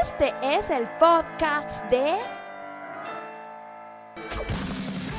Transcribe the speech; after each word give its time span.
Este 0.00 0.32
es 0.42 0.70
el 0.70 0.88
podcast 0.98 1.84
de 1.90 2.16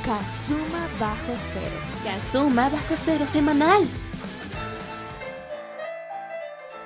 Kazuma 0.04 0.88
Bajo 0.98 1.34
Cero. 1.36 1.76
Kazuma 2.02 2.68
Bajo 2.68 2.94
Cero 3.04 3.24
Semanal. 3.30 3.86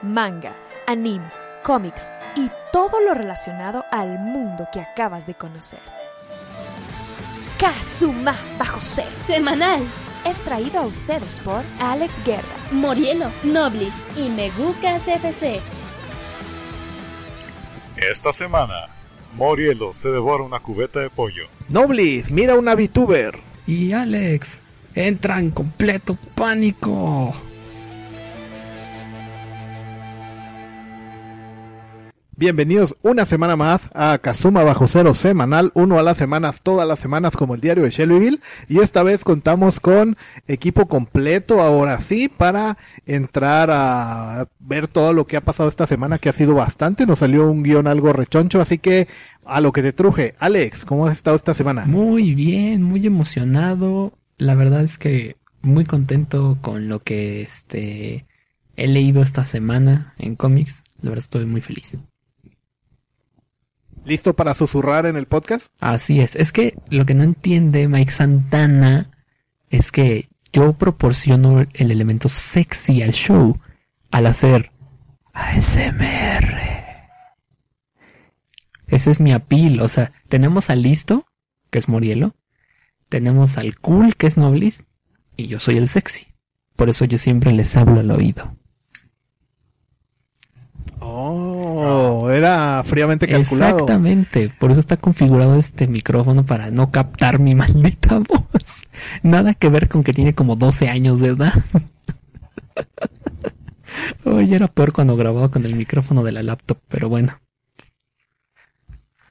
Manga, 0.03 0.53
anime, 0.87 1.27
cómics 1.62 2.11
y 2.34 2.51
todo 2.70 3.01
lo 3.01 3.15
relacionado 3.15 3.84
al 3.91 4.19
mundo 4.19 4.69
que 4.70 4.81
acabas 4.81 5.27
de 5.27 5.34
conocer. 5.34 5.81
Kazuma 7.59 8.34
Bajo 8.59 8.81
Cero 8.81 9.09
Semanal. 9.27 9.81
es 10.27 10.41
traído 10.41 10.81
a 10.81 10.87
ustedes 10.87 11.39
por 11.41 11.62
Alex 11.81 12.23
Guerra, 12.25 12.42
Morielo, 12.73 13.31
Noblis 13.45 14.03
y 14.17 14.28
Megucas 14.28 15.09
FC. 15.09 15.62
Esta 18.10 18.33
semana, 18.33 18.88
Morielo 19.37 19.92
se 19.92 20.09
devora 20.09 20.45
una 20.45 20.60
cubeta 20.60 21.01
de 21.01 21.10
pollo. 21.10 21.48
Noblis, 21.69 22.31
mira 22.31 22.55
una 22.55 22.77
VTuber. 22.77 23.36
Y 23.67 23.92
Alex 23.92 24.61
entra 24.94 25.41
en 25.41 25.50
completo 25.50 26.16
pánico. 26.36 27.34
Bienvenidos 32.39 32.98
una 33.01 33.25
semana 33.25 33.56
más 33.56 33.89
a 33.95 34.19
Kazuma 34.19 34.62
Bajo 34.62 34.89
Cero 34.89 35.15
semanal, 35.15 35.73
uno 35.73 35.98
a 35.98 36.03
las 36.03 36.19
semanas, 36.19 36.61
todas 36.61 36.87
las 36.87 37.01
semanas 37.01 37.34
como 37.34 37.55
el 37.55 37.62
diario 37.62 37.84
de 37.84 37.89
Shelbyville. 37.89 38.43
Y 38.69 38.81
esta 38.81 39.03
vez 39.03 39.25
contamos 39.25 39.81
con 39.81 40.19
equipo 40.47 40.87
completo, 40.87 41.62
ahora 41.62 41.98
sí, 42.03 42.28
para 42.28 42.77
entrar 43.06 43.70
a 43.73 44.48
ver 44.59 44.87
todo 44.87 45.15
lo 45.15 45.27
que 45.27 45.39
ha 45.39 45.41
pasado 45.41 45.70
esta 45.70 45.87
semana, 45.87 46.19
que 46.19 46.28
ha 46.28 46.34
sido 46.34 46.53
bastante. 46.53 47.06
Nos 47.06 47.20
salió 47.20 47.51
un 47.51 47.62
guion 47.62 47.87
algo 47.87 48.12
rechoncho, 48.12 48.61
así 48.61 48.77
que 48.77 49.09
a 49.47 49.62
lo 49.62 49.73
que 49.73 49.81
te 49.81 49.95
truje. 49.95 50.34
Alex, 50.39 50.84
¿cómo 50.84 51.06
has 51.06 51.15
estado 51.15 51.37
esta 51.37 51.55
semana? 51.55 51.87
Muy 51.87 52.34
bien, 52.34 52.83
muy 52.83 53.06
emocionado. 53.06 54.12
La 54.37 54.55
verdad 54.55 54.84
es 54.84 54.98
que 54.98 55.37
muy 55.62 55.87
contento 55.87 56.59
con 56.61 56.91
lo 56.91 57.03
que 57.03 57.41
este 57.41 58.27
he 58.77 58.89
leído 58.89 59.23
esta 59.23 59.43
semana 59.43 60.12
en 60.19 60.37
cómics. 60.37 60.83
La 61.00 61.09
verdad 61.09 61.25
estoy 61.25 61.47
muy 61.47 61.62
feliz. 61.62 61.98
¿Listo 64.07 64.37
para 64.37 64.55
susurrar 64.55 65.05
en 65.07 65.17
el 65.17 65.27
podcast? 65.27 65.73
Así 65.81 66.21
es. 66.21 66.37
Es 66.37 66.53
que 66.53 66.79
lo 66.91 67.05
que 67.05 67.15
no 67.15 67.25
entiende 67.25 67.89
Mike 67.89 68.12
Santana 68.12 69.11
es 69.69 69.91
que 69.91 70.29
yo 70.53 70.75
proporciono 70.75 71.67
el 71.75 71.91
elemento 71.91 72.29
sexy 72.29 73.03
al 73.03 73.11
show 73.11 73.57
al 74.12 74.27
hacer 74.27 74.71
ASMR. 75.33 76.55
Ese 78.87 79.11
es 79.11 79.19
mi 79.19 79.33
apil. 79.33 79.81
O 79.81 79.89
sea, 79.89 80.12
tenemos 80.29 80.71
al 80.71 80.83
listo, 80.83 81.27
que 81.71 81.81
es 81.81 81.89
Morielo. 81.89 82.37
Tenemos 83.09 83.59
al 83.59 83.77
cool, 83.81 84.15
que 84.15 84.29
es 84.29 84.37
Noblis. 84.37 84.87
Y 85.37 85.49
yo 85.49 85.59
soy 85.59 85.78
el 85.78 85.89
sexy. 85.89 86.28
Por 86.77 86.89
eso 86.89 87.06
yo 87.06 87.19
siempre 87.19 87.53
les 87.53 87.77
hablo 87.77 87.99
al 87.99 88.12
oído. 88.12 88.56
Oh, 91.19 92.31
era 92.31 92.82
fríamente 92.84 93.27
calculado. 93.27 93.78
Exactamente. 93.78 94.50
Por 94.59 94.71
eso 94.71 94.81
está 94.81 94.99
configurado 94.99 95.54
este 95.54 95.87
micrófono 95.87 96.44
para 96.44 96.71
no 96.71 96.91
captar 96.91 97.38
mi 97.38 97.54
maldita 97.54 98.19
voz. 98.19 98.84
Nada 99.22 99.54
que 99.54 99.71
ver 99.71 99.88
con 99.88 100.04
que 100.04 100.12
tiene 100.12 100.34
como 100.34 100.56
12 100.56 100.91
años 100.91 101.21
de 101.21 101.28
edad. 101.28 101.54
Oye, 104.25 104.56
era 104.56 104.69
peor 104.69 104.93
cuando 104.93 105.16
grababa 105.16 105.50
con 105.50 105.65
el 105.65 105.75
micrófono 105.75 106.22
de 106.22 106.32
la 106.32 106.43
laptop, 106.43 106.78
pero 106.88 107.09
bueno. 107.09 107.38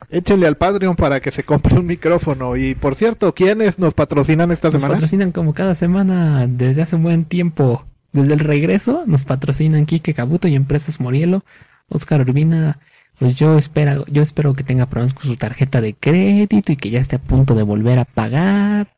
Échenle 0.09 0.47
al 0.47 0.57
Patreon 0.57 0.96
para 0.96 1.19
que 1.19 1.29
se 1.29 1.44
compre 1.44 1.78
un 1.78 1.85
micrófono. 1.85 2.56
Y 2.56 2.73
por 2.73 2.96
cierto, 2.96 3.35
¿quiénes 3.35 3.78
nos 3.78 3.94
patrocinan 3.94 4.52
esta 4.52 4.69
Nos 4.69 4.81
semana? 4.81 4.96
patrocinan 4.96 5.31
como 5.31 5.53
cada 5.53 5.75
semana 5.75 6.47
desde 6.47 6.81
hace 6.81 6.96
un 6.96 7.03
buen 7.03 7.25
tiempo. 7.25 7.85
Desde 8.12 8.34
el 8.34 8.40
regreso 8.40 9.03
nos 9.06 9.25
patrocinan 9.25 9.85
Kike 9.85 10.13
Kabuto 10.13 10.47
y 10.47 10.56
Empresas 10.56 11.00
Morielo. 11.00 11.44
Oscar 11.90 12.22
Urbina, 12.22 12.79
pues 13.19 13.35
yo 13.35 13.57
espero, 13.57 14.06
yo 14.07 14.22
espero 14.22 14.53
que 14.53 14.63
tenga 14.63 14.88
problemas 14.88 15.13
con 15.13 15.25
su 15.25 15.38
tarjeta 15.38 15.81
de 15.81 15.94
crédito 15.94 16.72
y 16.72 16.78
que 16.78 16.90
ya 16.90 17.00
esté 17.00 17.16
a 17.18 17.22
punto 17.22 17.56
de 17.56 17.63
volver 17.63 18.00
a 18.00 18.06
pagar. 18.06 18.96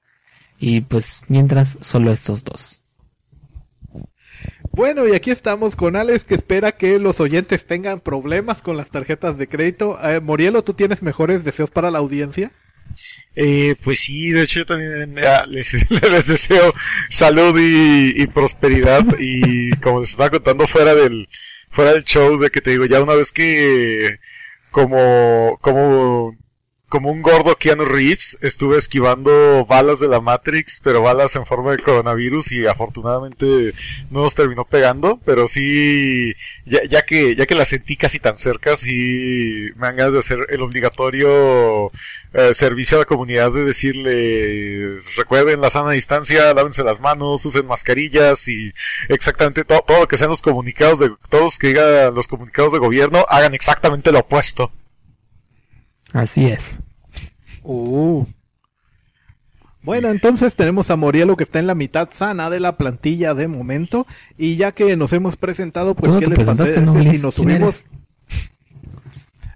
Y 0.60 0.82
pues 0.82 1.22
mientras 1.28 1.78
solo 1.82 2.12
estos 2.12 2.44
dos. 2.44 2.84
Bueno, 4.72 5.08
y 5.08 5.14
aquí 5.14 5.32
estamos 5.32 5.76
con 5.76 5.96
Alex 5.96 6.24
que 6.24 6.36
espera 6.36 6.72
que 6.72 7.00
los 7.00 7.20
oyentes 7.20 7.66
tengan 7.66 8.00
problemas 8.00 8.62
con 8.62 8.78
las 8.78 8.92
tarjetas 8.92 9.38
de 9.38 9.48
crédito. 9.48 9.98
Eh, 10.04 10.20
Morielo, 10.20 10.64
¿tú 10.64 10.74
tienes 10.74 11.02
mejores 11.02 11.44
deseos 11.44 11.72
para 11.72 11.90
la 11.90 12.00
audiencia? 12.00 12.52
Eh, 13.36 13.76
pues 13.84 14.00
sí, 14.00 14.30
de 14.30 14.44
hecho 14.44 14.60
yo 14.60 14.66
también 14.66 15.16
les, 15.50 15.90
les 15.90 16.28
deseo 16.28 16.74
salud 17.10 17.60
y, 17.60 18.22
y 18.22 18.28
prosperidad 18.28 19.04
y 19.20 19.72
como 19.78 20.02
les 20.02 20.12
estaba 20.12 20.32
contando 20.32 20.68
fuera 20.68 20.96
del 20.96 21.28
fuera 21.78 21.94
del 21.94 22.06
show 22.06 22.40
de 22.40 22.50
que 22.50 22.60
te 22.60 22.72
digo 22.72 22.86
ya 22.86 23.04
una 23.04 23.14
vez 23.14 23.32
que 23.32 24.18
como 24.72 25.60
como 25.62 26.36
como 26.90 27.12
un 27.12 27.22
gordo 27.22 27.56
Keanu 27.58 27.84
Reeves 27.86 28.38
estuve 28.42 28.78
esquivando 28.78 29.66
balas 29.66 30.00
de 30.00 30.08
la 30.08 30.22
Matrix, 30.22 30.80
pero 30.82 31.02
balas 31.02 31.36
en 31.36 31.46
forma 31.46 31.72
de 31.72 31.80
coronavirus 31.84 32.54
y 32.54 32.66
afortunadamente 32.66 33.74
no 34.10 34.22
nos 34.22 34.36
terminó 34.36 34.64
pegando, 34.64 35.20
pero 35.26 35.48
sí 35.48 36.34
ya, 36.66 36.84
ya 36.86 37.02
que 37.04 37.36
ya 37.36 37.46
que 37.46 37.56
la 37.56 37.66
sentí 37.66 37.98
casi 37.98 38.20
tan 38.20 38.38
cerca, 38.38 38.78
sí 38.78 39.68
me 39.76 39.88
dan 39.88 39.96
ganas 39.98 40.14
de 40.14 40.20
hacer 40.20 40.40
el 40.50 40.62
obligatorio 40.62 41.92
eh, 42.34 42.54
servicio 42.54 42.98
a 42.98 43.00
la 43.02 43.06
comunidad 43.06 43.52
de 43.52 43.66
decirles 43.66 45.16
recuerden 45.18 45.60
la 45.60 45.70
sana 45.70 45.92
distancia, 45.92 46.54
lávense 46.54 46.84
las 46.84 47.00
manos, 47.02 47.46
usen 47.46 47.66
mascarillas 47.68 48.48
y 48.48 48.74
exactamente 49.10 49.66
todo, 49.66 49.84
todo 49.86 50.00
lo 50.02 50.08
que 50.08 50.18
sean 50.18 50.30
los 50.30 50.42
comunicados 50.42 51.00
de 51.00 51.12
todos 51.30 51.58
que 51.58 51.68
digan 51.68 52.16
los 52.16 52.28
comunicados 52.30 52.72
de 52.72 52.80
gobierno 52.80 53.26
hagan 53.30 53.54
exactamente 53.54 54.12
lo 54.12 54.20
opuesto. 54.20 54.72
Así 56.18 56.46
es. 56.48 56.78
Uh. 57.64 58.26
Bueno, 59.84 60.10
entonces 60.10 60.56
tenemos 60.56 60.90
a 60.90 60.96
Morielo 60.96 61.38
que 61.38 61.44
está 61.44 61.60
en 61.60 61.68
la 61.68 61.76
mitad 61.76 62.10
sana 62.12 62.50
de 62.50 62.60
la 62.60 62.76
plantilla 62.76 63.34
de 63.34 63.48
momento. 63.48 64.08
Y 64.38 64.56
ya 64.58 64.72
que 64.72 64.96
nos 64.98 65.14
hemos 65.14 65.38
presentado, 65.38 65.96
pues, 65.96 66.12
no 66.12 66.20
¿qué 66.20 66.28
les 66.28 66.46
parece 66.46 66.82
Noblis. 66.82 67.18
si 67.18 67.24
nos 67.24 67.36
¿Quién 67.36 67.48
subimos? 67.48 67.86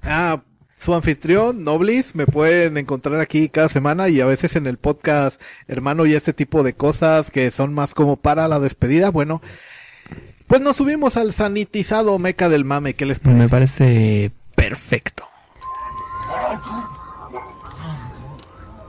Ah, 0.03 0.41
su 0.77 0.93
anfitrión, 0.93 1.63
Noblis, 1.63 2.15
me 2.15 2.25
pueden 2.25 2.77
encontrar 2.77 3.19
aquí 3.19 3.49
cada 3.49 3.69
semana 3.69 4.09
y 4.09 4.21
a 4.21 4.25
veces 4.25 4.55
en 4.55 4.67
el 4.67 4.77
podcast, 4.77 5.41
hermano, 5.67 6.05
y 6.05 6.13
este 6.13 6.33
tipo 6.33 6.63
de 6.63 6.73
cosas 6.73 7.29
que 7.29 7.51
son 7.51 7.73
más 7.73 7.93
como 7.93 8.17
para 8.17 8.47
la 8.47 8.59
despedida. 8.59 9.09
Bueno, 9.09 9.41
pues 10.47 10.61
nos 10.61 10.77
subimos 10.77 11.17
al 11.17 11.33
sanitizado 11.33 12.17
meca 12.19 12.49
del 12.49 12.65
mame. 12.65 12.93
¿Qué 12.93 13.05
les 13.05 13.19
parece? 13.19 13.41
Me 13.43 13.49
parece 13.49 14.31
perfecto. 14.55 15.30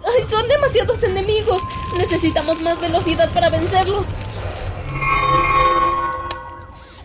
¡Ay, 0.04 0.22
son 0.28 0.48
demasiados 0.48 1.02
enemigos! 1.02 1.62
Necesitamos 1.96 2.60
más 2.60 2.80
velocidad 2.80 3.32
para 3.32 3.50
vencerlos. 3.50 4.06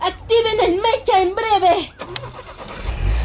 ¡Activen 0.00 0.60
el 0.64 0.80
mecha 0.80 1.20
en 1.20 1.34
breve! 1.34 1.92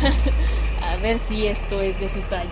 A 0.82 0.98
ver 0.98 1.18
si 1.18 1.48
esto 1.48 1.82
es 1.82 2.00
de 2.00 2.10
su 2.10 2.22
talla. 2.22 2.50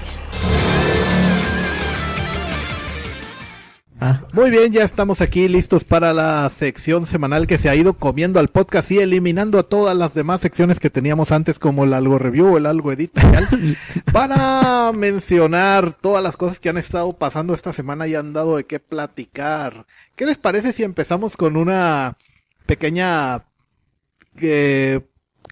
Ah, 4.03 4.25
Muy 4.33 4.50
bien, 4.50 4.71
ya 4.71 4.83
estamos 4.83 5.21
aquí 5.21 5.48
listos 5.48 5.83
para 5.83 6.12
la 6.12 6.50
sección 6.50 7.06
semanal 7.06 7.45
que 7.45 7.59
se 7.59 7.69
ha 7.69 7.75
ido 7.75 7.94
comiendo 7.94 8.39
al 8.39 8.48
podcast 8.48 8.89
y 8.89 8.98
eliminando 8.98 9.59
a 9.59 9.63
todas 9.63 9.95
las 9.95 10.15
demás 10.15 10.42
secciones 10.42 10.80
que 10.80 10.89
teníamos 10.89 11.31
antes 11.31 11.59
como 11.59 11.83
el 11.83 11.94
algo 11.94 12.18
review 12.18 12.48
o 12.48 12.57
el 12.57 12.65
algo 12.65 12.92
editorial 12.92 13.48
para 14.12 14.92
mencionar 14.92 15.94
todas 15.94 16.24
las 16.24 16.36
cosas 16.36 16.59
que 16.59 16.69
han 16.69 16.80
estado 16.80 17.13
pasando 17.13 17.53
esta 17.53 17.74
semana 17.74 18.07
y 18.07 18.15
han 18.15 18.33
dado 18.33 18.57
de 18.57 18.63
qué 18.63 18.80
platicar. 18.80 19.86
¿Qué 20.15 20.25
les 20.25 20.39
parece 20.39 20.74
si 20.74 20.81
empezamos 20.81 21.38
con 21.38 21.56
una 21.56 22.18
pequeña 22.65 23.45
eh, 24.42 25.01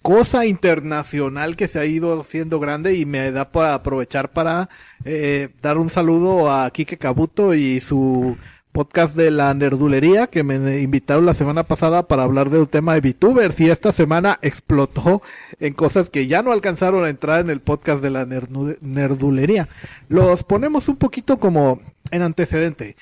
cosa 0.02 0.46
internacional 0.46 1.56
que 1.56 1.68
se 1.68 1.78
ha 1.78 1.84
ido 1.84 2.20
haciendo 2.20 2.60
grande 2.60 2.94
y 2.96 3.06
me 3.06 3.30
da 3.32 3.50
para 3.52 3.74
aprovechar 3.74 4.32
para 4.32 4.68
eh, 5.04 5.50
dar 5.62 5.78
un 5.78 5.90
saludo 5.90 6.50
a 6.50 6.70
Kike 6.70 6.98
Kabuto 6.98 7.54
y 7.54 7.80
su 7.80 8.36
podcast 8.72 9.16
de 9.16 9.32
la 9.32 9.52
nerdulería 9.52 10.28
que 10.28 10.44
me 10.44 10.80
invitaron 10.80 11.26
la 11.26 11.34
semana 11.34 11.64
pasada 11.64 12.06
para 12.06 12.22
hablar 12.22 12.50
del 12.50 12.68
tema 12.68 12.94
de 12.94 13.00
VTubers 13.00 13.58
y 13.60 13.68
esta 13.68 13.90
semana 13.90 14.38
explotó 14.42 15.22
en 15.58 15.74
cosas 15.74 16.08
que 16.08 16.28
ya 16.28 16.42
no 16.42 16.52
alcanzaron 16.52 17.04
a 17.04 17.08
entrar 17.08 17.40
en 17.40 17.50
el 17.50 17.60
podcast 17.60 18.00
de 18.02 18.10
la 18.10 18.24
nerdu- 18.26 18.78
nerdulería. 18.80 19.68
Los 20.08 20.44
ponemos 20.44 20.88
un 20.88 20.96
poquito 20.96 21.38
como 21.40 21.80
en 22.12 22.22
antecedente. 22.22 22.96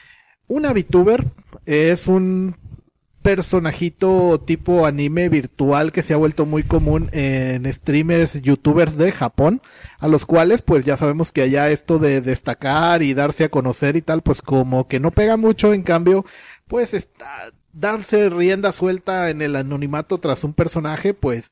Una 0.46 0.72
VTuber 0.72 1.26
es 1.66 2.06
un 2.06 2.56
personajito 3.22 4.40
tipo 4.40 4.86
anime 4.86 5.28
virtual 5.28 5.92
que 5.92 6.02
se 6.02 6.14
ha 6.14 6.16
vuelto 6.16 6.46
muy 6.46 6.62
común 6.62 7.10
en 7.12 7.70
streamers, 7.72 8.40
youtubers 8.40 8.96
de 8.96 9.12
Japón, 9.12 9.60
a 9.98 10.08
los 10.08 10.24
cuales 10.24 10.62
pues 10.62 10.84
ya 10.84 10.96
sabemos 10.96 11.32
que 11.32 11.42
allá 11.42 11.70
esto 11.70 11.98
de 11.98 12.20
destacar 12.20 13.02
y 13.02 13.14
darse 13.14 13.44
a 13.44 13.48
conocer 13.48 13.96
y 13.96 14.02
tal, 14.02 14.22
pues 14.22 14.42
como 14.42 14.88
que 14.88 15.00
no 15.00 15.10
pega 15.10 15.36
mucho, 15.36 15.74
en 15.74 15.82
cambio, 15.82 16.24
pues 16.66 16.94
está, 16.94 17.52
darse 17.72 18.30
rienda 18.30 18.72
suelta 18.72 19.30
en 19.30 19.42
el 19.42 19.56
anonimato 19.56 20.18
tras 20.18 20.44
un 20.44 20.54
personaje, 20.54 21.14
pues 21.14 21.50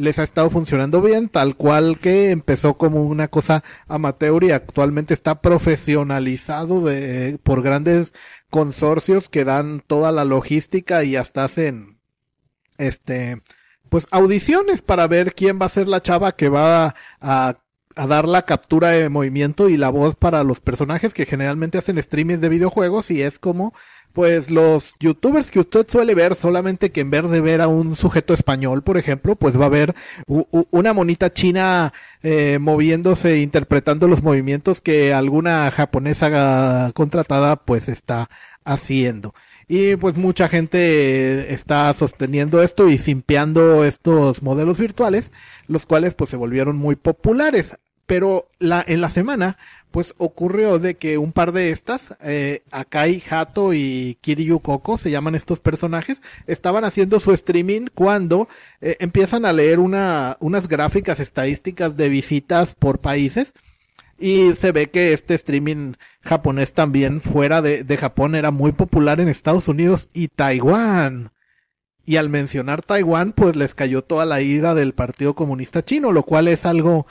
les 0.00 0.18
ha 0.18 0.22
estado 0.22 0.50
funcionando 0.50 1.00
bien, 1.02 1.28
tal 1.28 1.56
cual 1.56 1.98
que 1.98 2.30
empezó 2.30 2.76
como 2.76 3.04
una 3.04 3.28
cosa 3.28 3.62
amateur 3.86 4.42
y 4.44 4.50
actualmente 4.50 5.14
está 5.14 5.40
profesionalizado 5.40 6.82
de, 6.82 7.38
por 7.42 7.62
grandes 7.62 8.12
consorcios 8.48 9.28
que 9.28 9.44
dan 9.44 9.82
toda 9.86 10.12
la 10.12 10.24
logística 10.24 11.04
y 11.04 11.16
hasta 11.16 11.44
hacen, 11.44 11.98
este, 12.78 13.42
pues 13.88 14.06
audiciones 14.10 14.82
para 14.82 15.06
ver 15.06 15.34
quién 15.34 15.58
va 15.60 15.66
a 15.66 15.70
ser 15.70 15.88
la 15.88 16.02
chava 16.02 16.32
que 16.32 16.48
va 16.48 16.86
a, 16.86 16.94
a 17.20 17.58
dar 17.96 18.28
la 18.28 18.42
captura 18.42 18.90
de 18.90 19.08
movimiento 19.08 19.68
y 19.68 19.76
la 19.76 19.90
voz 19.90 20.14
para 20.14 20.44
los 20.44 20.60
personajes 20.60 21.14
que 21.14 21.26
generalmente 21.26 21.78
hacen 21.78 22.02
streamings 22.02 22.40
de 22.40 22.48
videojuegos 22.48 23.10
y 23.10 23.22
es 23.22 23.38
como 23.38 23.74
pues 24.12 24.50
los 24.50 24.94
youtubers 24.98 25.50
que 25.50 25.60
usted 25.60 25.86
suele 25.88 26.14
ver, 26.14 26.34
solamente 26.34 26.90
que 26.90 27.00
en 27.00 27.10
vez 27.10 27.30
de 27.30 27.40
ver 27.40 27.60
a 27.60 27.68
un 27.68 27.94
sujeto 27.94 28.34
español, 28.34 28.82
por 28.82 28.96
ejemplo, 28.96 29.36
pues 29.36 29.58
va 29.60 29.66
a 29.66 29.70
ver 29.70 29.94
una 30.26 30.92
monita 30.92 31.32
china 31.32 31.92
eh, 32.22 32.58
moviéndose, 32.60 33.38
interpretando 33.38 34.08
los 34.08 34.22
movimientos 34.22 34.80
que 34.80 35.14
alguna 35.14 35.70
japonesa 35.70 36.90
contratada 36.92 37.56
pues 37.56 37.88
está 37.88 38.28
haciendo. 38.64 39.34
Y 39.72 39.94
pues 39.94 40.16
mucha 40.16 40.48
gente 40.48 41.54
está 41.54 41.94
sosteniendo 41.94 42.60
esto 42.60 42.88
y 42.88 42.98
simpeando 42.98 43.84
estos 43.84 44.42
modelos 44.42 44.80
virtuales, 44.80 45.30
los 45.68 45.86
cuales 45.86 46.16
pues 46.16 46.28
se 46.28 46.36
volvieron 46.36 46.76
muy 46.76 46.96
populares. 46.96 47.78
Pero 48.04 48.48
la, 48.58 48.84
en 48.84 49.00
la 49.00 49.10
semana, 49.10 49.58
pues 49.92 50.12
ocurrió 50.18 50.80
de 50.80 50.96
que 50.96 51.18
un 51.18 51.30
par 51.30 51.52
de 51.52 51.70
estas, 51.70 52.16
eh, 52.20 52.64
Akai 52.72 53.22
Hato 53.30 53.72
y 53.72 54.18
Kiryu 54.20 54.58
Koko, 54.58 54.98
se 54.98 55.12
llaman 55.12 55.36
estos 55.36 55.60
personajes, 55.60 56.20
estaban 56.48 56.84
haciendo 56.84 57.20
su 57.20 57.30
streaming 57.30 57.86
cuando 57.94 58.48
eh, 58.80 58.96
empiezan 58.98 59.44
a 59.44 59.52
leer 59.52 59.78
una, 59.78 60.36
unas 60.40 60.66
gráficas 60.66 61.20
estadísticas 61.20 61.96
de 61.96 62.08
visitas 62.08 62.74
por 62.74 62.98
países. 62.98 63.54
Y 64.20 64.54
se 64.54 64.70
ve 64.70 64.90
que 64.90 65.14
este 65.14 65.34
streaming 65.34 65.94
japonés 66.20 66.74
también 66.74 67.22
fuera 67.22 67.62
de, 67.62 67.84
de 67.84 67.96
Japón 67.96 68.34
era 68.34 68.50
muy 68.50 68.72
popular 68.72 69.18
en 69.18 69.28
Estados 69.28 69.66
Unidos 69.66 70.10
y 70.12 70.28
Taiwán. 70.28 71.32
Y 72.04 72.16
al 72.16 72.28
mencionar 72.28 72.82
Taiwán, 72.82 73.32
pues 73.32 73.56
les 73.56 73.74
cayó 73.74 74.02
toda 74.02 74.26
la 74.26 74.42
ira 74.42 74.74
del 74.74 74.92
Partido 74.92 75.34
Comunista 75.34 75.84
Chino, 75.84 76.12
lo 76.12 76.24
cual 76.24 76.48
es 76.48 76.66
algo 76.66 77.06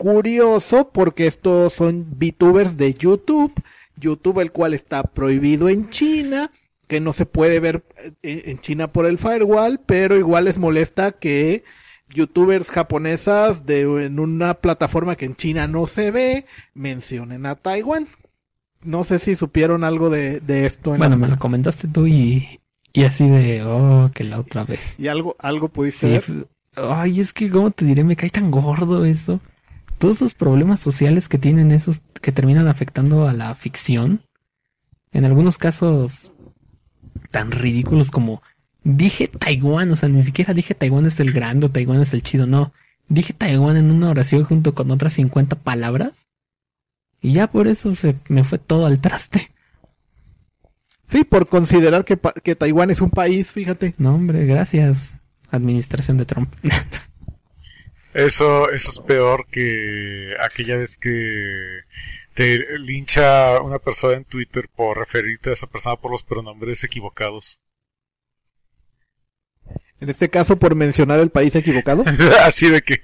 curioso 0.00 0.90
porque 0.92 1.26
estos 1.26 1.74
son 1.74 2.06
VTubers 2.16 2.78
de 2.78 2.94
YouTube, 2.94 3.52
YouTube 3.96 4.40
el 4.40 4.50
cual 4.50 4.72
está 4.72 5.02
prohibido 5.02 5.68
en 5.68 5.90
China, 5.90 6.52
que 6.88 7.00
no 7.00 7.12
se 7.12 7.26
puede 7.26 7.60
ver 7.60 7.84
eh, 8.22 8.44
en 8.46 8.58
China 8.60 8.90
por 8.92 9.04
el 9.04 9.18
firewall, 9.18 9.78
pero 9.84 10.16
igual 10.16 10.46
les 10.46 10.56
molesta 10.56 11.12
que 11.12 11.64
youtubers 12.14 12.70
japonesas 12.70 13.66
de 13.66 13.82
en 14.06 14.18
una 14.18 14.54
plataforma 14.54 15.16
que 15.16 15.24
en 15.26 15.36
China 15.36 15.66
no 15.66 15.86
se 15.86 16.10
ve 16.10 16.46
mencionen 16.74 17.46
a 17.46 17.54
Taiwán. 17.56 18.06
No 18.82 19.04
sé 19.04 19.18
si 19.18 19.36
supieron 19.36 19.84
algo 19.84 20.08
de, 20.10 20.40
de 20.40 20.66
esto 20.66 20.92
en 20.92 20.98
Bueno, 20.98 21.16
me 21.18 21.28
lo 21.28 21.38
comentaste 21.38 21.86
tú 21.88 22.06
y, 22.06 22.60
y 22.92 23.04
así 23.04 23.28
de, 23.28 23.62
oh, 23.64 24.10
que 24.14 24.24
la 24.24 24.38
otra 24.40 24.64
vez. 24.64 24.94
y 24.98 25.08
algo 25.08 25.36
algo 25.38 25.68
pudiste 25.68 26.20
Sí, 26.20 26.32
ver. 26.32 26.48
ay, 26.76 27.20
es 27.20 27.32
que, 27.32 27.50
¿cómo 27.50 27.70
te 27.70 27.84
diré? 27.84 28.04
Me 28.04 28.16
cae 28.16 28.30
tan 28.30 28.50
gordo 28.50 29.04
eso. 29.04 29.40
Todos 29.98 30.16
esos 30.16 30.34
problemas 30.34 30.80
sociales 30.80 31.28
que 31.28 31.36
tienen 31.36 31.72
esos 31.72 32.00
que 32.22 32.32
terminan 32.32 32.68
afectando 32.68 33.28
a 33.28 33.34
la 33.34 33.54
ficción. 33.54 34.22
En 35.12 35.24
algunos 35.26 35.58
casos 35.58 36.32
tan 37.30 37.50
ridículos 37.50 38.10
como 38.10 38.42
dije 38.84 39.28
Taiwán, 39.28 39.90
o 39.90 39.96
sea, 39.96 40.08
ni 40.08 40.22
siquiera 40.22 40.54
dije 40.54 40.74
Taiwán 40.74 41.06
es 41.06 41.20
el 41.20 41.32
grande 41.32 41.66
o 41.66 41.70
Taiwán 41.70 42.00
es 42.00 42.14
el 42.14 42.22
chido, 42.22 42.46
no. 42.46 42.72
Dije 43.08 43.32
Taiwán 43.32 43.76
en 43.76 43.90
una 43.90 44.10
oración 44.10 44.44
junto 44.44 44.74
con 44.74 44.90
otras 44.90 45.14
50 45.14 45.56
palabras. 45.56 46.28
Y 47.20 47.32
ya 47.34 47.48
por 47.48 47.68
eso 47.68 47.94
se 47.94 48.16
me 48.28 48.44
fue 48.44 48.58
todo 48.58 48.86
al 48.86 49.00
traste. 49.00 49.50
Sí, 51.06 51.24
por 51.24 51.48
considerar 51.48 52.04
que, 52.04 52.16
Taiwán 52.54 52.90
es 52.90 53.00
un 53.00 53.10
país, 53.10 53.50
fíjate. 53.50 53.94
No, 53.98 54.14
hombre, 54.14 54.46
gracias. 54.46 55.20
Administración 55.50 56.16
de 56.16 56.24
Trump. 56.24 56.54
Eso, 58.12 58.68
eso 58.70 58.90
es 58.90 58.98
peor 58.98 59.46
que 59.48 60.34
aquella 60.40 60.76
vez 60.76 60.96
que 60.96 61.82
te 62.34 62.58
lincha 62.78 63.60
una 63.60 63.78
persona 63.78 64.14
en 64.14 64.24
Twitter 64.24 64.68
por 64.74 64.98
referirte 64.98 65.50
a 65.50 65.52
esa 65.52 65.68
persona 65.68 65.94
por 65.94 66.10
los 66.10 66.24
pronombres 66.24 66.82
equivocados. 66.82 67.60
En 70.00 70.08
este 70.08 70.30
caso, 70.30 70.56
por 70.58 70.74
mencionar 70.74 71.20
el 71.20 71.30
país 71.30 71.54
equivocado. 71.56 72.04
Así 72.44 72.70
de 72.70 72.82
que 72.82 73.00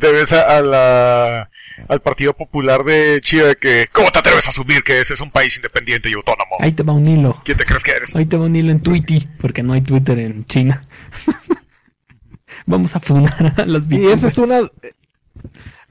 te 0.00 0.10
ves 0.12 0.32
a, 0.32 0.56
a 0.58 0.60
la, 0.60 1.50
al 1.88 2.02
Partido 2.02 2.34
Popular 2.36 2.82
de 2.84 3.20
Chile 3.22 3.44
de 3.44 3.56
que 3.56 3.88
¿Cómo 3.92 4.10
te 4.10 4.18
atreves 4.18 4.46
a 4.46 4.50
asumir 4.50 4.82
que 4.82 5.00
ese 5.00 5.14
es 5.14 5.20
un 5.20 5.30
país 5.30 5.54
independiente 5.56 6.10
y 6.10 6.14
autónomo? 6.14 6.56
Ahí 6.58 6.72
te 6.72 6.82
va 6.82 6.92
un 6.92 7.06
hilo. 7.06 7.40
¿Quién 7.44 7.56
te 7.56 7.64
crees 7.64 7.82
que 7.84 7.92
eres? 7.92 8.16
Ahí 8.16 8.26
te 8.26 8.36
va 8.36 8.46
un 8.46 8.56
hilo 8.56 8.72
en 8.72 8.80
Twitter, 8.80 9.22
porque 9.40 9.62
no 9.62 9.72
hay 9.74 9.80
Twitter 9.82 10.18
en 10.18 10.44
China. 10.44 10.80
Vamos 12.66 12.94
a 12.96 13.00
funar 13.00 13.54
a 13.56 13.64
los 13.66 13.90
Y 13.90 14.06
esa 14.06 14.28
es 14.28 14.38
una... 14.38 14.60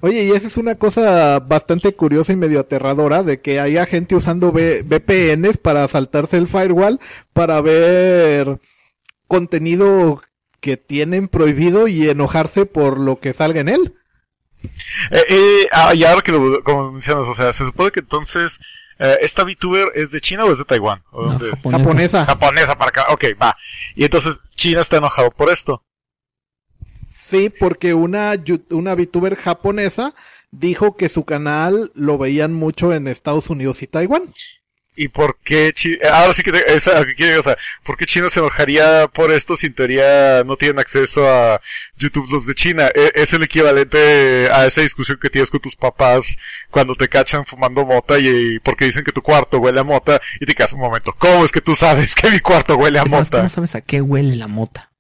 Oye, 0.02 0.24
y 0.26 0.32
esa 0.32 0.48
es 0.48 0.56
una 0.58 0.76
cosa 0.76 1.40
bastante 1.40 1.94
curiosa 1.94 2.31
y 2.31 2.38
medio 2.38 2.62
aterradora 2.62 3.22
de 3.24 3.42
que 3.42 3.60
haya 3.60 3.86
gente 3.86 4.16
usando 4.16 4.50
V- 4.52 4.83
VPNs 4.83 5.57
para 5.57 5.86
saltarse 5.90 6.38
el 6.38 6.48
firewall 6.48 7.00
para 7.33 7.60
ver 7.60 8.60
contenido 9.28 10.22
que 10.59 10.78
tienen 10.78 11.28
prohibido 11.28 11.87
y 11.87 12.09
enojarse 12.09 12.66
por 12.66 12.99
lo 12.99 13.19
que 13.19 13.33
salga 13.33 13.61
en 13.61 13.69
él. 13.69 13.95
Eh, 15.11 15.23
eh, 15.30 15.68
ah, 15.71 15.94
y 15.95 16.04
ahora 16.04 16.21
que 16.21 16.31
lo 16.33 16.61
como 16.63 16.92
mencionas, 16.92 17.28
o 17.28 17.35
sea, 17.35 17.54
se 17.54 17.66
supone 17.66 17.92
que 17.92 18.01
entonces 18.01 18.59
eh, 18.99 19.18
esta 19.21 19.44
VTuber 19.44 19.92
es 19.95 20.11
de 20.11 20.19
China 20.19 20.44
o 20.45 20.51
es 20.51 20.57
de 20.57 20.66
Taiwán? 20.66 21.01
¿O 21.11 21.23
No, 21.25 21.39
dónde 21.39 21.51
es? 21.51 21.61
japonesa. 21.71 22.25
Japonesa. 22.25 22.78
Para 22.78 22.89
acá. 22.89 23.06
Ok, 23.09 23.25
va. 23.42 23.56
Y 23.95 24.04
entonces 24.04 24.39
China 24.56 24.81
está 24.81 24.97
enojado 24.97 25.31
por 25.31 25.49
esto. 25.49 25.83
Sí, 27.13 27.49
porque 27.49 27.94
una, 27.94 28.33
una 28.71 28.95
VTuber 28.95 29.35
japonesa 29.35 30.13
dijo 30.51 30.97
que 30.97 31.09
su 31.09 31.25
canal 31.25 31.92
lo 31.94 32.18
veían 32.18 32.54
mucho 32.54 32.94
en 32.94 33.07
Estados 33.07 33.49
Unidos 33.49 33.81
y 33.83 33.87
Taiwán. 33.87 34.33
¿Y 35.02 35.08
por 35.08 35.38
qué 35.46 35.72
China? 35.74 35.98
Ahora 36.12 36.34
sí 36.34 36.44
que 36.44 36.52
que 36.52 37.16
quiero, 37.16 37.40
o 37.40 37.44
sea, 37.44 37.58
¿por 37.86 37.96
qué 37.96 38.06
China 38.06 38.30
se 38.30 38.42
enojaría 38.42 39.08
por 39.08 39.32
esto 39.32 39.56
si 39.56 39.68
en 39.68 39.74
teoría 39.74 40.44
no 40.44 40.58
tienen 40.58 40.78
acceso 40.78 41.26
a 41.26 41.62
YouTube 41.96 42.30
los 42.30 42.46
de 42.46 42.54
China? 42.54 42.90
E- 42.94 43.14
Es 43.16 43.32
el 43.32 43.42
equivalente 43.44 44.50
a 44.52 44.66
esa 44.66 44.82
discusión 44.82 45.18
que 45.22 45.30
tienes 45.30 45.52
con 45.52 45.62
tus 45.62 45.78
papás 45.78 46.36
cuando 46.70 46.96
te 46.96 47.08
cachan 47.08 47.46
fumando 47.46 47.86
mota 47.86 48.20
y, 48.20 48.60
porque 48.60 48.84
dicen 48.86 49.06
que 49.06 49.14
tu 49.14 49.22
cuarto 49.22 49.60
huele 49.60 49.80
a 49.80 49.86
mota 49.86 50.20
y 50.42 50.46
te 50.46 50.54
quedas 50.54 50.74
un 50.74 50.82
momento. 50.82 51.16
¿Cómo 51.18 51.46
es 51.46 51.54
que 51.54 51.62
tú 51.62 51.76
sabes 51.76 52.14
que 52.14 52.30
mi 52.30 52.42
cuarto 52.42 52.76
huele 52.76 53.00
a 53.00 53.04
Es 53.04 53.12
más, 53.12 53.28
mota? 53.30 53.38
¿cómo 53.38 53.48
sabes 53.50 53.76
a 53.76 53.82
qué 53.82 54.02
huele 54.02 54.36
la 54.36 54.50
mota? 54.50 54.92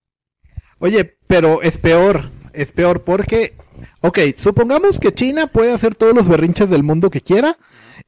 Oye, 0.79 1.17
pero 1.27 1.61
es 1.61 1.77
peor, 1.77 2.29
es 2.53 2.71
peor 2.71 3.03
porque, 3.03 3.53
ok, 3.99 4.19
supongamos 4.37 4.97
que 4.97 5.13
China 5.13 5.47
puede 5.47 5.73
hacer 5.73 5.93
todos 5.95 6.15
los 6.15 6.29
berrinches 6.29 6.69
del 6.69 6.83
mundo 6.83 7.09
que 7.09 7.19
quiera 7.19 7.57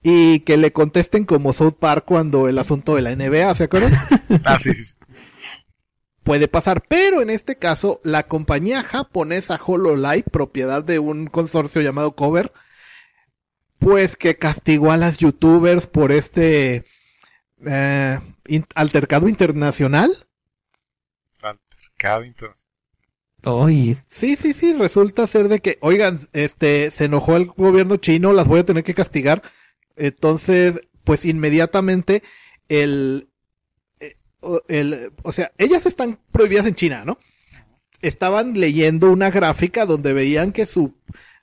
y 0.03 0.41
que 0.41 0.57
le 0.57 0.71
contesten 0.73 1.25
como 1.25 1.53
South 1.53 1.75
Park 1.79 2.05
cuando 2.07 2.47
el 2.47 2.57
asunto 2.59 2.95
de 2.95 3.01
la 3.03 3.11
NBA, 3.11 3.53
¿se 3.55 3.65
acuerdan? 3.65 3.93
Ah, 4.43 4.59
sí, 4.59 4.73
sí, 4.73 4.85
sí. 4.85 4.95
puede 6.23 6.47
pasar, 6.47 6.83
pero 6.87 7.21
en 7.21 7.29
este 7.29 7.57
caso 7.57 7.99
la 8.03 8.27
compañía 8.27 8.83
japonesa 8.83 9.59
HoloLive, 9.63 10.23
propiedad 10.31 10.83
de 10.83 10.99
un 10.99 11.27
consorcio 11.27 11.81
llamado 11.81 12.15
Cover, 12.15 12.51
pues 13.79 14.15
que 14.15 14.37
castigó 14.37 14.91
a 14.91 14.97
las 14.97 15.17
youtubers 15.17 15.87
por 15.87 16.11
este 16.11 16.85
eh, 17.65 18.19
in- 18.47 18.67
altercado 18.75 19.29
internacional. 19.29 20.11
Altercado. 21.43 22.23
Oye, 23.43 23.97
Sí, 24.07 24.35
sí, 24.35 24.53
sí, 24.53 24.73
resulta 24.73 25.25
ser 25.25 25.47
de 25.47 25.59
que, 25.61 25.77
oigan, 25.81 26.19
este, 26.33 26.91
se 26.91 27.05
enojó 27.05 27.37
el 27.37 27.45
gobierno 27.45 27.95
chino, 27.97 28.33
las 28.33 28.47
voy 28.47 28.59
a 28.59 28.65
tener 28.65 28.83
que 28.83 28.93
castigar. 28.93 29.41
Entonces, 30.01 30.81
pues 31.03 31.25
inmediatamente 31.25 32.23
el, 32.69 33.29
eh, 33.99 34.15
o- 34.39 34.61
el, 34.67 35.11
o 35.21 35.31
sea, 35.31 35.51
ellas 35.59 35.85
están 35.85 36.17
prohibidas 36.31 36.65
en 36.65 36.73
China, 36.73 37.03
¿no? 37.05 37.19
Estaban 38.01 38.59
leyendo 38.59 39.11
una 39.11 39.29
gráfica 39.29 39.85
donde 39.85 40.11
veían 40.13 40.53
que 40.53 40.65
su 40.65 40.95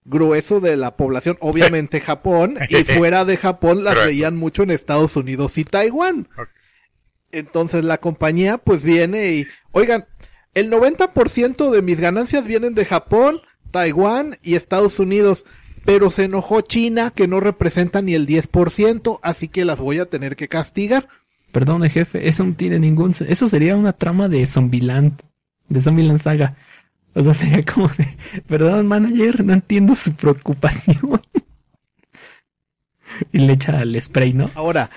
grueso 0.05 0.59
de 0.59 0.77
la 0.77 0.97
población, 0.97 1.37
obviamente 1.41 2.01
Japón, 2.01 2.59
y 2.69 2.83
fuera 2.83 3.25
de 3.25 3.37
Japón 3.37 3.85
las 3.85 3.95
Grueso. 3.95 4.09
veían 4.09 4.37
mucho 4.37 4.65
en 4.65 4.71
Estados 4.73 5.15
Unidos 5.15 5.57
y 5.57 5.65
Taiwán. 5.65 6.29
Entonces 7.31 7.85
la 7.85 7.99
compañía 7.99 8.59
pues 8.59 8.83
viene 8.83 9.31
y, 9.33 9.47
oigan, 9.71 10.07
el 10.55 10.69
90% 10.71 11.71
de 11.71 11.83
mis 11.83 12.01
ganancias 12.01 12.47
vienen 12.49 12.75
de 12.75 12.87
Japón, 12.87 13.41
Taiwán 13.71 14.39
y 14.43 14.55
Estados 14.57 14.99
Unidos, 14.99 15.45
pero 15.85 16.11
se 16.11 16.25
enojó 16.25 16.61
China 16.61 17.11
que 17.11 17.29
no 17.29 17.41
representa 17.41 18.03
ni 18.03 18.15
el 18.15 18.27
10%, 18.27 19.21
así 19.23 19.49
que 19.49 19.65
las 19.65 19.79
voy 19.79 19.99
a 19.99 20.07
tener 20.07 20.37
que 20.37 20.49
castigar. 20.49 21.09
perdone 21.53 21.91
jefe, 21.91 22.29
eso 22.29 22.45
no 22.45 22.55
tiene 22.55 22.79
ningún... 22.79 23.15
Eso 23.27 23.49
sería 23.49 23.77
una 23.77 23.93
trama 23.93 24.29
de 24.29 24.47
Zombieland, 24.47 25.21
de 25.69 25.81
Zombieland 25.81 26.21
Saga. 26.21 26.57
O 27.15 27.23
sea, 27.23 27.35
sería 27.35 27.65
como 27.65 27.89
de, 27.89 28.07
perdón 28.47 28.87
manager, 28.87 29.45
no 29.45 29.55
entiendo 29.55 29.95
su 29.95 30.15
preocupación. 30.15 30.99
y 33.33 33.39
le 33.39 33.55
echa 33.55 33.83
el 33.83 34.01
spray, 34.01 34.35
¿no? 34.35 34.51
Ahora, 34.55 34.89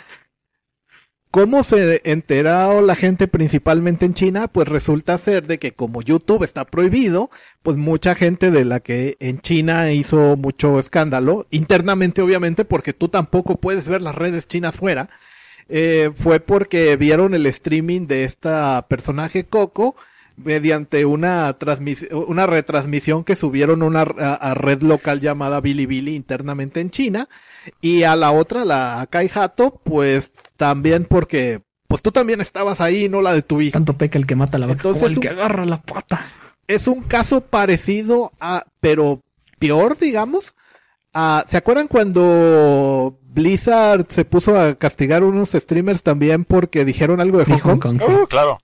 ¿cómo 1.32 1.64
se 1.64 2.02
enteró 2.04 2.82
la 2.82 2.96
gente 2.96 3.28
principalmente 3.28 4.06
en 4.06 4.14
China? 4.14 4.48
Pues 4.50 4.68
resulta 4.68 5.18
ser 5.18 5.48
de 5.48 5.58
que 5.58 5.74
como 5.74 6.02
YouTube 6.02 6.44
está 6.44 6.66
prohibido, 6.66 7.30
pues 7.64 7.78
mucha 7.78 8.14
gente 8.16 8.52
de 8.52 8.66
la 8.66 8.82
que 8.82 9.18
en 9.20 9.40
China 9.40 9.92
hizo 9.92 10.36
mucho 10.36 10.78
escándalo, 10.78 11.48
internamente 11.50 12.22
obviamente, 12.22 12.66
porque 12.66 12.94
tú 12.94 13.08
tampoco 13.08 13.56
puedes 13.56 13.88
ver 13.88 14.02
las 14.02 14.16
redes 14.16 14.48
chinas 14.48 14.76
fuera, 14.76 15.10
eh, 15.70 16.12
fue 16.16 16.42
porque 16.42 16.98
vieron 16.98 17.34
el 17.34 17.46
streaming 17.46 18.08
de 18.08 18.26
esta 18.26 18.86
personaje 18.90 19.46
Coco 19.46 19.96
mediante 20.38 21.06
una 21.06 21.54
transmisión, 21.58 22.26
una 22.28 22.46
retransmisión 22.48 23.24
que 23.24 23.36
subieron 23.36 23.82
a 23.82 23.86
una 23.86 24.02
a, 24.02 24.34
a 24.34 24.54
red 24.54 24.82
local 24.82 25.20
llamada 25.22 25.62
Bilibili 25.62 26.16
internamente 26.16 26.80
en 26.82 26.90
China 26.90 27.28
y 27.82 28.04
a 28.04 28.16
la 28.16 28.32
otra, 28.32 28.66
la 28.66 29.08
Kai 29.10 29.30
Hato, 29.34 29.80
pues 29.84 30.32
también 30.58 31.06
porque 31.06 31.62
pues 31.88 32.02
tú 32.02 32.12
también 32.12 32.40
estabas 32.42 32.80
ahí 32.82 33.06
y 33.06 33.10
no 33.10 33.22
la 33.22 33.34
detuviste. 33.34 33.74
Tanto 33.74 33.98
peca 33.98 34.18
el 34.18 34.26
que 34.26 34.36
mata 34.36 34.58
a 34.58 34.60
la 34.62 34.68
vaca 34.68 34.78
Entonces, 34.80 35.02
como 35.02 35.12
el 35.12 35.18
un- 35.18 35.22
que 35.22 35.30
agarra 35.30 35.66
la 35.66 35.82
pata. 35.82 36.26
Es 36.68 36.88
un 36.88 37.02
caso 37.02 37.42
parecido 37.42 38.32
a, 38.40 38.66
pero 38.80 39.22
peor, 39.60 39.98
digamos. 39.98 40.56
a- 41.14 41.44
¿Se 41.50 41.58
acuerdan 41.58 41.90
cuando 41.90 43.20
Blizzard 43.34 44.06
se 44.10 44.24
puso 44.26 44.58
a 44.58 44.76
castigar 44.76 45.24
unos 45.24 45.50
streamers 45.52 46.04
también 46.04 46.46
porque 46.46 46.86
dijeron 46.86 47.20
algo 47.20 47.38
de 47.40 47.46
Sí, 47.46 47.52
Hong 47.52 47.60
Kong? 47.60 47.70
Hong 47.72 47.80
Kong, 47.80 48.00
sí. 48.00 48.06
Oh, 48.22 48.26
claro. 48.28 48.58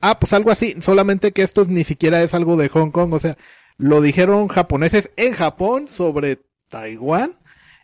Ah, 0.00 0.18
pues 0.20 0.32
algo 0.32 0.50
así, 0.50 0.76
solamente 0.80 1.32
que 1.32 1.42
esto 1.42 1.64
ni 1.64 1.84
siquiera 1.84 2.22
es 2.22 2.34
algo 2.34 2.56
de 2.56 2.68
Hong 2.68 2.90
Kong, 2.90 3.12
o 3.12 3.18
sea, 3.18 3.36
lo 3.78 4.00
dijeron 4.00 4.48
japoneses 4.48 5.10
en 5.16 5.34
Japón 5.34 5.88
sobre 5.88 6.40
Taiwán 6.68 7.32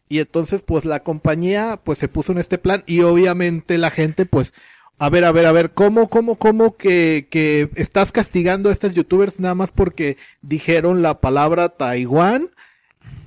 y 0.09 0.19
entonces 0.19 0.63
pues 0.63 0.85
la 0.85 1.03
compañía 1.03 1.81
pues 1.83 1.99
se 1.99 2.09
puso 2.09 2.33
en 2.33 2.39
este 2.39 2.59
plan 2.59 2.85
y 2.87 3.01
obviamente 3.01 3.79
la 3.79 3.91
gente 3.91 4.27
pues 4.27 4.53
a 4.99 5.09
ver, 5.09 5.25
a 5.25 5.33
ver, 5.33 5.47
a 5.47 5.53
ver, 5.53 5.73
¿cómo, 5.73 6.09
cómo, 6.09 6.37
cómo 6.37 6.77
que, 6.77 7.27
que 7.31 7.71
estás 7.75 8.13
castigando 8.13 8.69
a 8.69 8.73
estos 8.73 8.95
youtubers 8.95 9.41
nada 9.41 9.55
más 9.55 9.73
porque 9.73 10.17
dijeron 10.43 11.03
la 11.03 11.21
palabra 11.21 11.71
Taiwán 11.71 12.51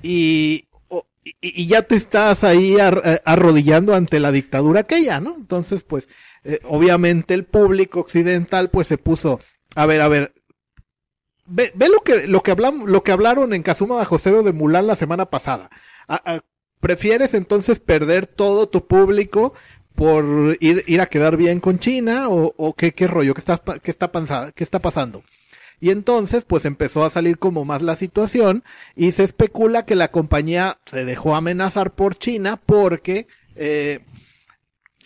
y, 0.02 0.65
y, 1.40 1.62
y 1.62 1.66
ya 1.66 1.82
te 1.82 1.96
estás 1.96 2.44
ahí 2.44 2.78
ar- 2.78 3.02
eh, 3.04 3.20
arrodillando 3.24 3.94
ante 3.94 4.20
la 4.20 4.32
dictadura 4.32 4.80
aquella, 4.80 5.20
¿no? 5.20 5.34
Entonces, 5.36 5.82
pues, 5.82 6.08
eh, 6.44 6.60
obviamente 6.64 7.34
el 7.34 7.44
público 7.44 8.00
occidental, 8.00 8.70
pues 8.70 8.86
se 8.86 8.98
puso, 8.98 9.40
a 9.74 9.86
ver, 9.86 10.00
a 10.00 10.08
ver, 10.08 10.34
ve, 11.46 11.72
ve 11.74 11.88
lo 11.88 12.00
que, 12.00 12.26
lo 12.26 12.42
que 12.42 12.50
hablamos, 12.52 12.88
lo 12.88 13.02
que 13.02 13.12
hablaron 13.12 13.52
en 13.54 13.62
Kazuma 13.62 13.96
Bajo 13.96 14.18
Cero 14.18 14.42
de 14.42 14.52
Mulan 14.52 14.86
la 14.86 14.96
semana 14.96 15.26
pasada. 15.26 15.70
¿Prefieres 16.80 17.34
entonces 17.34 17.80
perder 17.80 18.26
todo 18.26 18.68
tu 18.68 18.86
público 18.86 19.54
por 19.94 20.56
ir, 20.60 20.84
ir 20.86 21.00
a 21.00 21.06
quedar 21.06 21.36
bien 21.36 21.58
con 21.58 21.78
China 21.78 22.28
o, 22.28 22.54
o 22.56 22.74
qué, 22.74 22.92
qué 22.92 23.08
rollo, 23.08 23.34
qué 23.34 23.40
está, 23.40 23.58
qué 23.82 23.90
está 23.90 24.10
qué 24.54 24.62
está 24.64 24.78
pasando? 24.78 25.22
Y 25.80 25.90
entonces, 25.90 26.44
pues 26.44 26.64
empezó 26.64 27.04
a 27.04 27.10
salir 27.10 27.38
como 27.38 27.64
más 27.64 27.82
la 27.82 27.96
situación 27.96 28.64
y 28.94 29.12
se 29.12 29.24
especula 29.24 29.84
que 29.84 29.94
la 29.94 30.10
compañía 30.10 30.78
se 30.86 31.04
dejó 31.04 31.34
amenazar 31.34 31.94
por 31.94 32.16
China 32.16 32.60
porque 32.64 33.26
eh, 33.54 34.00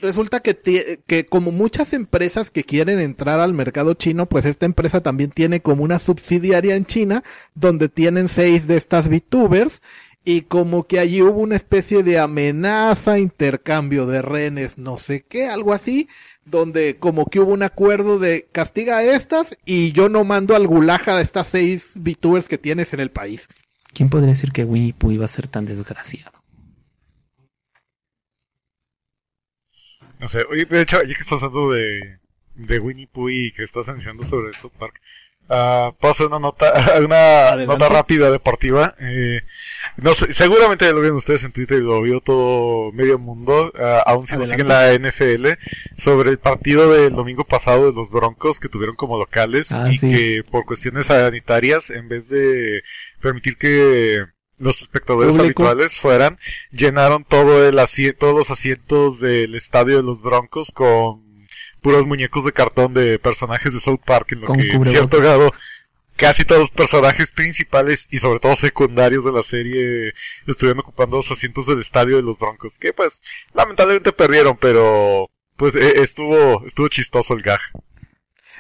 resulta 0.01 0.41
que, 0.41 1.01
que 1.07 1.27
como 1.27 1.51
muchas 1.51 1.93
empresas 1.93 2.51
que 2.51 2.65
quieren 2.65 3.01
entrar 3.01 3.41
al 3.41 3.53
mercado 3.53 3.95
chino, 3.95 4.27
pues 4.27 4.45
esta 4.45 4.67
empresa 4.67 5.01
también 5.03 5.31
tiene 5.31 5.61
como 5.61 5.83
una 5.83 5.99
subsidiaria 5.99 6.77
en 6.77 6.87
China 6.87 7.25
donde 7.55 7.89
tienen 7.89 8.29
seis 8.29 8.67
de 8.67 8.77
estas 8.77 9.09
VTubers 9.09 9.83
y 10.25 10.43
como 10.43 10.83
que 10.83 10.99
allí 10.99 11.23
hubo 11.23 11.41
una 11.41 11.57
especie 11.57 12.03
de 12.03 12.19
amenaza, 12.19 13.19
intercambio 13.19 14.07
de 14.07 14.21
rehenes, 14.21 14.77
no 14.77 14.99
sé 14.99 15.25
qué, 15.27 15.49
algo 15.49 15.73
así, 15.73 16.09
donde 16.51 16.97
como 16.99 17.27
que 17.27 17.41
hubo 17.41 17.53
un 17.53 17.63
acuerdo 17.63 18.19
de 18.19 18.49
castiga 18.53 18.99
a 18.99 19.05
estas 19.05 19.57
y 19.65 19.93
yo 19.93 20.09
no 20.09 20.25
mando 20.25 20.55
al 20.55 20.67
gulaja 20.67 21.17
a 21.17 21.21
estas 21.21 21.49
seis 21.49 21.93
VTubers 21.97 22.49
que 22.49 22.59
tienes 22.59 22.93
en 22.93 23.01
el 23.01 23.11
país. 23.11 23.49
¿Quién 23.93 24.09
podría 24.09 24.31
decir 24.31 24.53
que 24.53 24.65
Winnie 24.65 24.93
Pooh 24.93 25.13
iba 25.13 25.25
a 25.25 25.29
ser 25.29 25.49
tan 25.49 25.65
desgraciado? 25.67 26.41
No 30.19 30.29
sé, 30.29 30.45
oye, 30.51 30.65
de 30.67 30.83
hecho, 30.83 30.99
ya 31.03 31.15
que 31.15 31.21
estás 31.23 31.43
hablando 31.43 31.73
de, 31.73 32.19
de 32.55 32.79
Winnie 32.79 33.07
Pooh 33.07 33.31
y 33.31 33.53
que 33.53 33.65
estás 33.65 33.87
mencionando 33.89 34.25
sobre 34.25 34.53
South 34.53 34.73
Park, 34.79 35.01
ah, 35.49 35.93
puedo 35.99 36.13
hacer 36.13 36.27
una 36.27 36.39
nota, 36.39 36.73
una 37.05 37.49
Adelante. 37.49 37.67
nota 37.67 37.89
rápida 37.89 38.31
deportiva. 38.31 38.95
Eh, 39.01 39.41
no 40.03 40.15
sé, 40.15 40.33
seguramente 40.33 40.85
ya 40.85 40.93
lo 40.93 41.01
vieron 41.01 41.17
ustedes 41.19 41.45
en 41.45 41.53
Twitter 41.53 41.79
y 41.79 41.83
lo 41.83 42.03
vio 42.03 42.21
todo 42.21 42.93
medio 42.93 43.19
mundo, 43.19 43.73
ah, 43.79 44.03
aún 44.07 44.27
si 44.27 44.37
no 44.37 44.45
siguen 44.45 44.69
la 44.69 44.93
NFL, 44.95 45.47
sobre 45.97 46.31
el 46.31 46.39
partido 46.39 46.93
del 46.93 47.13
domingo 47.15 47.45
pasado 47.45 47.87
de 47.87 47.93
los 47.93 48.11
Broncos 48.11 48.61
que 48.61 48.69
tuvieron 48.69 48.97
como 48.97 49.19
locales 49.19 49.73
Ah, 49.73 49.91
y 49.93 49.97
sí. 49.99 50.09
que 50.09 50.45
por 50.51 50.65
cuestiones 50.65 51.07
sanitarias, 51.07 51.91
en 51.91 52.09
vez 52.09 52.29
de 52.29 52.83
permitir 53.21 53.57
que 53.57 54.25
los 54.59 54.83
espectadores 54.83 55.31
Público. 55.37 55.63
habituales 55.63 55.99
fueran, 55.99 56.39
llenaron 56.71 57.25
todo 57.25 57.67
el 57.67 57.79
asi- 57.79 58.13
todos 58.13 58.35
los 58.35 58.51
asientos 58.51 59.19
del 59.21 59.55
estadio 59.55 59.97
de 59.97 60.03
los 60.03 60.21
Broncos 60.21 60.71
con 60.71 61.23
puros 61.81 62.07
muñecos 62.07 62.45
de 62.45 62.53
cartón 62.53 62.93
de 62.93 63.19
personajes 63.19 63.73
de 63.73 63.81
South 63.81 64.01
Park, 64.05 64.33
en 64.33 64.41
lo 64.43 64.47
Con 64.49 64.59
que 64.59 64.71
en 64.71 64.85
cierto 64.85 65.19
grado 65.19 65.51
casi 66.21 66.45
todos 66.45 66.61
los 66.61 66.71
personajes 66.71 67.33
principales 67.33 68.07
y 68.11 68.19
sobre 68.19 68.41
todo 68.41 68.55
secundarios 68.55 69.25
de 69.25 69.33
la 69.33 69.43
serie 69.43 70.13
estuvieron 70.47 70.81
ocupando 70.81 71.17
los 71.17 71.31
asientos 71.31 71.67
del 71.67 71.81
estadio 71.81 72.17
de 72.17 72.23
los 72.23 72.39
Broncos, 72.39 72.77
que 72.79 72.93
pues 72.93 73.23
lamentablemente 73.55 74.13
perdieron, 74.13 74.59
pero 74.61 75.31
pues 75.57 75.75
eh, 75.75 75.95
estuvo 75.97 76.67
estuvo 76.67 76.89
chistoso 76.89 77.33
el 77.33 77.41
gag. 77.41 77.61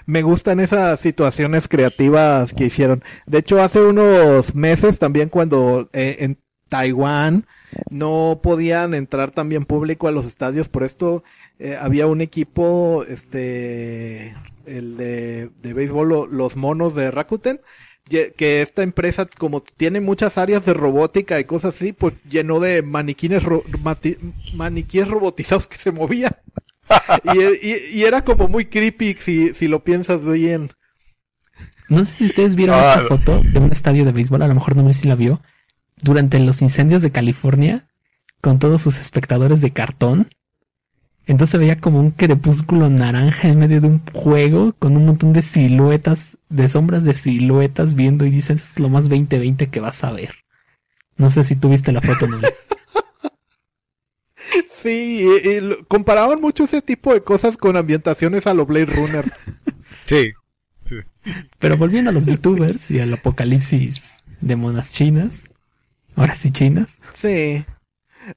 Me 0.06 0.22
gustan 0.22 0.58
esas 0.58 1.00
situaciones 1.00 1.68
creativas 1.68 2.54
que 2.54 2.64
hicieron. 2.64 3.04
De 3.26 3.38
hecho, 3.38 3.62
hace 3.62 3.82
unos 3.82 4.54
meses 4.54 4.98
también 4.98 5.28
cuando 5.28 5.90
eh, 5.92 6.16
en 6.20 6.38
Taiwán 6.68 7.46
no 7.90 8.40
podían 8.42 8.94
entrar 8.94 9.32
también 9.32 9.66
público 9.66 10.08
a 10.08 10.12
los 10.12 10.24
estadios, 10.24 10.70
por 10.70 10.82
esto 10.82 11.22
eh, 11.58 11.76
había 11.78 12.06
un 12.06 12.22
equipo, 12.22 13.04
este, 13.06 14.34
el 14.70 14.96
de, 14.96 15.48
de 15.62 15.72
béisbol, 15.74 16.08
lo- 16.08 16.26
los 16.26 16.56
monos 16.56 16.94
de 16.94 17.10
Rakuten, 17.10 17.60
que 18.36 18.60
esta 18.62 18.82
empresa, 18.82 19.26
como 19.38 19.62
tiene 19.62 20.00
muchas 20.00 20.36
áreas 20.36 20.64
de 20.66 20.74
robótica 20.74 21.38
y 21.38 21.44
cosas 21.44 21.76
así, 21.76 21.92
pues 21.92 22.14
llenó 22.28 22.58
de 22.58 22.82
maniquines, 22.82 23.42
ro- 23.44 23.62
mati- 23.84 24.18
maniquíes 24.54 25.06
robotizados 25.08 25.66
que 25.68 25.78
se 25.78 25.92
movían. 25.92 26.34
y, 27.34 27.66
y- 27.68 27.84
y 27.92 28.02
era 28.04 28.24
como 28.24 28.48
muy 28.48 28.64
creepy 28.66 29.14
si, 29.18 29.54
si 29.54 29.68
lo 29.68 29.84
piensas 29.84 30.24
bien. 30.24 30.72
No 31.88 32.04
sé 32.04 32.12
si 32.12 32.24
ustedes 32.26 32.56
vieron 32.56 32.76
Ah, 32.78 32.94
esta 32.94 33.02
foto 33.06 33.42
de 33.42 33.58
un 33.60 33.70
estadio 33.72 34.04
de 34.04 34.12
béisbol, 34.12 34.42
a 34.42 34.48
lo 34.48 34.54
mejor 34.54 34.76
no 34.76 34.92
sé 34.92 35.00
si 35.00 35.08
la 35.08 35.14
vio, 35.16 35.40
durante 36.02 36.38
los 36.40 36.62
incendios 36.62 37.02
de 37.02 37.10
California, 37.10 37.88
con 38.40 38.58
todos 38.58 38.82
sus 38.82 38.98
espectadores 38.98 39.60
de 39.60 39.72
cartón. 39.72 40.28
Entonces 41.30 41.52
se 41.52 41.58
veía 41.58 41.76
como 41.76 42.00
un 42.00 42.10
crepúsculo 42.10 42.90
naranja 42.90 43.46
en 43.46 43.58
medio 43.58 43.80
de 43.80 43.86
un 43.86 44.02
juego, 44.12 44.74
con 44.80 44.96
un 44.96 45.06
montón 45.06 45.32
de 45.32 45.42
siluetas, 45.42 46.36
de 46.48 46.68
sombras 46.68 47.04
de 47.04 47.14
siluetas 47.14 47.94
viendo 47.94 48.26
y 48.26 48.32
dicen, 48.32 48.56
"Esto 48.56 48.68
es 48.72 48.80
lo 48.80 48.88
más 48.88 49.08
2020 49.08 49.68
que 49.68 49.78
vas 49.78 50.02
a 50.02 50.10
ver. 50.10 50.34
No 51.16 51.30
sé 51.30 51.44
si 51.44 51.54
tuviste 51.54 51.92
la 51.92 52.00
foto, 52.00 52.26
Núñez. 52.26 52.52
Sí, 54.68 55.28
comparaban 55.86 56.40
mucho 56.40 56.64
ese 56.64 56.82
tipo 56.82 57.12
de 57.14 57.22
cosas 57.22 57.56
con 57.56 57.76
ambientaciones 57.76 58.48
a 58.48 58.54
lo 58.54 58.66
Blade 58.66 58.86
Runner. 58.86 59.24
Sí. 60.08 60.32
Sí. 60.88 60.96
Pero 61.60 61.76
volviendo 61.76 62.10
a 62.10 62.12
los 62.12 62.26
VTubers 62.26 62.90
y 62.90 62.98
al 62.98 63.12
apocalipsis 63.12 64.16
de 64.40 64.56
monas 64.56 64.92
chinas. 64.92 65.48
Ahora 66.16 66.34
sí 66.34 66.50
chinas. 66.50 66.98
Sí. 67.14 67.64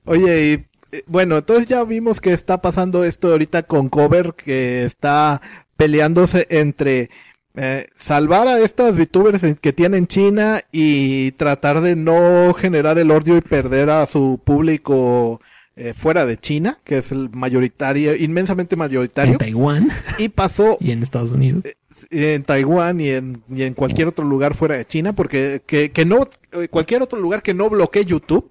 Oye, 0.05 0.53
y 0.53 0.72
bueno, 1.07 1.37
entonces 1.37 1.65
ya 1.67 1.83
vimos 1.83 2.21
que 2.21 2.31
está 2.33 2.61
pasando 2.61 3.03
esto 3.03 3.31
ahorita 3.31 3.63
con 3.63 3.89
Cover, 3.89 4.33
que 4.33 4.83
está 4.85 5.41
peleándose 5.77 6.47
entre 6.49 7.09
eh, 7.55 7.87
salvar 7.95 8.47
a 8.47 8.59
estas 8.59 8.97
VTubers 8.97 9.43
en- 9.43 9.55
que 9.55 9.73
tienen 9.73 10.07
China 10.07 10.61
y 10.71 11.31
tratar 11.33 11.81
de 11.81 11.95
no 11.95 12.53
generar 12.53 12.97
el 12.97 13.11
odio 13.11 13.37
y 13.37 13.41
perder 13.41 13.89
a 13.91 14.05
su 14.07 14.39
público 14.43 15.39
eh, 15.75 15.93
fuera 15.95 16.25
de 16.25 16.37
China, 16.37 16.77
que 16.83 16.97
es 16.99 17.11
el 17.11 17.29
mayoritario, 17.31 18.15
inmensamente 18.15 18.75
En 18.75 18.79
mayoritario. 18.79 19.37
Taiwán 19.37 19.89
Y 20.19 20.29
pasó 20.29 20.77
y 20.79 20.91
en 20.91 21.01
Estados 21.03 21.31
Unidos. 21.31 21.63
en 22.11 22.43
Taiwán 22.43 23.01
y 23.01 23.09
en, 23.09 23.41
y 23.53 23.63
en 23.63 23.73
cualquier 23.73 24.07
otro 24.07 24.23
lugar 24.25 24.53
fuera 24.55 24.75
de 24.75 24.85
China, 24.85 25.13
porque 25.13 25.61
que, 25.65 25.91
que 25.91 26.05
no, 26.05 26.27
eh, 26.53 26.67
cualquier 26.69 27.01
otro 27.01 27.19
lugar 27.19 27.41
que 27.43 27.53
no 27.55 27.69
bloquee 27.69 28.05
YouTube. 28.05 28.47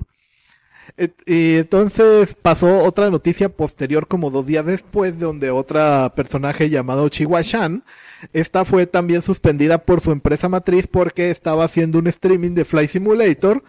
Y 1.26 1.56
entonces 1.56 2.36
pasó 2.40 2.84
otra 2.84 3.10
noticia 3.10 3.48
posterior 3.48 4.06
como 4.06 4.30
dos 4.30 4.46
días 4.46 4.66
después, 4.66 5.18
donde 5.18 5.50
otra 5.50 6.12
personaje 6.14 6.68
llamado 6.70 7.08
Chihuahua 7.08 7.42
Shan, 7.42 7.84
esta 8.32 8.64
fue 8.64 8.86
también 8.86 9.22
suspendida 9.22 9.78
por 9.78 10.00
su 10.00 10.12
empresa 10.12 10.48
matriz 10.48 10.86
porque 10.86 11.30
estaba 11.30 11.64
haciendo 11.64 11.98
un 11.98 12.06
streaming 12.08 12.52
de 12.52 12.64
Fly 12.64 12.86
Simulator 12.86 13.62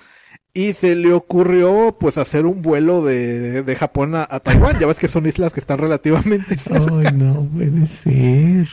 y 0.53 0.73
se 0.73 0.95
le 0.95 1.13
ocurrió 1.13 1.97
pues 1.99 2.17
hacer 2.17 2.45
un 2.45 2.61
vuelo 2.61 3.03
de, 3.03 3.63
de 3.63 3.75
Japón 3.75 4.15
a, 4.15 4.27
a 4.29 4.39
Taiwán. 4.39 4.79
Ya 4.79 4.85
ves 4.85 4.99
que 4.99 5.07
son 5.07 5.25
islas 5.25 5.53
que 5.53 5.59
están 5.59 5.79
relativamente 5.79 6.57
cerca. 6.57 6.93
Ay, 6.99 7.13
no 7.13 7.47
puede 7.49 7.85
ser. 7.87 8.67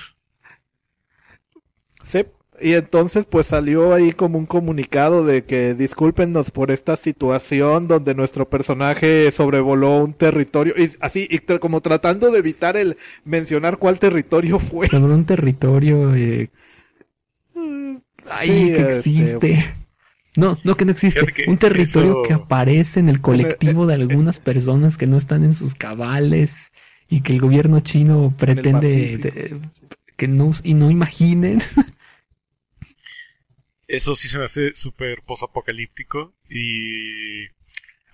Sí, 2.05 2.25
y 2.63 2.75
entonces 2.75 3.27
pues 3.29 3.47
salió 3.47 3.95
ahí 3.95 4.13
como 4.13 4.39
un 4.39 4.47
comunicado 4.47 5.25
de 5.25 5.45
que 5.45 5.75
discúlpenos 5.75 6.51
por 6.51 6.71
esta 6.71 6.97
situación 6.97 7.89
donde 7.89 8.15
nuestro 8.15 8.49
personaje 8.49 9.31
sobrevoló 9.33 9.99
un 10.05 10.13
territorio 10.13 10.75
y 10.77 10.91
así 11.01 11.27
y 11.31 11.39
tra- 11.39 11.59
como 11.59 11.81
tratando 11.81 12.31
de 12.31 12.39
evitar 12.39 12.77
el 12.77 12.97
mencionar 13.25 13.79
cuál 13.79 13.99
territorio 13.99 14.59
fue. 14.59 14.89
Sobre 14.89 15.13
un 15.15 15.25
territorio 15.25 16.15
eh, 16.15 16.51
ahí 18.31 18.49
Sí, 18.49 18.73
que 18.73 18.81
este, 18.81 18.97
existe. 18.99 19.75
No, 20.37 20.59
no 20.65 20.77
que 20.77 20.85
no 20.85 20.93
existe. 20.93 21.27
Que 21.27 21.51
Un 21.51 21.57
territorio 21.57 22.11
eso- 22.13 22.23
que 22.23 22.33
aparece 22.35 23.01
en 23.01 23.09
el 23.09 23.21
colectivo 23.21 23.87
de 23.87 23.95
algunas 23.95 24.39
personas 24.39 24.97
que 24.97 25.07
no 25.07 25.17
están 25.17 25.45
en 25.45 25.55
sus 25.55 25.75
cabales 25.75 26.71
y 27.09 27.23
que 27.23 27.33
el 27.33 27.41
gobierno 27.41 27.81
chino 27.81 28.33
pretende 28.39 29.17
de- 29.19 29.61
que 30.17 30.29
no 30.29 30.51
y 30.63 30.75
no 30.75 30.91
imaginen. 30.91 31.61
Eso 33.91 34.15
sí 34.15 34.29
se 34.29 34.39
me 34.39 34.45
hace 34.45 34.73
súper 34.75 35.23
posapocalíptico 35.23 36.33
y... 36.49 37.47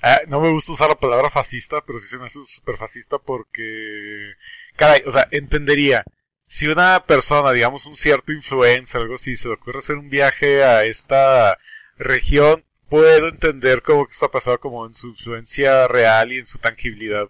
ah, 0.03 0.21
no 0.27 0.41
me 0.41 0.51
gusta 0.51 0.73
usar 0.73 0.89
la 0.89 0.99
palabra 0.99 1.31
fascista, 1.31 1.83
pero 1.87 1.99
sí 1.99 2.07
se 2.07 2.19
me 2.19 2.25
hace 2.25 2.39
súper 2.47 2.79
fascista 2.79 3.19
porque... 3.19 4.33
Caray, 4.77 5.03
o 5.07 5.11
sea, 5.11 5.29
entendería. 5.31 6.05
Si 6.47 6.67
una 6.67 7.05
persona, 7.05 7.53
digamos 7.53 7.85
un 7.87 7.97
cierto 7.97 8.33
influencer, 8.33 9.03
algo 9.03 9.17
así, 9.17 9.37
se 9.37 9.49
le 9.49 9.55
ocurre 9.55 9.79
hacer 9.81 9.97
un 9.97 10.09
viaje 10.09 10.65
a 10.65 10.85
esta 10.85 11.59
región, 11.99 12.65
puedo 12.89 13.29
entender 13.29 13.83
cómo 13.83 14.07
que 14.07 14.13
está 14.13 14.29
pasado 14.29 14.59
como 14.59 14.87
en 14.87 14.95
su 14.95 15.09
influencia 15.09 15.89
real 15.89 16.33
y 16.33 16.39
en 16.39 16.47
su 16.47 16.59
tangibilidad 16.59 17.29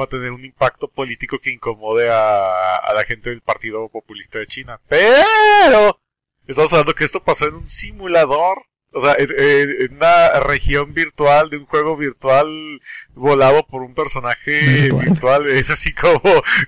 va 0.00 0.06
a 0.06 0.08
tener 0.08 0.32
un 0.32 0.44
impacto 0.44 0.88
político 0.88 1.38
que 1.38 1.52
incomode 1.52 2.10
a, 2.10 2.76
a 2.76 2.94
la 2.94 3.04
gente 3.04 3.30
del 3.30 3.42
Partido 3.42 3.88
Populista 3.88 4.38
de 4.40 4.48
China. 4.48 4.80
Pero 4.88 6.00
estamos 6.46 6.72
hablando 6.72 6.94
que 6.94 7.04
esto 7.04 7.22
pasó 7.22 7.46
en 7.46 7.54
un 7.54 7.66
simulador. 7.66 8.58
O 8.96 9.00
sea, 9.04 9.16
en, 9.18 9.92
una 9.96 10.38
región 10.38 10.94
virtual 10.94 11.50
de 11.50 11.56
un 11.56 11.66
juego 11.66 11.96
virtual 11.96 12.46
volado 13.14 13.66
por 13.66 13.82
un 13.82 13.92
personaje 13.92 14.82
Virtual. 14.82 15.04
virtual. 15.08 15.46
Es 15.50 15.68
así 15.70 15.92
como, 15.92 16.20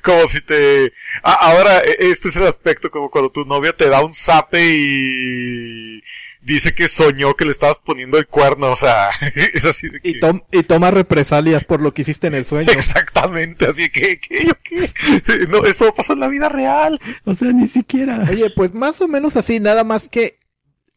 como 0.02 0.26
si 0.26 0.40
te... 0.40 0.92
Ah, 1.22 1.38
ahora, 1.52 1.78
e- 1.78 2.10
este 2.10 2.28
es 2.28 2.36
el 2.36 2.46
aspecto 2.48 2.90
como 2.90 3.10
cuando 3.12 3.30
tu 3.30 3.44
novia 3.44 3.72
te 3.76 3.88
da 3.88 4.04
un 4.04 4.12
zape 4.12 4.60
y 4.60 6.02
dice 6.46 6.74
que 6.74 6.86
soñó 6.88 7.34
que 7.34 7.44
le 7.44 7.50
estabas 7.50 7.78
poniendo 7.84 8.16
el 8.18 8.26
cuerno. 8.28 8.70
O 8.72 8.76
sea, 8.76 9.10
es 9.52 9.64
así 9.64 9.88
de 9.88 10.00
que... 10.00 10.08
Y, 10.10 10.20
tom- 10.20 10.42
y 10.52 10.62
toma 10.62 10.90
represalias 10.90 11.64
por 11.64 11.82
lo 11.82 11.92
que 11.92 12.02
hiciste 12.02 12.28
en 12.28 12.34
el 12.34 12.44
sueño. 12.44 12.70
Exactamente, 12.72 13.66
así 13.66 13.90
que, 13.90 14.18
que, 14.20 14.46
yo 14.46 14.52
qué. 14.62 15.46
No, 15.48 15.64
esto 15.64 15.92
pasó 15.94 16.12
en 16.14 16.20
la 16.20 16.28
vida 16.28 16.48
real. 16.48 17.00
o 17.24 17.34
sea, 17.34 17.52
ni 17.52 17.66
siquiera. 17.66 18.24
Oye, 18.30 18.50
pues 18.54 18.72
más 18.74 19.00
o 19.00 19.08
menos 19.08 19.36
así, 19.36 19.60
nada 19.60 19.84
más 19.84 20.08
que 20.08 20.38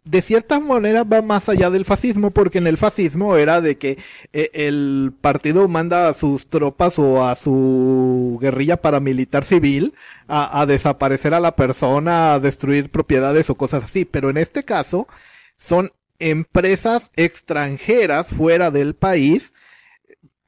de 0.06 0.22
cierta 0.22 0.60
manera 0.60 1.04
va 1.04 1.22
más 1.22 1.50
allá 1.50 1.70
del 1.70 1.86
fascismo, 1.86 2.32
porque 2.32 2.58
en 2.58 2.66
el 2.68 2.78
fascismo 2.78 3.36
era 3.36 3.62
de 3.62 3.78
que 3.78 3.98
eh, 4.34 4.50
el 4.54 5.14
partido 5.20 5.68
manda 5.68 6.08
a 6.08 6.14
sus 6.16 6.48
tropas 6.48 6.98
o 6.98 7.26
a 7.28 7.36
su 7.36 8.40
guerrilla 8.42 8.78
paramilitar 8.78 9.46
civil 9.46 9.94
a, 10.28 10.62
a 10.62 10.66
desaparecer 10.66 11.34
a 11.36 11.40
la 11.40 11.56
persona, 11.56 12.34
a 12.34 12.40
destruir 12.40 12.90
propiedades 12.90 13.50
o 13.52 13.56
cosas 13.56 13.84
así, 13.84 14.06
pero 14.06 14.30
en 14.32 14.38
este 14.38 14.64
caso 14.64 15.08
son 15.60 15.92
empresas 16.20 17.12
extranjeras 17.18 18.30
fuera 18.30 18.72
del 18.72 18.96
país 18.96 19.54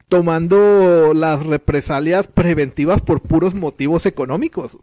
tomando 0.08 1.12
las 1.14 1.46
represalias 1.46 2.28
preventivas 2.28 3.00
por 3.00 3.20
puros 3.22 3.54
motivos 3.54 4.04
económicos. 4.06 4.76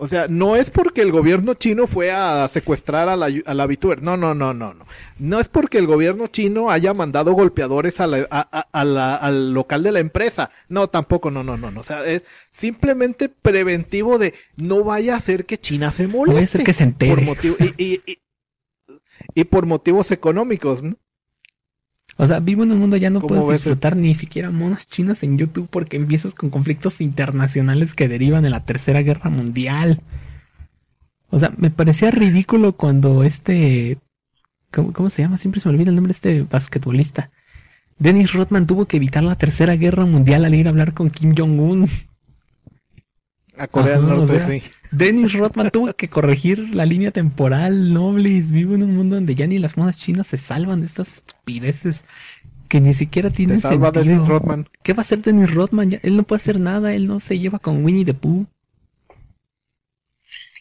O 0.00 0.06
sea, 0.06 0.26
no 0.28 0.54
es 0.54 0.70
porque 0.70 1.02
el 1.02 1.10
gobierno 1.10 1.54
chino 1.54 1.88
fue 1.88 2.12
a 2.12 2.46
secuestrar 2.46 3.08
a 3.08 3.16
la, 3.16 3.26
a 3.26 3.54
la. 3.54 3.66
No, 4.00 4.16
no, 4.16 4.32
no, 4.32 4.54
no, 4.54 4.72
no. 4.74 4.86
No 5.18 5.40
es 5.40 5.48
porque 5.48 5.78
el 5.78 5.88
gobierno 5.88 6.28
chino 6.28 6.70
haya 6.70 6.94
mandado 6.94 7.32
golpeadores 7.32 7.98
a 7.98 8.06
la- 8.06 8.28
a- 8.30 8.48
a- 8.60 8.68
a 8.70 8.84
la- 8.84 9.16
al 9.16 9.52
local 9.52 9.82
de 9.82 9.90
la 9.90 9.98
empresa. 9.98 10.50
No, 10.68 10.86
tampoco, 10.86 11.32
no, 11.32 11.42
no, 11.42 11.56
no, 11.56 11.72
no. 11.72 11.80
O 11.80 11.82
sea, 11.82 12.04
es 12.06 12.22
simplemente 12.52 13.28
preventivo 13.28 14.18
de 14.20 14.34
no 14.56 14.84
vaya 14.84 15.16
a 15.16 15.20
ser 15.20 15.46
que 15.46 15.58
China 15.58 15.90
se 15.90 16.06
moleste. 16.06 16.32
Puede 16.32 16.46
ser 16.46 16.62
que 16.64 16.72
se 16.74 16.84
entere. 16.84 17.14
Por 17.16 17.22
motivo, 17.24 17.56
y, 17.58 17.82
y, 17.84 18.02
y, 18.06 18.18
y 19.34 19.44
por 19.44 19.66
motivos 19.66 20.10
económicos, 20.10 20.82
¿no? 20.82 20.96
O 22.16 22.26
sea, 22.26 22.40
vivo 22.40 22.64
en 22.64 22.72
un 22.72 22.78
mundo 22.78 22.96
ya 22.96 23.10
no 23.10 23.20
¿Cómo 23.20 23.28
puedes 23.28 23.46
ves? 23.48 23.58
disfrutar 23.60 23.96
ni 23.96 24.12
siquiera 24.14 24.50
monas 24.50 24.88
chinas 24.88 25.22
en 25.22 25.38
YouTube 25.38 25.68
porque 25.70 25.96
empiezas 25.96 26.34
con 26.34 26.50
conflictos 26.50 27.00
internacionales 27.00 27.94
que 27.94 28.08
derivan 28.08 28.42
de 28.42 28.50
la 28.50 28.64
Tercera 28.64 29.02
Guerra 29.02 29.30
Mundial. 29.30 30.02
O 31.30 31.38
sea, 31.38 31.52
me 31.56 31.70
parecía 31.70 32.10
ridículo 32.10 32.72
cuando 32.72 33.22
este... 33.22 33.98
¿Cómo, 34.72 34.92
cómo 34.92 35.10
se 35.10 35.22
llama? 35.22 35.38
Siempre 35.38 35.60
se 35.60 35.68
me 35.68 35.74
olvida 35.74 35.90
el 35.90 35.96
nombre 35.96 36.10
de 36.12 36.16
este 36.16 36.42
basquetbolista. 36.42 37.30
Dennis 37.98 38.32
Rodman 38.32 38.66
tuvo 38.66 38.86
que 38.86 38.96
evitar 38.96 39.22
la 39.22 39.34
Tercera 39.34 39.76
Guerra 39.76 40.04
Mundial 40.04 40.44
al 40.44 40.54
ir 40.54 40.66
a 40.66 40.70
hablar 40.70 40.94
con 40.94 41.10
Kim 41.10 41.32
Jong-un. 41.36 41.88
A 43.58 43.66
Corea 43.68 43.96
del 44.00 44.04
o 44.04 44.16
Norte, 44.16 44.38
sea, 44.38 44.46
sí. 44.46 44.62
Dennis 44.90 45.32
Rodman 45.32 45.70
tuvo 45.70 45.92
que 45.94 46.08
corregir 46.08 46.74
la 46.74 46.84
línea 46.86 47.10
temporal, 47.10 47.92
Noblis. 47.92 48.52
Vivo 48.52 48.74
en 48.74 48.82
un 48.84 48.96
mundo 48.96 49.16
donde 49.16 49.34
ya 49.34 49.46
ni 49.46 49.58
las 49.58 49.76
monas 49.76 49.96
chinas 49.96 50.26
se 50.28 50.36
salvan 50.36 50.80
de 50.80 50.86
estas 50.86 51.14
estupideces 51.14 52.04
que 52.68 52.80
ni 52.80 52.94
siquiera 52.94 53.30
tienen 53.30 53.56
Te 53.56 53.62
salva 53.62 53.90
sentido. 53.92 54.14
Dennis 54.14 54.28
Rodman. 54.28 54.68
¿Qué 54.82 54.92
va 54.92 54.98
a 54.98 55.00
hacer 55.02 55.22
Dennis 55.22 55.52
Rodman? 55.54 55.90
Ya- 55.90 56.00
él 56.02 56.16
no 56.16 56.22
puede 56.22 56.38
hacer 56.38 56.60
nada, 56.60 56.94
él 56.94 57.06
no 57.06 57.18
se 57.20 57.38
lleva 57.38 57.58
con 57.58 57.84
Winnie 57.84 58.04
the 58.04 58.14
Pooh. 58.14 58.46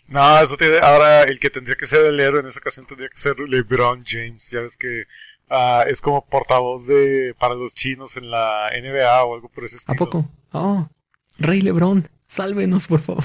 No, 0.08 0.40
eso 0.40 0.56
tiene, 0.56 0.78
ahora 0.80 1.24
el 1.24 1.38
que 1.40 1.50
tendría 1.50 1.76
que 1.76 1.86
ser 1.86 2.06
el 2.06 2.20
héroe 2.20 2.40
en 2.40 2.48
esa 2.48 2.60
ocasión 2.60 2.86
tendría 2.88 3.10
que 3.10 3.18
ser 3.18 3.38
LeBron 3.40 4.06
James. 4.08 4.50
Ya 4.50 4.62
ves 4.62 4.78
que 4.78 5.04
ah, 5.50 5.84
es 5.88 6.00
como 6.00 6.26
portavoz 6.26 6.88
de 6.88 7.36
para 7.38 7.56
los 7.56 7.74
chinos 7.74 8.16
en 8.16 8.32
la 8.32 8.70
NBA 8.72 9.24
o 9.26 9.36
algo 9.36 9.50
por 9.50 9.66
ese 9.66 9.76
¿A 9.76 9.80
estilo. 9.80 9.98
poco? 9.98 10.30
Oh, 10.54 10.88
Rey 11.40 11.62
Lebron, 11.62 12.08
sálvenos, 12.28 12.88
por 12.88 13.00
favor. 13.00 13.24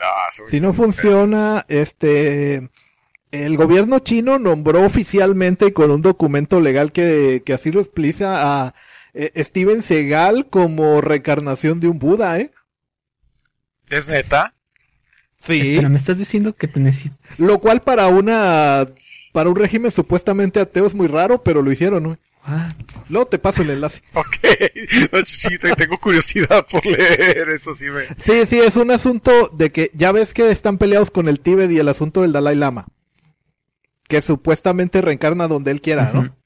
Ah, 0.00 0.28
Si 0.46 0.60
no 0.60 0.72
funciona, 0.72 1.64
este, 1.68 2.70
el 3.30 3.56
gobierno 3.56 4.00
chino 4.00 4.38
nombró 4.38 4.84
oficialmente 4.84 5.66
y 5.66 5.72
con 5.72 5.90
un 5.90 6.02
documento 6.02 6.60
legal 6.60 6.92
que, 6.92 7.42
que 7.44 7.52
así 7.52 7.70
lo 7.70 7.80
explica 7.80 8.66
a 8.66 8.74
eh, 9.14 9.32
Steven 9.44 9.82
Seagal 9.82 10.48
como 10.48 11.00
reencarnación 11.00 11.80
de 11.80 11.88
un 11.88 11.98
Buda, 11.98 12.38
¿eh? 12.40 12.50
¿Es 13.88 14.08
neta? 14.08 14.54
Sí. 15.36 15.60
Espera, 15.60 15.88
me 15.88 15.98
estás 15.98 16.18
diciendo 16.18 16.54
que 16.54 16.68
te 16.68 16.80
necesito. 16.80 17.16
Lo 17.38 17.58
cual 17.58 17.80
para 17.80 18.06
una, 18.06 18.86
para 19.32 19.50
un 19.50 19.56
régimen 19.56 19.90
supuestamente 19.90 20.60
ateo 20.60 20.86
es 20.86 20.94
muy 20.94 21.08
raro, 21.08 21.42
pero 21.42 21.62
lo 21.62 21.72
hicieron, 21.72 22.02
¿no? 22.02 22.18
What? 22.46 22.72
Luego 23.08 23.26
te 23.26 23.38
paso 23.38 23.62
el 23.62 23.70
enlace. 23.70 24.02
Ok. 24.14 24.36
Sí, 25.26 25.58
te- 25.58 25.74
tengo 25.76 25.98
curiosidad 25.98 26.66
por 26.70 26.84
leer 26.84 27.48
eso, 27.50 27.72
sí 27.74 27.84
me... 27.86 28.06
Sí, 28.16 28.46
sí, 28.46 28.58
es 28.58 28.76
un 28.76 28.90
asunto 28.90 29.48
de 29.48 29.70
que 29.70 29.90
ya 29.94 30.10
ves 30.12 30.34
que 30.34 30.50
están 30.50 30.78
peleados 30.78 31.10
con 31.10 31.28
el 31.28 31.40
Tíbet 31.40 31.70
y 31.70 31.78
el 31.78 31.88
asunto 31.88 32.22
del 32.22 32.32
Dalai 32.32 32.56
Lama. 32.56 32.86
Que 34.08 34.20
supuestamente 34.22 35.00
reencarna 35.00 35.46
donde 35.48 35.70
él 35.70 35.80
quiera, 35.80 36.10
¿no? 36.12 36.36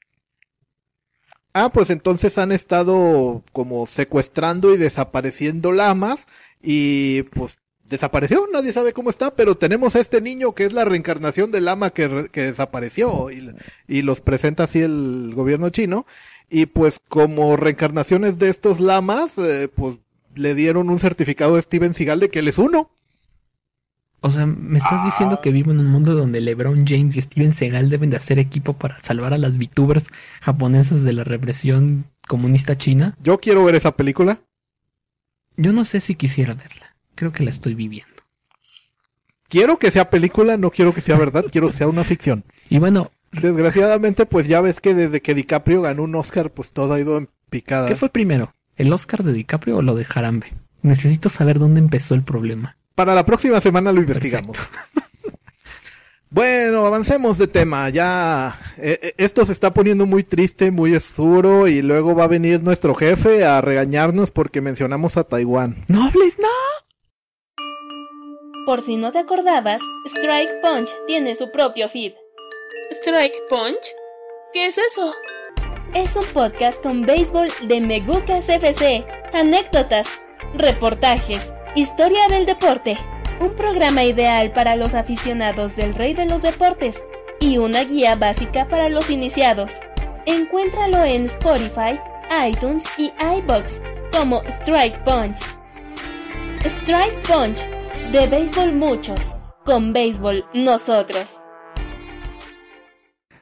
Ah, 1.53 1.69
pues 1.71 1.89
entonces 1.89 2.37
han 2.37 2.51
estado 2.51 3.43
como 3.51 3.87
secuestrando 3.87 4.73
y 4.73 4.77
desapareciendo 4.77 5.71
lamas 5.71 6.27
y 6.61 7.23
pues 7.23 7.57
desapareció, 7.89 8.47
nadie 8.51 8.73
sabe 8.73 8.93
cómo 8.93 9.09
está, 9.09 9.35
pero 9.35 9.55
tenemos 9.55 9.95
a 9.95 9.99
este 9.99 10.21
niño 10.21 10.53
que 10.53 10.65
es 10.65 10.73
la 10.73 10.85
reencarnación 10.85 11.51
del 11.51 11.67
ama 11.67 11.89
que, 11.91 12.29
que 12.31 12.43
desapareció 12.43 13.31
y, 13.31 13.53
y 13.87 14.01
los 14.01 14.21
presenta 14.21 14.63
así 14.63 14.81
el 14.81 15.33
gobierno 15.35 15.69
chino. 15.69 16.05
Y 16.49 16.67
pues 16.67 16.99
como 17.07 17.57
reencarnaciones 17.57 18.39
de 18.39 18.49
estos 18.49 18.79
lamas, 18.79 19.37
eh, 19.37 19.69
pues 19.73 19.97
le 20.35 20.55
dieron 20.55 20.89
un 20.89 20.99
certificado 20.99 21.55
de 21.55 21.61
Steven 21.61 21.93
Seagal 21.93 22.19
de 22.19 22.29
que 22.29 22.39
él 22.39 22.47
es 22.47 22.57
uno. 22.57 22.89
O 24.19 24.31
sea, 24.31 24.45
¿me 24.45 24.79
estás 24.79 25.05
diciendo 25.05 25.41
que 25.41 25.51
vivo 25.51 25.71
en 25.71 25.79
un 25.79 25.87
mundo 25.87 26.15
donde 26.15 26.41
LeBron 26.41 26.85
James 26.87 27.15
y 27.15 27.21
Steven 27.21 27.51
Seagal 27.51 27.89
deben 27.89 28.09
de 28.09 28.17
hacer 28.17 28.39
equipo 28.39 28.73
para 28.73 28.99
salvar 28.99 29.33
a 29.33 29.37
las 29.37 29.57
VTubers 29.57 30.09
japonesas 30.41 31.03
de 31.03 31.13
la 31.13 31.23
represión 31.23 32.05
comunista 32.27 32.77
china? 32.77 33.15
Yo 33.21 33.39
quiero 33.39 33.63
ver 33.63 33.75
esa 33.75 33.95
película. 33.95 34.41
Yo 35.55 35.71
no 35.71 35.85
sé 35.85 36.01
si 36.01 36.15
quisiera 36.15 36.55
verla. 36.55 36.86
Creo 37.17 37.33
que 37.33 37.43
la 37.43 37.49
estoy 37.49 37.75
viviendo. 37.75 38.15
Quiero 39.49 39.77
que 39.77 39.91
sea 39.91 40.09
película, 40.09 40.55
no 40.55 40.71
quiero 40.71 40.93
que 40.93 41.01
sea 41.01 41.17
verdad, 41.17 41.43
quiero 41.51 41.67
que 41.67 41.73
sea 41.73 41.89
una 41.89 42.05
ficción. 42.05 42.45
Y 42.69 42.79
bueno, 42.79 43.11
Desgraciadamente, 43.31 44.25
pues 44.25 44.47
ya 44.47 44.61
ves 44.61 44.79
que 44.79 44.93
desde 44.93 45.21
que 45.21 45.35
DiCaprio 45.35 45.81
ganó 45.81 46.03
un 46.03 46.15
Oscar, 46.15 46.51
pues 46.51 46.71
todo 46.71 46.93
ha 46.93 46.99
ido 46.99 47.17
en 47.17 47.29
picada. 47.49 47.87
¿qué 47.87 47.95
fue 47.95 48.09
primero? 48.09 48.53
¿El 48.75 48.91
Oscar 48.93 49.23
de 49.23 49.33
DiCaprio 49.33 49.77
o 49.77 49.81
lo 49.81 49.95
de 49.95 50.05
Jarambe? 50.05 50.53
Necesito 50.81 51.29
saber 51.29 51.59
dónde 51.59 51.79
empezó 51.79 52.15
el 52.15 52.23
problema. 52.23 52.77
Para 52.95 53.13
la 53.13 53.25
próxima 53.25 53.59
semana 53.59 53.91
lo 53.91 53.99
investigamos. 53.99 54.57
bueno, 56.29 56.85
avancemos 56.85 57.37
de 57.37 57.47
tema. 57.47 57.89
Ya 57.89 58.59
eh, 58.77 58.99
eh, 59.01 59.13
esto 59.17 59.45
se 59.45 59.51
está 59.51 59.73
poniendo 59.73 60.05
muy 60.05 60.23
triste, 60.23 60.71
muy 60.71 60.95
oscuro 60.95 61.67
y 61.67 61.81
luego 61.81 62.15
va 62.15 62.25
a 62.25 62.27
venir 62.27 62.63
nuestro 62.63 62.95
jefe 62.95 63.45
a 63.45 63.61
regañarnos 63.61 64.31
porque 64.31 64.61
mencionamos 64.61 65.17
a 65.17 65.25
Taiwán. 65.25 65.83
¡No 65.89 66.05
hables, 66.05 66.37
no! 66.39 66.47
Por 68.67 68.81
si 68.81 68.97
no 68.97 69.13
te 69.13 69.19
acordabas, 69.19 69.81
Strike 70.03 70.59
Punch 70.61 70.89
tiene 71.05 71.35
su 71.35 71.51
propio 71.51 71.87
feed. 71.87 72.11
¿Strike 72.91 73.47
Punch? 73.47 73.95
¿Qué 74.51 74.65
es 74.65 74.77
eso? 74.77 75.13
Es 75.93 76.17
un 76.17 76.25
podcast 76.25 76.83
con 76.83 77.03
béisbol 77.03 77.47
de 77.61 77.79
Megucas 77.79 78.49
FC, 78.49 79.07
anécdotas, 79.31 80.21
reportajes, 80.53 81.53
historia 81.75 82.27
del 82.27 82.45
deporte, 82.45 82.97
un 83.39 83.55
programa 83.55 84.03
ideal 84.03 84.51
para 84.51 84.75
los 84.75 84.95
aficionados 84.95 85.77
del 85.77 85.95
rey 85.95 86.13
de 86.13 86.25
los 86.25 86.41
deportes 86.41 87.05
y 87.39 87.59
una 87.59 87.85
guía 87.85 88.15
básica 88.15 88.67
para 88.67 88.89
los 88.89 89.09
iniciados. 89.09 89.75
Encuéntralo 90.25 91.05
en 91.05 91.27
Spotify, 91.27 92.01
iTunes 92.45 92.83
y 92.97 93.13
iBox 93.37 93.81
como 94.11 94.43
Strike 94.43 95.05
Punch. 95.05 95.37
Strike 96.65 97.25
Punch, 97.25 97.61
de 98.11 98.25
béisbol 98.25 98.73
muchos, 98.73 99.35
con 99.65 99.91
béisbol 99.91 100.45
nosotros. 100.53 101.41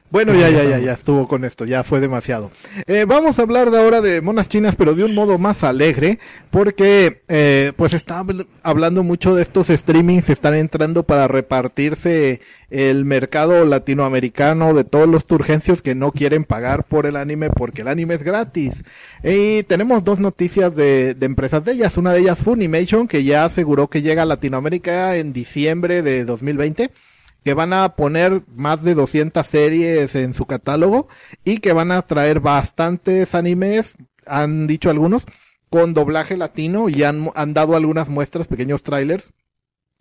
Bueno, 0.08 0.34
ya, 0.34 0.48
ya, 0.50 0.62
ya, 0.62 0.78
ya 0.78 0.92
estuvo 0.92 1.26
con 1.26 1.44
esto, 1.44 1.64
ya 1.64 1.82
fue 1.82 1.98
demasiado. 2.00 2.52
Eh, 2.86 3.04
vamos 3.08 3.38
a 3.38 3.42
hablar 3.42 3.72
de 3.72 3.78
ahora 3.80 4.00
de 4.00 4.20
monas 4.20 4.48
chinas, 4.48 4.76
pero 4.76 4.94
de 4.94 5.02
un 5.02 5.14
modo 5.14 5.36
más 5.36 5.64
alegre, 5.64 6.20
porque 6.50 7.22
eh, 7.26 7.72
pues 7.76 7.92
está 7.92 8.22
habl- 8.22 8.46
hablando 8.62 9.02
mucho 9.02 9.34
de 9.34 9.42
estos 9.42 9.66
streamings 9.66 10.30
están 10.30 10.54
entrando 10.54 11.02
para 11.02 11.26
repartirse 11.26 12.40
el 12.70 13.04
mercado 13.04 13.64
latinoamericano 13.64 14.74
de 14.74 14.84
todos 14.84 15.08
los 15.08 15.26
turgencios 15.26 15.82
que 15.82 15.96
no 15.96 16.12
quieren 16.12 16.44
pagar 16.44 16.84
por 16.84 17.06
el 17.06 17.16
anime 17.16 17.50
porque 17.50 17.82
el 17.82 17.88
anime 17.88 18.14
es 18.14 18.22
gratis. 18.22 18.84
Y 19.24 19.64
tenemos 19.64 20.04
dos 20.04 20.20
noticias 20.20 20.76
de, 20.76 21.14
de 21.14 21.26
empresas 21.26 21.64
de 21.64 21.72
ellas. 21.72 21.96
Una 21.96 22.12
de 22.12 22.20
ellas 22.20 22.42
Funimation, 22.42 23.08
que 23.08 23.24
ya 23.24 23.44
aseguró 23.44 23.88
que 23.88 24.02
llega 24.02 24.22
a 24.22 24.26
Latinoamérica 24.26 25.16
en 25.16 25.32
diciembre 25.32 26.02
de 26.02 26.24
2020 26.24 26.90
que 27.46 27.54
van 27.54 27.72
a 27.72 27.94
poner 27.94 28.42
más 28.56 28.82
de 28.82 28.94
200 28.94 29.46
series 29.46 30.16
en 30.16 30.34
su 30.34 30.46
catálogo 30.46 31.06
y 31.44 31.58
que 31.58 31.72
van 31.72 31.92
a 31.92 32.02
traer 32.02 32.40
bastantes 32.40 33.36
animes, 33.36 33.96
han 34.26 34.66
dicho 34.66 34.90
algunos, 34.90 35.26
con 35.70 35.94
doblaje 35.94 36.36
latino 36.36 36.88
y 36.88 37.04
han, 37.04 37.30
han 37.36 37.54
dado 37.54 37.76
algunas 37.76 38.08
muestras, 38.08 38.48
pequeños 38.48 38.82
trailers, 38.82 39.30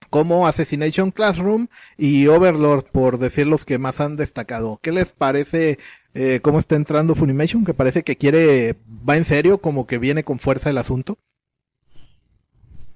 como 0.10 0.48
Assassination 0.48 1.12
Classroom 1.12 1.68
y 2.00 2.26
Overlord, 2.26 2.86
por 2.86 3.20
decir 3.20 3.46
los 3.46 3.64
que 3.64 3.78
más 3.78 4.02
han 4.02 4.16
destacado. 4.16 4.80
¿Qué 4.82 4.92
les 4.92 5.12
parece 5.12 5.78
eh, 6.16 6.40
cómo 6.42 6.58
está 6.58 6.76
entrando 6.76 7.14
Funimation? 7.14 7.64
Que 7.64 7.76
parece 7.76 8.02
que 8.02 8.16
quiere, 8.16 8.76
va 9.08 9.18
en 9.18 9.26
serio, 9.26 9.60
como 9.60 9.86
que 9.86 10.00
viene 10.00 10.24
con 10.24 10.40
fuerza 10.40 10.72
el 10.72 10.80
asunto. 10.80 11.20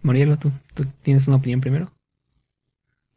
Morielo, 0.01 0.39
¿tú, 0.39 0.51
¿tú 0.73 0.85
tienes 1.03 1.27
una 1.27 1.37
opinión 1.37 1.61
primero? 1.61 1.91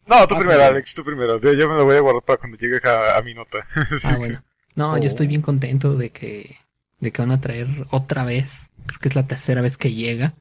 No, 0.06 0.26
tú 0.26 0.34
Ah, 0.34 0.38
primero. 0.38 0.64
Alex, 0.64 0.94
tú 0.94 1.04
primero. 1.04 1.40
Yo 1.40 1.52
yo 1.52 1.68
me 1.68 1.76
lo 1.76 1.84
voy 1.84 1.96
a 1.96 2.00
guardar 2.00 2.22
para 2.22 2.38
cuando 2.38 2.56
llegue 2.58 2.80
a, 2.88 3.16
a 3.16 3.22
mi 3.22 3.34
nota. 3.34 3.66
Sí. 3.90 4.06
Ah, 4.08 4.16
bueno. 4.16 4.42
No, 4.74 4.96
yo 4.98 5.06
estoy 5.06 5.26
bien 5.26 5.42
contento 5.42 5.96
de 5.96 6.10
que, 6.10 6.56
de 7.00 7.12
que 7.12 7.22
van 7.22 7.30
a 7.30 7.40
traer 7.40 7.68
otra 7.90 8.24
vez, 8.24 8.70
creo 8.86 8.98
que 9.00 9.08
es 9.08 9.14
la 9.14 9.26
tercera 9.26 9.60
vez 9.60 9.76
que 9.76 9.92
llega, 9.92 10.32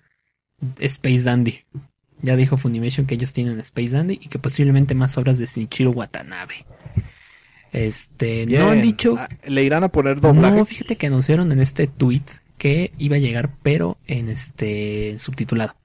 Space 0.80 1.24
Dandy. 1.24 1.64
Ya 2.22 2.36
dijo 2.36 2.56
Funimation 2.58 3.06
que 3.08 3.16
ellos 3.16 3.34
tienen 3.34 3.60
Space 3.60 3.90
Dandy 3.90 4.20
y 4.22 4.28
que 4.30 4.40
posiblemente 4.40 4.94
más 4.96 5.18
obras 5.18 5.38
de 5.40 5.48
Shinichiro 5.48 5.90
Watanabe. 5.92 6.66
Este, 7.72 8.46
no 8.48 8.70
han 8.70 8.82
dicho, 8.82 9.16
Ah, 9.18 9.30
Le 9.46 9.64
irán 9.64 9.84
a 9.84 9.90
poner 9.90 10.20
doblaje. 10.22 10.58
no, 10.58 10.66
fíjate 10.66 10.98
que 10.98 11.08
anunciaron 11.08 11.52
en 11.52 11.60
este 11.62 11.88
tweet 11.88 12.24
que 12.58 12.92
iba 12.98 13.16
a 13.16 13.20
llegar, 13.20 13.50
pero 13.64 13.98
en 14.08 14.30
este 14.30 15.18
subtitulado. 15.18 15.76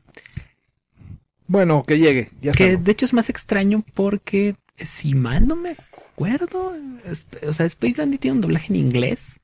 Bueno, 1.48 1.82
que 1.87 1.98
llegue. 1.98 2.30
Ya 2.40 2.52
Que 2.52 2.76
de 2.76 2.92
hecho 2.92 3.04
es 3.04 3.12
más 3.12 3.28
extraño 3.28 3.85
porque, 3.94 4.56
si 4.76 5.14
mal 5.14 5.46
no 5.46 5.56
me 5.56 5.76
acuerdo, 6.12 6.74
es- 7.04 7.26
o 7.46 7.52
sea, 7.52 7.66
Space 7.66 7.94
Dandy 7.94 8.18
tiene 8.18 8.37
un 8.37 8.40
doblaje 8.40 8.68
en 8.72 8.76
inglés. 8.76 9.40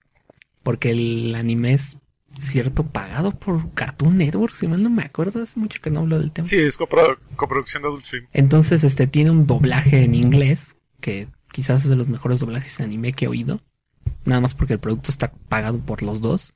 Porque 0.62 0.90
el 0.90 1.34
anime 1.34 1.72
es 1.74 1.96
cierto 2.38 2.84
pagado 2.86 3.32
por 3.32 3.72
Cartoon 3.74 4.16
Network, 4.16 4.54
si 4.54 4.68
mal 4.68 4.80
no 4.82 4.90
me 4.90 5.02
acuerdo, 5.02 5.42
hace 5.42 5.58
mucho 5.58 5.80
que 5.82 5.90
no 5.90 6.00
hablo 6.00 6.18
del 6.20 6.30
tema. 6.30 6.46
Sí, 6.46 6.56
es 6.56 6.78
copro- 6.78 7.18
coproducción 7.36 7.82
de 7.82 7.88
Adult 7.88 8.04
Swim. 8.04 8.26
Entonces, 8.32 8.84
este 8.84 9.06
tiene 9.08 9.30
un 9.32 9.46
doblaje 9.48 10.04
en 10.04 10.14
inglés, 10.14 10.76
que 11.00 11.26
quizás 11.52 11.82
es 11.82 11.90
de 11.90 11.96
los 11.96 12.06
mejores 12.08 12.38
doblajes 12.40 12.78
de 12.78 12.84
anime 12.84 13.12
que 13.12 13.24
he 13.24 13.28
oído. 13.28 13.60
Nada 14.24 14.40
más 14.40 14.54
porque 14.54 14.74
el 14.74 14.78
producto 14.78 15.10
está 15.10 15.32
pagado 15.48 15.78
por 15.80 16.02
los 16.04 16.20
dos. 16.20 16.54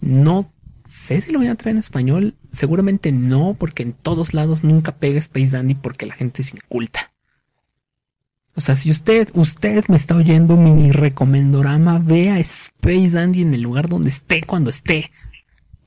No 0.00 0.52
sé 0.88 1.20
si 1.20 1.30
lo 1.30 1.38
voy 1.38 1.48
a 1.48 1.54
traer 1.54 1.76
en 1.76 1.80
español. 1.80 2.34
Seguramente 2.50 3.12
no, 3.12 3.54
porque 3.58 3.82
en 3.82 3.92
todos 3.92 4.34
lados 4.34 4.64
nunca 4.64 4.96
pega 4.96 5.18
Space 5.18 5.50
Dandy 5.50 5.74
porque 5.74 6.06
la 6.06 6.14
gente 6.14 6.42
es 6.42 6.54
inculta. 6.54 7.12
O 8.54 8.60
sea, 8.60 8.74
si 8.74 8.90
usted, 8.90 9.30
usted 9.34 9.84
me 9.88 9.96
está 9.96 10.16
oyendo 10.16 10.56
mini 10.56 10.90
recomendorama, 10.90 12.00
vea 12.00 12.40
Space 12.40 13.10
Dandy 13.10 13.42
en 13.42 13.54
el 13.54 13.62
lugar 13.62 13.88
donde 13.88 14.08
esté 14.08 14.42
cuando 14.42 14.70
esté. 14.70 15.12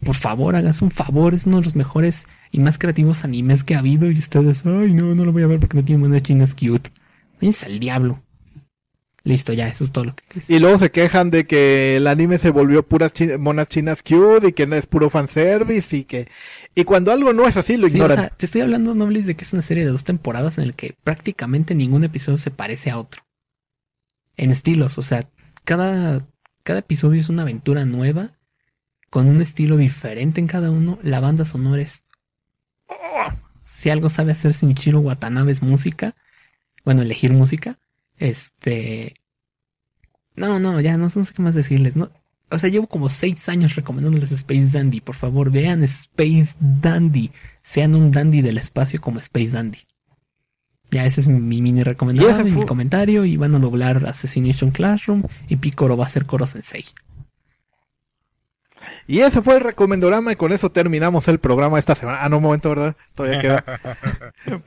Por 0.04 0.16
favor, 0.16 0.56
hagas 0.56 0.82
un 0.82 0.90
favor, 0.90 1.34
es 1.34 1.46
uno 1.46 1.58
de 1.58 1.66
los 1.66 1.76
mejores 1.76 2.28
y 2.52 2.60
más 2.60 2.78
creativos 2.78 3.26
animes 3.26 3.64
que 3.64 3.76
ha 3.76 3.80
habido 3.80 4.10
y 4.10 4.18
ustedes, 4.18 4.66
ay 4.66 4.94
no, 4.94 5.14
no 5.16 5.26
lo 5.26 5.34
voy 5.34 5.44
a 5.44 5.48
ver 5.48 5.60
porque 5.60 5.78
no 5.78 5.84
tiene 5.84 6.00
buenas 6.00 6.24
chinas 6.24 6.56
cute. 6.56 6.92
Váyanse 7.42 7.66
al 7.66 7.80
diablo. 7.80 8.24
Listo, 9.24 9.54
ya, 9.54 9.68
eso 9.68 9.84
es 9.84 9.92
todo 9.92 10.06
lo 10.06 10.16
que 10.16 10.24
decir. 10.34 10.56
Y 10.56 10.60
luego 10.60 10.80
se 10.80 10.90
quejan 10.90 11.30
de 11.30 11.46
que 11.46 11.98
el 11.98 12.08
anime 12.08 12.40
se 12.40 12.50
volvió 12.50 12.82
puras 12.88 13.14
chi- 13.14 13.38
monas 13.38 13.68
chinas 13.68 14.02
cute 14.02 14.48
y 14.48 14.54
que 14.54 14.66
no 14.66 14.76
es 14.76 14.88
puro 14.88 15.12
fanservice 15.12 15.96
y 15.96 16.04
que... 16.06 16.28
Y 16.74 16.86
cuando 16.86 17.12
algo 17.12 17.32
no 17.32 17.48
es 17.48 17.56
así, 17.56 17.78
lo 17.78 17.88
Sí, 17.88 17.94
o 17.94 17.98
ignoran. 17.98 18.18
sea, 18.18 18.30
te 18.30 18.48
estoy 18.48 18.62
hablando, 18.62 18.96
Noblis, 18.96 19.28
de 19.28 19.36
que 19.36 19.44
es 19.44 19.54
una 19.54 19.62
serie 19.62 19.86
de 19.86 19.92
dos 19.92 20.04
temporadas 20.06 20.58
en 20.58 20.64
el 20.64 20.74
que 20.74 20.96
prácticamente 21.04 21.76
ningún 21.76 22.04
episodio 22.04 22.38
se 22.38 22.50
parece 22.50 22.90
a 22.90 22.98
otro. 22.98 23.22
En 24.38 24.50
estilos, 24.50 24.98
o 24.98 25.04
sea, 25.04 25.30
cada, 25.66 26.26
cada 26.64 26.80
episodio 26.80 27.22
es 27.22 27.30
una 27.30 27.44
aventura 27.44 27.86
nueva, 27.86 28.40
con 29.12 29.28
un 29.28 29.42
estilo 29.42 29.78
diferente 29.78 30.40
en 30.42 30.48
cada 30.48 30.72
uno. 30.72 30.98
La 31.04 31.20
banda 31.20 31.46
sonora 31.46 31.82
es... 31.84 32.06
¡Oh! 32.88 32.96
Si 33.64 33.92
algo 33.92 34.10
sabe 34.10 34.32
hacer 34.32 34.54
Shinichiro 34.54 35.00
Watanabe 35.00 35.52
es 35.52 35.62
música, 35.62 36.16
bueno, 36.84 37.04
elegir 37.04 37.32
música, 37.34 37.78
este... 38.22 39.14
No, 40.36 40.60
no, 40.60 40.80
ya 40.80 40.98
no, 40.98 41.10
no 41.14 41.26
sé 41.26 41.34
qué 41.34 41.42
más 41.42 41.54
decirles, 41.56 41.96
no, 41.96 42.10
o 42.50 42.58
sea, 42.58 42.70
llevo 42.70 42.88
como 42.88 43.10
seis 43.10 43.48
años 43.50 43.76
recomendándoles 43.76 44.32
Space 44.32 44.70
Dandy. 44.78 45.00
Por 45.02 45.16
favor, 45.16 45.52
vean 45.52 45.84
Space 45.84 46.56
Dandy. 46.60 47.32
Sean 47.62 47.96
un 47.96 48.12
dandy 48.12 48.42
del 48.42 48.58
espacio 48.58 49.00
como 49.00 49.20
Space 49.20 49.52
Dandy. 49.52 49.80
Ya, 50.90 51.06
ese 51.06 51.22
es 51.22 51.28
mi, 51.28 51.40
mi 51.40 51.62
mini 51.62 51.84
recomendación, 51.84 52.44
mi 52.44 52.52
fue- 52.52 52.66
comentario. 52.66 53.24
Y 53.24 53.38
van 53.38 53.56
a 53.56 53.60
doblar 53.60 54.06
Assassination 54.06 54.72
Classroom. 54.72 55.24
Y 55.48 55.56
Picoro 55.58 55.96
va 55.96 56.06
a 56.06 56.10
ser 56.10 56.26
Koro 56.26 56.46
Sensei. 56.46 56.84
Y 59.08 59.20
ese 59.20 59.42
fue 59.42 59.56
el 59.56 59.62
recomendorama 59.62 60.34
y 60.34 60.36
con 60.36 60.52
eso 60.52 60.72
terminamos 60.72 61.28
el 61.30 61.40
programa 61.40 61.80
esta 61.80 61.96
semana. 61.96 62.20
Ah, 62.22 62.28
no, 62.28 62.38
un 62.38 62.44
momento, 62.44 62.68
¿verdad? 62.70 62.96
Todavía 63.16 63.40
queda. 63.40 63.64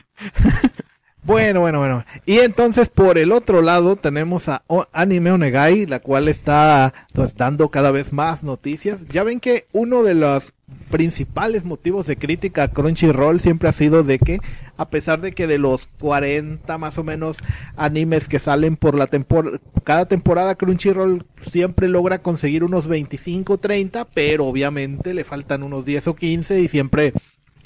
bueno, 1.25 1.61
bueno, 1.61 1.79
bueno. 1.79 2.05
Y 2.27 2.39
entonces 2.39 2.89
por 2.89 3.19
el 3.19 3.33
otro 3.33 3.63
lado 3.63 3.97
tenemos 3.97 4.49
a 4.49 4.63
Anime 4.93 5.33
Onegai, 5.33 5.87
la 5.87 6.01
cual 6.01 6.29
está 6.29 6.93
pues, 7.13 7.35
dando 7.37 7.71
cada 7.71 7.91
vez 7.91 8.13
más 8.13 8.45
noticias. 8.45 9.07
Ya 9.09 9.23
ven 9.23 9.41
que 9.41 9.67
uno 9.73 10.03
de 10.03 10.15
los 10.15 10.53
principales 10.91 11.65
motivos 11.65 12.07
de 12.07 12.17
crítica 12.17 12.65
a 12.65 12.69
Crunchyroll 12.69 13.41
siempre 13.41 13.69
ha 13.69 13.73
sido 13.73 14.03
de 14.03 14.19
que 14.19 14.41
a 14.77 14.89
pesar 14.89 15.21
de 15.21 15.33
que 15.33 15.47
de 15.47 15.59
los 15.59 15.89
40 16.01 16.79
más 16.79 16.99
o 16.99 17.05
menos 17.05 17.39
animes 17.77 18.29
que 18.29 18.39
salen 18.39 18.77
por 18.77 18.97
la 18.97 19.07
temporada, 19.07 19.59
cada 19.85 20.07
temporada 20.07 20.55
Crunchyroll 20.57 21.27
siempre 21.51 21.89
logra 21.89 22.23
conseguir 22.23 22.65
unos 22.65 22.87
25, 22.87 23.59
30, 23.59 24.07
pero 24.07 24.47
obviamente 24.47 25.15
le 25.15 25.25
faltan 25.25 25.63
unos 25.63 25.85
10 25.85 26.09
o 26.09 26.17
15 26.17 26.61
y 26.61 26.69
siempre 26.69 27.13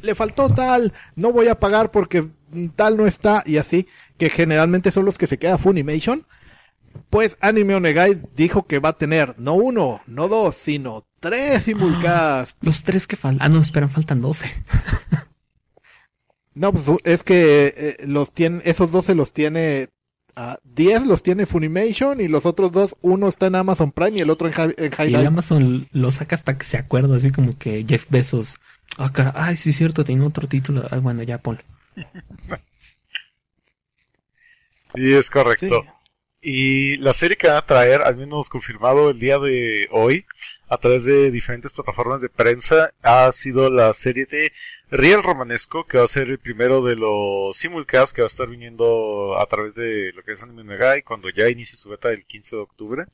le 0.01 0.14
faltó 0.14 0.49
tal, 0.51 0.92
no 1.16 1.33
voy 1.33 1.49
a 1.49 1.59
pagar 1.59 1.90
porque 1.90 2.29
tal 2.77 2.97
no 2.97 3.07
está 3.07 3.43
y 3.47 3.57
así, 3.59 3.87
que 4.17 4.31
generalmente 4.31 4.91
son 4.91 5.05
los 5.05 5.19
que 5.19 5.27
se 5.27 5.39
queda 5.39 5.59
Funimation. 5.59 6.27
Pues 7.11 7.37
Anime 7.41 7.75
Onegai 7.77 8.21
dijo 8.35 8.67
que 8.67 8.79
va 8.81 8.91
a 8.91 8.99
tener 8.99 9.35
no 9.39 9.55
uno, 9.55 10.01
no 10.07 10.29
dos, 10.29 10.57
sino 10.57 11.07
tres 11.21 11.65
simulcasts. 11.65 12.57
Los 12.63 12.83
tres 12.83 13.07
que 13.07 13.17
faltan. 13.17 13.47
Ah, 13.47 13.49
no, 13.55 13.61
esperan, 13.61 13.91
faltan 13.91 14.21
12. 14.21 14.53
No, 16.55 16.73
pues 16.73 16.87
es 17.05 17.23
que 17.23 17.73
eh, 17.77 17.97
los 18.07 18.33
tiene, 18.33 18.63
esos 18.65 18.91
12 18.91 19.15
los 19.15 19.33
tiene, 19.33 19.91
10 20.65 21.07
los 21.07 21.23
tiene 21.23 21.47
Funimation 21.47 22.21
y 22.21 22.27
los 22.27 22.47
otros 22.47 22.73
dos, 22.73 22.97
uno 23.01 23.29
está 23.29 23.47
en 23.47 23.55
Amazon 23.55 23.93
Prime 23.93 24.19
y 24.19 24.21
el 24.23 24.31
otro 24.31 24.49
en, 24.49 24.55
Hi- 24.55 24.75
en 24.77 24.91
High 24.91 25.11
Y. 25.13 25.15
Amazon 25.25 25.87
lo 25.93 26.11
saca 26.11 26.35
hasta 26.35 26.59
que 26.59 26.67
se 26.67 26.77
acuerda, 26.77 27.17
así 27.17 27.31
como 27.31 27.57
que 27.57 27.85
Jeff 27.89 28.07
Bezos. 28.11 28.59
Ah, 28.97 29.13
cara, 29.13 29.33
ay, 29.37 29.57
sí 29.57 29.71
es 29.71 29.77
cierto, 29.77 30.05
tiene 30.05 30.25
otro 30.25 30.49
título. 30.49 30.85
Ay, 30.91 30.99
bueno, 30.99 31.23
ya 31.23 31.39
ponlo. 31.39 31.61
Sí, 34.95 35.15
es 35.15 35.31
correcto. 35.31 35.83
Sí. 35.83 35.89
Y 36.41 36.97
la 36.99 37.13
serie 37.13 37.37
que 37.37 37.49
van 37.49 37.57
a 37.57 37.67
traer, 37.67 38.03
al 38.03 38.17
menos 38.17 38.49
confirmado 38.49 39.11
el 39.11 39.19
día 39.19 39.39
de 39.39 39.89
hoy, 39.91 40.25
a 40.69 40.79
través 40.79 41.05
de 41.05 41.33
diferentes 41.33 41.73
plataformas 41.73 42.21
de 42.21 42.29
prensa, 42.29 42.93
ha 43.03 43.31
sido 43.33 43.71
la 43.71 43.93
serie 43.93 44.25
de 44.27 44.53
Riel 44.91 45.23
Romanesco, 45.23 45.85
que 45.87 45.99
va 45.99 46.05
a 46.05 46.09
ser 46.09 46.29
el 46.31 46.39
primero 46.39 46.83
de 46.83 46.95
los 46.95 47.57
simulcasts 47.57 48.13
que 48.13 48.23
va 48.23 48.27
a 48.27 48.31
estar 48.31 48.49
viniendo 48.49 49.37
a 49.39 49.47
través 49.47 49.75
de 49.75 50.13
lo 50.15 50.23
que 50.23 50.33
es 50.33 50.43
Anime 50.43 50.63
Negai, 50.63 51.03
cuando 51.03 51.29
ya 51.29 51.49
inicie 51.49 51.77
su 51.77 51.89
beta 51.89 52.11
el 52.11 52.25
15 52.25 52.57
de 52.57 52.63
octubre. 52.63 53.05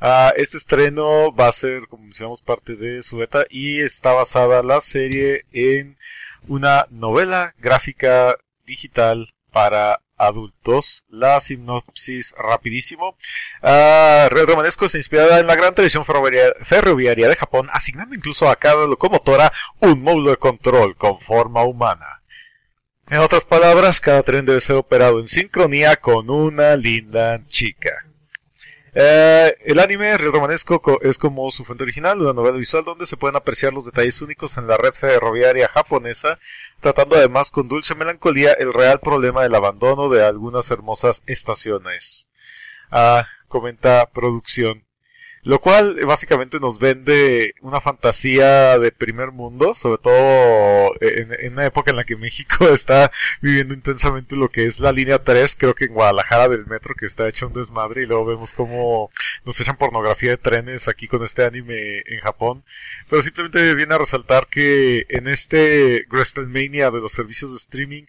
Ah, 0.00 0.32
este 0.36 0.56
estreno 0.56 1.32
va 1.34 1.48
a 1.48 1.52
ser, 1.52 1.86
como 1.88 2.04
mencionamos, 2.04 2.40
parte 2.40 2.74
de 2.74 3.02
su 3.02 3.18
beta 3.18 3.44
y 3.50 3.80
está 3.80 4.12
basada 4.12 4.62
la 4.62 4.80
serie 4.80 5.44
en 5.52 5.98
una 6.48 6.86
novela 6.90 7.54
gráfica 7.58 8.36
digital 8.64 9.32
para 9.50 10.00
adultos. 10.16 11.04
La 11.08 11.40
sinopsis 11.40 12.34
rapidísimo. 12.36 13.16
Ah, 13.62 14.28
Red 14.30 14.46
Romanesco 14.46 14.86
está 14.86 14.98
inspirada 14.98 15.40
en 15.40 15.46
la 15.46 15.56
gran 15.56 15.74
tradición 15.74 16.04
ferroviaria 16.04 17.28
de 17.28 17.36
Japón, 17.36 17.68
asignando 17.72 18.14
incluso 18.14 18.48
a 18.48 18.56
cada 18.56 18.86
locomotora 18.86 19.52
un 19.80 20.02
módulo 20.02 20.30
de 20.30 20.36
control 20.36 20.96
con 20.96 21.20
forma 21.20 21.64
humana. 21.64 22.22
En 23.08 23.18
otras 23.18 23.44
palabras, 23.44 24.00
cada 24.00 24.22
tren 24.22 24.46
debe 24.46 24.60
ser 24.60 24.76
operado 24.76 25.20
en 25.20 25.28
sincronía 25.28 25.96
con 25.96 26.30
una 26.30 26.76
linda 26.76 27.44
chica. 27.46 28.06
Eh, 28.94 29.56
el 29.64 29.78
anime 29.78 30.18
Red 30.18 30.32
Romanesco 30.32 30.82
co- 30.82 31.00
es 31.00 31.16
como 31.16 31.50
su 31.50 31.64
fuente 31.64 31.84
original, 31.84 32.20
una 32.20 32.34
novela 32.34 32.58
visual 32.58 32.84
donde 32.84 33.06
se 33.06 33.16
pueden 33.16 33.36
apreciar 33.36 33.72
los 33.72 33.86
detalles 33.86 34.20
únicos 34.20 34.58
en 34.58 34.66
la 34.66 34.76
red 34.76 34.92
ferroviaria 34.92 35.68
japonesa, 35.68 36.38
tratando 36.80 37.16
además 37.16 37.50
con 37.50 37.68
dulce 37.68 37.94
melancolía 37.94 38.52
el 38.52 38.72
real 38.74 39.00
problema 39.00 39.42
del 39.42 39.54
abandono 39.54 40.10
de 40.10 40.24
algunas 40.24 40.70
hermosas 40.70 41.22
estaciones. 41.26 42.28
Ah, 42.90 43.26
comenta 43.48 44.10
producción. 44.12 44.84
Lo 45.44 45.60
cual 45.60 45.98
eh, 45.98 46.04
básicamente 46.04 46.60
nos 46.60 46.78
vende 46.78 47.54
una 47.62 47.80
fantasía 47.80 48.78
de 48.78 48.92
primer 48.92 49.32
mundo, 49.32 49.74
sobre 49.74 50.00
todo 50.00 50.92
en, 51.00 51.34
en 51.36 51.54
una 51.54 51.66
época 51.66 51.90
en 51.90 51.96
la 51.96 52.04
que 52.04 52.14
México 52.16 52.68
está 52.72 53.10
viviendo 53.40 53.74
intensamente 53.74 54.36
lo 54.36 54.50
que 54.50 54.66
es 54.66 54.78
la 54.78 54.92
línea 54.92 55.18
3, 55.18 55.56
creo 55.58 55.74
que 55.74 55.86
en 55.86 55.94
Guadalajara 55.94 56.48
del 56.48 56.66
metro, 56.66 56.94
que 56.94 57.06
está 57.06 57.28
hecho 57.28 57.48
un 57.48 57.54
desmadre, 57.54 58.02
y 58.02 58.06
luego 58.06 58.26
vemos 58.26 58.52
cómo 58.52 59.10
nos 59.44 59.60
echan 59.60 59.76
pornografía 59.76 60.30
de 60.30 60.36
trenes 60.36 60.86
aquí 60.86 61.08
con 61.08 61.24
este 61.24 61.44
anime 61.44 62.02
en 62.06 62.20
Japón. 62.20 62.62
Pero 63.10 63.22
simplemente 63.22 63.74
viene 63.74 63.94
a 63.96 63.98
resaltar 63.98 64.46
que 64.46 65.06
en 65.08 65.26
este 65.26 66.06
WrestleMania 66.08 66.92
de 66.92 67.00
los 67.00 67.12
servicios 67.12 67.50
de 67.50 67.56
streaming, 67.56 68.04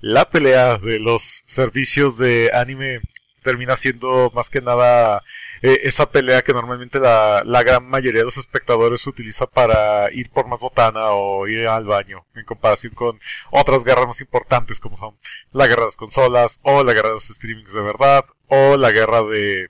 la 0.00 0.30
pelea 0.30 0.78
de 0.78 0.98
los 0.98 1.42
servicios 1.44 2.16
de 2.16 2.50
anime 2.54 3.00
termina 3.42 3.76
siendo 3.76 4.30
más 4.34 4.48
que 4.48 4.60
nada 4.60 5.22
eh, 5.62 5.80
esa 5.82 6.10
pelea 6.10 6.42
que 6.42 6.52
normalmente 6.52 6.98
la, 6.98 7.42
la 7.44 7.62
gran 7.62 7.86
mayoría 7.88 8.20
de 8.20 8.26
los 8.26 8.36
espectadores 8.36 9.06
utiliza 9.06 9.46
para 9.46 10.10
ir 10.12 10.30
por 10.30 10.46
más 10.46 10.60
botana 10.60 11.10
o 11.10 11.46
ir 11.46 11.68
al 11.68 11.84
baño, 11.84 12.26
en 12.34 12.44
comparación 12.44 12.94
con 12.94 13.20
otras 13.50 13.84
guerras 13.84 14.06
más 14.06 14.20
importantes 14.20 14.80
como 14.80 14.96
son 14.96 15.18
la 15.52 15.66
guerra 15.66 15.82
de 15.82 15.88
las 15.88 15.96
consolas, 15.96 16.60
o 16.62 16.84
la 16.84 16.92
guerra 16.92 17.08
de 17.08 17.14
los 17.14 17.28
streamings 17.28 17.72
de 17.72 17.82
verdad, 17.82 18.24
o 18.48 18.76
la 18.76 18.90
guerra 18.90 19.22
de 19.22 19.68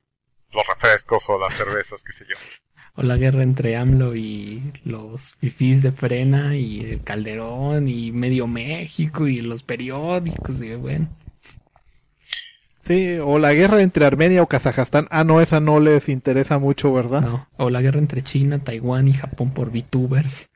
los 0.52 0.66
refrescos 0.66 1.28
o 1.28 1.38
las 1.38 1.54
cervezas, 1.54 2.02
qué 2.02 2.12
sé 2.12 2.24
yo. 2.28 2.36
O 2.96 3.02
la 3.02 3.16
guerra 3.16 3.42
entre 3.42 3.76
AMLO 3.76 4.16
y 4.16 4.72
los 4.84 5.34
fifís 5.36 5.82
de 5.82 5.92
frena 5.92 6.56
y 6.56 6.80
el 6.80 7.02
Calderón 7.02 7.88
y 7.88 8.10
medio 8.10 8.46
México 8.46 9.28
y 9.28 9.40
los 9.40 9.62
periódicos 9.62 10.62
y 10.62 10.74
bueno. 10.74 11.08
Sí, 12.82 13.18
o 13.22 13.38
la 13.38 13.52
guerra 13.52 13.82
entre 13.82 14.04
Armenia 14.04 14.42
o 14.42 14.46
Kazajstán. 14.46 15.06
Ah, 15.10 15.24
no, 15.24 15.40
esa 15.40 15.60
no 15.60 15.80
les 15.80 16.08
interesa 16.08 16.58
mucho, 16.58 16.92
¿verdad? 16.92 17.22
No. 17.22 17.48
O 17.56 17.70
la 17.70 17.82
guerra 17.82 17.98
entre 17.98 18.22
China, 18.22 18.58
Taiwán 18.58 19.08
y 19.08 19.12
Japón 19.12 19.52
por 19.52 19.70
VTubers. 19.70 20.48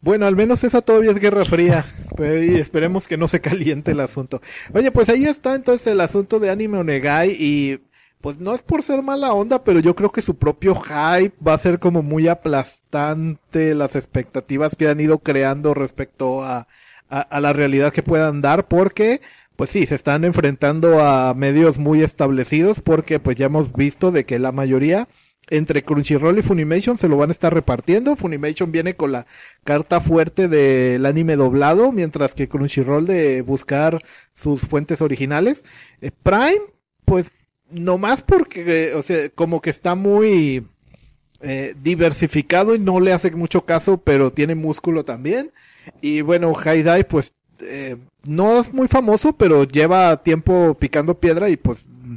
Bueno, 0.00 0.26
al 0.26 0.36
menos 0.36 0.62
esa 0.64 0.82
todavía 0.82 1.10
es 1.10 1.18
guerra 1.18 1.44
fría. 1.44 1.84
Pero 2.16 2.42
y 2.42 2.54
esperemos 2.56 3.06
que 3.06 3.16
no 3.16 3.28
se 3.28 3.40
caliente 3.40 3.90
el 3.90 4.00
asunto. 4.00 4.40
Oye, 4.72 4.90
pues 4.90 5.08
ahí 5.08 5.24
está 5.24 5.54
entonces 5.54 5.88
el 5.88 6.00
asunto 6.00 6.38
de 6.38 6.50
Anime 6.50 6.78
Onegai 6.78 7.36
y 7.38 7.80
pues 8.20 8.38
no 8.38 8.54
es 8.54 8.62
por 8.62 8.82
ser 8.82 9.02
mala 9.02 9.34
onda, 9.34 9.62
pero 9.62 9.80
yo 9.80 9.94
creo 9.94 10.10
que 10.10 10.22
su 10.22 10.36
propio 10.36 10.74
hype 10.74 11.34
va 11.46 11.54
a 11.54 11.58
ser 11.58 11.78
como 11.78 12.02
muy 12.02 12.28
aplastante 12.28 13.74
las 13.74 13.94
expectativas 13.96 14.74
que 14.74 14.88
han 14.88 15.00
ido 15.00 15.18
creando 15.18 15.74
respecto 15.74 16.42
a, 16.42 16.66
a, 17.08 17.20
a 17.20 17.40
la 17.40 17.52
realidad 17.52 17.92
que 17.92 18.02
puedan 18.02 18.40
dar 18.40 18.68
porque 18.68 19.20
pues 19.56 19.70
sí, 19.70 19.86
se 19.86 19.94
están 19.94 20.24
enfrentando 20.24 21.00
a 21.00 21.32
medios 21.34 21.78
muy 21.78 22.02
establecidos 22.02 22.80
porque 22.80 23.18
pues 23.18 23.36
ya 23.36 23.46
hemos 23.46 23.72
visto 23.72 24.10
de 24.12 24.24
que 24.24 24.38
la 24.38 24.52
mayoría 24.52 25.08
entre 25.48 25.82
Crunchyroll 25.82 26.38
y 26.38 26.42
Funimation 26.42 26.98
se 26.98 27.08
lo 27.08 27.16
van 27.16 27.30
a 27.30 27.32
estar 27.32 27.54
repartiendo. 27.54 28.16
Funimation 28.16 28.72
viene 28.72 28.94
con 28.94 29.12
la 29.12 29.26
carta 29.64 30.00
fuerte 30.00 30.48
del 30.48 31.06
anime 31.06 31.36
doblado, 31.36 31.92
mientras 31.92 32.34
que 32.34 32.48
Crunchyroll 32.48 33.06
de 33.06 33.42
buscar 33.42 34.02
sus 34.34 34.62
fuentes 34.62 35.00
originales. 35.00 35.64
Eh, 36.00 36.10
Prime, 36.22 36.60
pues 37.04 37.30
nomás 37.70 38.22
porque, 38.22 38.88
eh, 38.88 38.94
o 38.94 39.02
sea, 39.02 39.28
como 39.30 39.60
que 39.60 39.70
está 39.70 39.94
muy 39.94 40.66
eh, 41.40 41.74
diversificado 41.82 42.74
y 42.74 42.78
no 42.78 43.00
le 43.00 43.12
hace 43.12 43.30
mucho 43.32 43.64
caso, 43.64 43.98
pero 43.98 44.32
tiene 44.32 44.54
músculo 44.54 45.04
también. 45.04 45.52
Y 46.00 46.22
bueno, 46.22 46.52
Haidai, 46.56 47.06
pues 47.06 47.34
eh, 47.60 47.96
no 48.26 48.58
es 48.60 48.72
muy 48.72 48.88
famoso, 48.88 49.34
pero 49.34 49.64
lleva 49.64 50.22
tiempo 50.22 50.76
picando 50.78 51.18
piedra 51.18 51.48
y 51.48 51.56
pues 51.56 51.78
mm, 51.86 52.16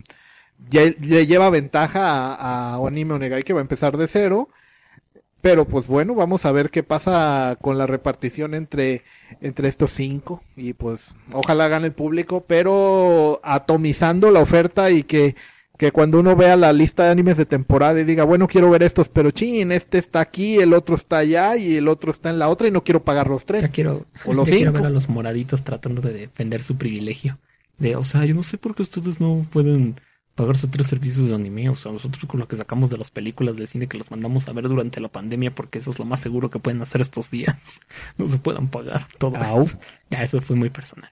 ya 0.70 0.82
le 0.84 1.28
lleva 1.28 1.50
ventaja 1.50 2.34
a, 2.34 2.76
a 2.76 2.88
Anime 2.88 3.16
Onegai 3.16 3.44
que 3.44 3.54
va 3.54 3.60
a 3.60 3.64
empezar 3.64 3.98
de 3.98 4.08
cero. 4.08 4.50
Pero 5.42 5.66
pues 5.66 5.88
bueno, 5.88 6.16
vamos 6.16 6.46
a 6.46 6.52
ver 6.52 6.70
qué 6.70 6.84
pasa 6.84 7.58
con 7.62 7.78
la 7.78 7.88
repartición 7.88 8.54
entre, 8.54 9.04
entre 9.40 9.70
estos 9.70 9.92
cinco. 9.92 10.44
Y 10.58 10.74
pues 10.74 11.14
ojalá 11.32 11.70
gane 11.70 11.88
el 11.88 11.94
público, 11.94 12.44
pero 12.46 13.40
atomizando 13.44 14.32
la 14.32 14.42
oferta 14.42 14.92
y 14.92 15.04
que, 15.04 15.36
que 15.80 15.94
cuando 15.94 16.20
uno 16.20 16.36
vea 16.36 16.58
la 16.58 16.74
lista 16.74 17.06
de 17.06 17.12
animes 17.12 17.38
de 17.38 17.46
temporada 17.46 17.98
y 18.02 18.04
diga, 18.04 18.26
bueno, 18.26 18.48
quiero 18.50 18.70
ver 18.70 18.84
estos, 18.84 19.08
pero 19.08 19.32
chin, 19.32 19.72
este 19.72 19.98
está 19.98 20.20
aquí, 20.20 20.58
el 20.58 20.74
otro 20.74 20.94
está 20.94 21.20
allá 21.20 21.56
y 21.56 21.78
el 21.78 21.88
otro 21.88 22.12
está 22.12 22.30
en 22.30 22.38
la 22.38 22.50
otra 22.50 22.68
y 22.68 22.72
no 22.72 22.84
quiero 22.84 23.06
pagar 23.06 23.30
los 23.30 23.46
tres. 23.46 23.62
Ya 23.62 23.70
quiero, 23.70 24.06
O 24.26 24.34
los 24.34 24.50
ya 24.50 24.58
quiero 24.58 24.72
cinco. 24.72 24.84
ver 24.84 24.88
a 24.88 24.90
los 24.90 25.08
moraditos 25.08 25.64
tratando 25.64 26.02
de 26.02 26.12
defender 26.12 26.64
su 26.64 26.76
privilegio. 26.76 27.40
De, 27.78 27.96
o 27.96 28.04
sea, 28.04 28.26
yo 28.26 28.36
no 28.36 28.44
sé 28.44 28.58
por 28.58 28.76
qué 28.76 28.82
ustedes 28.82 29.22
no 29.22 29.48
pueden 29.50 30.02
pagarse 30.36 30.68
tres 30.68 30.88
servicios 30.88 31.30
de 31.30 31.36
anime. 31.36 31.70
O 31.70 31.78
sea, 31.78 31.94
nosotros 31.94 32.26
con 32.26 32.42
lo 32.42 32.48
que 32.50 32.58
sacamos 32.58 32.90
de 32.90 32.98
las 32.98 33.10
películas 33.10 33.56
del 33.56 33.70
cine 33.70 33.88
que 33.88 33.98
los 33.98 34.12
mandamos 34.12 34.50
a 34.50 34.52
ver 34.52 34.68
durante 34.68 35.00
la 35.00 35.08
pandemia, 35.08 35.56
porque 35.56 35.80
eso 35.80 35.92
es 35.92 36.00
lo 36.00 36.04
más 36.04 36.20
seguro 36.20 36.50
que 36.50 36.60
pueden 36.60 36.82
hacer 36.82 37.00
estos 37.00 37.32
días. 37.32 37.80
No 38.18 38.28
se 38.28 38.38
puedan 38.38 38.68
pagar 38.68 39.08
todo 39.18 39.38
Au. 39.38 39.66
Ya, 40.10 40.24
eso 40.24 40.42
fue 40.42 40.58
muy 40.58 40.70
personal. 40.70 41.10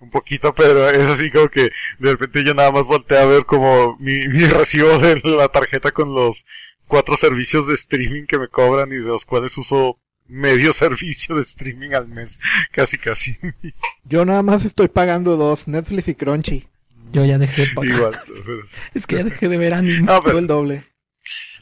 Un 0.00 0.10
poquito, 0.10 0.52
pero 0.52 0.88
es 0.88 1.08
así 1.08 1.30
como 1.30 1.48
que 1.48 1.70
de 1.98 2.10
repente 2.12 2.44
yo 2.44 2.54
nada 2.54 2.70
más 2.70 2.84
volteé 2.84 3.18
a 3.18 3.26
ver 3.26 3.44
como 3.44 3.96
mi, 3.98 4.28
mi 4.28 4.44
recibo 4.46 4.98
de 4.98 5.20
la 5.24 5.48
tarjeta 5.48 5.92
con 5.92 6.14
los 6.14 6.44
cuatro 6.86 7.16
servicios 7.16 7.66
de 7.66 7.74
streaming 7.74 8.26
que 8.26 8.38
me 8.38 8.48
cobran 8.48 8.92
y 8.92 8.96
de 8.96 9.02
los 9.02 9.24
cuales 9.24 9.56
uso 9.58 9.98
medio 10.28 10.72
servicio 10.72 11.36
de 11.36 11.42
streaming 11.42 11.90
al 11.90 12.08
mes, 12.08 12.40
casi 12.72 12.98
casi. 12.98 13.38
Yo 14.04 14.24
nada 14.24 14.42
más 14.42 14.64
estoy 14.64 14.88
pagando 14.88 15.36
dos, 15.36 15.68
Netflix 15.68 16.08
y 16.08 16.14
Crunchy. 16.14 16.68
Yo 17.12 17.24
ya 17.24 17.38
dejé 17.38 17.66
de 17.66 17.72
pagar. 17.72 17.94
Igual. 17.94 18.14
Es 18.94 19.06
que 19.06 19.16
ya 19.16 19.24
dejé 19.24 19.48
de 19.48 19.58
ver 19.58 19.74
anime. 19.74 20.00
No, 20.00 20.06
Todo 20.14 20.24
pero, 20.24 20.38
el 20.38 20.46
doble. 20.46 20.84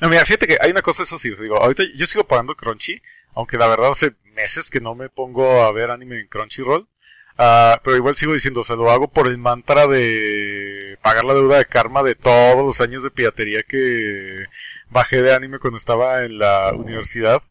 No, 0.00 0.08
mira, 0.08 0.24
fíjate 0.24 0.46
que 0.46 0.58
hay 0.60 0.70
una 0.70 0.82
cosa, 0.82 1.04
eso 1.04 1.18
sí, 1.18 1.30
digo, 1.40 1.56
ahorita 1.56 1.84
yo 1.96 2.06
sigo 2.06 2.24
pagando 2.24 2.54
Crunchy, 2.54 3.00
aunque 3.34 3.56
la 3.56 3.66
verdad 3.66 3.92
hace 3.92 4.14
meses 4.34 4.68
que 4.68 4.80
no 4.80 4.94
me 4.94 5.08
pongo 5.08 5.62
a 5.62 5.72
ver 5.72 5.90
anime 5.90 6.20
en 6.20 6.26
Crunchyroll. 6.28 6.88
Ah, 7.36 7.80
pero 7.82 7.96
igual 7.96 8.14
sigo 8.14 8.32
diciendo, 8.32 8.60
o 8.60 8.64
sea, 8.64 8.76
lo 8.76 8.90
hago 8.90 9.08
por 9.08 9.26
el 9.26 9.38
mantra 9.38 9.86
de 9.88 10.98
pagar 11.02 11.24
la 11.24 11.34
deuda 11.34 11.58
de 11.58 11.66
karma 11.66 12.02
de 12.02 12.14
todos 12.14 12.64
los 12.64 12.80
años 12.80 13.02
de 13.02 13.10
piratería 13.10 13.62
que 13.62 14.46
bajé 14.90 15.20
de 15.22 15.34
anime 15.34 15.58
cuando 15.58 15.78
estaba 15.78 16.24
en 16.24 16.38
la 16.38 16.72
universidad. 16.72 17.42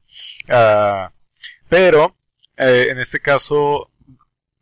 Ah, 0.49 1.11
pero, 1.69 2.15
eh, 2.57 2.87
en 2.89 2.99
este 2.99 3.19
caso, 3.19 3.89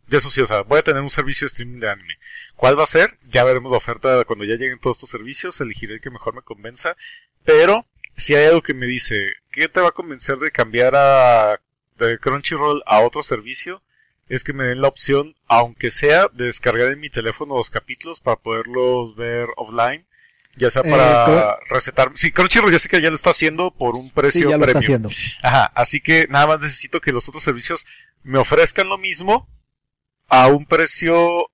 ya 0.08 0.18
eso 0.18 0.30
sí, 0.30 0.42
o 0.42 0.48
sea, 0.48 0.62
voy 0.64 0.80
a 0.80 0.84
tener 0.84 1.02
un 1.02 1.10
servicio 1.10 1.46
de 1.46 1.50
streaming 1.50 1.80
de 1.80 1.90
anime. 1.90 2.18
¿Cuál 2.56 2.78
va 2.80 2.84
a 2.84 2.88
ser? 2.88 3.18
Ya 3.32 3.44
veremos 3.44 3.72
la 3.72 3.78
oferta 3.78 4.24
cuando 4.26 4.46
ya 4.46 4.56
lleguen 4.56 4.80
todos 4.80 4.98
estos 4.98 5.10
servicios, 5.10 5.60
elegiré 5.62 5.96
el 5.96 6.02
que 6.02 6.10
mejor 6.10 6.36
me 6.36 6.42
convenza. 6.42 6.96
Pero, 7.46 7.86
si 8.18 8.36
hay 8.36 8.46
algo 8.48 8.62
que 8.62 8.74
me 8.74 8.88
dice, 8.88 9.28
¿qué 9.52 9.68
te 9.68 9.82
va 9.82 9.90
a 9.90 9.92
convencer 9.92 10.38
de 10.40 10.52
cambiar 10.52 10.96
a 10.96 11.60
de 11.98 12.18
Crunchyroll 12.20 12.84
a 12.86 13.02
otro 13.02 13.24
servicio? 13.24 13.82
Es 14.34 14.44
que 14.44 14.54
me 14.54 14.64
den 14.66 14.82
la 14.82 14.88
opción, 14.88 15.36
aunque 15.48 15.92
sea, 15.92 16.28
de 16.32 16.46
descargar 16.46 16.88
en 16.94 17.00
mi 17.00 17.10
teléfono 17.10 17.58
los 17.58 17.70
capítulos 17.70 18.20
para 18.22 18.38
poderlos 18.38 19.16
ver 19.16 19.48
offline. 19.58 20.06
Ya 20.56 20.70
sea 20.72 20.82
Eh, 20.86 20.90
para 20.92 21.26
Cru- 21.26 21.60
recetar. 21.70 22.12
Sí, 22.16 22.32
Crunchyroll 22.32 22.72
ya 22.72 22.80
sé 22.80 22.88
que 22.90 23.02
ya 23.02 23.10
lo 23.10 23.16
está 23.16 23.32
haciendo 23.32 23.72
por 23.72 23.96
un 23.96 24.06
Sí, 24.08 24.12
precio 24.14 24.50
ya 24.50 24.58
lo 24.58 24.66
está 24.66 24.80
premium. 24.80 25.06
haciendo. 25.08 25.10
Ajá, 25.44 25.66
así 25.76 26.00
que 26.02 26.28
nada 26.30 26.48
más 26.48 26.62
necesito 26.62 27.02
que 27.02 27.12
los 27.12 27.28
otros 27.28 27.44
servicios 27.44 27.86
me 28.24 28.38
ofrezcan 28.38 28.88
lo 28.88 28.98
mismo 28.98 29.48
a 30.30 30.48
un 30.48 30.66
precio, 30.66 31.48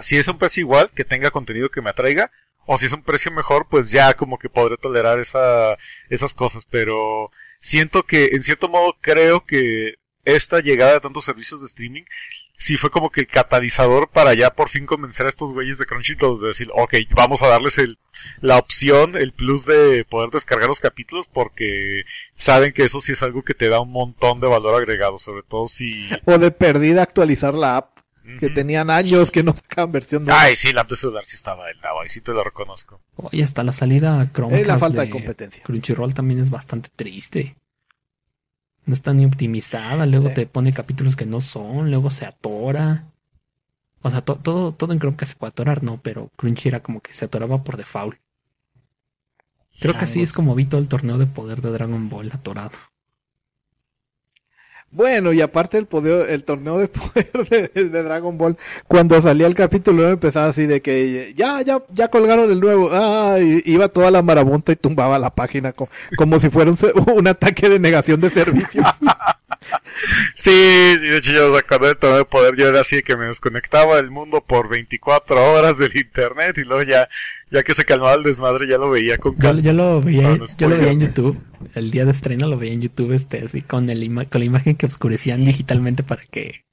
si 0.00 0.16
es 0.16 0.28
un 0.28 0.38
precio 0.38 0.60
igual, 0.62 0.90
que 0.94 1.04
tenga 1.04 1.30
contenido 1.30 1.70
que 1.70 1.82
me 1.82 1.90
atraiga, 1.90 2.30
o 2.66 2.78
si 2.78 2.86
es 2.86 2.92
un 2.92 3.02
precio 3.02 3.32
mejor, 3.32 3.66
pues 3.68 3.90
ya 3.90 4.14
como 4.14 4.38
que 4.38 4.48
podré 4.48 4.76
tolerar 4.78 5.18
esa, 5.20 5.76
esas 6.08 6.32
cosas, 6.32 6.64
pero 6.70 7.30
siento 7.60 8.04
que, 8.04 8.30
en 8.32 8.42
cierto 8.44 8.68
modo, 8.68 8.96
creo 9.00 9.44
que 9.44 9.94
esta 10.24 10.60
llegada 10.60 10.94
de 10.94 11.00
tantos 11.00 11.24
servicios 11.24 11.60
de 11.60 11.66
streaming 11.66 12.04
sí 12.56 12.76
fue 12.76 12.90
como 12.90 13.10
que 13.10 13.22
el 13.22 13.26
catalizador 13.26 14.08
para 14.08 14.34
ya 14.34 14.50
por 14.50 14.68
fin 14.68 14.86
convencer 14.86 15.26
a 15.26 15.30
estos 15.30 15.52
güeyes 15.52 15.78
de 15.78 15.86
Crunchyroll 15.86 16.40
de 16.40 16.48
decir, 16.48 16.68
ok, 16.74 16.94
vamos 17.14 17.42
a 17.42 17.48
darles 17.48 17.76
el, 17.78 17.98
la 18.40 18.56
opción, 18.56 19.16
el 19.16 19.32
plus 19.32 19.66
de 19.66 20.04
poder 20.04 20.30
descargar 20.30 20.68
los 20.68 20.78
capítulos 20.78 21.26
porque 21.32 22.04
saben 22.36 22.72
que 22.72 22.84
eso 22.84 23.00
sí 23.00 23.12
es 23.12 23.22
algo 23.22 23.42
que 23.42 23.54
te 23.54 23.68
da 23.68 23.80
un 23.80 23.90
montón 23.90 24.40
de 24.40 24.46
valor 24.46 24.76
agregado, 24.76 25.18
sobre 25.18 25.42
todo 25.42 25.66
si... 25.66 26.08
O 26.24 26.38
de 26.38 26.52
perdida 26.52 27.02
actualizar 27.02 27.54
la 27.54 27.78
app, 27.78 27.98
que 28.38 28.48
tenían 28.48 28.90
años 28.90 29.32
que 29.32 29.42
no 29.42 29.52
sacaban 29.56 29.90
versión 29.90 30.24
nueva. 30.24 30.40
Ay, 30.40 30.54
sí, 30.54 30.72
la 30.72 30.82
app 30.82 30.90
de 30.90 30.96
celular 30.96 31.24
sí 31.24 31.34
estaba 31.34 31.66
del 31.66 31.80
lado, 31.80 32.00
ahí 32.00 32.08
sí 32.08 32.20
te 32.20 32.30
lo 32.30 32.44
reconozco. 32.44 33.00
Oye, 33.16 33.42
hasta 33.42 33.64
la 33.64 33.72
salida 33.72 34.20
a 34.20 34.30
Chromecast 34.30 34.62
Es 34.62 34.68
la 34.68 34.78
falta 34.78 35.00
de 35.00 35.10
competencia. 35.10 35.64
Crunchyroll 35.64 36.14
también 36.14 36.38
es 36.38 36.50
bastante 36.50 36.90
triste. 36.94 37.56
No 38.84 38.94
está 38.94 39.12
ni 39.14 39.24
optimizada, 39.24 40.06
luego 40.06 40.28
Sí. 40.28 40.34
te 40.34 40.46
pone 40.46 40.72
capítulos 40.72 41.14
que 41.16 41.26
no 41.26 41.40
son, 41.40 41.90
luego 41.90 42.10
se 42.10 42.26
atora. 42.26 43.04
O 44.02 44.10
sea, 44.10 44.22
to- 44.22 44.36
todo, 44.36 44.72
todo 44.72 44.92
en 44.92 44.98
Chromecast 44.98 45.32
se 45.32 45.38
puede 45.38 45.50
atorar, 45.50 45.82
no, 45.84 45.98
pero 46.02 46.30
Crunchy 46.36 46.68
era 46.68 46.80
como 46.82 47.00
que 47.00 47.14
se 47.14 47.24
atoraba 47.24 47.62
por 47.62 47.76
default. 47.76 48.16
Creo 49.80 49.96
que 49.96 50.04
así 50.04 50.22
es 50.22 50.32
como 50.32 50.54
vi 50.54 50.64
todo 50.64 50.80
el 50.80 50.88
torneo 50.88 51.18
de 51.18 51.26
poder 51.26 51.60
de 51.60 51.70
Dragon 51.70 52.08
Ball 52.08 52.30
atorado. 52.32 52.76
Bueno, 54.94 55.32
y 55.32 55.40
aparte 55.40 55.78
el 55.78 55.86
poder, 55.86 56.28
el 56.30 56.44
torneo 56.44 56.78
de 56.78 56.88
poder 56.88 57.70
de, 57.72 58.02
Dragon 58.02 58.36
Ball, 58.36 58.58
cuando 58.86 59.18
salía 59.22 59.46
el 59.46 59.54
capítulo 59.54 60.06
empezaba 60.10 60.46
así 60.48 60.66
de 60.66 60.82
que 60.82 61.32
ya, 61.34 61.62
ya, 61.62 61.82
ya 61.90 62.08
colgaron 62.08 62.50
el 62.50 62.60
nuevo, 62.60 62.90
ah, 62.92 63.38
y 63.40 63.62
iba 63.64 63.88
toda 63.88 64.10
la 64.10 64.20
marabunta 64.20 64.70
y 64.70 64.76
tumbaba 64.76 65.18
la 65.18 65.30
página 65.34 65.72
co- 65.72 65.88
como, 66.16 66.38
si 66.38 66.50
fuera 66.50 66.70
un, 66.70 66.76
un 67.14 67.26
ataque 67.26 67.70
de 67.70 67.78
negación 67.78 68.20
de 68.20 68.30
servicio. 68.30 68.82
Sí, 70.34 70.50
de 70.50 71.18
hecho 71.18 71.30
yo 71.32 71.54
recuerdo 71.56 71.88
el 71.90 71.96
torneo 71.96 72.18
de 72.18 72.24
poder, 72.24 72.56
yo 72.56 72.66
era 72.68 72.80
así 72.80 73.02
que 73.02 73.16
me 73.16 73.26
desconectaba 73.26 73.96
del 73.96 74.10
mundo 74.10 74.40
por 74.42 74.68
24 74.68 75.52
horas 75.52 75.78
del 75.78 75.96
internet 75.96 76.58
y 76.58 76.62
luego 76.64 76.82
ya, 76.82 77.08
ya 77.52 77.62
que 77.62 77.74
se 77.74 77.84
calmaba 77.84 78.14
el 78.14 78.22
desmadre 78.22 78.66
ya 78.68 78.78
lo 78.78 78.90
veía 78.90 79.18
con 79.18 79.34
calma. 79.34 79.60
yo 79.60 79.72
lo 79.72 80.00
veía, 80.00 80.36
no 80.36 80.46
yo 80.58 80.68
lo 80.68 80.76
veía 80.76 80.90
en. 80.92 81.00
YouTube. 81.00 81.38
El 81.74 81.90
día 81.90 82.04
de 82.04 82.10
estreno 82.12 82.48
lo 82.48 82.58
veía 82.58 82.72
en 82.72 82.80
YouTube, 82.80 83.12
este, 83.12 83.44
así 83.44 83.62
con 83.62 83.90
el 83.90 84.02
ima- 84.02 84.28
con 84.28 84.40
la 84.40 84.44
imagen 84.46 84.74
que 84.76 84.86
oscurecían 84.86 85.44
digitalmente 85.44 86.02
para 86.02 86.22
que 86.30 86.64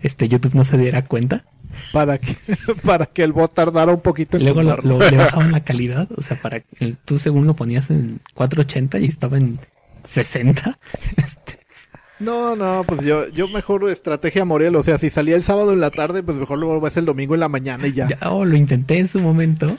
este 0.00 0.28
YouTube 0.28 0.54
no 0.54 0.64
se 0.64 0.78
diera 0.78 1.04
cuenta. 1.04 1.44
para 1.92 2.18
que, 2.18 2.36
para 2.84 3.06
que 3.06 3.22
el 3.22 3.32
bot 3.32 3.52
tardara 3.52 3.92
un 3.92 4.00
poquito 4.00 4.36
en 4.36 4.44
Luego 4.44 4.62
lo, 4.62 4.76
lo- 4.78 4.98
le 5.10 5.16
bajaban 5.18 5.52
la 5.52 5.62
calidad, 5.64 6.08
o 6.16 6.22
sea, 6.22 6.36
para 6.40 6.60
que 6.60 6.94
tú 7.04 7.18
según 7.18 7.46
lo 7.46 7.54
ponías 7.54 7.90
en 7.90 8.20
480 8.34 8.98
y 9.00 9.04
estaba 9.06 9.36
en 9.36 9.58
60. 10.08 10.78
Este, 11.16 11.58
No, 12.18 12.54
no, 12.56 12.84
pues 12.86 13.02
yo, 13.02 13.28
yo 13.30 13.46
mejor 13.48 13.88
estrategia 13.90 14.44
Morel, 14.44 14.76
o 14.76 14.82
sea, 14.82 14.98
si 14.98 15.10
salía 15.10 15.36
el 15.36 15.42
sábado 15.42 15.72
en 15.72 15.80
la 15.80 15.90
tarde, 15.90 16.22
pues 16.22 16.38
mejor 16.38 16.58
lo 16.58 16.80
ves 16.80 16.96
el 16.96 17.04
domingo 17.04 17.34
en 17.34 17.40
la 17.40 17.48
mañana 17.48 17.86
y 17.86 17.92
ya. 17.92 18.08
ya, 18.08 18.18
oh, 18.30 18.44
lo 18.44 18.56
intenté 18.56 18.98
en 18.98 19.08
su 19.08 19.20
momento 19.20 19.78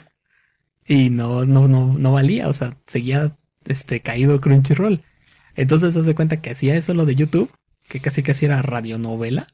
y 0.92 1.08
no, 1.08 1.46
no, 1.46 1.68
no, 1.68 1.94
no 1.98 2.12
valía, 2.12 2.48
o 2.48 2.52
sea, 2.52 2.76
seguía 2.86 3.34
este 3.64 4.00
caído 4.00 4.42
Crunchyroll. 4.42 5.02
Entonces 5.56 5.94
se 5.94 6.02
de 6.02 6.14
cuenta 6.14 6.42
que 6.42 6.50
hacía 6.50 6.76
eso 6.76 6.92
lo 6.92 7.06
de 7.06 7.14
YouTube, 7.14 7.50
que 7.88 8.00
casi 8.00 8.22
casi 8.22 8.44
era 8.44 8.60
radionovela 8.60 9.46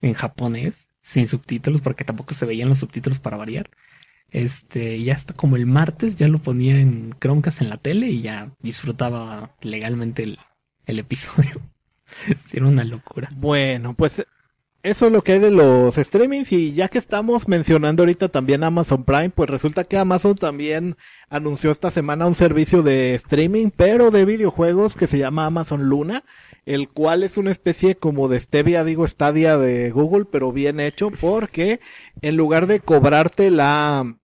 en 0.00 0.14
japonés, 0.14 0.88
sin 1.02 1.28
subtítulos, 1.28 1.80
porque 1.82 2.04
tampoco 2.04 2.34
se 2.34 2.46
veían 2.46 2.68
los 2.68 2.78
subtítulos 2.78 3.20
para 3.20 3.36
variar. 3.36 3.70
Este, 4.30 5.00
ya 5.02 5.14
hasta 5.14 5.34
como 5.34 5.54
el 5.54 5.66
martes 5.66 6.16
ya 6.16 6.26
lo 6.26 6.40
ponía 6.40 6.80
en 6.80 7.14
Chromecast 7.20 7.62
en 7.62 7.68
la 7.68 7.76
tele 7.76 8.08
y 8.08 8.22
ya 8.22 8.52
disfrutaba 8.60 9.54
legalmente 9.62 10.24
el, 10.24 10.38
el 10.84 10.98
episodio. 10.98 11.62
Era 12.52 12.66
una 12.66 12.82
locura. 12.82 13.28
Bueno, 13.36 13.94
pues 13.94 14.26
eso 14.82 15.06
es 15.06 15.12
lo 15.12 15.22
que 15.22 15.32
hay 15.32 15.38
de 15.38 15.50
los 15.50 15.96
streamings 15.96 16.52
y 16.52 16.72
ya 16.72 16.88
que 16.88 16.98
estamos 16.98 17.48
mencionando 17.48 18.02
ahorita 18.02 18.28
también 18.28 18.64
Amazon 18.64 19.04
Prime, 19.04 19.30
pues 19.30 19.50
resulta 19.50 19.84
que 19.84 19.98
Amazon 19.98 20.34
también 20.34 20.96
anunció 21.28 21.70
esta 21.70 21.90
semana 21.90 22.26
un 22.26 22.34
servicio 22.34 22.82
de 22.82 23.14
streaming, 23.14 23.70
pero 23.76 24.10
de 24.10 24.24
videojuegos 24.24 24.96
que 24.96 25.06
se 25.06 25.18
llama 25.18 25.44
Amazon 25.44 25.88
Luna, 25.88 26.24
el 26.64 26.88
cual 26.88 27.22
es 27.24 27.36
una 27.36 27.50
especie 27.50 27.94
como 27.94 28.28
de 28.28 28.40
Stevia, 28.40 28.82
digo 28.82 29.06
Stadia 29.06 29.58
de 29.58 29.90
Google, 29.90 30.24
pero 30.24 30.50
bien 30.50 30.80
hecho 30.80 31.10
porque 31.10 31.80
en 32.22 32.36
lugar 32.36 32.66
de 32.66 32.80
cobrarte 32.80 33.50
la 33.50 34.16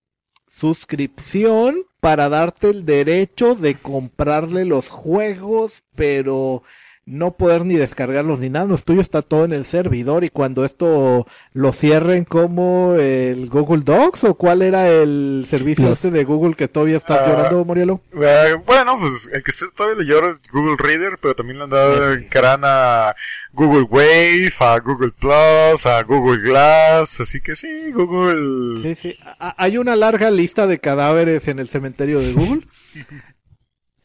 suscripción 0.48 1.84
para 2.00 2.28
darte 2.30 2.70
el 2.70 2.86
derecho 2.86 3.56
de 3.56 3.74
comprarle 3.74 4.64
los 4.64 4.88
juegos, 4.88 5.82
pero 5.94 6.62
no 7.08 7.36
poder 7.36 7.64
ni 7.64 7.74
descargarlos 7.76 8.40
ni 8.40 8.48
nada. 8.50 8.66
Lo 8.66 8.76
tuyo 8.78 9.00
está 9.00 9.22
todo 9.22 9.44
en 9.44 9.52
el 9.52 9.64
servidor 9.64 10.24
y 10.24 10.28
cuando 10.30 10.64
esto 10.64 11.24
lo 11.52 11.72
cierren 11.72 12.24
como 12.24 12.96
el 12.98 13.48
Google 13.48 13.82
Docs 13.84 14.24
o 14.24 14.34
cuál 14.34 14.60
era 14.62 14.88
el 14.90 15.44
servicio 15.48 15.84
Los- 15.84 16.04
este 16.04 16.10
de 16.10 16.24
Google 16.24 16.54
que 16.56 16.66
todavía 16.66 16.96
estás 16.96 17.22
Ah, 17.22 17.28
llorando, 17.28 17.64
Morielo. 17.64 18.00
Eh, 18.20 18.56
bueno, 18.66 18.98
pues 18.98 19.28
el 19.32 19.42
que 19.44 19.52
todavía 19.76 20.02
le 20.02 20.10
llora 20.12 20.32
es 20.32 20.50
Google 20.52 20.74
Reader, 20.78 21.18
pero 21.22 21.36
también 21.36 21.58
le 21.58 21.64
han 21.64 21.70
dado 21.70 21.94
Sí, 21.94 22.02
sí. 22.18 22.22
en 22.24 22.28
crana 22.28 23.08
a 23.10 23.16
Google 23.52 23.82
Wave, 23.88 24.52
a 24.58 24.78
Google 24.80 25.12
Plus, 25.12 25.86
a 25.86 26.02
Google 26.02 26.42
Glass, 26.42 27.20
así 27.20 27.40
que 27.40 27.54
sí, 27.54 27.92
Google... 27.92 28.82
Sí, 28.82 28.94
sí. 28.96 29.16
Hay 29.38 29.78
una 29.78 29.94
larga 29.94 30.28
lista 30.30 30.66
de 30.66 30.80
cadáveres 30.80 31.46
en 31.46 31.60
el 31.60 31.68
cementerio 31.68 32.18
de 32.18 32.32
Google. 32.32 32.66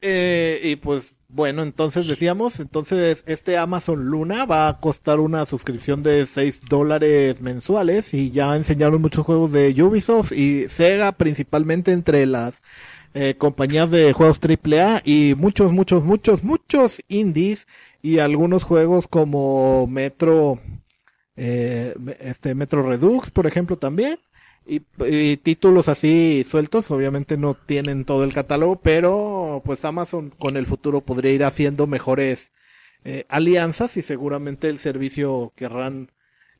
Eh, 0.03 0.59
y 0.63 0.75
pues 0.77 1.13
bueno, 1.33 1.63
entonces 1.63 2.07
decíamos, 2.07 2.59
entonces 2.59 3.23
este 3.25 3.57
Amazon 3.57 4.05
Luna 4.05 4.45
va 4.45 4.67
a 4.67 4.79
costar 4.79 5.19
una 5.19 5.45
suscripción 5.45 6.03
de 6.03 6.27
6 6.27 6.63
dólares 6.67 7.39
mensuales 7.39 8.13
y 8.13 8.31
ya 8.31 8.55
enseñaron 8.55 9.01
muchos 9.01 9.25
juegos 9.25 9.51
de 9.51 9.81
Ubisoft 9.81 10.33
y 10.33 10.67
Sega 10.67 11.13
principalmente 11.13 11.93
entre 11.93 12.25
las 12.25 12.61
eh, 13.13 13.35
compañías 13.37 13.89
de 13.91 14.11
juegos 14.13 14.39
AAA 14.43 15.03
y 15.05 15.35
muchos, 15.37 15.71
muchos, 15.71 16.03
muchos, 16.03 16.43
muchos 16.43 17.01
indies 17.07 17.65
y 18.01 18.19
algunos 18.19 18.63
juegos 18.63 19.07
como 19.07 19.87
Metro, 19.87 20.59
eh, 21.37 21.95
este 22.19 22.55
Metro 22.55 22.83
Redux, 22.83 23.31
por 23.31 23.47
ejemplo, 23.47 23.77
también. 23.77 24.17
Y, 24.71 25.35
títulos 25.37 25.89
así 25.89 26.45
sueltos, 26.47 26.91
obviamente 26.91 27.35
no 27.35 27.55
tienen 27.55 28.05
todo 28.05 28.23
el 28.23 28.33
catálogo, 28.33 28.77
pero 28.77 29.61
pues 29.65 29.83
Amazon 29.83 30.29
con 30.29 30.55
el 30.55 30.65
futuro 30.65 31.01
podría 31.01 31.33
ir 31.33 31.43
haciendo 31.43 31.87
mejores 31.87 32.53
eh, 33.03 33.25
alianzas 33.27 33.97
y 33.97 34.01
seguramente 34.01 34.69
el 34.69 34.79
servicio 34.79 35.51
querrán 35.57 36.11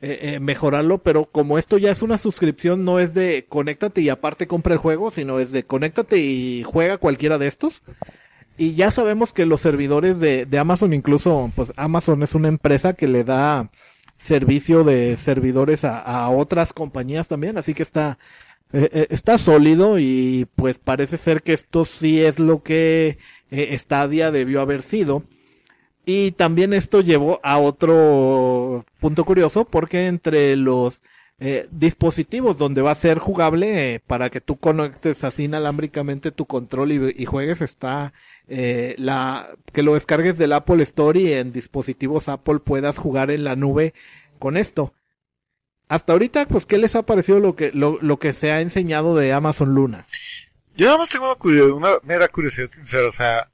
eh, 0.02 0.20
eh, 0.24 0.40
mejorarlo, 0.42 0.98
pero 0.98 1.24
como 1.24 1.58
esto 1.58 1.78
ya 1.78 1.90
es 1.90 2.02
una 2.02 2.18
suscripción, 2.18 2.84
no 2.84 3.00
es 3.00 3.14
de 3.14 3.46
conéctate 3.48 4.02
y 4.02 4.10
aparte 4.10 4.46
compra 4.46 4.74
el 4.74 4.80
juego, 4.80 5.10
sino 5.12 5.40
es 5.40 5.54
de 5.54 5.64
conéctate 5.64 6.18
y 6.18 6.64
juega 6.64 6.98
cualquiera 6.98 7.38
de 7.38 7.48
estos. 7.48 7.82
Y 8.58 8.76
ya 8.76 8.92
sabemos 8.92 9.32
que 9.32 9.46
los 9.46 9.62
servidores 9.62 10.20
de, 10.20 10.46
de 10.46 10.60
Amazon, 10.60 10.94
incluso, 10.94 11.50
pues 11.56 11.72
Amazon 11.78 12.24
es 12.24 12.36
una 12.36 12.50
empresa 12.50 12.92
que 12.92 13.08
le 13.08 13.24
da 13.24 13.72
servicio 14.22 14.84
de 14.84 15.18
servidores 15.18 15.84
a, 15.84 16.00
a 16.00 16.30
otras 16.30 16.74
compañías 16.74 17.28
también, 17.28 17.58
así 17.58 17.74
que 17.74 17.84
está 17.84 18.18
eh, 18.74 18.90
eh, 18.94 19.08
está 19.10 19.38
sólido 19.38 20.00
y 20.00 20.48
pues 20.56 20.78
parece 20.78 21.18
ser 21.18 21.44
que 21.44 21.54
esto 21.54 21.84
sí 21.86 22.22
es 22.22 22.40
lo 22.40 22.64
que 22.64 23.18
eh, 23.50 23.78
Stadia 23.78 24.32
debió 24.32 24.62
haber 24.62 24.82
sido. 24.82 25.24
Y 26.06 26.32
también 26.32 26.74
esto 26.74 27.02
llevó 27.02 27.40
a 27.44 27.60
otro 27.60 28.86
punto 29.00 29.26
curioso 29.26 29.66
porque 29.66 30.08
entre 30.08 30.56
los 30.56 31.02
eh, 31.40 31.68
dispositivos 31.72 32.58
donde 32.58 32.82
va 32.82 32.92
a 32.92 32.96
ser 32.96 33.20
jugable 33.20 33.96
eh, 33.96 34.00
para 34.00 34.30
que 34.30 34.42
tú 34.42 34.58
conectes 34.58 35.24
así 35.24 35.46
inalámbricamente 35.46 36.32
tu 36.32 36.46
control 36.46 36.92
y, 36.92 37.16
y 37.18 37.26
juegues 37.26 37.62
está 37.62 38.14
eh, 38.54 38.96
la 38.98 39.56
que 39.72 39.82
lo 39.82 39.94
descargues 39.94 40.38
del 40.38 40.52
Apple 40.52 40.84
Store 40.84 41.18
y 41.18 41.32
en 41.32 41.54
dispositivos 41.54 42.28
Apple 42.28 42.60
puedas 42.60 42.98
jugar 42.98 43.32
en 43.32 43.46
la 43.46 43.56
nube 43.56 43.94
con 44.40 44.58
esto. 44.58 44.94
Hasta 45.88 46.12
ahorita, 46.12 46.46
pues, 46.48 46.66
¿qué 46.66 46.78
les 46.78 46.96
ha 46.96 47.06
parecido 47.06 47.40
lo 47.40 47.56
que, 47.56 47.72
lo, 47.72 47.98
lo 48.02 48.20
que 48.20 48.34
se 48.34 48.52
ha 48.52 48.60
enseñado 48.60 49.16
de 49.16 49.32
Amazon 49.32 49.74
Luna? 49.74 50.06
Yo 50.76 50.88
nada 50.88 50.98
más 50.98 51.10
tengo 51.10 51.34
una, 51.42 51.64
una 51.74 51.98
mera 52.04 52.28
curiosidad 52.28 52.70
sincera, 52.74 53.08
o 53.08 53.12
sea, 53.14 53.48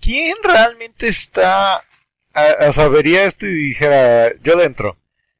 ¿quién 0.00 0.36
realmente 0.44 1.08
está, 1.08 1.82
a, 2.34 2.88
vería 2.88 3.24
esto 3.24 3.46
y 3.46 3.54
dijera, 3.54 4.32
yo 4.44 4.54
le 4.54 4.62
entro? 4.64 4.96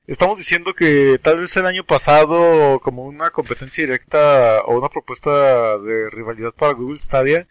Estamos 0.08 0.38
diciendo 0.38 0.74
que 0.74 1.20
tal 1.22 1.38
vez 1.38 1.56
el 1.56 1.66
año 1.66 1.84
pasado, 1.84 2.80
como 2.80 3.04
una 3.04 3.30
competencia 3.30 3.84
directa 3.84 4.62
o 4.62 4.76
una 4.78 4.88
propuesta 4.88 5.78
de 5.78 6.10
rivalidad 6.10 6.50
para 6.52 6.72
Google 6.72 6.98
Stadia, 6.98 7.46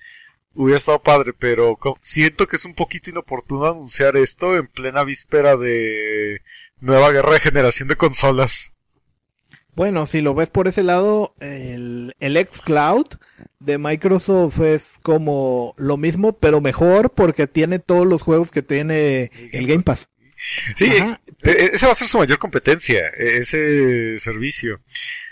hubiera 0.54 0.78
estado 0.78 1.02
padre, 1.02 1.34
pero 1.38 1.78
siento 2.02 2.48
que 2.48 2.56
es 2.58 2.66
un 2.66 2.76
poquito 2.76 3.10
inoportuno 3.10 3.66
anunciar 3.66 4.18
esto 4.18 4.56
en 4.56 4.68
plena 4.68 5.04
víspera 5.04 5.58
de 5.58 6.42
nueva 6.80 7.12
guerra 7.12 7.34
de 7.34 7.40
generación 7.40 7.88
de 7.88 7.96
consolas. 7.96 8.72
Bueno, 9.74 10.06
si 10.06 10.20
lo 10.20 10.36
ves 10.36 10.50
por 10.50 10.68
ese 10.68 10.84
lado, 10.84 11.34
el, 11.40 12.14
el 12.20 12.38
xCloud 12.38 13.06
de 13.60 13.78
Microsoft 13.78 14.60
es 14.60 15.00
como 15.02 15.74
lo 15.78 15.96
mismo, 15.96 16.34
pero 16.34 16.60
mejor 16.60 17.12
porque 17.12 17.48
tiene 17.48 17.80
todos 17.80 18.06
los 18.06 18.22
juegos 18.22 18.52
que 18.52 18.62
tiene 18.64 19.32
el 19.54 19.68
Game 19.68 19.84
Pass. 19.84 20.10
Sí, 20.78 20.90
Ajá. 20.98 21.22
e- 21.44 21.70
esa 21.74 21.86
va 21.86 21.92
a 21.94 21.96
ser 21.96 22.08
su 22.08 22.18
mayor 22.18 22.40
competencia, 22.40 23.08
e- 23.18 23.38
ese 23.38 24.20
servicio. 24.20 24.82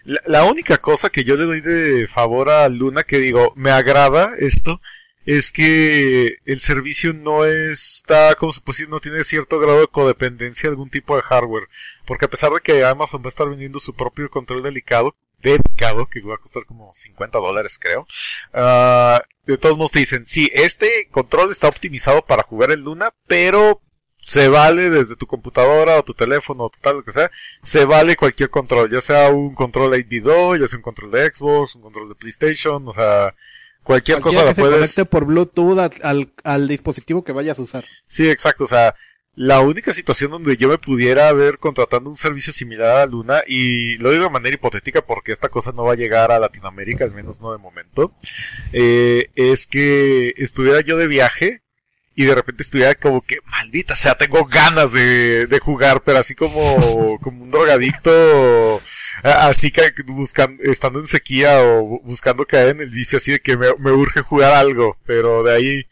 La, 0.06 0.22
la 0.26 0.44
única 0.46 0.78
cosa 0.78 1.10
que 1.10 1.24
yo 1.26 1.36
le 1.36 1.46
doy 1.46 1.62
de 1.62 2.08
favor 2.08 2.50
a 2.50 2.70
Luna, 2.70 3.04
que 3.04 3.18
digo, 3.18 3.52
me 3.58 3.72
agrada 3.72 4.34
esto, 4.38 4.80
es 5.38 5.52
que 5.52 6.38
el 6.46 6.60
servicio 6.60 7.14
no 7.14 7.46
está, 7.46 8.34
como 8.34 8.52
se 8.52 8.62
puede 8.62 8.78
decir, 8.78 8.90
no 8.90 9.00
tiene 9.00 9.24
cierto 9.24 9.60
grado 9.60 9.82
de 9.82 9.88
codependencia 9.88 10.68
de 10.68 10.72
algún 10.72 10.90
tipo 10.90 11.16
de 11.16 11.22
hardware. 11.22 11.68
Porque 12.08 12.26
a 12.26 12.30
pesar 12.30 12.52
de 12.52 12.62
que 12.62 12.84
Amazon 12.84 13.22
va 13.22 13.26
a 13.26 13.30
estar 13.30 13.48
vendiendo 13.48 13.80
su 13.80 13.94
propio 13.94 14.28
control 14.32 14.64
delicado, 14.64 15.16
dedicado, 15.40 16.08
que 16.08 16.22
va 16.22 16.34
a 16.34 16.40
costar 16.40 16.66
como 16.66 16.92
50 16.96 17.38
dólares 17.38 17.78
creo, 17.80 18.08
ah, 18.54 19.22
de 19.46 19.58
todos 19.60 19.78
modos 19.78 19.92
te 19.92 20.00
dicen, 20.00 20.26
sí, 20.26 20.50
este 20.52 21.08
control 21.12 21.52
está 21.52 21.68
optimizado 21.68 22.26
para 22.26 22.42
jugar 22.42 22.72
en 22.72 22.82
Luna, 22.82 23.14
pero 23.28 23.82
se 24.24 24.48
vale 24.48 24.90
desde 24.90 25.16
tu 25.16 25.28
computadora 25.28 26.00
o 26.00 26.04
tu 26.04 26.16
teléfono 26.16 26.66
o 26.66 26.72
tal, 26.82 26.98
lo 26.98 27.04
que 27.04 27.12
sea, 27.12 27.30
se 27.62 27.86
vale 27.86 28.16
cualquier 28.16 28.50
control, 28.50 28.90
ya 28.90 29.00
sea 29.00 29.30
un 29.30 29.54
control 29.54 29.94
8 29.94 30.56
ya 30.56 30.68
sea 30.68 30.78
un 30.78 30.84
control 30.84 31.12
de 31.12 31.32
Xbox, 31.32 31.76
un 31.76 31.84
control 31.84 32.10
de 32.10 32.16
PlayStation, 32.16 32.88
o 32.88 32.94
sea, 32.96 33.36
cualquier 33.84 34.20
cosa 34.22 34.40
que 34.40 34.46
la 34.46 34.54
se 34.54 34.62
puedes... 34.62 34.78
conecte 34.78 35.06
por 35.06 35.26
Bluetooth 35.26 35.80
al, 36.04 36.32
al 36.44 36.68
dispositivo 36.68 37.24
que 37.24 37.32
vayas 37.32 37.60
a 37.60 37.64
usar. 37.64 37.86
Sí, 38.08 38.30
exacto, 38.30 38.64
o 38.66 38.68
sea, 38.68 38.96
la 39.36 39.62
única 39.62 39.94
situación 39.94 40.32
donde 40.32 40.58
yo 40.58 40.68
me 40.68 40.78
pudiera 40.78 41.32
ver 41.32 41.60
contratando 41.60 42.10
un 42.10 42.18
servicio 42.18 42.52
similar 42.52 42.98
a 42.98 43.06
Luna, 43.06 43.42
y 43.48 43.98
lo 43.98 44.12
digo 44.12 44.26
de 44.26 44.30
manera 44.30 44.56
hipotética 44.56 45.02
porque 45.02 45.32
esta 45.32 45.50
cosa 45.50 45.72
no 45.72 45.84
va 45.84 45.94
a 45.94 45.98
llegar 45.98 46.32
a 46.32 46.40
Latinoamérica, 46.40 47.06
al 47.06 47.14
menos 47.14 47.40
no 47.40 47.54
de 47.54 47.58
momento, 47.58 48.14
eh, 48.74 49.30
es 49.36 49.66
que 49.66 50.34
estuviera 50.38 50.82
yo 50.82 50.98
de 50.98 51.08
viaje 51.08 51.62
y 52.16 52.26
de 52.26 52.36
repente 52.36 52.64
estuviera 52.64 52.96
como 52.96 53.22
que, 53.22 53.38
maldita 53.46 53.96
sea, 53.96 54.16
tengo 54.16 54.44
ganas 54.44 54.92
de, 54.92 55.48
de 55.48 55.60
jugar, 55.60 56.02
pero 56.04 56.18
así 56.18 56.36
como, 56.36 57.18
como 57.22 57.44
un 57.44 57.50
drogadicto, 57.50 58.82
así 59.24 59.72
que 59.72 59.82
buscando, 60.06 60.62
estando 60.64 61.00
en 61.00 61.08
sequía 61.08 61.62
o 61.62 61.82
bu- 61.84 62.02
buscando 62.04 62.46
caer 62.46 62.70
en 62.70 62.82
el 62.82 62.90
vicio, 62.90 63.18
así 63.18 63.32
de 63.32 63.40
que 63.40 63.58
me, 63.58 63.70
urge 63.92 64.22
jugar 64.22 64.54
algo, 64.54 64.98
pero 65.06 65.44
de 65.44 65.54
ahí, 65.56 65.84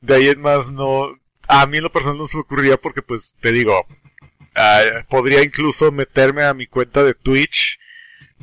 de 0.00 0.14
ahí 0.14 0.28
en 0.28 0.40
más 0.40 0.70
no, 0.70 1.08
a 1.48 1.66
mí 1.66 1.78
en 1.78 1.84
lo 1.84 1.92
personal 1.92 2.18
no 2.18 2.26
se 2.26 2.36
me 2.36 2.42
ocurriría 2.42 2.76
porque 2.76 3.02
pues 3.02 3.34
te 3.40 3.52
digo, 3.52 3.86
ah, 4.54 4.80
podría 5.08 5.42
incluso 5.42 5.92
meterme 5.92 6.44
a 6.44 6.54
mi 6.54 6.66
cuenta 6.66 7.02
de 7.02 7.14
Twitch 7.14 7.78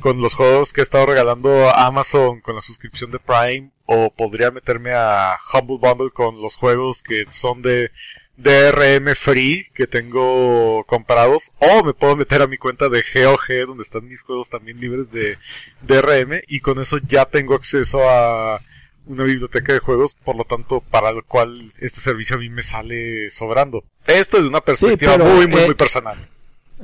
con 0.00 0.20
los 0.20 0.34
juegos 0.34 0.72
que 0.72 0.80
he 0.80 0.84
estado 0.84 1.06
regalando 1.06 1.68
a 1.68 1.86
Amazon 1.86 2.40
con 2.40 2.56
la 2.56 2.62
suscripción 2.62 3.10
de 3.10 3.18
Prime 3.20 3.70
o 3.86 4.12
podría 4.12 4.50
meterme 4.50 4.92
a 4.94 5.38
Humble 5.52 5.78
Bundle 5.80 6.10
con 6.12 6.40
los 6.40 6.56
juegos 6.56 7.02
que 7.02 7.24
son 7.30 7.62
de 7.62 7.90
DRM 8.36 9.14
free 9.14 9.66
que 9.74 9.86
tengo 9.86 10.84
comprados 10.84 11.52
o 11.58 11.84
me 11.84 11.92
puedo 11.92 12.16
meter 12.16 12.42
a 12.42 12.46
mi 12.46 12.56
cuenta 12.56 12.88
de 12.88 13.04
GOG 13.14 13.66
donde 13.66 13.82
están 13.82 14.08
mis 14.08 14.22
juegos 14.22 14.48
también 14.48 14.80
libres 14.80 15.10
de 15.12 15.36
DRM 15.82 16.42
y 16.48 16.60
con 16.60 16.80
eso 16.80 16.98
ya 17.06 17.26
tengo 17.26 17.54
acceso 17.54 18.08
a 18.08 18.60
una 19.06 19.24
biblioteca 19.24 19.72
de 19.72 19.80
juegos, 19.80 20.14
por 20.24 20.36
lo 20.36 20.44
tanto, 20.44 20.80
para 20.80 21.10
el 21.10 21.24
cual 21.24 21.72
este 21.78 22.00
servicio 22.00 22.36
a 22.36 22.38
mí 22.38 22.48
me 22.48 22.62
sale 22.62 23.30
sobrando. 23.30 23.84
Esto 24.06 24.36
es 24.36 24.44
de 24.44 24.48
una 24.48 24.60
perspectiva 24.60 25.16
pero, 25.16 25.24
muy, 25.24 25.46
muy, 25.46 25.60
eh, 25.60 25.66
muy 25.66 25.74
personal. 25.74 26.28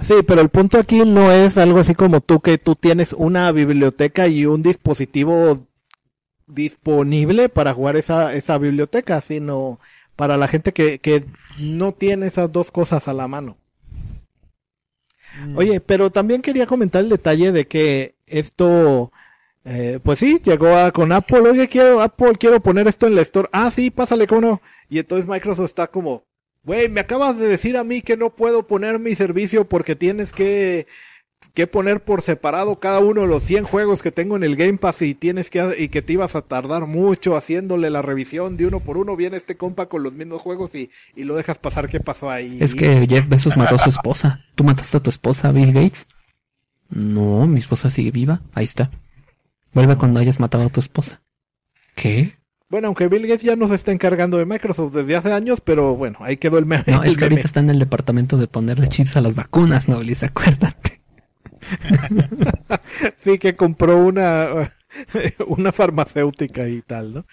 Sí, 0.00 0.14
pero 0.26 0.40
el 0.40 0.48
punto 0.48 0.78
aquí 0.78 1.00
no 1.04 1.32
es 1.32 1.58
algo 1.58 1.78
así 1.78 1.94
como 1.94 2.20
tú 2.20 2.40
que 2.40 2.58
tú 2.58 2.76
tienes 2.76 3.12
una 3.12 3.50
biblioteca 3.52 4.28
y 4.28 4.46
un 4.46 4.62
dispositivo 4.62 5.64
disponible 6.46 7.48
para 7.48 7.74
jugar 7.74 7.96
esa, 7.96 8.34
esa 8.34 8.58
biblioteca, 8.58 9.20
sino 9.20 9.80
para 10.18 10.36
la 10.36 10.48
gente 10.48 10.72
que, 10.72 10.98
que 10.98 11.24
no 11.60 11.92
tiene 11.92 12.26
esas 12.26 12.50
dos 12.50 12.72
cosas 12.72 13.06
a 13.06 13.14
la 13.14 13.28
mano. 13.28 13.56
Oye, 15.54 15.80
pero 15.80 16.10
también 16.10 16.42
quería 16.42 16.66
comentar 16.66 17.04
el 17.04 17.08
detalle 17.08 17.52
de 17.52 17.68
que 17.68 18.16
esto, 18.26 19.12
eh, 19.64 20.00
pues 20.02 20.18
sí, 20.18 20.40
llegó 20.42 20.74
a, 20.74 20.90
con 20.90 21.12
Apple, 21.12 21.48
oye, 21.48 21.68
quiero, 21.68 22.00
Apple, 22.00 22.32
quiero 22.36 22.60
poner 22.60 22.88
esto 22.88 23.06
en 23.06 23.14
la 23.14 23.20
Store. 23.20 23.48
Ah, 23.52 23.70
sí, 23.70 23.92
pásale, 23.92 24.26
¿cómo 24.26 24.40
no? 24.40 24.62
Y 24.88 24.98
entonces 24.98 25.28
Microsoft 25.28 25.66
está 25.66 25.86
como, 25.86 26.24
güey, 26.64 26.88
me 26.88 26.98
acabas 26.98 27.38
de 27.38 27.46
decir 27.46 27.76
a 27.76 27.84
mí 27.84 28.02
que 28.02 28.16
no 28.16 28.34
puedo 28.34 28.66
poner 28.66 28.98
mi 28.98 29.14
servicio 29.14 29.68
porque 29.68 29.94
tienes 29.94 30.32
que, 30.32 30.88
que 31.58 31.66
poner 31.66 32.04
por 32.04 32.22
separado 32.22 32.78
cada 32.78 33.00
uno 33.00 33.22
de 33.22 33.26
los 33.26 33.42
100 33.42 33.64
juegos 33.64 34.00
que 34.00 34.12
tengo 34.12 34.36
en 34.36 34.44
el 34.44 34.54
Game 34.54 34.78
Pass 34.78 35.02
y 35.02 35.16
tienes 35.16 35.50
que, 35.50 35.74
y 35.76 35.88
que 35.88 36.02
te 36.02 36.12
ibas 36.12 36.36
a 36.36 36.42
tardar 36.42 36.86
mucho 36.86 37.34
haciéndole 37.34 37.90
la 37.90 38.00
revisión 38.00 38.56
de 38.56 38.66
uno 38.66 38.78
por 38.78 38.96
uno. 38.96 39.16
Viene 39.16 39.36
este 39.36 39.56
compa 39.56 39.86
con 39.86 40.04
los 40.04 40.12
mismos 40.12 40.40
juegos 40.40 40.76
y, 40.76 40.88
y 41.16 41.24
lo 41.24 41.34
dejas 41.34 41.58
pasar. 41.58 41.88
¿Qué 41.88 41.98
pasó 41.98 42.30
ahí? 42.30 42.58
Es 42.60 42.76
que 42.76 43.08
Jeff 43.08 43.28
Bezos 43.28 43.56
mató 43.56 43.74
a 43.74 43.78
su 43.78 43.88
esposa. 43.88 44.44
¿Tú 44.54 44.62
mataste 44.62 44.98
a 44.98 45.02
tu 45.02 45.10
esposa, 45.10 45.50
Bill 45.50 45.72
Gates? 45.72 46.06
No, 46.90 47.44
mi 47.48 47.58
esposa 47.58 47.90
sigue 47.90 48.12
viva. 48.12 48.40
Ahí 48.54 48.64
está. 48.64 48.92
Vuelve 49.74 49.96
cuando 49.96 50.20
hayas 50.20 50.38
matado 50.38 50.66
a 50.66 50.68
tu 50.68 50.78
esposa. 50.78 51.22
¿Qué? 51.96 52.38
Bueno, 52.68 52.86
aunque 52.86 53.08
Bill 53.08 53.26
Gates 53.26 53.42
ya 53.42 53.56
no 53.56 53.66
se 53.66 53.74
está 53.74 53.90
encargando 53.90 54.38
de 54.38 54.46
Microsoft 54.46 54.94
desde 54.94 55.16
hace 55.16 55.32
años, 55.32 55.60
pero 55.60 55.96
bueno, 55.96 56.18
ahí 56.20 56.36
quedó 56.36 56.58
el 56.58 56.66
meme. 56.66 56.84
No, 56.86 57.02
es 57.02 57.18
que 57.18 57.24
ahorita 57.24 57.48
está 57.48 57.58
en 57.58 57.70
el 57.70 57.80
departamento 57.80 58.36
de 58.36 58.46
ponerle 58.46 58.86
chips 58.86 59.16
a 59.16 59.22
las 59.22 59.34
vacunas, 59.34 59.88
no, 59.88 60.00
Liz, 60.04 60.22
acuérdate. 60.22 60.97
sí, 63.16 63.38
que 63.38 63.56
compró 63.56 63.98
una, 63.98 64.72
una 65.46 65.72
farmacéutica 65.72 66.68
y 66.68 66.82
tal, 66.82 67.14
¿no? 67.14 67.26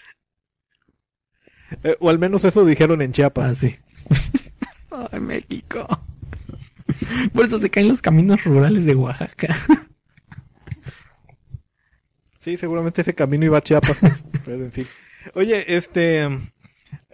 Eh, 1.84 1.98
o 2.00 2.10
al 2.10 2.20
menos 2.20 2.44
eso 2.44 2.66
dijeron 2.66 3.02
en 3.02 3.12
Chiapas. 3.12 3.50
Ah, 3.50 3.56
sí. 3.56 3.76
Ay, 5.12 5.20
México. 5.20 5.88
Por 7.34 7.46
eso 7.46 7.60
se 7.60 7.70
caen 7.70 7.88
los 7.88 8.02
caminos 8.02 8.44
rurales 8.44 8.86
de 8.86 8.96
Oaxaca. 8.96 9.56
Sí, 12.40 12.58
seguramente 12.58 13.02
ese 13.02 13.16
camino 13.16 13.46
iba 13.46 13.58
a 13.58 13.62
Chiapas. 13.62 14.00
pero 14.46 14.64
en 14.64 14.72
fin. 14.72 14.86
Oye, 15.34 15.76
este. 15.76 16.30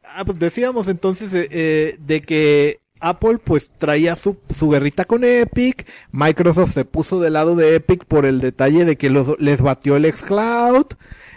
Ah, 0.04 0.26
pues 0.26 0.38
decíamos 0.38 0.90
entonces 0.90 1.34
eh, 1.34 1.48
eh, 1.52 1.98
de 2.00 2.22
que 2.22 2.82
Apple 3.02 3.40
pues 3.44 3.72
traía 3.78 4.16
su, 4.16 4.38
su 4.50 4.70
guerrita 4.70 5.06
con 5.06 5.24
Epic. 5.24 5.88
Microsoft 6.12 6.74
se 6.74 6.86
puso 6.86 7.20
del 7.20 7.34
lado 7.34 7.56
de 7.56 7.76
Epic 7.76 8.06
por 8.06 8.26
el 8.26 8.40
detalle 8.40 8.86
de 8.86 8.98
que 8.98 9.10
los, 9.10 9.40
les 9.40 9.62
batió 9.62 9.96
el 9.96 10.12
xCloud. 10.12 10.86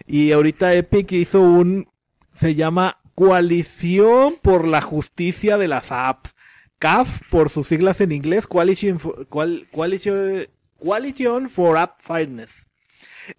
Y 0.06 0.32
ahorita 0.32 0.74
Epic 0.74 1.10
hizo 1.12 1.40
un. 1.40 1.88
Se 2.34 2.54
llama 2.54 2.98
Coalición 3.14 4.36
por 4.42 4.66
la 4.66 4.80
Justicia 4.80 5.56
de 5.58 5.68
las 5.68 5.92
Apps. 5.92 6.34
CAF 6.78 7.22
por 7.30 7.48
sus 7.50 7.68
siglas 7.68 8.00
en 8.00 8.12
inglés. 8.12 8.46
Coalition 8.46 8.98
for, 8.98 9.26
Coal- 9.28 9.66
Coalition, 9.72 10.46
Coalition 10.78 11.48
for 11.48 11.78
App 11.78 12.00
Fairness. 12.00 12.66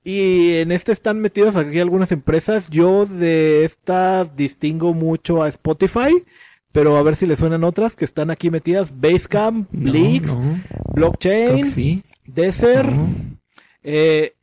Y 0.04 0.56
en 0.56 0.72
este 0.72 0.92
están 0.92 1.20
metidas 1.20 1.56
aquí 1.56 1.80
algunas 1.80 2.12
empresas. 2.12 2.70
Yo 2.70 3.06
de 3.06 3.66
estas 3.66 4.36
distingo 4.36 4.94
mucho 4.96 5.44
a 5.44 5.50
Spotify, 5.50 6.24
pero 6.76 6.98
a 6.98 7.04
ver 7.04 7.16
si 7.16 7.26
le 7.26 7.38
suenan 7.38 7.64
otras 7.64 7.96
que 7.96 8.04
están 8.04 8.30
aquí 8.30 8.52
metidas. 8.52 8.92
Basecamp, 9.00 9.70
Blix, 9.72 10.28
no, 10.28 10.60
Blockchain, 10.94 11.72
sí. 11.72 12.04
Desert, 12.28 12.90
No. 12.90 13.08
eh, 13.82 14.36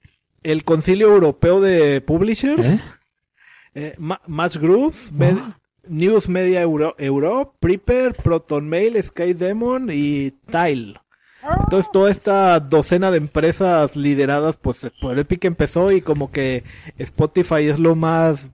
el 0.43 0.65
Concilio 0.65 1.13
Europeo 1.13 1.61
de 1.61 2.01
Publishers, 2.01 2.67
¿Eh? 2.67 2.81
eh, 3.75 3.95
Ma- 3.99 4.23
Match 4.27 4.57
Groups, 4.57 5.13
Med- 5.13 5.37
Ah. 5.39 5.59
News 5.89 6.29
Media 6.31 6.63
Euro, 6.63 6.95
Europe, 6.97 7.53
Prepper, 7.61 8.15
Proton 8.15 8.67
Mail, 8.69 9.03
Sky 9.03 9.35
Demon 9.35 9.91
y 9.93 10.31
Tile. 10.51 10.95
Entonces 11.65 11.91
toda 11.93 12.11
esta 12.11 12.61
docena 12.61 13.11
de 13.11 13.17
empresas 13.19 13.95
lideradas 13.97 14.57
pues 14.57 14.91
por 15.01 15.19
Epic 15.19 15.45
empezó 15.45 15.93
y 15.93 16.01
como 16.01 16.31
que 16.31 16.63
Spotify 16.99 17.65
es 17.65 17.81
lo 17.81 17.97
más 17.97 18.53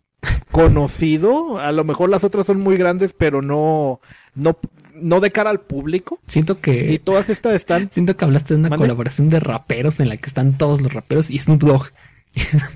conocido. 0.51 1.59
A 1.59 1.73
lo 1.73 1.85
mejor 1.85 2.11
las 2.11 2.25
otras 2.25 2.47
son 2.47 2.59
muy 2.61 2.77
grandes, 2.77 3.13
pero 3.13 3.43
no, 3.43 4.01
no, 4.35 4.57
no 4.95 5.21
de 5.21 5.31
cara 5.31 5.51
al 5.51 5.61
público. 5.61 6.19
Siento 6.27 6.55
Y 6.55 6.57
que 6.61 7.01
todas 7.05 7.29
estas 7.31 7.55
están 7.55 7.91
siento 7.93 8.17
que 8.17 8.25
hablaste 8.25 8.55
de 8.55 8.61
una 8.61 8.69
¿Mande? 8.71 8.83
colaboración 8.85 9.29
de 9.31 9.41
raperos 9.41 10.01
en 10.01 10.09
la 10.09 10.17
que 10.17 10.27
están 10.27 10.57
todos 10.59 10.81
los 10.81 10.93
raperos 10.93 11.31
y 11.31 11.39
Snoop 11.39 11.63
Dogg. 11.63 11.87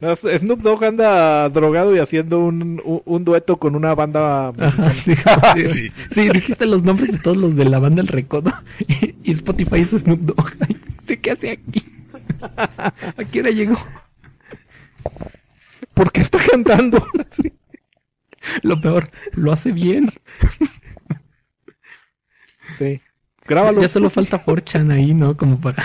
No, 0.00 0.14
Snoop 0.14 0.60
Dogg 0.60 0.84
anda 0.84 1.48
drogado 1.48 1.96
y 1.96 1.98
haciendo 2.00 2.40
un, 2.40 2.82
un, 2.84 3.02
un 3.06 3.24
dueto 3.24 3.56
con 3.56 3.74
una 3.74 3.94
banda. 3.94 4.48
Ajá, 4.58 4.90
sí, 4.90 5.14
sí, 5.54 5.62
Sí. 5.64 5.92
sí, 6.10 6.28
dijiste 6.28 6.66
los 6.66 6.82
nombres 6.82 7.12
de 7.12 7.18
todos 7.18 7.38
los 7.38 7.56
de 7.56 7.64
la 7.64 7.78
banda 7.78 8.02
El 8.02 8.08
Recodo 8.08 8.52
y, 8.86 9.14
y 9.24 9.32
Spotify 9.32 9.80
es 9.80 9.90
Snoop 9.90 10.20
Dogg. 10.20 10.50
Ay, 10.68 10.76
¿sí 11.08 11.16
¿Qué 11.16 11.30
hace 11.30 11.50
aquí? 11.52 11.82
¿A 12.42 13.24
qué 13.30 13.40
hora 13.40 13.50
llegó? 13.50 13.78
¿Por 15.94 16.12
qué 16.12 16.20
está 16.20 16.38
cantando? 16.38 17.06
Lo 18.62 18.80
peor, 18.80 19.08
lo 19.34 19.52
hace 19.52 19.70
bien. 19.70 20.10
sí. 22.76 23.00
Grábalo. 23.44 23.82
Ya 23.82 23.88
solo 23.88 24.10
falta 24.10 24.38
Forchan 24.38 24.90
ahí, 24.90 25.14
¿no? 25.14 25.36
Como 25.36 25.60
para... 25.60 25.82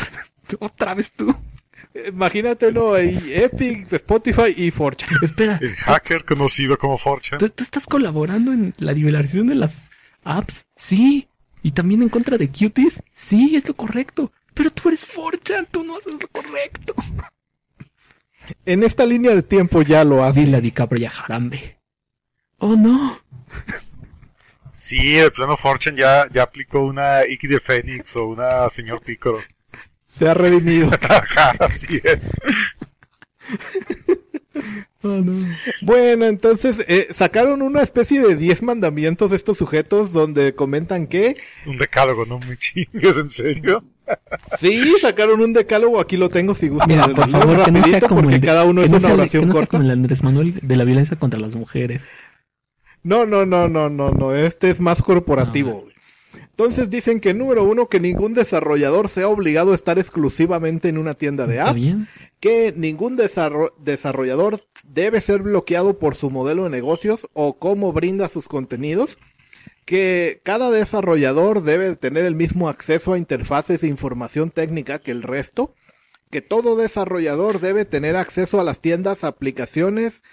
Otra 0.60 0.94
vez 0.94 1.12
tú. 1.12 1.36
Imagínate, 2.08 2.72
¿no? 2.72 2.94
Ahí, 2.94 3.32
Epic, 3.34 3.92
Spotify 3.94 4.54
y 4.56 4.72
Fortune. 4.72 5.18
Espera, 5.22 5.58
El 5.62 5.76
hacker 5.76 6.26
conocido 6.26 6.78
como 6.78 6.98
Fortune. 6.98 7.38
¿tú, 7.38 7.50
tú 7.50 7.64
estás 7.64 7.86
colaborando 7.86 8.52
en 8.54 8.74
la 8.78 8.92
liberación 8.92 9.48
de 9.48 9.56
las 9.56 9.90
apps? 10.24 10.66
Sí. 10.76 11.28
¿Y 11.64 11.72
también 11.72 12.04
en 12.04 12.10
contra 12.10 12.38
de 12.38 12.50
cuties? 12.50 13.02
Sí, 13.14 13.56
es 13.56 13.68
lo 13.68 13.76
correcto. 13.76 14.32
Pero 14.54 14.72
tú 14.72 14.90
eres 14.90 15.06
Forchan, 15.06 15.68
tú 15.70 15.84
no 15.84 15.98
haces 15.98 16.14
lo 16.14 16.28
correcto. 16.28 16.94
En 18.66 18.84
esta 18.84 19.06
línea 19.06 19.36
de 19.36 19.44
tiempo 19.44 19.82
ya 19.82 20.04
lo 20.04 20.24
hace. 20.24 20.42
Dile 20.42 20.58
a 20.58 20.62
DiCaprio 20.62 21.02
y 21.02 21.06
a 21.06 21.10
Jarambe. 21.10 21.78
Oh, 22.60 22.76
no. 22.76 23.20
Sí, 24.76 25.18
el 25.18 25.32
plano 25.32 25.58
Fortune 25.58 26.00
ya, 26.00 26.28
ya 26.32 26.44
aplicó 26.44 26.82
una 26.82 27.26
Iki 27.26 27.48
de 27.48 27.60
Fénix 27.60 28.16
o 28.16 28.28
una 28.28 28.70
Señor 28.70 29.02
Pícoro. 29.02 29.40
Se 30.06 30.30
ha 30.30 30.34
redimido. 30.34 30.90
Así 31.60 32.00
es. 32.04 32.32
Oh, 35.04 35.10
no. 35.10 35.46
Bueno, 35.82 36.26
entonces 36.26 36.84
eh, 36.88 37.08
sacaron 37.12 37.62
una 37.62 37.82
especie 37.82 38.22
de 38.22 38.36
10 38.36 38.64
mandamientos 38.64 39.32
de 39.32 39.38
estos 39.38 39.58
sujetos 39.58 40.12
donde 40.12 40.56
comentan 40.56 41.08
que 41.08 41.36
Un 41.66 41.78
decálogo, 41.78 42.26
no 42.26 42.40
me 42.40 42.58
chingues, 42.58 43.18
¿en 43.18 43.30
serio? 43.30 43.84
Sí, 44.60 44.82
sacaron 45.02 45.42
un 45.42 45.54
decálogo, 45.54 46.00
aquí 46.00 46.18
lo 46.18 46.30
tengo 46.30 46.56
si 46.56 46.68
gustan. 46.70 46.90
Mira, 46.90 47.08
por 47.08 47.30
favor, 47.30 47.64
que 47.66 47.72
no 47.72 47.84
sea 47.84 48.02
como 48.02 48.22
porque 48.22 48.36
el 48.36 48.42
cada 48.42 48.64
uno 48.66 48.82
es 48.82 48.92
no 48.92 48.98
una 48.98 49.08
sea 49.08 49.16
oración 49.16 49.42
que 49.44 49.48
no 49.48 49.54
sea 49.54 49.60
corta. 49.62 49.72
como 49.78 49.84
el 49.84 49.92
Andrés 49.92 50.24
Manuel 50.24 50.54
de 50.62 50.76
la 50.78 50.84
violencia 50.84 51.18
contra 51.18 51.40
las 51.40 51.56
mujeres. 51.56 52.04
No, 53.04 53.26
no, 53.26 53.46
no, 53.46 53.68
no, 53.70 53.90
no, 53.90 54.12
no, 54.12 54.36
este 54.36 54.70
es 54.70 54.80
más 54.80 55.02
corporativo. 55.02 55.82
Güey. 55.82 55.94
Entonces 56.50 56.90
dicen 56.90 57.20
que 57.20 57.34
número 57.36 57.64
uno, 57.64 57.88
que 57.88 58.00
ningún 58.00 58.34
desarrollador 58.34 59.10
sea 59.10 59.28
obligado 59.28 59.72
a 59.72 59.76
estar 59.76 60.00
exclusivamente 60.00 60.90
en 60.90 60.98
una 60.98 61.14
tienda 61.14 61.46
de 61.46 61.58
¿Está 61.58 61.70
apps. 61.70 61.76
bien? 61.80 62.08
que 62.40 62.74
ningún 62.76 63.16
desarro- 63.18 63.74
desarrollador 63.80 64.64
debe 64.88 65.22
ser 65.22 65.42
bloqueado 65.44 65.98
por 66.00 66.16
su 66.16 66.30
modelo 66.32 66.64
de 66.66 66.70
negocios 66.72 67.28
o 67.34 67.58
cómo 67.58 67.94
brinda 67.94 68.28
sus 68.30 68.48
contenidos, 68.48 69.18
que 69.88 70.42
cada 70.44 70.70
desarrollador 70.70 71.64
debe 71.64 71.96
tener 71.96 72.26
el 72.26 72.36
mismo 72.36 72.68
acceso 72.68 73.14
a 73.14 73.18
interfaces 73.18 73.84
e 73.84 73.88
información 73.88 74.52
técnica 74.52 75.00
que 75.00 75.12
el 75.12 75.24
resto, 75.24 75.74
que 76.30 76.42
todo 76.42 76.76
desarrollador 76.76 77.62
debe 77.62 77.86
tener 77.86 78.18
acceso 78.18 78.60
a 78.60 78.66
las 78.66 78.82
tiendas, 78.82 79.24
aplicaciones 79.24 80.24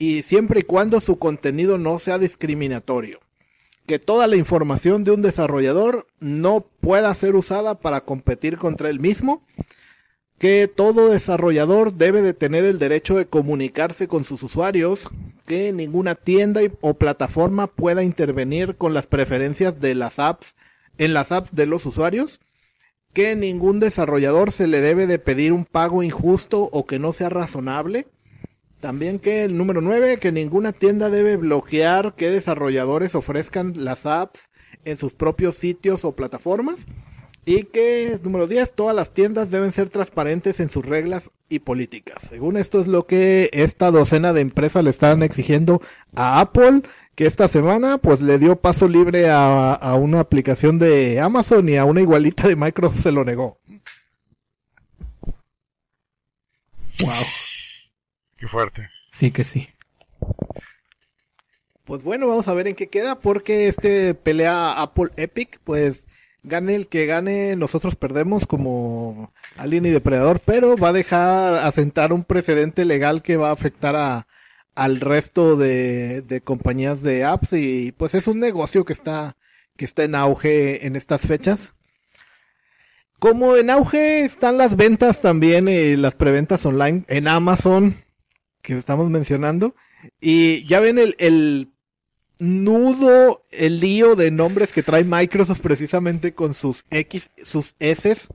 y 0.00 0.22
siempre 0.22 0.60
y 0.60 0.62
cuando 0.64 1.00
su 1.00 1.20
contenido 1.20 1.78
no 1.78 2.00
sea 2.00 2.18
discriminatorio. 2.18 3.20
Que 3.86 4.00
toda 4.00 4.26
la 4.26 4.34
información 4.34 5.04
de 5.04 5.12
un 5.12 5.22
desarrollador 5.22 6.08
no 6.18 6.66
pueda 6.80 7.14
ser 7.14 7.36
usada 7.36 7.78
para 7.78 8.00
competir 8.00 8.58
contra 8.58 8.90
él 8.90 8.98
mismo 8.98 9.46
que 10.38 10.68
todo 10.68 11.10
desarrollador 11.10 11.94
debe 11.94 12.22
de 12.22 12.34
tener 12.34 12.64
el 12.64 12.78
derecho 12.78 13.16
de 13.16 13.26
comunicarse 13.26 14.08
con 14.08 14.24
sus 14.24 14.42
usuarios, 14.42 15.08
que 15.46 15.72
ninguna 15.72 16.14
tienda 16.14 16.60
o 16.80 16.94
plataforma 16.94 17.66
pueda 17.66 18.02
intervenir 18.02 18.76
con 18.76 18.94
las 18.94 19.06
preferencias 19.06 19.80
de 19.80 19.94
las 19.94 20.18
apps 20.18 20.56
en 20.98 21.14
las 21.14 21.32
apps 21.32 21.54
de 21.54 21.66
los 21.66 21.86
usuarios, 21.86 22.40
que 23.12 23.36
ningún 23.36 23.80
desarrollador 23.80 24.52
se 24.52 24.66
le 24.66 24.80
debe 24.80 25.06
de 25.06 25.18
pedir 25.18 25.52
un 25.52 25.64
pago 25.64 26.02
injusto 26.02 26.68
o 26.72 26.86
que 26.86 26.98
no 26.98 27.12
sea 27.12 27.28
razonable. 27.28 28.08
También 28.80 29.18
que 29.18 29.44
el 29.44 29.56
número 29.56 29.80
9, 29.80 30.18
que 30.18 30.32
ninguna 30.32 30.72
tienda 30.72 31.10
debe 31.10 31.36
bloquear 31.36 32.14
que 32.14 32.30
desarrolladores 32.30 33.14
ofrezcan 33.14 33.72
las 33.76 34.04
apps 34.04 34.50
en 34.84 34.98
sus 34.98 35.14
propios 35.14 35.56
sitios 35.56 36.04
o 36.04 36.14
plataformas. 36.14 36.86
Y 37.46 37.64
que, 37.64 38.18
número 38.22 38.46
10, 38.46 38.72
todas 38.74 38.96
las 38.96 39.12
tiendas 39.12 39.50
deben 39.50 39.70
ser 39.70 39.90
transparentes 39.90 40.60
en 40.60 40.70
sus 40.70 40.84
reglas 40.84 41.30
y 41.50 41.58
políticas. 41.58 42.24
Según 42.28 42.56
esto 42.56 42.80
es 42.80 42.88
lo 42.88 43.06
que 43.06 43.50
esta 43.52 43.90
docena 43.90 44.32
de 44.32 44.40
empresas 44.40 44.82
le 44.82 44.90
están 44.90 45.22
exigiendo 45.22 45.82
a 46.14 46.40
Apple, 46.40 46.82
que 47.14 47.26
esta 47.26 47.46
semana 47.48 47.98
pues 47.98 48.22
le 48.22 48.38
dio 48.38 48.56
paso 48.56 48.88
libre 48.88 49.28
a, 49.28 49.72
a 49.74 49.94
una 49.94 50.20
aplicación 50.20 50.78
de 50.78 51.20
Amazon 51.20 51.68
y 51.68 51.76
a 51.76 51.84
una 51.84 52.00
igualita 52.00 52.48
de 52.48 52.56
Microsoft 52.56 53.02
se 53.02 53.12
lo 53.12 53.24
negó. 53.24 53.58
Wow. 57.00 57.12
Qué 58.38 58.48
fuerte. 58.48 58.88
Sí 59.10 59.30
que 59.30 59.44
sí. 59.44 59.68
Pues 61.84 62.02
bueno, 62.02 62.26
vamos 62.26 62.48
a 62.48 62.54
ver 62.54 62.68
en 62.68 62.74
qué 62.74 62.88
queda, 62.88 63.20
porque 63.20 63.68
este 63.68 64.14
pelea 64.14 64.80
Apple 64.80 65.10
Epic, 65.16 65.60
pues 65.64 66.06
gane 66.44 66.74
el 66.74 66.88
que 66.88 67.06
gane, 67.06 67.56
nosotros 67.56 67.96
perdemos 67.96 68.46
como 68.46 69.32
Alien 69.56 69.86
y 69.86 69.90
Depredador, 69.90 70.40
pero 70.44 70.76
va 70.76 70.90
a 70.90 70.92
dejar 70.92 71.54
asentar 71.54 72.12
un 72.12 72.24
precedente 72.24 72.84
legal 72.84 73.22
que 73.22 73.36
va 73.36 73.48
a 73.48 73.52
afectar 73.52 73.96
a 73.96 74.26
al 74.74 75.00
resto 75.00 75.56
de, 75.56 76.22
de 76.22 76.40
compañías 76.40 77.02
de 77.02 77.24
apps 77.24 77.52
y 77.52 77.92
pues 77.92 78.14
es 78.14 78.26
un 78.26 78.40
negocio 78.40 78.84
que 78.84 78.92
está 78.92 79.36
que 79.76 79.84
está 79.84 80.04
en 80.04 80.14
auge 80.14 80.86
en 80.86 80.96
estas 80.96 81.22
fechas. 81.22 81.74
Como 83.18 83.56
en 83.56 83.70
auge 83.70 84.24
están 84.24 84.58
las 84.58 84.76
ventas 84.76 85.22
también 85.22 85.68
y 85.68 85.96
las 85.96 86.14
preventas 86.16 86.66
online 86.66 87.04
en 87.08 87.28
Amazon 87.28 88.04
que 88.62 88.76
estamos 88.76 89.10
mencionando 89.10 89.74
y 90.20 90.66
ya 90.66 90.80
ven 90.80 90.98
el, 90.98 91.14
el 91.18 91.73
nudo, 92.44 93.44
el 93.50 93.80
lío 93.80 94.16
de 94.16 94.30
nombres 94.30 94.72
que 94.72 94.82
trae 94.82 95.04
Microsoft 95.04 95.60
precisamente 95.60 96.34
con 96.34 96.54
sus 96.54 96.84
X, 96.90 97.30
sus 97.44 97.74
S, 97.78 98.28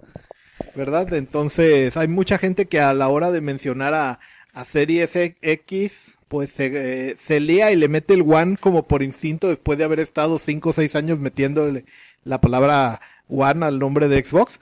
¿verdad? 0.75 1.13
Entonces 1.13 1.95
hay 1.97 2.07
mucha 2.07 2.37
gente 2.37 2.67
que 2.67 2.79
a 2.79 2.93
la 2.93 3.07
hora 3.09 3.31
de 3.31 3.41
mencionar 3.41 3.93
a, 3.93 4.19
a 4.53 4.65
Series 4.65 5.15
X, 5.15 6.17
pues 6.27 6.51
se, 6.51 7.09
eh, 7.09 7.15
se 7.19 7.39
lía 7.39 7.71
y 7.71 7.75
le 7.75 7.87
mete 7.87 8.13
el 8.13 8.21
One 8.21 8.57
como 8.57 8.87
por 8.87 9.03
instinto 9.03 9.47
después 9.47 9.77
de 9.77 9.85
haber 9.85 9.99
estado 9.99 10.39
5 10.39 10.69
o 10.69 10.73
6 10.73 10.95
años 10.95 11.19
metiéndole 11.19 11.85
la 12.23 12.41
palabra 12.41 13.01
One 13.27 13.65
al 13.65 13.79
nombre 13.79 14.07
de 14.07 14.23
Xbox. 14.23 14.59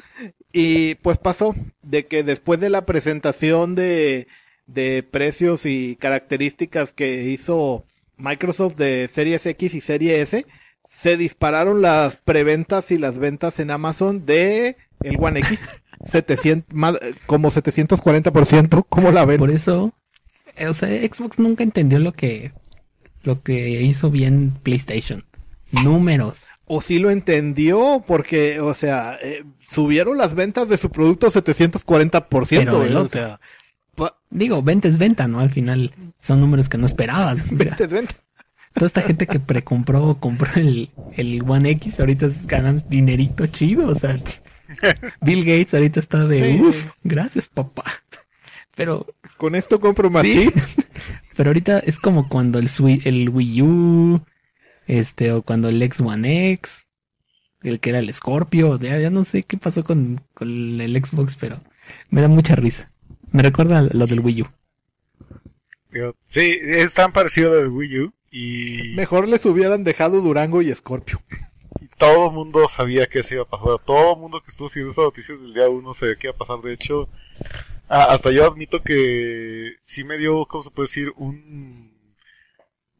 Y 0.52 0.96
pues 0.96 1.18
pasó 1.18 1.56
de 1.84 2.06
que 2.06 2.24
después 2.24 2.60
de 2.60 2.70
la 2.70 2.86
presentación 2.86 3.76
de, 3.76 4.28
de 4.66 5.04
precios 5.04 5.66
y 5.66 5.96
características 5.98 6.94
que 6.94 7.24
hizo 7.24 7.86
Microsoft 8.18 8.76
de 8.76 9.08
Series 9.08 9.46
X 9.46 9.74
y 9.74 9.82
Serie 9.82 10.22
S, 10.22 10.46
se 10.88 11.18
dispararon 11.18 11.82
las 11.82 12.18
preventas 12.18 12.92
y 12.92 12.98
las 12.98 13.18
ventas 13.20 13.60
en 13.60 13.72
Amazon 13.72 14.26
de 14.26 14.78
el 15.02 15.18
One 15.20 15.40
X. 15.40 15.60
700, 16.04 16.76
más- 16.76 17.00
como 17.26 17.50
740%, 17.50 18.86
¿cómo 18.88 19.12
la 19.12 19.26
ven? 19.26 19.40
Por 19.40 19.50
eso, 19.50 19.94
eh, 20.56 20.68
o 20.68 20.74
sea, 20.76 20.90
Xbox 20.90 21.40
nunca 21.40 21.64
entendió 21.64 21.98
lo 21.98 22.14
que, 22.14 22.52
lo 23.24 23.42
que 23.42 23.82
hizo 23.82 24.12
bien 24.12 24.54
PlayStation. 24.62 25.26
Números. 25.72 26.46
O 26.66 26.82
sí 26.82 27.00
lo 27.00 27.10
entendió, 27.10 28.04
porque, 28.06 28.60
o 28.60 28.74
sea, 28.76 29.18
eh, 29.24 29.44
subieron 29.68 30.18
las 30.18 30.36
ventas 30.36 30.70
de 30.70 30.78
su 30.78 30.92
producto 30.92 31.28
740%, 31.32 32.48
Pero 32.50 32.84
eh, 32.84 32.96
o 32.96 33.10
sea, 33.10 33.40
Digo, 34.30 34.62
venta 34.62 34.88
es 34.88 34.98
venta, 34.98 35.28
¿no? 35.28 35.40
Al 35.40 35.50
final 35.50 35.94
son 36.20 36.40
números 36.42 36.70
que 36.70 36.78
no 36.78 36.86
esperabas. 36.86 37.38
O 37.42 37.48
sea, 37.48 37.58
ventas, 37.58 37.92
ventas. 37.92 38.18
toda 38.74 38.88
esta 38.88 39.02
gente 39.02 39.28
que 39.28 39.40
precompró, 39.40 40.18
compró 40.20 40.50
el, 40.56 40.90
el 41.16 41.44
One 41.48 41.70
X, 41.72 42.00
ahorita 42.00 42.28
ganan 42.46 42.84
dinerito 42.90 43.48
chido, 43.48 43.88
o 43.88 43.96
sea, 43.96 44.18
Bill 45.22 45.40
Gates 45.46 45.74
ahorita 45.74 46.00
está 46.00 46.26
de, 46.28 46.58
Sí. 46.58 46.62
uff, 46.62 46.92
gracias 47.04 47.48
papá. 47.50 47.84
Pero 48.76 49.08
Con 49.38 49.56
esto 49.56 49.80
compro 49.80 50.10
más 50.10 50.24
Sí. 50.24 50.34
chips. 50.34 50.76
Pero 51.36 51.50
ahorita 51.50 51.80
es 51.80 52.00
como 52.00 52.28
cuando 52.30 52.60
el, 52.60 52.68
el 53.06 53.30
Wii 53.30 53.62
U, 53.62 54.22
este, 54.88 55.32
o 55.32 55.42
cuando 55.44 55.70
el 55.70 55.82
X 55.84 56.02
One 56.02 56.52
X, 56.54 56.86
el 57.62 57.80
que 57.80 57.90
era 57.92 58.00
el 58.00 58.12
Scorpio, 58.14 58.80
ya, 58.80 59.00
ya 59.00 59.10
no 59.10 59.24
sé 59.24 59.44
qué 59.44 59.58
pasó 59.58 59.84
con, 59.84 60.22
con 60.34 60.50
el 60.82 61.04
Xbox, 61.04 61.36
pero 61.36 61.60
me 62.10 62.22
da 62.22 62.28
mucha 62.28 62.56
risa. 62.56 62.92
Me 63.32 63.44
recuerda 63.44 63.80
a 63.80 63.82
lo 63.84 64.08
del 64.08 64.20
Wii 64.22 64.42
U. 64.44 64.48
Sí, 66.28 66.60
es 66.62 66.94
tan 66.94 67.12
parecido 67.12 67.60
al 67.60 67.70
Wii 67.70 68.00
U 68.00 68.14
y 68.32 68.94
Mejor 68.96 69.28
les 69.28 69.46
hubieran 69.46 69.84
dejado 69.84 70.22
Durango 70.22 70.62
y 70.62 70.74
Scorpio. 70.74 71.20
todo 71.98 72.28
el 72.28 72.34
mundo 72.34 72.68
sabía 72.68 73.08
que 73.08 73.20
eso 73.20 73.36
iba 73.36 73.44
a 73.44 73.48
pasar. 73.48 73.80
Todo 73.86 74.14
el 74.14 74.20
mundo 74.20 74.42
que 74.42 74.52
estuvo 74.52 74.70
siguiendo 74.70 74.92
estas 74.92 75.06
noticias 75.06 75.40
del 75.40 75.54
día 75.54 75.70
uno 75.70 75.94
sabía 75.94 76.16
que 76.16 76.28
iba 76.28 76.36
a 76.36 76.38
pasar. 76.38 76.62
De 76.62 76.74
hecho, 76.74 77.10
ah, 77.90 78.08
hasta 78.10 78.32
yo 78.32 78.46
admito 78.46 78.82
que 78.84 79.76
sí 79.84 80.04
me 80.04 80.18
dio, 80.18 80.46
¿cómo 80.46 80.64
se 80.64 80.72
puede 80.72 80.88
decir? 80.88 81.14
Un, 81.16 81.87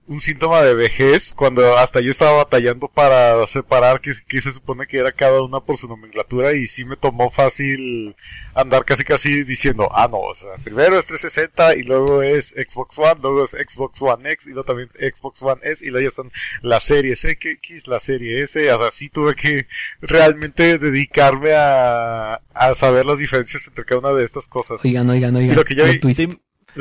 un 0.08 0.20
síntoma 0.22 0.62
de 0.62 0.74
vejez 0.74 1.34
cuando 1.36 1.78
hasta 1.78 2.00
yo 2.00 2.12
estaba 2.12 2.32
batallando 2.44 2.88
para 2.88 3.46
separar 3.48 4.00
qué, 4.02 4.14
qué 4.28 4.40
se 4.42 4.54
supone 4.54 4.88
que 4.88 4.98
era 5.00 5.12
cada 5.12 5.42
una 5.42 5.60
por 5.60 5.78
su 5.78 5.88
nomenclatura 5.88 6.54
y 6.54 6.66
sí 6.68 6.86
me 6.86 6.96
tomó 6.96 7.30
fácil 7.30 8.16
andar 8.56 8.86
casi 8.86 9.04
casi 9.04 9.44
diciendo, 9.44 9.90
ah 9.94 10.08
no, 10.10 10.20
o 10.20 10.34
sea, 10.34 10.56
primero 10.64 10.98
es 10.98 11.06
360 11.06 11.76
y 11.76 11.84
luego 11.84 12.24
es 12.24 12.50
Xbox 12.58 12.98
One, 12.98 13.20
luego 13.22 13.44
es 13.44 13.52
Xbox 13.52 14.02
One 14.02 14.32
X 14.32 14.46
y 14.48 14.52
luego 14.52 14.64
también 14.64 14.90
Xbox 14.98 15.42
One 15.42 15.60
S 15.64 15.86
y 15.86 15.90
luego 15.90 16.10
ya 16.10 16.16
son 16.16 16.32
la 16.62 16.80
serie 16.80 17.14
X, 17.22 17.88
la 17.88 18.00
serie 18.00 18.44
S, 18.44 18.72
o 18.74 18.80
sea, 18.80 18.92
sí 18.92 19.10
tuve 19.10 19.36
que 19.36 19.68
realmente 20.02 20.78
dedicarme 20.78 21.52
a, 21.54 22.36
a 22.54 22.74
saber 22.74 23.06
las 23.06 23.18
diferencias 23.20 23.68
entre 23.68 23.86
cada 23.86 24.00
una 24.00 24.12
de 24.14 24.24
estas 24.26 24.48
cosas. 24.48 24.84
Oigan, 24.86 25.10
oigan, 25.10 25.36
Y 25.36 25.40
oigan. 25.40 25.56
lo 25.58 25.66
que 25.66 25.76
plot 25.76 25.88
vi- 25.88 26.00
twist. 26.00 26.20
¿Te, 26.20 26.28
Lo 26.28 26.34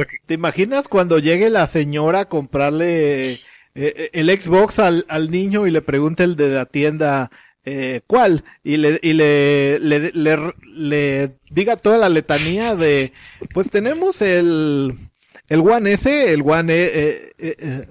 que- 0.04 0.16
te 0.26 0.34
imaginas 0.34 0.88
cuando 0.88 1.18
llegue 1.18 1.48
la 1.48 1.66
señora 1.68 2.20
a 2.20 2.28
comprarle 2.28 3.32
eh, 3.32 3.38
eh, 3.74 4.10
el 4.12 4.28
Xbox 4.30 4.78
al, 4.78 5.04
al 5.08 5.30
niño 5.30 5.66
y 5.66 5.70
le 5.70 5.80
pregunte 5.82 6.24
el 6.24 6.34
de 6.36 6.48
la 6.48 6.66
tienda 6.66 7.30
eh, 7.64 8.00
cuál? 8.06 8.44
Y 8.62 8.76
le, 8.76 8.98
y 9.02 9.12
le, 9.12 9.78
le, 9.80 10.10
le, 10.12 10.38
le 10.74 11.36
diga 11.50 11.76
toda 11.76 11.98
la 11.98 12.08
letanía 12.08 12.74
de, 12.74 13.12
pues 13.54 13.70
tenemos 13.70 14.22
el, 14.22 15.10
el 15.48 15.60
One 15.60 15.92
S, 15.92 16.32
el 16.32 16.42
One 16.42 16.74
E, 16.74 16.84
eh, 16.86 17.32
eh, 17.38 17.56
eh, 17.58 17.86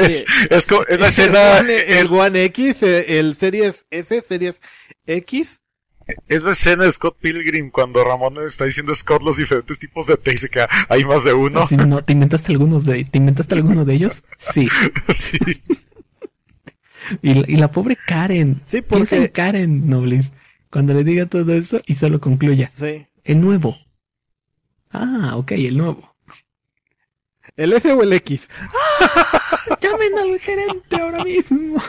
es, 0.00 0.24
es, 0.50 0.66
es 0.66 0.70
la 0.70 0.84
el 0.88 1.02
escena, 1.04 1.58
One, 1.60 1.98
el 2.00 2.06
One 2.06 2.44
X, 2.44 2.82
el 2.82 3.34
Series 3.34 3.86
S, 3.90 4.20
Series 4.20 4.60
X. 5.06 5.60
es 6.28 6.42
la 6.42 6.50
escena 6.52 6.84
de 6.84 6.92
Scott 6.92 7.16
Pilgrim 7.20 7.70
cuando 7.70 8.04
Ramón 8.04 8.34
le 8.34 8.46
está 8.46 8.64
diciendo 8.64 8.92
a 8.92 8.94
Scott 8.94 9.22
los 9.22 9.36
diferentes 9.36 9.78
tipos 9.78 10.06
de 10.06 10.16
té 10.16 10.34
y 10.34 10.36
se 10.36 10.48
queda, 10.50 10.68
hay 10.88 11.04
más 11.04 11.24
de 11.24 11.32
uno. 11.32 11.64
No, 11.86 12.02
¿Te 12.04 12.12
inventaste 12.12 12.52
algunos 12.52 12.84
de, 12.84 13.04
te 13.04 13.18
inventaste 13.18 13.54
alguno 13.54 13.84
de 13.84 13.94
ellos? 13.94 14.24
Sí. 14.38 14.68
sí. 15.16 15.38
Y, 17.20 17.34
la- 17.34 17.44
y 17.50 17.56
la 17.56 17.70
pobre 17.70 17.96
Karen. 18.06 18.62
Sí, 18.64 18.80
Piensa 18.80 19.16
en 19.16 19.22
porque, 19.24 19.32
Karen, 19.32 19.90
Noblis. 19.90 20.32
Cuando 20.70 20.94
le 20.94 21.04
diga 21.04 21.26
todo 21.26 21.52
eso 21.52 21.78
y 21.86 21.94
solo 21.94 22.18
concluya. 22.20 22.66
sí. 22.66 23.06
El 23.24 23.40
nuevo. 23.42 23.76
Ah, 24.90 25.32
ok, 25.36 25.52
el 25.52 25.76
nuevo. 25.76 26.14
El 27.56 27.72
S 27.74 27.92
o 27.92 28.02
el 28.02 28.12
X. 28.14 28.48
Llamen 29.82 30.18
al 30.18 30.38
gerente 30.40 30.96
ahora 31.00 31.22
mismo. 31.24 31.82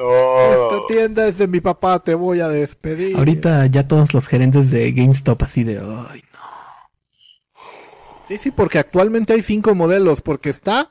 No. 0.00 0.52
Esta 0.52 0.86
tienda 0.88 1.28
es 1.28 1.36
de 1.38 1.46
mi 1.46 1.60
papá, 1.60 2.02
te 2.02 2.14
voy 2.14 2.40
a 2.40 2.48
despedir. 2.48 3.16
Ahorita 3.16 3.66
ya 3.66 3.86
todos 3.86 4.14
los 4.14 4.26
gerentes 4.26 4.70
de 4.70 4.92
GameStop 4.92 5.42
así 5.42 5.62
de, 5.62 5.78
ay, 5.78 6.22
no. 6.32 7.60
Sí, 8.26 8.38
sí, 8.38 8.50
porque 8.50 8.78
actualmente 8.78 9.34
hay 9.34 9.42
cinco 9.42 9.74
modelos, 9.74 10.22
porque 10.22 10.48
está 10.48 10.90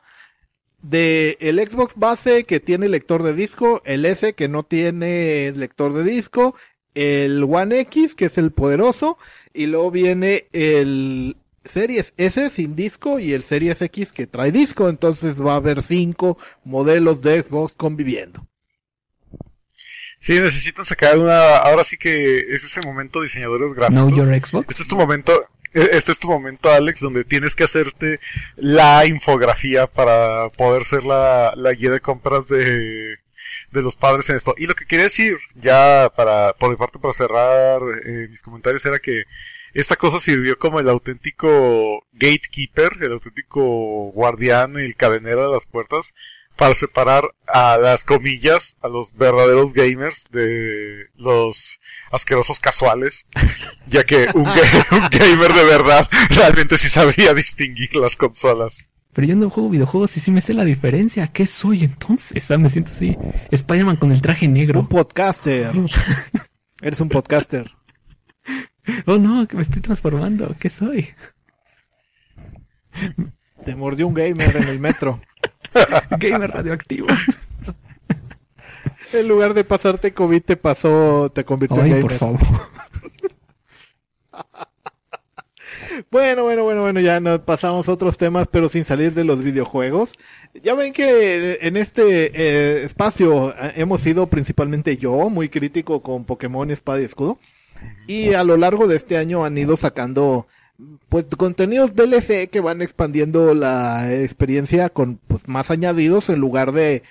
de 0.81 1.37
el 1.39 1.59
Xbox 1.59 1.95
base 1.95 2.43
que 2.43 2.59
tiene 2.59 2.87
lector 2.87 3.23
de 3.23 3.33
disco, 3.33 3.81
el 3.83 4.05
S 4.05 4.33
que 4.33 4.47
no 4.47 4.63
tiene 4.63 5.51
lector 5.55 5.93
de 5.93 6.03
disco, 6.03 6.53
el 6.93 7.43
One 7.43 7.79
X 7.81 8.13
que 8.13 8.25
es 8.25 8.37
el 8.37 8.51
poderoso, 8.51 9.17
y 9.53 9.65
luego 9.65 9.89
viene 9.89 10.47
el 10.51 11.35
Series 11.65 12.13
S 12.17 12.49
sin 12.51 12.75
disco 12.75 13.19
y 13.19 13.33
el 13.33 13.43
Series 13.43 13.81
X 13.81 14.13
que 14.13 14.27
trae 14.27 14.51
disco, 14.51 14.87
entonces 14.87 15.41
va 15.41 15.53
a 15.53 15.57
haber 15.57 15.81
cinco 15.81 16.37
modelos 16.63 17.21
de 17.21 17.41
Xbox 17.41 17.73
conviviendo. 17.73 18.45
Sí, 20.19 20.39
necesitan 20.39 20.85
sacar 20.85 21.17
una, 21.17 21.57
ahora 21.57 21.83
sí 21.83 21.97
que 21.97 22.39
este 22.39 22.67
es 22.67 22.77
el 22.77 22.85
momento 22.85 23.21
diseñadores 23.21 23.73
gráficos. 23.73 24.03
Know 24.03 24.15
Your 24.15 24.27
Xbox. 24.27 24.69
Este 24.69 24.83
es 24.83 24.89
tu 24.89 24.97
momento, 24.97 25.47
eh, 25.73 25.89
este 25.93 26.11
es 26.11 26.19
tu 26.19 26.27
momento, 26.27 26.69
Alex, 26.69 26.99
donde 26.99 27.23
tienes 27.23 27.55
que 27.55 27.63
hacerte 27.63 28.19
la 28.57 29.05
infografía 29.05 29.87
para 29.87 30.43
poder 30.57 30.83
ser 30.83 31.03
la, 31.03 31.53
la 31.55 31.71
guía 31.71 31.91
de 31.91 32.01
compras 32.01 32.49
de, 32.49 33.17
de 33.71 33.81
los 33.81 33.95
padres 33.95 34.29
en 34.29 34.35
esto. 34.35 34.55
Y 34.57 34.65
lo 34.65 34.75
que 34.75 34.85
quería 34.85 35.05
decir, 35.05 35.37
ya 35.55 36.11
para, 36.15 36.53
por 36.53 36.69
mi 36.69 36.75
parte, 36.75 36.99
para 36.99 37.13
cerrar 37.13 37.81
eh, 38.05 38.27
mis 38.29 38.41
comentarios, 38.41 38.85
era 38.85 38.99
que 38.99 39.23
esta 39.73 39.95
cosa 39.95 40.19
sirvió 40.19 40.57
como 40.57 40.79
el 40.79 40.89
auténtico 40.89 42.05
gatekeeper, 42.13 42.97
el 43.01 43.13
auténtico 43.13 44.11
guardián, 44.11 44.77
el 44.77 44.95
cadenero 44.95 45.43
de 45.43 45.53
las 45.53 45.65
puertas, 45.65 46.13
para 46.59 46.75
separar 46.75 47.23
a 47.47 47.77
las 47.77 48.03
comillas, 48.03 48.75
a 48.81 48.87
los 48.89 49.13
verdaderos 49.15 49.73
gamers 49.73 50.25
de 50.31 51.05
los 51.15 51.79
asquerosos 52.11 52.59
casuales, 52.59 53.25
ya 53.87 54.03
que 54.03 54.27
un, 54.35 54.43
ga- 54.45 54.85
un 54.91 55.07
gamer 55.09 55.53
de 55.53 55.63
verdad 55.63 56.07
realmente 56.29 56.77
sí 56.77 56.89
sabría 56.89 57.33
distinguir 57.33 57.95
las 57.95 58.15
consolas. 58.15 58.87
Pero 59.13 59.27
yo 59.27 59.35
no 59.35 59.49
juego 59.49 59.69
videojuegos 59.69 60.15
y 60.17 60.19
sí 60.19 60.29
me 60.31 60.41
sé 60.41 60.53
la 60.53 60.63
diferencia. 60.65 61.27
¿Qué 61.27 61.47
soy 61.47 61.83
entonces? 61.83 62.51
Ah, 62.51 62.57
me 62.57 62.69
siento 62.69 62.91
así. 62.91 63.17
Spider-Man 63.49 63.95
con 63.95 64.11
el 64.11 64.21
traje 64.21 64.47
negro. 64.47 64.81
Un 64.81 64.87
podcaster. 64.87 65.71
Eres 66.81 67.01
un 67.01 67.09
podcaster. 67.09 67.71
Oh 69.07 69.17
no, 69.17 69.47
que 69.47 69.55
me 69.57 69.63
estoy 69.63 69.81
transformando. 69.81 70.55
¿Qué 70.59 70.69
soy? 70.69 71.09
Te 73.65 73.75
mordió 73.75 74.07
un 74.07 74.13
gamer 74.13 74.55
en 74.57 74.67
el 74.67 74.79
metro. 74.79 75.21
Gamer 76.19 76.51
radioactivo. 76.51 77.07
En 79.13 79.27
lugar 79.27 79.53
de 79.53 79.63
pasarte 79.63 80.13
COVID, 80.13 80.41
te 80.41 80.57
pasó, 80.57 81.31
te 81.33 81.43
convirtió 81.43 81.81
en 81.81 81.89
gamer. 81.89 82.01
por 82.01 82.13
favor. 82.13 82.39
Bueno, 86.11 86.43
bueno, 86.43 86.63
bueno, 86.63 86.81
bueno, 86.81 86.99
ya 87.01 87.19
nos 87.19 87.41
pasamos 87.41 87.89
a 87.89 87.91
otros 87.91 88.17
temas, 88.17 88.47
pero 88.49 88.69
sin 88.69 88.83
salir 88.83 89.13
de 89.13 89.23
los 89.23 89.43
videojuegos. 89.43 90.15
Ya 90.63 90.73
ven 90.73 90.93
que 90.93 91.51
eh, 91.53 91.57
en 91.61 91.77
este 91.77 92.31
eh, 92.33 92.83
espacio 92.83 93.51
eh, 93.51 93.73
hemos 93.75 94.01
sido 94.01 94.27
principalmente 94.27 94.97
yo 94.97 95.29
muy 95.29 95.49
crítico 95.49 96.01
con 96.01 96.25
Pokémon 96.25 96.71
Espada 96.71 97.01
y 97.01 97.05
Escudo. 97.05 97.39
Y 98.07 98.33
a 98.33 98.43
lo 98.43 98.57
largo 98.57 98.87
de 98.87 98.95
este 98.95 99.17
año 99.17 99.45
han 99.45 99.57
ido 99.57 99.77
sacando 99.77 100.47
pues 101.09 101.25
contenidos 101.37 101.95
DLC 101.95 102.49
que 102.49 102.59
van 102.61 102.81
expandiendo 102.81 103.53
la 103.53 104.13
experiencia 104.13 104.89
con 104.89 105.17
pues, 105.27 105.41
más 105.47 105.71
añadidos 105.71 106.29
en 106.29 106.39
lugar 106.39 106.71
de 106.71 107.03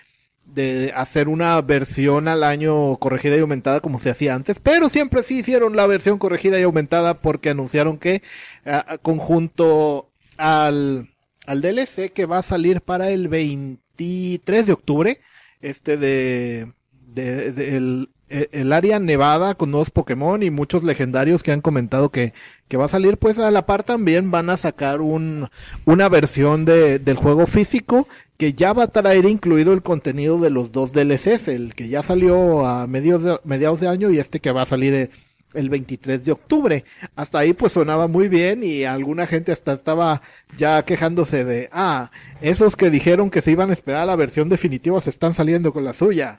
de 0.47 0.93
hacer 0.97 1.29
una 1.29 1.61
versión 1.61 2.27
al 2.27 2.43
año 2.43 2.97
corregida 2.97 3.37
y 3.37 3.41
aumentada 3.41 3.81
como 3.81 3.99
se 3.99 4.09
hacía 4.09 4.35
antes, 4.35 4.59
pero 4.61 4.89
siempre 4.89 5.23
sí 5.23 5.41
hicieron 5.41 5.77
la 5.77 5.87
versión 5.87 6.19
corregida 6.19 6.59
y 6.59 6.63
aumentada 6.63 7.21
porque 7.21 7.51
anunciaron 7.51 7.99
que 7.99 8.23
conjunto 9.03 10.11
al, 10.39 11.11
al 11.47 11.61
DLC 11.61 12.13
que 12.15 12.27
va 12.27 12.39
a 12.39 12.43
salir 12.43 12.81
para 12.81 13.11
el 13.11 13.29
23 13.29 14.67
de 14.67 14.73
octubre, 14.73 15.21
este 15.61 15.97
de, 15.99 16.73
de, 16.93 17.53
de- 17.53 17.77
el, 17.77 18.09
el- 18.29 18.49
el 18.53 18.73
área 18.73 18.99
nevada 18.99 19.55
con 19.55 19.71
nuevos 19.71 19.91
Pokémon 19.91 20.43
y 20.43 20.51
muchos 20.51 20.83
legendarios 20.85 21.43
que 21.43 21.53
han 21.53 21.61
comentado 21.61 22.11
que, 22.11 22.33
que 22.69 22.77
va 22.77 22.87
a 22.87 22.89
salir, 22.89 23.17
pues 23.19 23.39
a 23.39 23.51
la 23.51 23.67
par 23.67 23.83
también 23.83 24.31
van 24.31 24.51
a 24.51 24.57
sacar 24.57 25.01
un, 25.01 25.49
una 25.85 26.09
versión 26.09 26.65
de, 26.65 26.99
del 26.99 27.17
juego 27.17 27.47
físico 27.47 28.07
que 28.37 28.53
ya 28.53 28.73
va 28.73 28.85
a 28.85 28.89
traer 28.93 29.25
incluido 29.25 29.73
el 29.73 29.83
contenido 29.83 30.39
de 30.41 30.51
los 30.51 30.71
dos 30.73 30.93
DLCs, 30.93 31.49
el 31.49 31.75
que 31.75 31.89
ya 31.89 32.03
salió 32.03 32.67
a 32.67 32.87
medios 32.87 33.23
de, 33.23 33.39
mediados 33.45 33.81
de 33.81 33.89
año 33.89 34.11
y 34.11 34.19
este 34.19 34.41
que 34.41 34.53
va 34.53 34.63
a 34.63 34.67
salir 34.67 34.95
eh, 34.95 35.11
el 35.55 35.71
23 35.71 36.25
de 36.25 36.33
octubre. 36.33 36.85
Hasta 37.17 37.39
ahí 37.41 37.53
pues 37.53 37.73
sonaba 37.73 38.07
muy 38.07 38.29
bien 38.29 38.63
y 38.63 38.85
alguna 38.85 39.27
gente 39.27 39.51
hasta 39.51 39.73
estaba 39.73 40.23
ya 40.57 40.85
quejándose 40.85 41.45
de, 41.45 41.69
ah, 41.73 42.11
esos 42.41 42.77
que 42.77 42.91
dijeron 42.91 43.31
que 43.31 43.43
se 43.43 43.51
iban 43.51 43.71
a 43.71 43.73
esperar 43.73 44.07
la 44.07 44.15
versión 44.15 44.49
definitiva 44.49 45.01
se 45.01 45.11
están 45.11 45.35
saliendo 45.35 45.73
con 45.73 45.85
la 45.85 45.95
suya. 45.95 46.39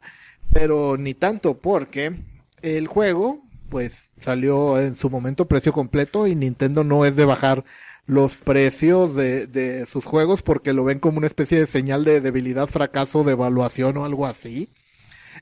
Pero 0.52 0.98
ni 0.98 1.14
tanto 1.14 1.60
porque 1.60 2.24
el 2.62 2.88
juego 2.88 3.44
pues 3.70 4.10
salió 4.20 4.80
en 4.80 4.96
su 4.96 5.10
momento 5.10 5.48
precio 5.48 5.72
completo 5.72 6.26
y 6.26 6.36
Nintendo 6.36 6.84
no 6.84 7.06
es 7.06 7.16
de 7.16 7.26
bajar 7.26 7.64
los 8.08 8.36
precios 8.36 9.14
de, 9.14 9.46
de 9.46 9.86
sus 9.86 10.04
juegos 10.06 10.42
porque 10.42 10.74
lo 10.74 10.84
ven 10.84 11.00
como 11.00 11.20
una 11.20 11.28
especie 11.28 11.60
de 11.60 11.68
señal 11.68 12.04
de 12.04 12.22
debilidad, 12.22 12.68
fracaso, 12.68 13.24
de 13.24 13.34
evaluación 13.34 13.98
o 13.98 14.06
algo 14.06 14.26
así. 14.26 14.70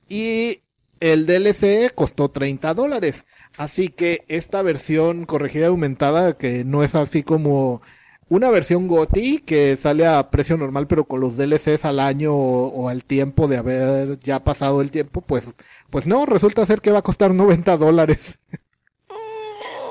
Y 0.09 0.63
el 0.99 1.25
DLC 1.25 1.93
costó 1.93 2.29
30 2.29 2.73
dólares. 2.73 3.25
Así 3.57 3.89
que 3.89 4.25
esta 4.27 4.61
versión 4.61 5.25
corregida 5.25 5.65
y 5.65 5.67
aumentada, 5.67 6.37
que 6.37 6.65
no 6.65 6.83
es 6.83 6.95
así 6.95 7.23
como 7.23 7.81
una 8.29 8.49
versión 8.49 8.87
GOTI 8.87 9.39
que 9.39 9.77
sale 9.77 10.05
a 10.05 10.29
precio 10.29 10.57
normal, 10.57 10.87
pero 10.87 11.05
con 11.05 11.19
los 11.19 11.37
DLCs 11.37 11.85
al 11.85 11.99
año 11.99 12.33
o, 12.33 12.67
o 12.67 12.89
al 12.89 13.03
tiempo 13.05 13.47
de 13.47 13.57
haber 13.57 14.19
ya 14.19 14.43
pasado 14.43 14.81
el 14.81 14.91
tiempo, 14.91 15.21
pues, 15.21 15.53
pues 15.89 16.07
no, 16.07 16.25
resulta 16.25 16.65
ser 16.65 16.81
que 16.81 16.91
va 16.91 16.99
a 16.99 17.03
costar 17.03 17.33
90 17.33 17.77
dólares. 17.77 18.39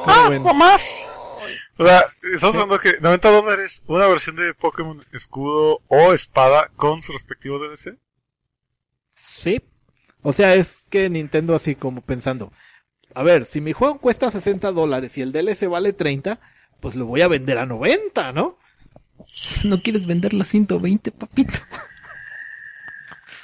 Ah, 0.06 0.24
bueno. 0.28 0.54
más. 0.54 0.96
O 1.78 1.84
sea, 1.84 2.04
estamos 2.32 2.54
Sí. 2.54 2.60
hablando 2.60 2.78
que 2.80 3.00
90 3.00 3.30
dólares, 3.30 3.82
una 3.86 4.06
versión 4.06 4.36
de 4.36 4.54
Pokémon 4.54 5.04
escudo 5.12 5.80
o 5.88 6.12
espada 6.12 6.70
con 6.76 7.02
su 7.02 7.12
respectivo 7.12 7.58
DLC. 7.58 7.98
Sí. 9.14 9.62
O 10.22 10.32
sea, 10.32 10.54
es 10.54 10.86
que 10.90 11.08
Nintendo 11.10 11.54
así 11.54 11.74
como 11.74 12.00
pensando, 12.00 12.52
a 13.14 13.22
ver, 13.22 13.44
si 13.44 13.60
mi 13.60 13.72
juego 13.72 13.98
cuesta 13.98 14.30
60 14.30 14.72
dólares 14.72 15.16
y 15.18 15.22
el 15.22 15.32
DLC 15.32 15.68
vale 15.68 15.92
30, 15.92 16.40
pues 16.80 16.94
lo 16.94 17.06
voy 17.06 17.22
a 17.22 17.28
vender 17.28 17.58
a 17.58 17.66
90, 17.66 18.32
¿no? 18.32 18.58
No 19.64 19.80
quieres 19.82 20.06
vender 20.06 20.32
la 20.34 20.44
120, 20.44 21.10
papito. 21.12 21.58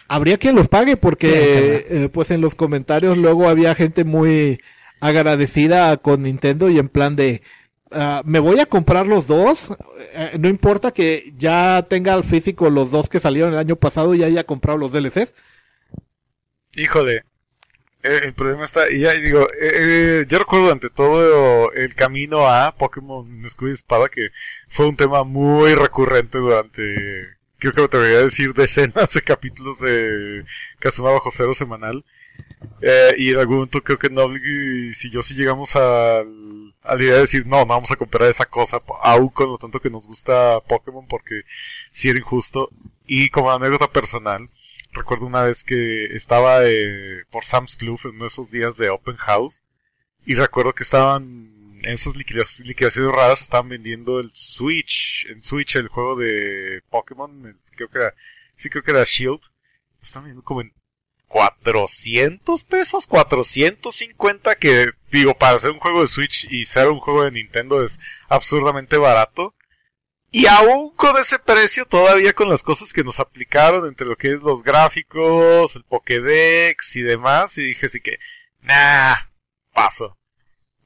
Habría 0.08 0.36
quien 0.36 0.54
los 0.54 0.68
pague 0.68 0.92
Sí, 0.92 0.96
porque 1.00 1.86
eh, 1.88 2.08
pues 2.12 2.30
en 2.30 2.42
los 2.42 2.54
comentarios 2.54 3.16
luego 3.16 3.48
había 3.48 3.74
gente 3.74 4.04
muy 4.04 4.60
agradecida 5.00 5.96
con 5.96 6.22
Nintendo 6.22 6.68
y 6.68 6.78
en 6.78 6.88
plan 6.90 7.16
de 7.16 7.42
ah, 7.90 8.22
me 8.24 8.38
voy 8.38 8.60
a 8.60 8.66
comprar 8.66 9.06
los 9.06 9.26
dos, 9.26 9.74
eh, 10.12 10.36
no 10.38 10.48
importa 10.48 10.90
que 10.90 11.32
ya 11.38 11.86
tenga 11.88 12.12
al 12.12 12.24
físico 12.24 12.68
los 12.68 12.90
dos 12.90 13.08
que 13.08 13.20
salieron 13.20 13.52
el 13.52 13.58
año 13.58 13.76
pasado 13.76 14.14
y 14.14 14.22
haya 14.22 14.44
comprado 14.44 14.78
los 14.78 14.92
DLCs. 14.92 15.34
Híjole, 16.74 17.16
eh, 17.16 17.24
el 18.02 18.32
problema 18.34 18.64
está, 18.64 18.90
y 18.90 19.00
ya 19.00 19.14
digo, 19.14 19.48
eh, 19.52 20.22
eh, 20.22 20.26
yo 20.28 20.38
recuerdo 20.38 20.66
durante 20.66 20.90
todo 20.90 21.72
el 21.72 21.94
camino 21.94 22.48
a 22.48 22.74
Pokémon 22.74 23.44
Escudo 23.46 23.70
y 23.70 23.74
Espada 23.74 24.08
que 24.08 24.30
fue 24.68 24.86
un 24.86 24.96
tema 24.96 25.22
muy 25.24 25.74
recurrente 25.74 26.38
durante, 26.38 27.36
creo 27.58 27.72
que 27.72 27.80
me 27.80 27.86
atrevería 27.86 28.18
a 28.18 28.22
decir 28.24 28.54
decenas 28.54 29.12
de 29.14 29.22
capítulos 29.22 29.78
de 29.78 30.44
Kazuma 30.78 31.12
Bajo 31.12 31.30
Cero 31.30 31.54
semanal. 31.54 32.04
Eh, 32.80 33.14
y 33.18 33.30
en 33.30 33.38
algún 33.38 33.56
momento 33.56 33.82
creo 33.82 33.98
que 33.98 34.08
Noblig 34.10 34.94
si 34.94 35.10
yo 35.10 35.22
sí 35.22 35.34
llegamos 35.34 35.76
al, 35.76 36.74
a 36.82 36.96
la 36.96 37.02
idea 37.02 37.14
de 37.14 37.20
decir, 37.20 37.46
no, 37.46 37.58
no 37.58 37.66
vamos 37.66 37.90
a 37.90 37.96
comprar 37.96 38.28
esa 38.28 38.46
cosa, 38.46 38.82
aún 39.02 39.28
con 39.28 39.48
lo 39.50 39.58
tanto 39.58 39.80
que 39.80 39.90
nos 39.90 40.06
gusta 40.06 40.60
Pokémon, 40.60 41.06
porque 41.06 41.42
sí 41.92 42.08
era 42.08 42.18
injusto. 42.18 42.70
Y 43.06 43.28
como 43.30 43.52
anécdota 43.52 43.88
personal, 43.90 44.48
recuerdo 44.92 45.26
una 45.26 45.42
vez 45.42 45.64
que 45.64 46.06
estaba 46.14 46.64
eh, 46.64 47.24
por 47.30 47.44
Sam's 47.44 47.76
Club 47.76 48.00
en 48.04 48.22
esos 48.24 48.50
días 48.50 48.76
de 48.76 48.90
Open 48.90 49.16
House, 49.16 49.62
y 50.24 50.34
recuerdo 50.34 50.74
que 50.74 50.84
estaban 50.84 51.80
en 51.82 51.90
esas 51.90 52.14
liquidaciones, 52.14 53.12
raras, 53.12 53.42
estaban 53.42 53.68
vendiendo 53.68 54.20
el 54.20 54.30
Switch, 54.32 55.26
en 55.28 55.42
Switch 55.42 55.76
el 55.76 55.88
juego 55.88 56.16
de 56.16 56.82
Pokémon, 56.90 57.58
creo 57.74 57.88
que 57.88 57.98
era, 57.98 58.14
sí 58.54 58.70
creo 58.70 58.84
que 58.84 58.92
era 58.92 59.04
Shield, 59.04 59.40
estaban 60.00 60.24
vendiendo 60.24 60.44
como 60.44 60.60
en 60.60 60.72
400 61.32 62.64
pesos, 62.64 63.06
450, 63.06 64.54
que 64.56 64.90
digo, 65.10 65.34
para 65.34 65.56
hacer 65.56 65.70
un 65.70 65.80
juego 65.80 66.02
de 66.02 66.08
Switch 66.08 66.46
y 66.50 66.66
ser 66.66 66.88
un 66.88 67.00
juego 67.00 67.24
de 67.24 67.30
Nintendo 67.30 67.82
es 67.82 67.98
absurdamente 68.28 68.98
barato. 68.98 69.54
Y 70.34 70.46
aún 70.46 70.96
con 70.96 71.18
ese 71.18 71.38
precio, 71.38 71.84
todavía 71.84 72.32
con 72.32 72.48
las 72.48 72.62
cosas 72.62 72.94
que 72.94 73.04
nos 73.04 73.20
aplicaron 73.20 73.86
entre 73.86 74.06
lo 74.06 74.16
que 74.16 74.28
es 74.28 74.40
los 74.40 74.62
gráficos, 74.62 75.76
el 75.76 75.84
Pokédex 75.84 76.96
y 76.96 77.02
demás, 77.02 77.58
y 77.58 77.66
dije 77.66 77.84
así 77.84 78.00
que, 78.00 78.18
nah, 78.62 79.14
paso. 79.74 80.16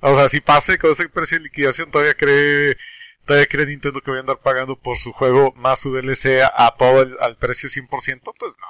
O 0.00 0.18
sea, 0.18 0.28
si 0.28 0.40
pase 0.40 0.78
con 0.78 0.90
ese 0.90 1.08
precio 1.08 1.38
de 1.38 1.44
liquidación, 1.44 1.92
todavía 1.92 2.14
cree, 2.14 2.76
todavía 3.24 3.46
cree 3.46 3.66
Nintendo 3.66 4.00
que 4.00 4.10
voy 4.10 4.18
a 4.18 4.22
andar 4.22 4.40
pagando 4.40 4.76
por 4.80 4.98
su 4.98 5.12
juego 5.12 5.52
más 5.54 5.78
su 5.78 5.92
DLC 5.92 6.42
a, 6.42 6.74
todo 6.76 7.02
el, 7.02 7.16
al 7.20 7.36
precio 7.36 7.68
100%, 7.68 7.88
pues 7.88 8.54
no. 8.58 8.66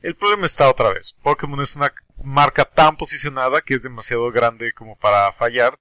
El 0.00 0.14
problema 0.14 0.46
está 0.46 0.70
otra 0.70 0.92
vez. 0.94 1.16
Pokémon 1.24 1.60
es 1.60 1.74
una 1.74 1.92
marca 2.22 2.64
tan 2.64 2.96
posicionada 2.96 3.62
que 3.62 3.74
es 3.74 3.82
demasiado 3.82 4.30
grande 4.30 4.72
como 4.74 4.96
para 4.96 5.32
fallar. 5.32 5.80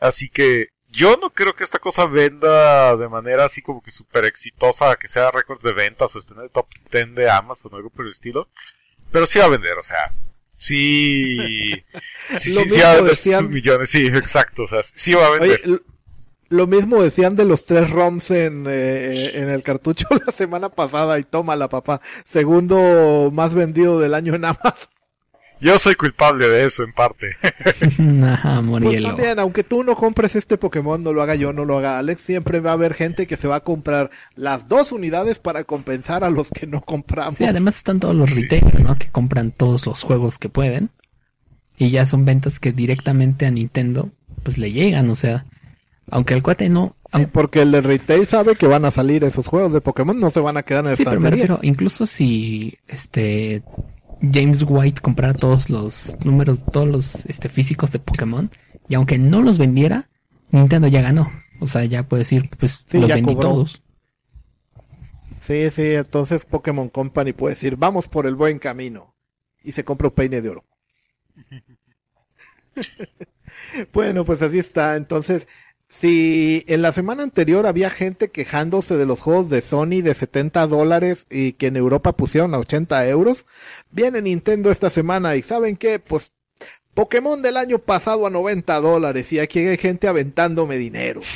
Así 0.00 0.28
que 0.28 0.73
yo 0.94 1.16
no 1.16 1.30
creo 1.30 1.54
que 1.54 1.64
esta 1.64 1.78
cosa 1.78 2.06
venda 2.06 2.96
de 2.96 3.08
manera 3.08 3.44
así 3.44 3.62
como 3.62 3.82
que 3.82 3.90
súper 3.90 4.24
exitosa, 4.24 4.96
que 4.96 5.08
sea 5.08 5.30
récord 5.30 5.60
de 5.62 5.72
ventas 5.72 6.14
o 6.14 6.18
esté 6.18 6.34
en 6.34 6.40
el 6.40 6.50
top 6.50 6.66
10 6.92 7.14
de 7.14 7.30
Amazon 7.30 7.72
o 7.72 7.76
algo 7.76 7.90
por 7.90 8.04
el 8.06 8.12
estilo. 8.12 8.48
Pero 9.12 9.26
sí 9.26 9.38
va 9.38 9.44
a 9.46 9.48
vender, 9.50 9.76
o 9.78 9.82
sea, 9.82 10.12
sí, 10.56 11.36
sí, 12.38 12.52
sí, 12.52 12.68
sí 12.68 12.80
va 12.80 12.90
a 12.92 12.94
vender 12.96 13.10
decían- 13.12 13.42
sus 13.44 13.50
millones, 13.50 13.90
sí, 13.90 14.06
exacto, 14.06 14.62
o 14.64 14.68
sea, 14.68 14.82
sí 14.82 15.14
va 15.14 15.26
a 15.26 15.30
vender. 15.38 15.82
lo 16.48 16.66
mismo 16.66 17.02
decían 17.02 17.36
de 17.36 17.44
los 17.44 17.66
tres 17.66 17.90
ROMs 17.90 18.30
en, 18.30 18.64
eh, 18.68 19.30
en 19.34 19.50
el 19.50 19.62
cartucho 19.62 20.06
la 20.26 20.32
semana 20.32 20.68
pasada 20.68 21.18
y 21.18 21.22
tómala 21.24 21.68
papá, 21.68 22.00
segundo 22.24 23.30
más 23.32 23.54
vendido 23.54 24.00
del 24.00 24.14
año 24.14 24.34
en 24.34 24.44
Amazon. 24.44 24.90
Yo 25.60 25.78
soy 25.78 25.94
culpable 25.94 26.48
de 26.48 26.66
eso 26.66 26.82
en 26.82 26.92
parte. 26.92 27.36
Ajá, 28.24 28.62
Pues 28.62 29.02
también, 29.02 29.38
aunque 29.38 29.64
tú 29.64 29.82
no 29.82 29.94
compres 29.94 30.36
este 30.36 30.58
Pokémon, 30.58 31.02
no 31.02 31.12
lo 31.12 31.22
haga 31.22 31.36
yo, 31.36 31.52
no 31.52 31.64
lo 31.64 31.78
haga 31.78 31.98
Alex, 31.98 32.20
siempre 32.20 32.60
va 32.60 32.70
a 32.70 32.74
haber 32.74 32.94
gente 32.94 33.26
que 33.26 33.36
se 33.36 33.48
va 33.48 33.56
a 33.56 33.60
comprar 33.60 34.10
las 34.34 34.68
dos 34.68 34.92
unidades 34.92 35.38
para 35.38 35.64
compensar 35.64 36.24
a 36.24 36.30
los 36.30 36.50
que 36.50 36.66
no 36.66 36.82
compramos. 36.82 37.38
Sí, 37.38 37.44
además 37.44 37.76
están 37.76 38.00
todos 38.00 38.14
los 38.14 38.34
retailers, 38.34 38.82
¿no? 38.82 38.96
Que 38.96 39.08
compran 39.08 39.52
todos 39.52 39.86
los 39.86 40.02
juegos 40.02 40.38
que 40.38 40.48
pueden. 40.48 40.90
Y 41.76 41.90
ya 41.90 42.06
son 42.06 42.24
ventas 42.24 42.60
que 42.60 42.72
directamente 42.72 43.46
a 43.46 43.50
Nintendo, 43.50 44.10
pues 44.42 44.58
le 44.58 44.72
llegan, 44.72 45.10
o 45.10 45.16
sea. 45.16 45.46
Aunque 46.10 46.34
el 46.34 46.42
cuate 46.42 46.68
no. 46.68 46.96
Sí, 47.14 47.26
porque 47.26 47.62
el 47.62 47.72
de 47.72 47.80
retail 47.80 48.26
sabe 48.26 48.56
que 48.56 48.66
van 48.66 48.84
a 48.84 48.90
salir 48.90 49.24
esos 49.24 49.46
juegos 49.46 49.72
de 49.72 49.80
Pokémon, 49.80 50.18
no 50.18 50.30
se 50.30 50.40
van 50.40 50.56
a 50.56 50.62
quedar 50.62 50.84
en 50.84 50.90
el 50.90 50.96
Sí, 50.96 51.04
pero 51.04 51.20
me 51.20 51.30
refiero, 51.30 51.60
incluso 51.62 52.06
si 52.06 52.78
este 52.86 53.62
James 54.32 54.64
White 54.66 55.00
comprara 55.00 55.34
todos 55.34 55.70
los 55.70 56.16
números, 56.24 56.64
todos 56.64 56.88
los 56.88 57.26
este, 57.26 57.48
físicos 57.48 57.92
de 57.92 57.98
Pokémon, 57.98 58.50
y 58.88 58.94
aunque 58.94 59.18
no 59.18 59.42
los 59.42 59.58
vendiera, 59.58 60.08
Nintendo 60.50 60.88
ya 60.88 61.02
ganó. 61.02 61.30
O 61.60 61.66
sea, 61.66 61.84
ya 61.84 62.02
puede 62.02 62.20
decir, 62.22 62.50
pues 62.58 62.84
Sí, 62.86 62.98
los 62.98 63.08
ya 63.08 63.14
vendí 63.14 63.34
cobró. 63.34 63.48
todos. 63.50 63.82
Sí, 65.40 65.70
sí, 65.70 65.94
entonces 65.94 66.44
Pokémon 66.44 66.88
Company 66.88 67.32
puede 67.32 67.54
decir, 67.54 67.76
vamos 67.76 68.08
por 68.08 68.26
el 68.26 68.34
buen 68.34 68.58
camino. 68.58 69.14
Y 69.62 69.72
se 69.72 69.84
compra 69.84 70.08
un 70.08 70.14
peine 70.14 70.42
de 70.42 70.48
oro. 70.50 70.64
bueno, 73.92 74.24
pues 74.24 74.42
así 74.42 74.58
está. 74.58 74.96
Entonces, 74.96 75.48
si 75.98 76.64
en 76.66 76.82
la 76.82 76.92
semana 76.92 77.22
anterior 77.22 77.66
había 77.66 77.88
gente 77.88 78.30
quejándose 78.30 78.96
de 78.96 79.06
los 79.06 79.20
juegos 79.20 79.48
de 79.48 79.62
Sony 79.62 80.02
de 80.02 80.14
70 80.14 80.66
dólares 80.66 81.26
y 81.30 81.52
que 81.52 81.68
en 81.68 81.76
Europa 81.76 82.12
pusieron 82.16 82.54
a 82.54 82.58
80 82.58 83.08
euros, 83.08 83.46
viene 83.90 84.20
Nintendo 84.20 84.70
esta 84.70 84.90
semana 84.90 85.36
y 85.36 85.42
¿saben 85.42 85.76
qué? 85.76 86.00
Pues 86.00 86.32
Pokémon 86.94 87.42
del 87.42 87.56
año 87.56 87.78
pasado 87.78 88.26
a 88.26 88.30
90 88.30 88.80
dólares 88.80 89.32
y 89.32 89.38
aquí 89.38 89.60
hay 89.60 89.76
gente 89.78 90.08
aventándome 90.08 90.76
dinero. 90.78 91.20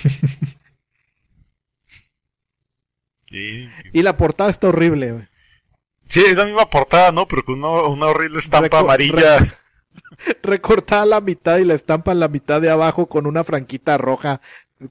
Sí, 3.31 3.69
Y 3.93 4.03
la 4.03 4.17
portada 4.17 4.49
está 4.49 4.69
horrible. 4.69 5.29
Sí, 6.09 6.21
es 6.27 6.33
la 6.35 6.47
misma 6.47 6.71
portada, 6.71 7.13
¿no? 7.13 7.29
Pero 7.29 7.45
con 7.45 7.63
una, 7.63 7.83
una 7.83 8.07
horrible 8.07 8.39
estampa 8.39 8.69
Reco- 8.79 8.81
amarilla. 8.81 9.39
recortada 10.43 11.07
la 11.07 11.21
mitad 11.21 11.59
y 11.59 11.65
la 11.65 11.75
estampa 11.75 12.15
la 12.15 12.29
mitad 12.29 12.61
de 12.61 12.71
abajo 12.71 13.07
con 13.07 13.27
una 13.27 13.45
franquita 13.45 13.99
roja, 13.99 14.41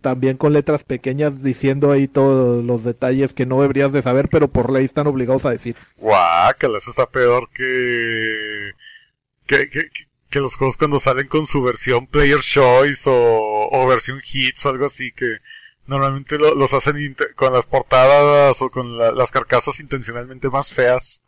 también 0.02 0.38
con 0.38 0.54
letras 0.54 0.84
pequeñas 0.84 1.44
diciendo 1.44 1.92
ahí 1.92 2.08
todos 2.08 2.64
los 2.64 2.84
detalles 2.84 3.34
que 3.34 3.46
no 3.46 3.62
deberías 3.62 3.94
de 3.94 4.02
saber, 4.02 4.28
pero 4.30 4.48
por 4.50 4.72
ley 4.72 4.86
están 4.86 5.08
obligados 5.08 5.46
a 5.46 5.52
decir. 5.52 5.76
Guácala, 5.98 6.78
eso 6.80 6.90
está 6.90 7.06
peor 7.06 7.50
que... 7.54 8.72
Que, 9.46 9.70
que, 9.70 9.90
que- 10.30 10.40
los 10.40 10.56
juegos 10.56 10.78
cuando 10.78 11.00
salen 11.00 11.28
con 11.28 11.48
su 11.48 11.64
versión 11.64 12.06
Player 12.06 12.42
Choice 12.42 13.10
o, 13.10 13.70
o 13.72 13.88
versión 13.88 14.22
Hits 14.32 14.66
o 14.66 14.70
algo 14.70 14.86
así 14.86 15.12
que 15.14 15.38
normalmente 15.88 16.38
lo- 16.38 16.54
los 16.54 16.74
hacen 16.74 17.16
con 17.36 17.54
las 17.54 17.66
portadas 17.66 18.62
o 18.62 18.70
con 18.70 18.98
la- 19.00 19.12
las 19.14 19.32
carcasas 19.32 19.80
intencionalmente 19.80 20.50
más 20.50 20.72
feas. 20.74 21.24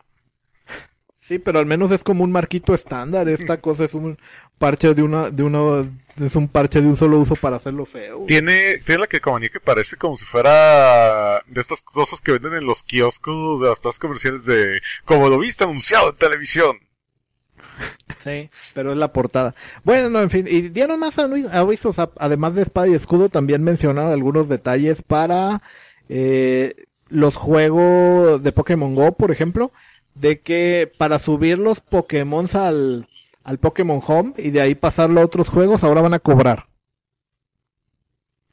Sí, 1.30 1.38
pero 1.38 1.60
al 1.60 1.68
menos 1.68 1.92
es 1.92 2.04
como 2.04 2.24
un 2.24 2.32
marquito 2.32 2.74
estándar. 2.74 3.30
Esta 3.30 3.58
cosa 3.62 3.86
es 3.86 3.94
un 3.94 4.18
parche 4.58 4.96
de 4.96 5.04
una, 5.04 5.30
de 5.30 5.44
uno, 5.44 5.88
es 6.20 6.36
un 6.36 6.48
parche 6.48 6.82
de 6.82 6.88
un 6.88 6.98
solo 6.98 7.20
uso 7.20 7.36
para 7.36 7.58
hacerlo 7.58 7.86
feo. 7.86 8.26
Tiene, 8.28 8.80
tiene 8.80 9.02
la 9.02 9.06
que 9.08 9.22
que 9.22 9.60
parece 9.60 9.96
como 9.96 10.18
si 10.18 10.26
fuera 10.26 11.44
de 11.46 11.62
estas 11.62 11.82
cosas 11.82 12.20
que 12.20 12.32
venden 12.32 12.56
en 12.56 12.66
los 12.66 12.82
kioscos 12.82 13.62
de 13.62 13.68
las 13.70 13.78
plazas 13.78 14.00
comerciales 14.00 14.44
de 14.44 14.82
como 15.06 15.30
lo 15.30 15.38
viste 15.38 15.66
anunciado 15.66 16.10
en 16.10 16.16
televisión. 16.16 16.78
Sí, 18.18 18.50
pero 18.74 18.92
es 18.92 18.98
la 18.98 19.14
portada. 19.14 19.54
Bueno, 19.84 20.10
no, 20.10 20.20
en 20.22 20.32
fin, 20.32 20.48
y 20.50 20.62
dieron 20.70 21.00
más 21.00 21.20
avi- 21.20 21.48
avisos, 21.54 21.98
además 22.18 22.56
de 22.56 22.64
espada 22.64 22.88
y 22.88 22.94
escudo, 22.96 23.30
también 23.30 23.64
mencionaron 23.64 24.12
algunos 24.12 24.50
detalles 24.50 25.04
para 25.04 25.62
eh, 26.10 26.74
los 27.10 27.36
juegos 27.36 28.42
de 28.44 28.52
Pokémon 28.52 28.96
Go, 28.96 29.14
por 29.14 29.32
ejemplo, 29.32 29.72
de 30.16 30.42
que 30.42 30.92
para 30.98 31.20
subir 31.20 31.58
los 31.60 31.80
Pokémon 31.80 32.48
al, 32.54 33.08
al 33.44 33.58
Pokémon 33.58 34.02
Home 34.06 34.34
y 34.38 34.52
de 34.52 34.62
ahí 34.62 34.76
pasarlo 34.76 35.22
a 35.22 35.26
otros 35.26 35.50
juegos, 35.50 35.84
ahora 35.84 36.02
van 36.02 36.14
a 36.14 36.20
cobrar. 36.20 36.68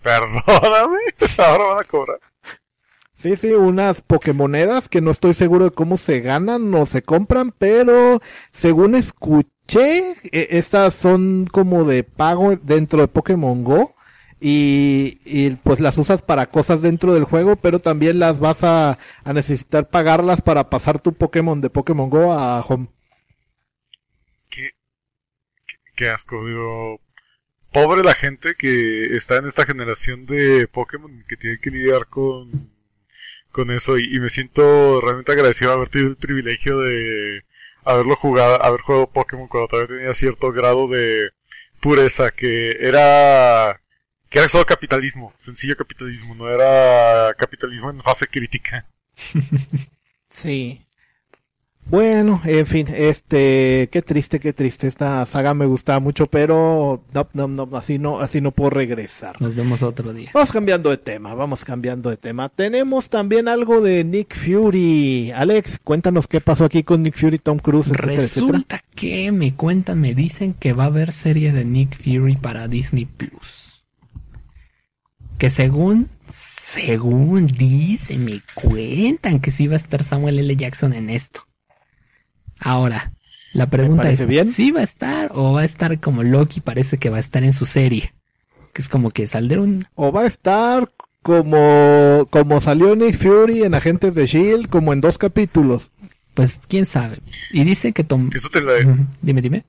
Perdóname, 0.02 0.98
ahora 1.38 1.64
van 1.64 1.78
a 1.80 1.84
cobrar. 1.84 2.20
Sí, 3.12 3.34
sí, 3.34 3.52
unas 3.52 4.02
Pokémonedas 4.02 4.88
que 4.88 5.00
no 5.00 5.10
estoy 5.10 5.32
seguro 5.34 5.64
de 5.64 5.70
cómo 5.70 5.96
se 5.96 6.20
ganan 6.20 6.72
o 6.74 6.84
se 6.84 7.02
compran, 7.02 7.50
pero 7.50 8.20
según 8.52 8.94
escuché, 8.94 10.12
e- 10.30 10.48
estas 10.50 10.94
son 10.94 11.48
como 11.50 11.84
de 11.84 12.04
pago 12.04 12.54
dentro 12.56 13.00
de 13.00 13.08
Pokémon 13.08 13.64
Go 13.64 13.95
y, 14.40 15.18
y, 15.24 15.50
pues 15.56 15.80
las 15.80 15.96
usas 15.98 16.22
para 16.22 16.46
cosas 16.46 16.82
dentro 16.82 17.14
del 17.14 17.24
juego, 17.24 17.56
pero 17.56 17.78
también 17.78 18.18
las 18.18 18.38
vas 18.38 18.64
a, 18.64 18.98
a 19.24 19.32
necesitar 19.32 19.88
pagarlas 19.88 20.42
para 20.42 20.68
pasar 20.68 21.00
tu 21.00 21.14
Pokémon 21.14 21.60
de 21.60 21.70
Pokémon 21.70 22.10
Go 22.10 22.32
a 22.32 22.60
Home. 22.60 22.88
Qué, 25.96 26.10
asco, 26.10 26.46
digo. 26.46 27.00
Pobre 27.72 28.02
la 28.04 28.14
gente 28.14 28.54
que 28.54 29.16
está 29.16 29.36
en 29.36 29.46
esta 29.46 29.64
generación 29.64 30.26
de 30.26 30.68
Pokémon 30.68 31.24
que 31.26 31.36
tiene 31.36 31.58
que 31.58 31.70
lidiar 31.70 32.06
con, 32.06 32.70
con 33.50 33.70
eso 33.70 33.98
y, 33.98 34.14
y 34.14 34.20
me 34.20 34.28
siento 34.28 35.00
realmente 35.00 35.32
agradecido 35.32 35.70
de 35.70 35.76
haber 35.76 35.88
tenido 35.88 36.10
el 36.10 36.16
privilegio 36.16 36.80
de 36.80 37.44
haberlo 37.84 38.16
jugado, 38.16 38.62
haber 38.62 38.80
jugado 38.82 39.10
Pokémon 39.10 39.48
cuando 39.48 39.68
todavía 39.68 39.96
tenía 39.96 40.14
cierto 40.14 40.52
grado 40.52 40.88
de 40.88 41.30
pureza 41.80 42.30
que 42.30 42.76
era 42.80 43.80
que 44.36 44.40
era 44.40 44.50
solo 44.50 44.66
capitalismo, 44.66 45.32
sencillo 45.38 45.74
capitalismo, 45.78 46.34
no 46.34 46.50
era 46.50 47.32
capitalismo 47.38 47.88
en 47.88 48.02
fase 48.02 48.26
crítica. 48.26 48.84
Sí. 50.28 50.84
Bueno, 51.86 52.42
en 52.44 52.66
fin, 52.66 52.88
este, 52.92 53.88
qué 53.90 54.02
triste, 54.02 54.40
qué 54.40 54.52
triste. 54.52 54.88
Esta 54.88 55.24
saga 55.24 55.54
me 55.54 55.64
gustaba 55.64 56.00
mucho, 56.00 56.26
pero 56.26 57.02
no, 57.14 57.28
no, 57.32 57.46
no, 57.46 57.76
así 57.76 57.98
no, 57.98 58.18
así 58.18 58.42
no 58.42 58.50
puedo 58.50 58.70
regresar. 58.70 59.40
Nos 59.40 59.54
vemos 59.54 59.82
otro 59.82 60.12
día. 60.12 60.32
Vamos 60.34 60.52
cambiando 60.52 60.90
de 60.90 60.98
tema, 60.98 61.32
vamos 61.32 61.64
cambiando 61.64 62.10
de 62.10 62.18
tema. 62.18 62.50
Tenemos 62.50 63.08
también 63.08 63.48
algo 63.48 63.80
de 63.80 64.04
Nick 64.04 64.34
Fury. 64.34 65.30
Alex, 65.30 65.78
cuéntanos 65.82 66.26
qué 66.26 66.42
pasó 66.42 66.66
aquí 66.66 66.82
con 66.82 67.00
Nick 67.00 67.16
Fury, 67.16 67.38
Tom 67.38 67.58
Cruise, 67.58 67.86
etcétera, 67.86 68.12
etcétera. 68.14 68.46
Resulta 68.58 68.84
que 68.94 69.32
me 69.32 69.54
cuentan, 69.54 70.00
me 70.00 70.12
dicen 70.12 70.52
que 70.52 70.74
va 70.74 70.82
a 70.84 70.88
haber 70.88 71.12
serie 71.12 71.52
de 71.52 71.64
Nick 71.64 71.96
Fury 71.96 72.36
para 72.36 72.68
Disney 72.68 73.06
Plus. 73.06 73.65
Que 75.38 75.50
según, 75.50 76.08
según 76.32 77.46
dicen, 77.46 78.24
me 78.24 78.42
cuentan 78.54 79.40
que 79.40 79.50
sí 79.50 79.66
va 79.66 79.74
a 79.74 79.76
estar 79.76 80.02
Samuel 80.02 80.38
L. 80.38 80.56
Jackson 80.56 80.92
en 80.92 81.10
esto. 81.10 81.46
Ahora, 82.58 83.12
la 83.52 83.68
pregunta 83.68 84.10
es, 84.10 84.26
bien. 84.26 84.48
¿sí 84.48 84.70
va 84.70 84.80
a 84.80 84.84
estar 84.84 85.30
o 85.34 85.54
va 85.54 85.62
a 85.62 85.64
estar 85.64 86.00
como 86.00 86.22
Loki 86.22 86.60
parece 86.60 86.98
que 86.98 87.10
va 87.10 87.18
a 87.18 87.20
estar 87.20 87.42
en 87.42 87.52
su 87.52 87.64
serie? 87.64 88.14
Que 88.72 88.82
es 88.82 88.88
como 88.88 89.10
que 89.10 89.26
saldrá 89.26 89.60
un... 89.60 89.86
O 89.94 90.12
va 90.12 90.22
a 90.22 90.26
estar 90.26 90.90
como, 91.22 92.28
como 92.30 92.60
salió 92.60 92.94
Nick 92.94 93.16
Fury 93.16 93.64
en 93.64 93.74
Agentes 93.74 94.14
de 94.14 94.26
Shield, 94.26 94.68
como 94.68 94.92
en 94.92 95.00
dos 95.00 95.18
capítulos. 95.18 95.90
Pues 96.34 96.60
quién 96.68 96.86
sabe. 96.86 97.20
Y 97.50 97.64
dice 97.64 97.92
que 97.92 98.04
Tom... 98.04 98.30
Eso 98.34 98.48
te 98.50 98.60
Dime, 99.22 99.42
dime. 99.42 99.64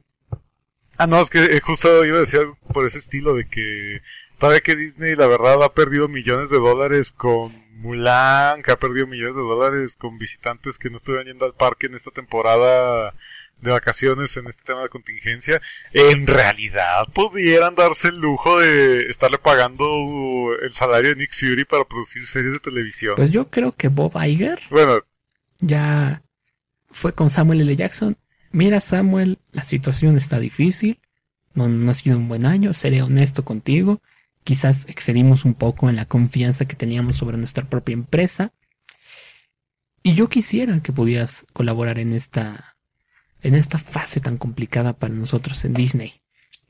Ah, 0.97 1.07
no, 1.07 1.21
es 1.21 1.29
que 1.29 1.43
eh, 1.43 1.61
justo 1.61 2.03
iba 2.05 2.17
a 2.17 2.21
decir 2.21 2.39
algo 2.39 2.57
por 2.73 2.85
ese 2.85 2.97
estilo 2.97 3.35
de 3.35 3.47
que 3.47 4.01
todavía 4.37 4.61
que 4.61 4.75
Disney 4.75 5.15
la 5.15 5.27
verdad 5.27 5.61
ha 5.63 5.73
perdido 5.73 6.07
millones 6.07 6.49
de 6.49 6.57
dólares 6.57 7.11
con 7.11 7.51
Mulan, 7.73 8.63
que 8.63 8.71
ha 8.71 8.79
perdido 8.79 9.07
millones 9.07 9.35
de 9.35 9.41
dólares 9.41 9.95
con 9.95 10.17
visitantes 10.17 10.77
que 10.77 10.89
no 10.89 10.97
estuvieron 10.97 11.27
yendo 11.27 11.45
al 11.45 11.53
parque 11.53 11.87
en 11.87 11.95
esta 11.95 12.11
temporada 12.11 13.13
de 13.61 13.71
vacaciones 13.71 14.37
en 14.37 14.47
este 14.47 14.61
tema 14.63 14.83
de 14.83 14.89
contingencia, 14.89 15.61
en 15.91 16.27
realidad 16.27 17.07
pudieran 17.13 17.75
darse 17.75 18.09
el 18.09 18.19
lujo 18.19 18.59
de 18.59 19.09
estarle 19.09 19.39
pagando 19.39 19.85
el 20.61 20.71
salario 20.73 21.09
de 21.09 21.15
Nick 21.15 21.33
Fury 21.33 21.65
para 21.65 21.83
producir 21.83 22.27
series 22.27 22.53
de 22.53 22.59
televisión. 22.59 23.15
Pues 23.15 23.31
yo 23.31 23.49
creo 23.49 23.71
que 23.71 23.87
Bob 23.87 24.13
Iger 24.15 24.59
bueno, 24.69 25.01
ya 25.59 26.21
fue 26.89 27.13
con 27.13 27.29
Samuel 27.29 27.61
L. 27.61 27.75
Jackson. 27.75 28.17
Mira, 28.51 28.79
Samuel, 28.79 29.39
la 29.51 29.63
situación 29.63 30.17
está 30.17 30.39
difícil. 30.39 30.99
No, 31.53 31.67
no 31.67 31.91
ha 31.91 31.93
sido 31.93 32.17
un 32.17 32.27
buen 32.27 32.45
año. 32.45 32.73
Seré 32.73 33.01
honesto 33.01 33.43
contigo. 33.43 34.01
Quizás 34.47 34.85
excedimos 34.87 35.43
un 35.43 35.55
poco 35.55 35.89
en 35.89 35.97
la 35.97 36.05
confianza 36.05 36.63
que 36.63 36.77
teníamos 36.77 37.17
sobre 37.17 37.35
nuestra 37.35 37.69
propia 37.69 37.91
empresa. 37.91 38.53
Y 40.01 40.13
yo 40.13 40.29
quisiera 40.29 40.81
que 40.81 40.93
pudieras 40.93 41.45
colaborar 41.51 41.99
en 41.99 42.13
esta, 42.13 42.77
en 43.41 43.55
esta 43.55 43.77
fase 43.77 44.21
tan 44.21 44.37
complicada 44.37 44.93
para 44.93 45.13
nosotros 45.13 45.65
en 45.65 45.73
Disney. 45.73 46.21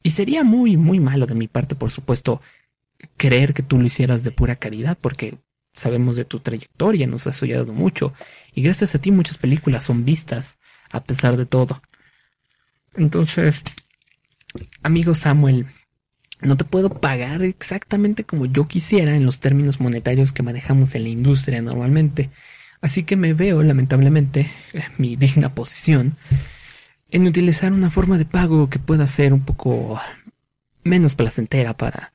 Y 0.01 0.09
sería 0.09 0.43
muy, 0.43 0.75
muy 0.75 0.99
malo 0.99 1.27
de 1.27 1.35
mi 1.35 1.47
parte, 1.47 1.75
por 1.75 1.91
supuesto, 1.91 2.41
creer 3.15 3.53
que 3.53 3.61
tú 3.61 3.77
lo 3.77 3.85
hicieras 3.85 4.23
de 4.23 4.31
pura 4.31 4.55
caridad, 4.55 4.97
porque 4.99 5.37
sabemos 5.71 6.15
de 6.15 6.25
tu 6.25 6.39
trayectoria, 6.39 7.05
nos 7.05 7.27
has 7.27 7.43
ayudado 7.43 7.73
mucho. 7.73 8.11
Y 8.55 8.63
gracias 8.63 8.95
a 8.95 8.99
ti 8.99 9.11
muchas 9.11 9.37
películas 9.37 9.83
son 9.83 10.03
vistas, 10.03 10.57
a 10.89 11.03
pesar 11.03 11.37
de 11.37 11.45
todo. 11.45 11.79
Entonces, 12.95 13.61
amigo 14.81 15.13
Samuel, 15.13 15.67
no 16.41 16.55
te 16.55 16.63
puedo 16.63 16.89
pagar 16.89 17.41
exactamente 17.41 18.23
como 18.23 18.45
yo 18.45 18.67
quisiera 18.67 19.15
en 19.15 19.25
los 19.25 19.39
términos 19.39 19.79
monetarios 19.79 20.33
que 20.33 20.43
manejamos 20.43 20.93
en 20.95 21.03
la 21.03 21.09
industria 21.09 21.61
normalmente. 21.61 22.29
Así 22.81 23.03
que 23.03 23.15
me 23.15 23.33
veo, 23.33 23.63
lamentablemente, 23.63 24.51
en 24.73 24.83
mi 24.97 25.15
digna 25.15 25.53
posición, 25.55 26.15
en 27.09 27.27
utilizar 27.27 27.73
una 27.73 27.89
forma 27.89 28.17
de 28.17 28.25
pago 28.25 28.69
que 28.69 28.79
pueda 28.79 29.07
ser 29.07 29.33
un 29.33 29.43
poco 29.43 29.99
menos 30.83 31.15
placentera 31.15 31.75
para 31.75 32.13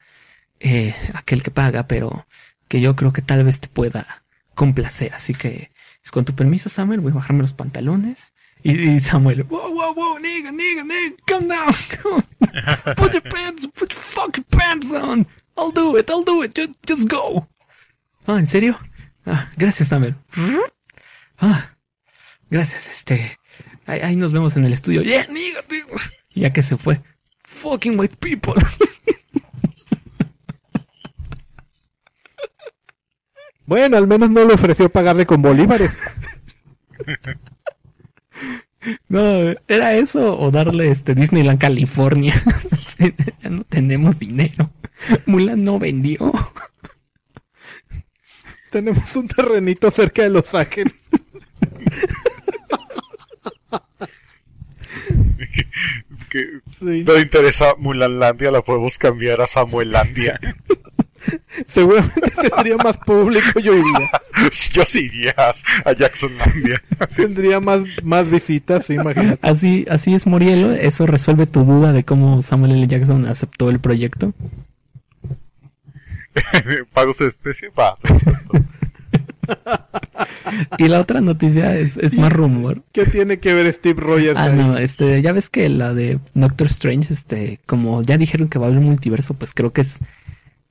eh, 0.61 0.95
aquel 1.15 1.43
que 1.43 1.51
paga, 1.51 1.87
pero 1.89 2.27
que 2.69 2.81
yo 2.81 2.95
creo 2.95 3.13
que 3.13 3.23
tal 3.23 3.45
vez 3.45 3.61
te 3.61 3.69
pueda 3.69 4.23
complacer. 4.55 5.13
Así 5.15 5.35
que, 5.35 5.73
con 6.11 6.25
tu 6.25 6.35
permiso, 6.35 6.69
Samuel, 6.69 7.01
voy 7.01 7.13
a 7.13 7.17
bajarme 7.17 7.43
los 7.43 7.53
pantalones. 7.53 8.33
Y, 8.65 8.91
y 8.91 9.01
Samuel, 9.01 9.43
wow, 9.45 9.73
wow, 9.73 9.95
wow, 9.95 10.19
nigga, 10.19 10.53
nigga, 10.53 10.85
nigga, 10.85 11.17
come 11.27 11.49
down. 11.49 11.73
Put 12.97 13.13
your 13.15 13.23
pants, 13.23 13.67
put 13.67 13.93
your 13.93 14.01
fucking 14.01 14.45
pants 14.51 14.93
on. 14.93 15.27
I'll 15.57 15.73
do 15.73 15.97
it, 15.97 16.09
I'll 16.11 16.23
do 16.25 16.43
it, 16.43 16.55
just, 16.55 16.71
just 16.87 17.09
go. 17.09 17.49
Ah, 18.27 18.39
¿en 18.39 18.47
serio? 18.47 18.79
Ah, 19.27 19.49
gracias, 19.57 19.89
Samuel. 19.89 20.15
Ah, 21.39 21.71
gracias, 22.51 22.89
este. 22.89 23.39
Ahí, 23.87 24.01
ahí 24.01 24.17
nos 24.17 24.33
vemos 24.33 24.57
en 24.57 24.65
el 24.65 24.73
estudio. 24.73 25.03
Yeah, 25.03 25.27
nigga, 25.29 25.63
tío. 25.63 25.87
Ya 26.31 26.53
que 26.53 26.63
se 26.63 26.77
fue. 26.77 27.01
Fucking 27.43 27.99
white 27.99 28.17
people. 28.17 28.55
Bueno, 33.65 33.97
al 33.97 34.07
menos 34.07 34.29
no 34.31 34.45
le 34.45 34.53
ofreció 34.53 34.91
pagarle 34.91 35.25
con 35.25 35.41
bolívares. 35.41 35.97
No, 39.09 39.21
era 39.69 39.95
eso 39.95 40.39
o 40.41 40.51
darle 40.51 40.91
este 40.91 41.15
Disneyland 41.15 41.61
California. 41.61 42.35
ya 43.43 43.51
no 43.51 43.65
tenemos 43.65 44.19
dinero. 44.19 44.71
Mulan 45.27 45.65
no 45.65 45.79
vendió. 45.79 46.33
Tenemos 48.71 49.15
un 49.17 49.29
terrenito 49.29 49.91
cerca 49.91 50.23
de 50.23 50.31
Los 50.31 50.55
Ángeles. 50.55 51.11
que 56.31 56.61
Sí. 56.79 57.05
no 57.07 57.19
interesa 57.19 57.75
Mulanlandia, 57.77 58.51
la 58.51 58.63
podemos 58.63 58.99
cambiar 58.99 59.41
a 59.41 59.47
Samuelandia. 59.47 60.39
Seguramente 61.67 62.31
tendría 62.51 62.77
más 62.79 62.99
público, 62.99 63.61
yo 63.61 63.75
iría. 63.75 64.11
Yo 64.73 64.85
sí 64.85 65.01
irías 65.01 65.63
a 65.85 65.93
Jacksonlandia. 65.93 66.83
Tendría 67.15 67.61
más, 67.61 67.83
más 68.03 68.31
visitas, 68.31 68.87
sí, 68.87 68.95
imagínate. 68.95 69.39
Así, 69.47 69.85
así 69.89 70.15
es 70.15 70.27
Morielo. 70.27 70.73
Eso 70.73 71.07
resuelve 71.07 71.47
tu 71.47 71.65
duda 71.65 71.93
de 71.93 72.05
cómo 72.05 72.41
Samuel 72.43 72.73
L. 72.73 72.87
Jackson 72.89 73.27
aceptó 73.27 73.69
el 73.69 73.79
proyecto. 73.79 74.33
¿Pagos 76.95 77.19
de 77.19 77.29
especie? 77.29 77.69
Va. 77.79 77.95
Y 80.79 80.89
la 80.89 81.01
otra 81.01 81.21
noticia 81.21 81.77
es, 81.79 81.97
es 81.97 82.17
más 82.17 82.33
rumor. 82.33 82.83
¿Qué 82.93 83.05
tiene 83.07 83.39
que 83.39 83.55
ver 83.55 83.73
Steve 83.73 84.01
Rogers 84.01 84.39
Ah, 84.39 84.45
ahí? 84.45 84.57
no, 84.57 84.77
este, 84.79 85.21
ya 85.23 85.33
ves 85.33 85.49
que 85.51 85.69
la 85.69 85.95
de 85.95 86.19
Doctor 86.35 86.67
Strange, 86.69 87.13
este, 87.13 87.61
como 87.67 88.03
ya 88.03 88.17
dijeron 88.19 88.49
que 88.49 88.59
va 88.59 88.67
a 88.67 88.69
haber 88.69 88.79
un 88.81 88.87
multiverso, 88.87 89.35
pues 89.35 89.53
creo 89.55 89.73
que 89.73 89.83
es, 89.83 90.01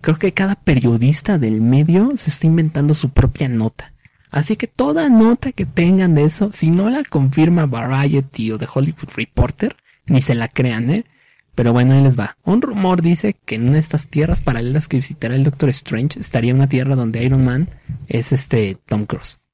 creo 0.02 0.18
que 0.18 0.34
cada 0.34 0.56
periodista 0.56 1.38
del 1.38 1.62
medio 1.62 2.18
se 2.18 2.30
está 2.30 2.48
inventando 2.48 2.94
su 2.94 3.10
propia 3.10 3.48
nota. 3.48 3.92
Así 4.30 4.56
que 4.56 4.68
toda 4.68 5.10
nota 5.10 5.52
que 5.52 5.66
tengan 5.66 6.16
de 6.16 6.24
eso, 6.24 6.52
si 6.52 6.70
no 6.70 6.90
la 6.90 7.04
confirma 7.04 7.66
Variety 7.66 8.52
o 8.52 8.58
The 8.58 8.68
Hollywood 8.74 9.10
Reporter, 9.16 9.76
ni 10.08 10.22
se 10.22 10.36
la 10.36 10.48
crean, 10.48 10.90
¿eh? 10.90 11.06
Pero 11.54 11.74
bueno, 11.74 11.94
ahí 11.94 12.02
les 12.02 12.18
va. 12.18 12.38
Un 12.46 12.62
rumor 12.62 13.02
dice 13.02 13.36
que 13.46 13.56
en 13.56 13.76
estas 13.76 14.08
tierras 14.08 14.42
paralelas 14.42 14.88
que 14.88 14.98
visitará 14.98 15.36
el 15.36 15.44
Doctor 15.44 15.70
Strange 15.70 16.20
estaría 16.20 16.56
una 16.56 16.70
tierra 16.70 16.96
donde 16.96 17.24
Iron 17.24 17.44
Man 17.44 17.70
es 18.08 18.32
este 18.32 18.78
Tom 18.86 19.06
Cruise. 19.06 19.50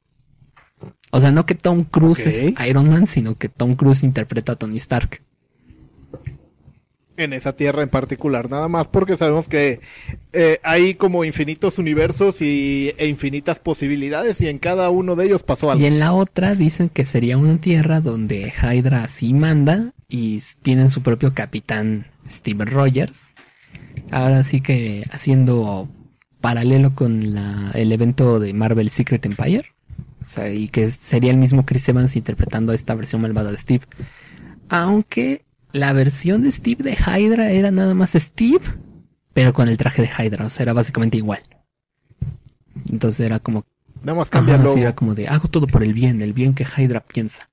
O 1.11 1.19
sea, 1.19 1.31
no 1.31 1.45
que 1.45 1.55
Tom 1.55 1.83
Cruise 1.83 2.25
es 2.27 2.53
Iron 2.67 2.89
Man, 2.89 3.07
sino 3.07 3.35
que 3.35 3.49
Tom 3.49 3.75
Cruise 3.75 4.03
interpreta 4.03 4.53
a 4.53 4.55
Tony 4.57 4.77
Stark. 4.77 5.21
En 7.17 7.33
esa 7.33 7.53
tierra 7.53 7.83
en 7.83 7.89
particular, 7.89 8.49
nada 8.49 8.67
más 8.67 8.87
porque 8.87 9.17
sabemos 9.17 9.49
que 9.49 9.81
eh, 10.33 10.59
hay 10.63 10.93
como 10.93 11.25
infinitos 11.25 11.79
universos 11.79 12.41
y, 12.41 12.93
e 12.97 13.07
infinitas 13.07 13.59
posibilidades 13.59 14.39
y 14.39 14.47
en 14.47 14.59
cada 14.59 14.89
uno 14.89 15.15
de 15.15 15.25
ellos 15.25 15.43
pasó 15.43 15.71
algo. 15.71 15.83
Y 15.83 15.87
en 15.87 15.99
la 15.99 16.13
otra 16.13 16.55
dicen 16.55 16.89
que 16.89 17.05
sería 17.05 17.37
una 17.37 17.59
tierra 17.59 17.99
donde 17.99 18.53
Hydra 18.61 19.07
sí 19.07 19.33
manda 19.33 19.93
y 20.07 20.41
tienen 20.61 20.89
su 20.89 21.01
propio 21.01 21.33
capitán 21.33 22.07
Steve 22.29 22.65
Rogers. 22.65 23.33
Ahora 24.11 24.43
sí 24.43 24.61
que 24.61 25.03
haciendo 25.11 25.89
paralelo 26.39 26.93
con 26.93 27.33
la, 27.33 27.71
el 27.73 27.91
evento 27.91 28.39
de 28.39 28.53
Marvel 28.53 28.89
Secret 28.89 29.25
Empire. 29.25 29.65
O 30.21 30.25
sea, 30.25 30.51
y 30.51 30.67
que 30.67 30.89
sería 30.89 31.31
el 31.31 31.37
mismo 31.37 31.65
Chris 31.65 31.89
Evans 31.89 32.15
interpretando 32.15 32.73
esta 32.73 32.95
versión 32.95 33.21
malvada 33.21 33.51
de 33.51 33.57
Steve. 33.57 33.85
Aunque 34.69 35.46
la 35.71 35.93
versión 35.93 36.41
de 36.41 36.51
Steve 36.51 36.83
de 36.83 36.93
Hydra 36.97 37.51
era 37.51 37.71
nada 37.71 37.93
más 37.93 38.13
Steve, 38.13 38.63
pero 39.33 39.53
con 39.53 39.67
el 39.67 39.77
traje 39.77 40.01
de 40.01 40.09
Hydra. 40.09 40.45
O 40.45 40.49
sea, 40.49 40.63
era 40.63 40.73
básicamente 40.73 41.17
igual. 41.17 41.41
Entonces 42.89 43.19
era 43.21 43.39
como 43.39 43.65
Nada 44.03 44.19
más 44.19 44.29
cambia 44.29 44.55
el 44.55 44.61
Ajá, 44.61 44.69
sí, 44.69 44.75
logo. 44.75 44.87
era 44.87 44.95
como 44.95 45.15
de 45.15 45.27
hago 45.27 45.47
todo 45.47 45.67
por 45.67 45.83
el 45.83 45.93
bien, 45.93 46.21
el 46.21 46.33
bien 46.33 46.53
que 46.53 46.65
Hydra 46.65 47.01
piensa. 47.01 47.49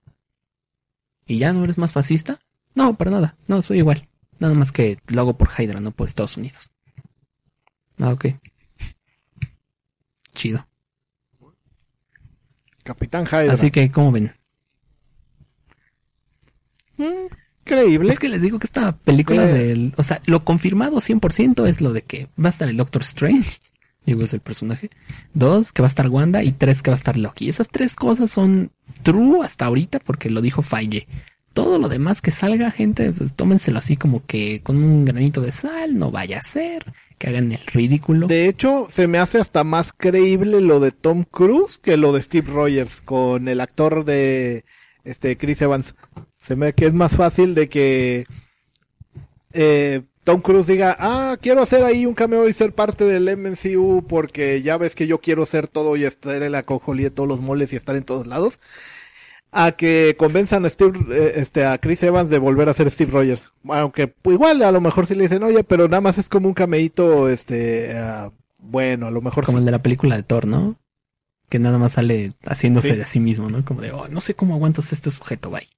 ¿Y 1.26 1.38
ya 1.38 1.52
no 1.52 1.64
eres 1.64 1.78
más 1.78 1.92
fascista? 1.92 2.38
No, 2.74 2.96
para 2.96 3.10
nada. 3.10 3.36
No, 3.48 3.62
soy 3.62 3.78
igual. 3.78 4.08
Nada 4.38 4.54
más 4.54 4.72
que 4.72 4.98
lo 5.06 5.20
hago 5.22 5.38
por 5.38 5.48
Hydra, 5.58 5.80
no 5.80 5.90
por 5.90 6.06
Estados 6.06 6.36
Unidos. 6.36 6.70
Ah, 7.98 8.10
ok. 8.12 8.26
Chido. 10.34 10.66
Capitán 12.82 13.24
Hydra. 13.24 13.52
Así 13.52 13.70
que, 13.70 13.90
¿cómo 13.90 14.12
ven? 14.12 14.34
Increíble. 17.66 18.12
Es 18.12 18.18
que 18.18 18.28
les 18.28 18.42
digo 18.42 18.58
que 18.58 18.66
esta 18.66 18.96
película 18.96 19.44
Eh. 19.44 19.52
del... 19.52 19.94
O 19.96 20.02
sea, 20.02 20.20
lo 20.26 20.44
confirmado 20.44 21.00
100% 21.00 21.66
es 21.66 21.80
lo 21.80 21.92
de 21.92 22.02
que 22.02 22.28
va 22.38 22.48
a 22.48 22.50
estar 22.50 22.68
el 22.68 22.76
Doctor 22.76 23.02
Strange. 23.02 23.58
Digo, 24.06 24.22
es 24.22 24.34
el 24.34 24.40
personaje. 24.40 24.90
Dos, 25.32 25.72
que 25.72 25.80
va 25.80 25.86
a 25.86 25.88
estar 25.88 26.08
Wanda. 26.08 26.42
Y 26.42 26.52
tres, 26.52 26.82
que 26.82 26.90
va 26.90 26.94
a 26.94 26.98
estar 26.98 27.16
Loki. 27.16 27.48
Esas 27.48 27.68
tres 27.68 27.94
cosas 27.94 28.30
son 28.30 28.70
true 29.02 29.42
hasta 29.42 29.64
ahorita 29.64 29.98
porque 29.98 30.28
lo 30.28 30.42
dijo 30.42 30.60
Feige. 30.60 31.06
Todo 31.54 31.78
lo 31.78 31.88
demás 31.88 32.20
que 32.20 32.30
salga, 32.30 32.70
gente, 32.70 33.12
pues 33.12 33.34
tómenselo 33.34 33.78
así 33.78 33.96
como 33.96 34.26
que 34.26 34.60
con 34.62 34.76
un 34.76 35.06
granito 35.06 35.40
de 35.40 35.52
sal, 35.52 35.96
no 35.96 36.10
vaya 36.10 36.40
a 36.40 36.42
ser, 36.42 36.84
que 37.16 37.28
hagan 37.28 37.52
el 37.52 37.64
ridículo. 37.66 38.26
De 38.26 38.48
hecho, 38.48 38.88
se 38.90 39.06
me 39.06 39.18
hace 39.18 39.38
hasta 39.38 39.64
más 39.64 39.92
creíble 39.96 40.60
lo 40.60 40.80
de 40.80 40.90
Tom 40.90 41.24
Cruise 41.24 41.78
que 41.78 41.96
lo 41.96 42.12
de 42.12 42.20
Steve 42.22 42.50
Rogers 42.52 43.00
con 43.00 43.46
el 43.48 43.60
actor 43.60 44.04
de 44.04 44.64
este 45.04 45.38
Chris 45.38 45.62
Evans. 45.62 45.94
Se 46.44 46.56
me 46.56 46.74
que 46.74 46.86
es 46.86 46.92
más 46.92 47.16
fácil 47.16 47.54
de 47.54 47.68
que 47.68 48.26
eh, 49.52 50.02
Tom 50.24 50.42
Cruise 50.42 50.66
diga, 50.66 50.96
ah, 50.98 51.36
quiero 51.40 51.62
hacer 51.62 51.84
ahí 51.84 52.04
un 52.06 52.14
cameo 52.14 52.48
y 52.48 52.52
ser 52.52 52.74
parte 52.74 53.04
del 53.04 53.34
MCU 53.36 54.04
porque 54.06 54.60
ya 54.62 54.76
ves 54.76 54.94
que 54.94 55.06
yo 55.06 55.20
quiero 55.20 55.46
ser 55.46 55.68
todo 55.68 55.96
y 55.96 56.04
estar 56.04 56.42
en 56.42 56.52
la 56.52 56.62
cojolía 56.62 57.06
de 57.06 57.14
todos 57.14 57.28
los 57.28 57.40
moles 57.40 57.72
y 57.72 57.76
estar 57.76 57.96
en 57.96 58.04
todos 58.04 58.26
lados. 58.26 58.60
A 59.52 59.72
que 59.72 60.16
convenzan 60.18 60.64
a 60.64 60.68
Steve, 60.68 60.98
eh, 61.10 61.34
este, 61.36 61.64
a 61.64 61.78
Chris 61.78 62.02
Evans 62.02 62.28
de 62.28 62.38
volver 62.38 62.68
a 62.68 62.74
ser 62.74 62.90
Steve 62.90 63.12
Rogers. 63.12 63.52
Aunque 63.68 64.08
pues, 64.08 64.34
igual 64.34 64.60
a 64.62 64.72
lo 64.72 64.80
mejor 64.80 65.06
sí 65.06 65.14
le 65.14 65.22
dicen, 65.22 65.44
oye, 65.44 65.62
pero 65.62 65.88
nada 65.88 66.00
más 66.00 66.18
es 66.18 66.28
como 66.28 66.48
un 66.48 66.54
cameíto, 66.54 67.28
este, 67.28 67.96
ah, 67.96 68.32
bueno, 68.62 69.06
a 69.06 69.10
lo 69.10 69.20
mejor 69.22 69.44
Como 69.44 69.58
sí. 69.58 69.60
el 69.60 69.66
de 69.66 69.70
la 69.70 69.82
película 69.82 70.16
de 70.16 70.24
Thor, 70.24 70.46
¿no? 70.46 70.76
Que 71.48 71.58
nada 71.58 71.78
más 71.78 71.92
sale 71.92 72.32
haciéndose 72.44 72.88
Sí. 72.88 72.96
de 72.96 73.04
sí 73.06 73.20
mismo, 73.20 73.48
¿no? 73.48 73.64
Como 73.64 73.80
de, 73.80 73.92
oh, 73.92 74.08
no 74.08 74.20
sé 74.20 74.34
cómo 74.34 74.54
aguantas 74.54 74.92
este 74.92 75.10
sujeto, 75.10 75.50
bye. 75.50 75.68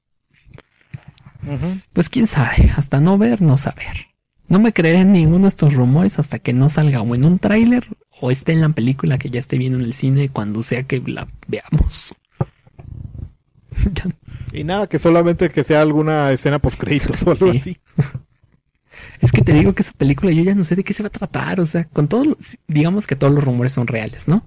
Pues 1.92 2.08
quién 2.08 2.26
sabe, 2.26 2.72
hasta 2.76 3.00
no 3.00 3.18
ver, 3.18 3.40
no 3.42 3.56
saber. 3.56 4.08
No 4.48 4.58
me 4.60 4.72
creeré 4.72 5.00
en 5.00 5.12
ninguno 5.12 5.42
de 5.42 5.48
estos 5.48 5.74
rumores 5.74 6.18
hasta 6.18 6.38
que 6.38 6.52
no 6.52 6.68
salga 6.68 7.00
o 7.02 7.14
en 7.14 7.24
un 7.24 7.38
tráiler 7.38 7.86
o 8.20 8.30
esté 8.30 8.52
en 8.52 8.60
la 8.60 8.68
película 8.70 9.18
que 9.18 9.28
ya 9.30 9.40
esté 9.40 9.58
viendo 9.58 9.78
en 9.78 9.84
el 9.84 9.92
cine 9.94 10.28
cuando 10.28 10.62
sea 10.62 10.84
que 10.84 11.00
la 11.04 11.26
veamos. 11.48 12.14
Y 14.52 14.64
nada, 14.64 14.86
que 14.86 14.98
solamente 14.98 15.50
que 15.50 15.64
sea 15.64 15.82
alguna 15.82 16.30
escena 16.32 16.58
post 16.58 16.80
créditos 16.80 17.22
o 17.26 17.30
algo 17.32 17.52
Sí. 17.52 17.58
así. 17.58 17.76
es 19.20 19.32
que 19.32 19.42
te 19.42 19.52
digo 19.52 19.74
que 19.74 19.82
esa 19.82 19.92
película 19.92 20.30
yo 20.32 20.42
ya 20.42 20.54
no 20.54 20.64
sé 20.64 20.76
de 20.76 20.84
qué 20.84 20.92
se 20.94 21.02
va 21.02 21.08
a 21.08 21.10
tratar, 21.10 21.60
o 21.60 21.66
sea, 21.66 21.84
con 21.84 22.08
todo, 22.08 22.24
lo- 22.24 22.38
digamos 22.68 23.06
que 23.06 23.16
todos 23.16 23.32
los 23.32 23.44
rumores 23.44 23.72
son 23.72 23.86
reales, 23.86 24.28
¿no? 24.28 24.44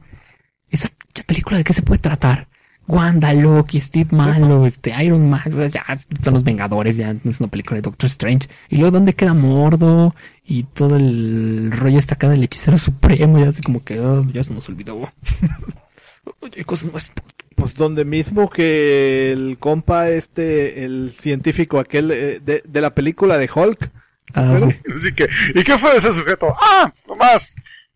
Esa 0.71 0.89
película 1.25 1.57
de 1.57 1.63
qué 1.63 1.73
se 1.73 1.81
puede 1.81 1.99
tratar. 1.99 2.47
Wanda, 2.89 3.31
Loki, 3.33 3.79
Steve 3.79 4.09
Malo, 4.11 4.65
este, 4.65 4.91
Iron 5.03 5.29
Man, 5.29 5.43
pues 5.51 5.71
ya 5.71 5.85
son 6.23 6.33
los 6.33 6.43
Vengadores, 6.43 6.97
ya 6.97 7.13
no 7.13 7.29
es 7.29 7.39
una 7.39 7.49
película 7.49 7.75
de 7.75 7.83
Doctor 7.83 8.07
Strange. 8.07 8.49
Y 8.67 8.77
luego, 8.77 8.91
¿dónde 8.91 9.13
queda 9.13 9.35
Mordo? 9.35 10.15
Y 10.43 10.63
todo 10.63 10.97
el 10.97 11.71
rollo 11.71 11.99
está 11.99 12.15
acá 12.15 12.29
del 12.29 12.43
hechicero 12.43 12.79
supremo, 12.79 13.37
ya 13.37 13.49
así 13.49 13.61
como 13.61 13.83
que, 13.83 13.99
oh, 13.99 14.25
ya 14.33 14.43
se 14.43 14.53
nos 14.53 14.67
olvidó. 14.69 14.97
Oye, 16.41 16.53
hay 16.57 16.63
cosas 16.63 16.91
más 16.91 17.11
Pues 17.55 17.75
donde 17.75 18.05
mismo 18.05 18.49
que 18.49 19.31
el 19.31 19.57
compa 19.59 20.09
este, 20.09 20.83
el 20.83 21.11
científico 21.11 21.79
aquel 21.79 22.09
eh, 22.09 22.39
de, 22.39 22.63
de 22.65 22.81
la 22.81 22.95
película 22.95 23.37
de 23.37 23.49
Hulk. 23.53 23.91
Ah, 24.33 24.57
sí. 24.59 24.75
Así 24.95 25.13
que, 25.13 25.29
¿y 25.53 25.63
qué 25.63 25.77
fue 25.77 25.91
de 25.91 25.97
ese 25.97 26.11
sujeto? 26.11 26.55
Ah, 26.59 26.91
nomás, 27.07 27.53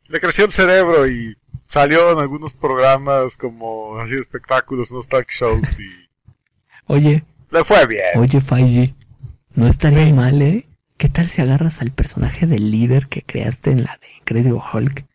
le 0.08 0.20
creció 0.20 0.46
el 0.46 0.52
cerebro 0.52 1.08
y 1.08 1.36
salió 1.74 2.12
en 2.12 2.20
algunos 2.20 2.54
programas 2.54 3.36
como 3.36 3.98
así 4.00 4.14
espectáculos, 4.16 4.92
unos 4.92 5.08
talk 5.08 5.28
shows 5.30 5.80
y 5.80 5.88
Oye, 6.86 7.24
le 7.50 7.64
fue 7.64 7.86
bien. 7.88 8.04
Oye, 8.18 8.40
Faiji, 8.42 8.94
no 9.56 9.68
estaría 9.68 10.14
mal, 10.14 10.42
¿eh? 10.42 10.68
¿Qué 10.98 11.10
tal 11.10 11.28
si 11.28 11.42
agarras 11.42 11.82
al 11.82 11.92
personaje 11.92 12.46
del 12.46 12.70
líder 12.72 13.08
que 13.08 13.24
creaste 13.24 13.72
en 13.72 13.84
la 13.84 13.98
de 14.02 14.08
Incredible 14.20 14.60
Hulk 14.72 15.06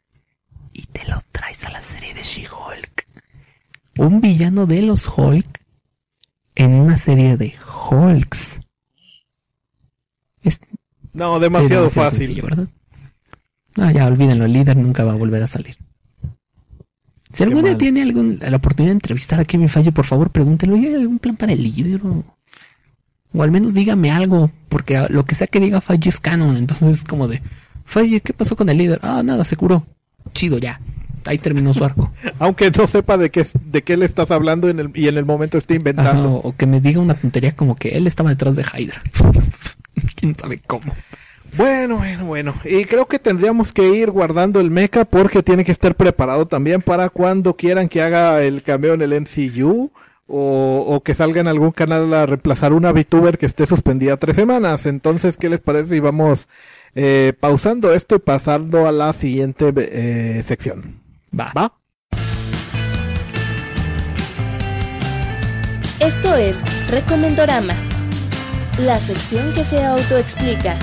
y 0.73 0.87
te 0.87 1.07
lo 1.07 1.19
traes 1.31 1.65
a 1.65 1.71
la 1.71 1.81
serie 1.81 2.13
de 2.15 2.23
She-Hulk? 2.23 3.07
Un 3.99 4.21
villano 4.21 4.67
de 4.67 4.83
los 4.83 5.09
Hulk 5.09 5.61
en 6.57 6.75
una 6.75 6.97
serie 6.97 7.37
de 7.37 7.55
Hulks. 7.91 8.61
Es 10.43 10.61
No, 11.13 11.39
demasiado 11.39 11.89
sí, 11.89 11.95
fácil. 12.01 12.19
sencillo, 12.19 12.43
¿verdad? 12.45 12.69
No, 13.77 13.91
ya 13.91 14.07
olvídenlo, 14.07 14.45
el 14.47 14.53
líder 14.53 14.77
nunca 14.77 15.05
va 15.05 15.13
a 15.13 15.17
volver 15.17 15.43
a 15.43 15.47
salir. 15.47 15.77
Si 17.39 17.45
algún 17.45 17.63
día 17.63 17.73
mal. 17.73 17.79
tiene 17.79 18.03
algún, 18.03 18.39
la 18.41 18.57
oportunidad 18.57 18.91
de 18.91 18.97
entrevistar 18.97 19.39
a 19.39 19.45
Kevin 19.45 19.69
Feige, 19.69 19.93
por 19.93 20.05
favor 20.05 20.31
pregúntelo. 20.31 20.77
¿Y 20.77 20.87
hay 20.87 20.95
algún 20.95 21.21
plan 21.21 21.37
para 21.37 21.53
el 21.53 21.63
líder? 21.63 22.01
O, 22.05 23.43
al 23.43 23.53
menos 23.53 23.75
dígame 23.75 24.11
algo, 24.11 24.51
porque 24.69 25.07
lo 25.09 25.25
que 25.25 25.37
sea 25.37 25.47
que 25.47 25.61
diga 25.61 25.81
Feige 25.81 26.09
es 26.09 26.19
canon. 26.19 26.57
Entonces 26.57 26.89
es 26.89 27.05
como 27.05 27.29
de, 27.29 27.41
Feige, 27.85 28.21
¿qué 28.21 28.33
pasó 28.33 28.57
con 28.57 28.69
el 28.69 28.79
líder? 28.79 28.99
Ah, 29.03 29.23
nada, 29.25 29.45
se 29.45 29.57
curó. 29.57 29.87
Chido, 30.33 30.59
ya. 30.59 30.81
Ahí 31.27 31.39
terminó 31.39 31.73
su 31.73 31.85
arco. 31.85 32.13
Aunque 32.41 32.71
no 32.71 32.87
sepa 32.89 33.17
de 33.17 33.31
qué, 33.31 33.47
de 33.67 33.83
qué 33.83 33.97
le 33.97 34.05
estás 34.07 34.31
hablando 34.33 34.69
en 34.69 34.81
el, 34.81 34.91
y 34.95 35.07
en 35.07 35.17
el 35.17 35.25
momento 35.25 35.59
esté 35.59 35.75
Ajá, 35.75 35.79
inventando. 35.81 36.33
o, 36.33 36.49
o 36.49 36.57
que 36.57 36.67
me 36.67 36.81
diga 36.81 37.01
una 37.01 37.15
tontería 37.15 37.55
como 37.55 37.77
que 37.77 37.91
él 37.91 38.07
estaba 38.09 38.31
detrás 38.31 38.57
de 38.57 38.65
Hydra. 38.65 39.01
¿Quién 40.17 40.35
sabe 40.37 40.59
cómo? 40.67 40.93
Bueno, 41.57 41.97
bueno, 41.97 42.25
bueno. 42.27 42.55
Y 42.65 42.85
creo 42.85 43.07
que 43.07 43.19
tendríamos 43.19 43.73
que 43.73 43.89
ir 43.89 44.11
guardando 44.11 44.61
el 44.61 44.71
mecha 44.71 45.05
porque 45.05 45.43
tiene 45.43 45.65
que 45.65 45.73
estar 45.73 45.95
preparado 45.95 46.47
también 46.47 46.83
para 46.83 47.09
cuando 47.09 47.57
quieran 47.57 47.89
que 47.89 48.03
haga 48.03 48.43
el 48.43 48.63
cameo 48.63 48.95
en 48.95 49.03
el 49.03 49.21
MCU 49.21 49.91
o, 50.29 50.85
o 50.87 51.03
que 51.03 51.15
salga 51.15 51.41
en 51.41 51.49
algún 51.49 51.73
canal 51.73 52.13
a 52.13 52.27
reemplazar 52.27 52.73
una 52.73 52.93
VTuber 52.93 53.39
que 53.39 53.47
esté 53.47 53.67
suspendida 53.67 54.17
tres 54.19 54.37
semanas. 54.37 54.87
Entonces, 54.87 55.37
¿qué 55.37 55.49
les 55.49 55.61
parece 55.61 55.95
si 55.95 56.01
vamos 56.01 56.49
eh, 56.95 57.33
pausando 57.39 57.93
esto 57.93 58.17
y 58.17 58.21
pasando 58.21 58.87
a 58.87 58.93
la 58.93 59.13
siguiente 59.13 59.73
eh, 59.77 60.43
sección? 60.43 61.01
Va. 61.39 61.53
¿Va? 61.57 61.73
Esto 66.01 66.37
es 66.37 66.63
Recomendorama, 66.89 67.75
la 68.79 69.01
sección 69.01 69.53
que 69.55 69.65
se 69.65 69.85
autoexplica. 69.85 70.77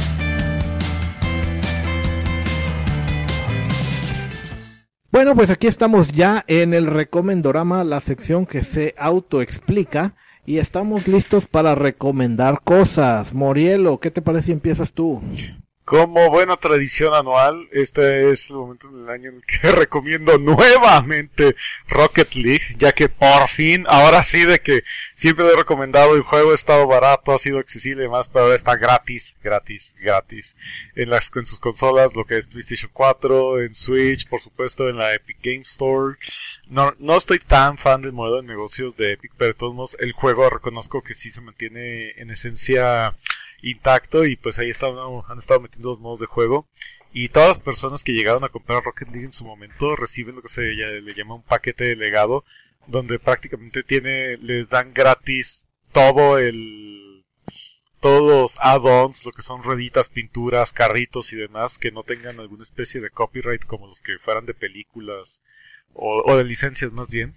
Bueno, 5.16 5.34
pues 5.34 5.50
aquí 5.50 5.68
estamos 5.68 6.10
ya 6.10 6.44
en 6.46 6.74
el 6.74 6.88
Recomendorama, 6.88 7.86
la 7.86 8.02
sección 8.02 8.46
que 8.46 8.66
se 8.66 8.94
autoexplica. 8.98 10.14
Y 10.46 10.58
estamos 10.58 11.08
listos 11.08 11.48
para 11.48 11.74
recomendar 11.74 12.60
cosas. 12.62 13.34
Morielo, 13.34 14.02
¿qué 14.02 14.12
te 14.12 14.22
parece 14.22 14.48
si 14.48 14.52
empiezas 14.52 14.92
tú? 14.92 15.22
Como 15.86 16.32
buena 16.32 16.58
tradición 16.58 17.14
anual, 17.14 17.70
este 17.72 18.32
es 18.32 18.50
el 18.50 18.56
momento 18.56 18.90
del 18.90 19.08
año 19.08 19.30
en 19.30 19.36
el 19.36 19.44
que 19.46 19.72
recomiendo 19.72 20.36
nuevamente 20.40 21.56
Rocket 21.88 22.34
League, 22.34 22.76
ya 22.80 22.92
que 22.92 23.08
por 23.08 23.48
fin, 23.50 23.86
ahora 23.88 24.24
sí 24.24 24.46
de 24.46 24.60
que 24.60 24.84
siempre 25.14 25.46
lo 25.46 25.54
he 25.54 25.58
recomendado. 25.58 26.16
El 26.16 26.24
juego 26.24 26.54
ha 26.54 26.56
estado 26.56 26.88
barato, 26.88 27.34
ha 27.34 27.38
sido 27.38 27.60
accesible 27.60 28.02
y 28.02 28.06
demás, 28.08 28.28
pero 28.28 28.46
ahora 28.46 28.56
está 28.56 28.76
gratis, 28.78 29.36
gratis, 29.44 29.96
gratis. 30.00 30.58
En 30.96 31.12
las, 31.12 31.32
en 31.36 31.46
sus 31.46 31.60
consolas, 31.60 32.16
lo 32.16 32.26
que 32.26 32.40
es 32.40 32.48
PlayStation 32.48 32.90
4, 32.92 33.62
en 33.62 33.76
Switch, 33.76 34.28
por 34.28 34.42
supuesto, 34.42 34.90
en 34.90 34.98
la 34.98 35.14
Epic 35.14 35.38
Game 35.44 35.62
Store. 35.62 36.18
No, 36.66 36.96
no 36.98 37.16
estoy 37.16 37.38
tan 37.38 37.78
fan 37.78 38.02
del 38.02 38.12
modelo 38.12 38.42
de 38.42 38.48
negocios 38.48 38.98
de 38.98 39.12
Epic, 39.14 39.34
pero 39.38 39.50
de 39.50 39.60
todos 39.60 39.76
modos, 39.76 39.98
el 40.00 40.14
juego 40.14 40.50
reconozco 40.50 41.04
que 41.04 41.14
sí 41.14 41.30
se 41.30 41.42
mantiene 41.42 42.20
en 42.20 42.32
esencia 42.32 43.16
intacto 43.62 44.26
y 44.26 44.36
pues 44.36 44.60
ahí 44.60 44.70
están, 44.70 44.96
han 45.28 45.38
estado 45.38 45.62
metiendo 45.62 45.92
los 45.92 46.00
modos 46.00 46.20
de 46.20 46.26
juego. 46.26 46.68
Y 47.14 47.30
todas 47.30 47.50
las 47.50 47.60
personas 47.60 48.04
que 48.04 48.12
llegaron 48.12 48.44
a 48.44 48.50
comprar 48.50 48.84
Rocket 48.84 49.08
League 49.10 49.26
en 49.26 49.32
su 49.32 49.46
momento 49.46 49.96
reciben 49.96 50.36
lo 50.36 50.42
que 50.42 50.50
se 50.50 50.62
le 50.62 51.14
llama 51.14 51.36
un 51.36 51.44
paquete 51.44 51.86
de 51.86 51.96
legado, 51.96 52.44
donde 52.88 53.20
prácticamente 53.20 53.84
tiene, 53.84 54.38
les 54.38 54.68
dan 54.68 54.94
gratis 54.94 55.66
todo 55.94 56.38
el, 56.38 57.24
todos 58.02 58.22
los 58.22 58.58
add-ons, 58.60 59.26
lo 59.26 59.32
que 59.32 59.42
son 59.42 59.64
rueditas, 59.64 60.10
pinturas, 60.10 60.74
carritos 60.74 61.32
y 61.32 61.38
demás, 61.38 61.78
que 61.78 61.90
no 61.92 62.04
tengan 62.04 62.40
alguna 62.40 62.64
especie 62.64 63.00
de 63.00 63.10
copyright 63.10 63.64
como 63.66 63.88
los 63.88 64.02
que 64.02 64.20
fueran 64.20 64.46
de 64.46 64.54
películas 64.54 65.42
o, 65.94 66.22
o 66.26 66.38
de 66.38 66.44
licencias 66.44 66.92
más 66.92 67.08
bien. 67.08 67.36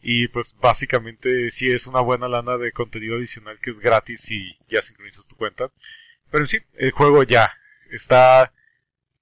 Y 0.00 0.28
pues 0.28 0.56
básicamente 0.60 1.50
sí 1.50 1.70
es 1.70 1.86
una 1.86 2.00
buena 2.00 2.28
lana 2.28 2.56
de 2.56 2.72
contenido 2.72 3.16
adicional 3.16 3.58
que 3.60 3.70
es 3.70 3.80
gratis 3.80 4.30
y 4.30 4.56
ya 4.68 4.80
sincronizas 4.82 5.26
tu 5.26 5.36
cuenta. 5.36 5.70
Pero 6.30 6.46
sí, 6.46 6.58
el 6.74 6.92
juego 6.92 7.22
ya 7.24 7.52
está 7.90 8.52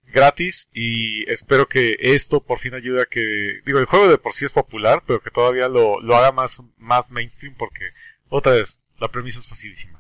gratis 0.07 0.69
y 0.73 1.29
espero 1.31 1.69
que 1.69 1.97
esto 1.99 2.43
por 2.43 2.59
fin 2.59 2.75
ayude 2.75 3.03
a 3.03 3.07
que, 3.07 3.61
digo, 3.65 3.79
el 3.79 3.87
juego 3.87 4.09
de 4.09 4.19
por 4.19 4.33
sí 4.33 4.45
es 4.45 4.53
popular, 4.53 5.03
pero 5.07 5.21
que 5.21 5.31
todavía 5.31 5.69
lo, 5.69 6.01
lo 6.01 6.17
haga 6.17 6.33
más, 6.33 6.61
más 6.77 7.11
mainstream 7.11 7.55
porque, 7.55 7.91
otra 8.29 8.53
vez, 8.53 8.79
la 8.99 9.09
premisa 9.09 9.39
es 9.39 9.49
facilísima. 9.49 9.99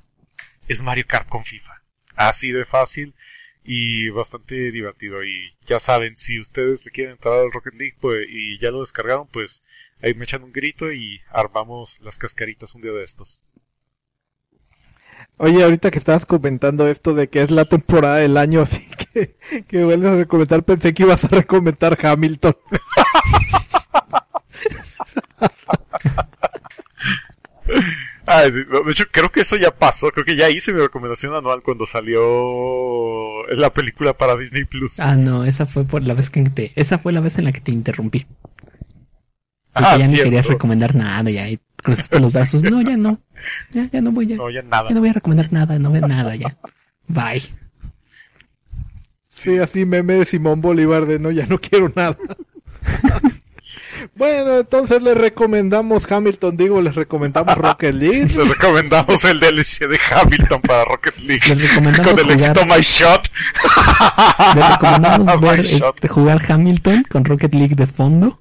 Es 0.69 0.83
Mario 0.83 1.05
Kart 1.07 1.29
con 1.29 1.45
FIFA. 1.45 1.83
Así 2.15 2.51
de 2.51 2.65
fácil 2.65 3.15
y 3.63 4.09
bastante 4.11 4.71
divertido. 4.71 5.25
Y 5.25 5.55
ya 5.67 5.79
saben, 5.79 6.17
si 6.17 6.41
ustedes 6.41 6.85
le 6.85 6.91
quieren 6.91 7.13
entrar 7.13 7.41
al 7.41 7.53
Rocket 7.53 7.75
League 7.75 7.97
pues, 8.01 8.27
y 8.29 8.59
ya 8.59 8.71
lo 8.71 8.81
descargaron, 8.81 9.29
pues 9.29 9.63
ahí 10.03 10.15
me 10.15 10.25
echan 10.25 10.43
un 10.43 10.53
grito 10.53 10.93
y 10.93 11.21
armamos 11.31 12.01
las 12.01 12.19
cascaritas 12.19 12.75
un 12.75 12.83
día 12.83 12.93
de 12.93 13.05
estos. 13.05 13.43
Oye, 15.39 15.63
ahorita 15.63 15.91
que 15.91 15.99
estabas 15.99 16.27
comentando 16.27 16.87
esto 16.89 17.15
de 17.15 17.29
que 17.29 17.43
es 17.43 17.51
la 17.51 17.65
temporada 17.65 18.17
del 18.17 18.37
año, 18.37 18.61
así 18.63 18.83
que, 19.13 19.37
que 19.67 19.85
vuelves 19.85 20.11
a 20.11 20.17
recomendar, 20.17 20.63
pensé 20.63 20.95
que 20.95 21.03
ibas 21.03 21.25
a 21.25 21.29
recomendar 21.29 21.99
Hamilton. 22.01 22.57
Ah, 28.29 28.43
de 28.43 28.67
hecho, 28.91 29.05
creo 29.11 29.31
que 29.31 29.41
eso 29.41 29.57
ya 29.57 29.71
pasó. 29.71 30.11
Creo 30.11 30.25
que 30.25 30.37
ya 30.37 30.51
hice 30.51 30.73
mi 30.73 30.81
recomendación 30.81 31.35
anual 31.35 31.63
cuando 31.63 31.87
salió 31.87 33.47
la 33.49 33.73
película 33.73 34.15
para 34.15 34.37
Disney 34.37 34.65
Plus. 34.65 34.99
Ah, 34.99 35.15
no, 35.15 35.45
esa 35.45 35.65
fue 35.65 35.85
por 35.85 36.03
la 36.03 36.15
vez 36.15 36.29
que 36.29 36.43
te, 36.43 36.73
esa 36.75 36.99
fue 36.99 37.13
la 37.13 37.21
vez 37.21 37.39
en 37.39 37.45
la 37.45 37.53
que 37.53 37.61
te 37.61 37.71
interrumpí. 37.71 38.27
Porque 39.77 39.89
Ah, 39.91 39.99
ya 39.99 40.05
ni 40.07 40.11
cierto. 40.13 40.25
querías 40.25 40.47
recomendar 40.47 40.95
nada, 40.95 41.31
ya 41.31 41.49
y 41.49 41.61
cruzaste 41.83 42.19
los 42.19 42.33
brazos. 42.33 42.63
No, 42.63 42.81
ya 42.83 42.97
no. 42.97 43.19
Ya, 43.71 43.89
ya 43.93 44.01
no 44.01 44.11
voy, 44.11 44.27
ya. 44.27 44.37
No, 44.37 44.49
ya 44.51 44.63
nada. 44.63 44.89
Ya 44.89 44.95
no 44.95 45.01
voy 45.01 45.11
a 45.11 45.13
recomendar 45.13 45.53
nada, 45.53 45.79
no 45.79 45.91
veo 45.93 46.07
nada 46.09 46.35
ya. 46.35 46.57
Bye. 47.09 47.43
Sí, 49.29 49.59
así 49.59 49.85
meme 49.85 50.15
de 50.15 50.25
Simón 50.25 50.61
Bolívar 50.63 51.05
de 51.07 51.19
no, 51.19 51.31
ya 51.31 51.47
no 51.47 51.61
quiero 51.61 51.93
nada. 51.95 52.17
bueno, 54.17 54.57
entonces 54.61 55.03
les 55.03 55.17
recomendamos 55.17 56.11
Hamilton, 56.11 56.57
digo, 56.57 56.81
les 56.81 56.95
recomendamos 56.95 57.55
Rocket 57.57 57.95
League. 58.03 58.29
Les 58.35 58.49
recomendamos 58.49 59.23
el 59.25 59.39
DLC 59.41 59.87
de 59.89 59.99
Hamilton 60.11 60.63
para 60.63 60.85
Rocket 60.87 61.19
League. 61.19 61.43
Les 61.55 61.69
recomendamos 61.71 62.13
Con 62.13 62.19
el 62.31 62.37
jugar- 62.37 62.51
éxito 62.51 62.67
My 62.67 62.81
Shot. 62.81 63.29
Les 64.55 64.69
recomendamos 64.71 65.41
ver 65.41 65.61
este, 65.61 66.09
jugar 66.09 66.39
Hamilton 66.49 67.05
con 67.11 67.25
Rocket 67.27 67.53
League 67.55 67.75
de 67.75 67.87
fondo. 67.87 68.41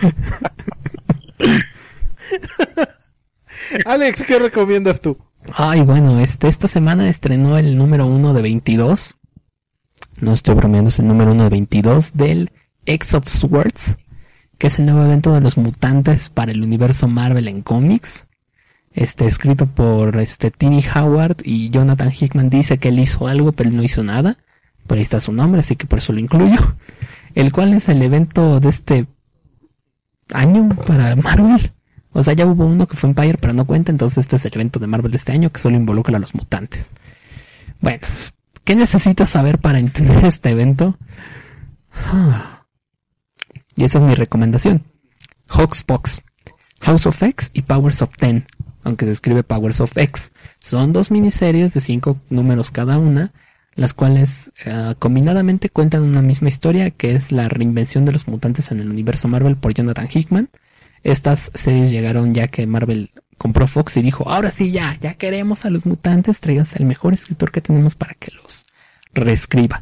Alex, 3.84 4.24
¿qué 4.26 4.38
recomiendas 4.38 5.00
tú? 5.00 5.16
Ay, 5.54 5.80
bueno, 5.80 6.20
este, 6.20 6.48
esta 6.48 6.68
semana 6.68 7.08
estrenó 7.08 7.58
el 7.58 7.76
número 7.76 8.06
uno 8.06 8.34
de 8.34 8.42
22. 8.42 9.16
No 10.20 10.32
estoy 10.32 10.54
bromeando, 10.54 10.88
es 10.88 10.98
el 10.98 11.06
número 11.06 11.32
uno 11.32 11.44
de 11.44 11.50
22 11.50 12.12
del 12.14 12.50
X 12.86 13.14
of 13.14 13.28
Swords, 13.28 13.98
que 14.58 14.66
es 14.66 14.78
el 14.78 14.86
nuevo 14.86 15.04
evento 15.04 15.32
de 15.32 15.40
los 15.40 15.56
mutantes 15.56 16.30
para 16.30 16.52
el 16.52 16.62
universo 16.62 17.08
Marvel 17.08 17.48
en 17.48 17.62
cómics. 17.62 18.26
Este, 18.92 19.26
escrito 19.26 19.66
por 19.66 20.18
este 20.18 20.50
Tini 20.50 20.84
Howard 20.94 21.36
y 21.44 21.70
Jonathan 21.70 22.12
Hickman 22.12 22.50
dice 22.50 22.78
que 22.78 22.88
él 22.88 22.98
hizo 22.98 23.28
algo, 23.28 23.52
pero 23.52 23.70
él 23.70 23.76
no 23.76 23.82
hizo 23.82 24.02
nada. 24.02 24.36
Por 24.86 24.96
ahí 24.96 25.02
está 25.02 25.20
su 25.20 25.32
nombre, 25.32 25.60
así 25.60 25.76
que 25.76 25.86
por 25.86 26.00
eso 26.00 26.12
lo 26.12 26.18
incluyo. 26.18 26.76
El 27.34 27.52
cual 27.52 27.72
es 27.72 27.88
el 27.88 28.02
evento 28.02 28.58
de 28.58 28.68
este 28.68 29.06
año 30.32 30.68
para 30.86 31.16
Marvel. 31.16 31.72
O 32.12 32.22
sea, 32.22 32.34
ya 32.34 32.46
hubo 32.46 32.66
uno 32.66 32.86
que 32.86 32.96
fue 32.96 33.10
Empire, 33.10 33.38
pero 33.40 33.52
no 33.52 33.66
cuenta, 33.66 33.92
entonces 33.92 34.18
este 34.18 34.36
es 34.36 34.44
el 34.44 34.54
evento 34.54 34.78
de 34.80 34.86
Marvel 34.86 35.10
de 35.12 35.16
este 35.16 35.32
año 35.32 35.50
que 35.50 35.60
solo 35.60 35.76
involucra 35.76 36.16
a 36.16 36.20
los 36.20 36.34
mutantes. 36.34 36.92
Bueno, 37.80 38.00
¿qué 38.64 38.74
necesitas 38.74 39.28
saber 39.28 39.58
para 39.58 39.78
entender 39.78 40.24
este 40.24 40.50
evento? 40.50 40.96
Y 43.76 43.84
esa 43.84 43.98
es 43.98 44.04
mi 44.04 44.14
recomendación. 44.14 44.82
Hoxpox, 45.48 46.22
House 46.80 47.06
of 47.06 47.22
X 47.22 47.50
y 47.54 47.62
Powers 47.62 48.02
of 48.02 48.10
Ten, 48.16 48.44
aunque 48.82 49.06
se 49.06 49.12
escribe 49.12 49.42
Powers 49.42 49.80
of 49.80 49.96
X. 49.96 50.32
Son 50.58 50.92
dos 50.92 51.10
miniseries 51.10 51.72
de 51.72 51.80
cinco 51.80 52.20
números 52.28 52.70
cada 52.70 52.98
una, 52.98 53.32
las 53.74 53.94
cuales 53.94 54.52
eh, 54.64 54.94
combinadamente 54.98 55.70
cuentan 55.70 56.02
una 56.02 56.22
misma 56.22 56.48
historia 56.48 56.90
que 56.90 57.14
es 57.14 57.32
la 57.32 57.48
reinvención 57.48 58.04
de 58.04 58.12
los 58.12 58.28
mutantes 58.28 58.70
en 58.70 58.80
el 58.80 58.90
universo 58.90 59.28
Marvel 59.28 59.56
por 59.56 59.74
Jonathan 59.74 60.08
Hickman. 60.12 60.48
Estas 61.02 61.50
series 61.54 61.90
llegaron 61.90 62.34
ya 62.34 62.48
que 62.48 62.66
Marvel 62.66 63.10
compró 63.38 63.66
Fox 63.66 63.96
y 63.96 64.02
dijo, 64.02 64.28
ahora 64.28 64.50
sí 64.50 64.70
ya, 64.70 64.98
ya 65.00 65.14
queremos 65.14 65.64
a 65.64 65.70
los 65.70 65.86
mutantes, 65.86 66.40
tráiganse 66.40 66.76
al 66.78 66.84
mejor 66.84 67.14
escritor 67.14 67.50
que 67.50 67.62
tenemos 67.62 67.94
para 67.94 68.14
que 68.14 68.32
los 68.34 68.66
reescriba. 69.14 69.80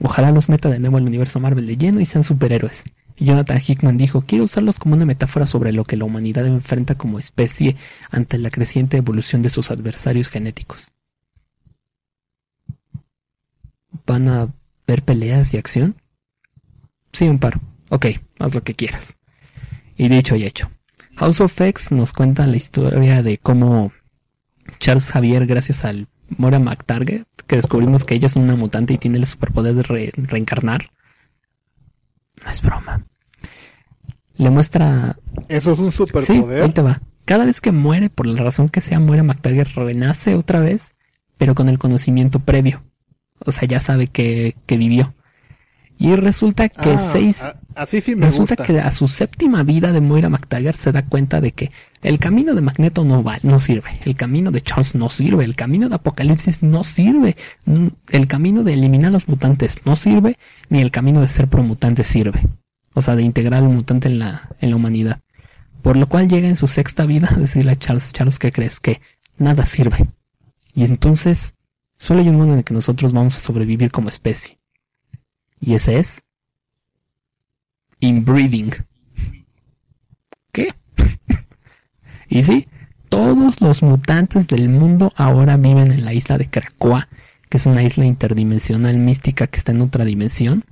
Ojalá 0.00 0.32
los 0.32 0.48
meta 0.48 0.68
de 0.68 0.78
nuevo 0.80 0.96
al 0.96 1.06
universo 1.06 1.38
Marvel 1.38 1.66
de 1.66 1.76
lleno 1.76 2.00
y 2.00 2.06
sean 2.06 2.24
superhéroes. 2.24 2.84
Jonathan 3.16 3.60
Hickman 3.64 3.96
dijo, 3.96 4.22
quiero 4.22 4.44
usarlos 4.44 4.78
como 4.78 4.94
una 4.94 5.04
metáfora 5.04 5.46
sobre 5.46 5.72
lo 5.72 5.84
que 5.84 5.96
la 5.96 6.04
humanidad 6.04 6.46
enfrenta 6.46 6.96
como 6.96 7.18
especie 7.18 7.76
ante 8.10 8.38
la 8.38 8.50
creciente 8.50 8.96
evolución 8.96 9.42
de 9.42 9.50
sus 9.50 9.70
adversarios 9.70 10.28
genéticos. 10.28 10.88
¿Van 14.08 14.28
a 14.28 14.52
ver 14.86 15.04
peleas 15.04 15.54
y 15.54 15.58
acción? 15.58 15.94
Sí, 17.12 17.28
un 17.28 17.38
par. 17.38 17.60
Ok, 17.90 18.06
haz 18.40 18.54
lo 18.54 18.62
que 18.64 18.74
quieras. 18.74 19.18
Y 19.96 20.08
dicho 20.08 20.34
y 20.34 20.44
hecho. 20.44 20.68
House 21.16 21.40
of 21.40 21.60
X 21.60 21.92
nos 21.92 22.12
cuenta 22.12 22.46
la 22.46 22.56
historia 22.56 23.22
de 23.22 23.36
cómo 23.36 23.92
Charles 24.78 25.10
Javier, 25.12 25.46
gracias 25.46 25.84
al 25.84 26.06
Moira 26.36 26.58
McTarget, 26.58 27.26
que 27.46 27.56
descubrimos 27.56 28.04
que 28.04 28.14
ella 28.14 28.26
es 28.26 28.36
una 28.36 28.56
mutante 28.56 28.94
y 28.94 28.98
tiene 28.98 29.18
el 29.18 29.26
superpoder 29.26 29.74
de 29.74 29.82
re- 29.82 30.12
reencarnar. 30.16 30.90
No 32.44 32.50
es 32.50 32.62
broma. 32.62 33.04
Le 34.36 34.50
muestra 34.50 35.18
Eso 35.48 35.72
es 35.72 35.78
un 35.78 35.90
Sí, 35.90 35.96
superpoder. 35.98 36.62
ahí 36.62 36.70
te 36.70 36.82
va. 36.82 37.00
Cada 37.26 37.44
vez 37.44 37.60
que 37.60 37.72
muere, 37.72 38.08
por 38.10 38.26
la 38.26 38.42
razón 38.42 38.68
que 38.68 38.80
sea, 38.80 39.00
muere 39.00 39.22
McTaggart, 39.22 39.72
renace 39.74 40.34
otra 40.34 40.60
vez, 40.60 40.94
pero 41.36 41.54
con 41.54 41.68
el 41.68 41.78
conocimiento 41.78 42.38
previo. 42.38 42.84
O 43.44 43.50
sea, 43.52 43.68
ya 43.68 43.80
sabe 43.80 44.08
que, 44.08 44.56
que 44.66 44.76
vivió. 44.76 45.14
Y 46.00 46.14
resulta 46.14 46.68
que 46.68 46.90
Ah, 46.90 46.98
seis, 46.98 47.44
a- 47.44 47.58
así 47.74 48.00
sí 48.00 48.14
me 48.14 48.26
resulta 48.26 48.54
gusta. 48.54 48.64
que 48.72 48.78
a 48.80 48.92
su 48.92 49.08
séptima 49.08 49.64
vida 49.64 49.90
de 49.90 50.00
Moira 50.00 50.28
McTaggart 50.28 50.76
se 50.76 50.92
da 50.92 51.04
cuenta 51.04 51.40
de 51.40 51.50
que 51.50 51.72
el 52.02 52.20
camino 52.20 52.54
de 52.54 52.60
Magneto 52.60 53.04
no 53.04 53.24
va, 53.24 53.38
no 53.42 53.58
sirve, 53.58 53.98
el 54.04 54.14
camino 54.14 54.52
de 54.52 54.60
Charles 54.60 54.94
no 54.94 55.08
sirve, 55.08 55.44
el 55.44 55.56
camino 55.56 55.88
de 55.88 55.96
Apocalipsis 55.96 56.62
no 56.62 56.84
sirve, 56.84 57.36
mm, 57.64 57.86
el 58.10 58.28
camino 58.28 58.62
de 58.62 58.74
eliminar 58.74 59.08
a 59.08 59.12
los 59.14 59.26
mutantes 59.28 59.78
no 59.86 59.96
sirve, 59.96 60.38
ni 60.68 60.80
el 60.82 60.92
camino 60.92 61.20
de 61.20 61.26
ser 61.26 61.48
promutante 61.48 62.04
sirve. 62.04 62.46
O 62.94 63.00
sea, 63.02 63.16
de 63.16 63.22
integrar 63.22 63.64
al 63.64 63.68
mutante 63.68 64.06
en 64.08 64.20
la, 64.20 64.50
en 64.60 64.70
la 64.70 64.76
humanidad. 64.76 65.20
Por 65.82 65.96
lo 65.96 66.08
cual 66.08 66.28
llega 66.28 66.46
en 66.48 66.56
su 66.56 66.66
sexta 66.68 67.06
vida 67.06 67.28
a 67.30 67.38
decirle 67.38 67.72
a 67.72 67.76
Charles, 67.76 68.12
Charles, 68.12 68.38
¿qué 68.38 68.52
crees? 68.52 68.78
Que 68.78 69.00
nada 69.36 69.64
sirve. 69.66 70.08
Y 70.74 70.84
entonces, 70.84 71.54
solo 71.98 72.20
hay 72.20 72.28
un 72.28 72.36
mundo 72.36 72.52
en 72.54 72.58
el 72.60 72.64
que 72.64 72.74
nosotros 72.74 73.12
vamos 73.12 73.36
a 73.36 73.40
sobrevivir 73.40 73.90
como 73.90 74.08
especie. 74.08 74.58
Y 75.60 75.74
ese 75.74 75.98
es 75.98 76.22
inbreeding. 78.00 78.72
¿Qué? 80.52 80.72
y 82.28 82.42
sí, 82.42 82.68
todos 83.08 83.60
los 83.60 83.82
mutantes 83.82 84.48
del 84.48 84.68
mundo 84.68 85.12
ahora 85.16 85.56
viven 85.56 85.90
en 85.90 86.04
la 86.04 86.14
isla 86.14 86.38
de 86.38 86.48
Krakoa, 86.48 87.08
que 87.48 87.56
es 87.56 87.66
una 87.66 87.82
isla 87.82 88.04
interdimensional 88.04 88.96
mística 88.98 89.46
que 89.46 89.58
está 89.58 89.72
en 89.72 89.80
otra 89.80 90.04
dimensión. 90.04 90.64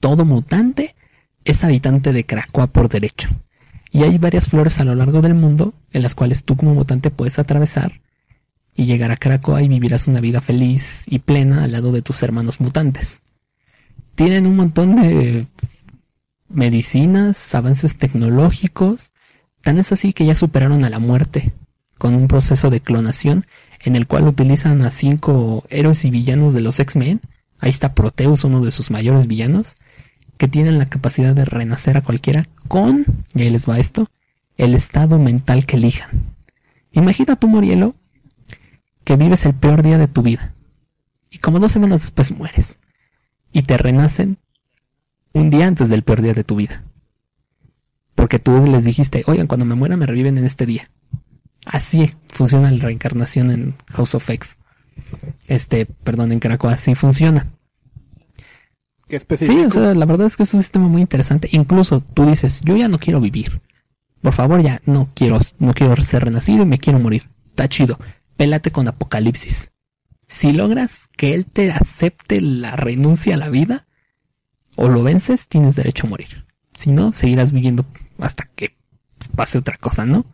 Todo 0.00 0.24
mutante 0.24 0.96
es 1.44 1.62
habitante 1.62 2.12
de 2.12 2.26
Krakoa 2.26 2.66
por 2.66 2.88
derecho. 2.88 3.28
Y 3.90 4.02
hay 4.02 4.18
varias 4.18 4.48
flores 4.48 4.80
a 4.80 4.84
lo 4.84 4.94
largo 4.96 5.22
del 5.22 5.34
mundo 5.34 5.72
en 5.92 6.02
las 6.02 6.16
cuales 6.16 6.44
tú 6.44 6.56
como 6.56 6.74
mutante 6.74 7.10
puedes 7.10 7.38
atravesar 7.38 8.00
y 8.76 8.86
llegar 8.86 9.10
a 9.10 9.16
Krakoa 9.16 9.62
y 9.62 9.68
vivirás 9.68 10.08
una 10.08 10.20
vida 10.20 10.40
feliz 10.40 11.04
y 11.06 11.20
plena 11.20 11.64
al 11.64 11.72
lado 11.72 11.92
de 11.92 12.02
tus 12.02 12.22
hermanos 12.22 12.60
mutantes. 12.60 13.22
Tienen 14.14 14.46
un 14.46 14.56
montón 14.56 14.96
de 14.96 15.46
medicinas, 16.48 17.54
avances 17.54 17.96
tecnológicos, 17.96 19.12
tan 19.62 19.78
es 19.78 19.92
así 19.92 20.12
que 20.12 20.26
ya 20.26 20.34
superaron 20.34 20.84
a 20.84 20.90
la 20.90 20.98
muerte 20.98 21.52
con 21.98 22.14
un 22.14 22.28
proceso 22.28 22.70
de 22.70 22.80
clonación 22.80 23.44
en 23.80 23.96
el 23.96 24.06
cual 24.06 24.26
utilizan 24.26 24.82
a 24.82 24.90
cinco 24.90 25.64
héroes 25.68 26.04
y 26.04 26.10
villanos 26.10 26.52
de 26.52 26.60
los 26.60 26.80
X-Men. 26.80 27.20
Ahí 27.58 27.70
está 27.70 27.94
Proteus, 27.94 28.44
uno 28.44 28.64
de 28.64 28.70
sus 28.70 28.90
mayores 28.90 29.26
villanos, 29.26 29.76
que 30.36 30.48
tienen 30.48 30.78
la 30.78 30.86
capacidad 30.86 31.34
de 31.34 31.44
renacer 31.44 31.96
a 31.96 32.02
cualquiera 32.02 32.44
con, 32.68 33.04
y 33.34 33.42
ahí 33.42 33.50
les 33.50 33.68
va 33.68 33.78
esto, 33.78 34.08
el 34.56 34.74
estado 34.74 35.18
mental 35.18 35.66
que 35.66 35.76
elijan. 35.76 36.34
Imagina 36.92 37.36
tú, 37.36 37.48
Morielo, 37.48 37.94
que 39.04 39.16
vives 39.16 39.46
el 39.46 39.54
peor 39.54 39.82
día 39.82 39.98
de 39.98 40.08
tu 40.08 40.22
vida. 40.22 40.54
Y 41.30 41.38
como 41.38 41.60
dos 41.60 41.72
semanas 41.72 42.00
después 42.00 42.32
mueres. 42.32 42.80
Y 43.52 43.62
te 43.62 43.76
renacen 43.76 44.38
un 45.32 45.50
día 45.50 45.66
antes 45.66 45.88
del 45.88 46.02
peor 46.02 46.22
día 46.22 46.34
de 46.34 46.44
tu 46.44 46.56
vida. 46.56 46.84
Porque 48.14 48.38
tú 48.38 48.64
les 48.66 48.84
dijiste, 48.84 49.24
oigan, 49.26 49.46
cuando 49.46 49.66
me 49.66 49.74
muera 49.74 49.96
me 49.96 50.06
reviven 50.06 50.38
en 50.38 50.44
este 50.44 50.66
día. 50.66 50.90
Así 51.66 52.14
funciona 52.26 52.70
la 52.70 52.82
reencarnación 52.82 53.50
en 53.50 53.74
House 53.90 54.14
of 54.14 54.28
X. 54.28 54.58
Este, 55.46 55.86
perdón, 55.86 56.32
en 56.32 56.40
Krakow 56.40 56.70
así 56.70 56.94
funciona. 56.94 57.52
¿Qué 59.08 59.16
específico? 59.16 59.58
Sí, 59.58 59.66
o 59.66 59.70
sea, 59.70 59.94
la 59.94 60.06
verdad 60.06 60.26
es 60.26 60.36
que 60.36 60.44
es 60.44 60.54
un 60.54 60.60
sistema 60.60 60.88
muy 60.88 61.02
interesante. 61.02 61.48
Incluso 61.52 62.00
tú 62.00 62.26
dices, 62.26 62.62
yo 62.64 62.76
ya 62.76 62.88
no 62.88 62.98
quiero 62.98 63.20
vivir. 63.20 63.60
Por 64.22 64.32
favor, 64.32 64.62
ya 64.62 64.80
no 64.86 65.10
quiero, 65.14 65.38
no 65.58 65.74
quiero 65.74 65.96
ser 65.96 66.24
renacido 66.24 66.62
y 66.62 66.66
me 66.66 66.78
quiero 66.78 66.98
morir. 66.98 67.28
Está 67.50 67.68
chido. 67.68 67.98
Pélate 68.36 68.70
con 68.70 68.88
Apocalipsis. 68.88 69.72
Si 70.26 70.52
logras 70.52 71.08
que 71.16 71.34
él 71.34 71.46
te 71.46 71.70
acepte 71.70 72.40
la 72.40 72.76
renuncia 72.76 73.34
a 73.34 73.38
la 73.38 73.50
vida, 73.50 73.86
o 74.76 74.88
lo 74.88 75.02
vences, 75.02 75.48
tienes 75.48 75.76
derecho 75.76 76.06
a 76.06 76.10
morir. 76.10 76.44
Si 76.74 76.90
no, 76.90 77.12
seguirás 77.12 77.52
viviendo 77.52 77.86
hasta 78.18 78.48
que 78.54 78.76
pase 79.36 79.58
otra 79.58 79.76
cosa, 79.76 80.04
¿no? 80.04 80.24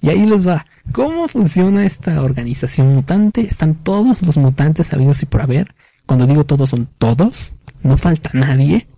Y 0.00 0.08
ahí 0.08 0.26
les 0.26 0.46
va. 0.46 0.66
¿Cómo 0.92 1.28
funciona 1.28 1.84
esta 1.84 2.22
organización 2.22 2.94
mutante? 2.94 3.42
Están 3.42 3.74
todos 3.74 4.22
los 4.22 4.36
mutantes 4.38 4.88
sabidos 4.88 5.22
y 5.22 5.26
por 5.26 5.42
haber. 5.42 5.74
Cuando 6.06 6.26
digo 6.26 6.44
todos 6.44 6.70
son 6.70 6.88
todos. 6.98 7.52
No 7.82 7.96
falta 7.96 8.30
nadie. 8.32 8.88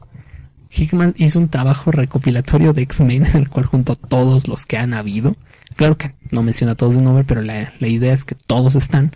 Hickman 0.70 1.14
hizo 1.18 1.38
un 1.38 1.48
trabajo 1.48 1.90
recopilatorio 1.90 2.72
de 2.72 2.82
X-Men 2.82 3.26
en 3.26 3.36
el 3.36 3.48
cual 3.48 3.66
juntó 3.66 3.96
todos 3.96 4.48
los 4.48 4.64
que 4.64 4.78
han 4.78 4.94
habido. 4.94 5.36
Claro 5.76 5.96
que 5.96 6.14
no 6.30 6.42
menciona 6.42 6.72
a 6.72 6.74
todos 6.76 6.94
de 6.94 7.02
nombre, 7.02 7.24
pero 7.24 7.42
la, 7.42 7.72
la 7.78 7.88
idea 7.88 8.12
es 8.12 8.24
que 8.24 8.34
todos 8.34 8.76
están. 8.76 9.12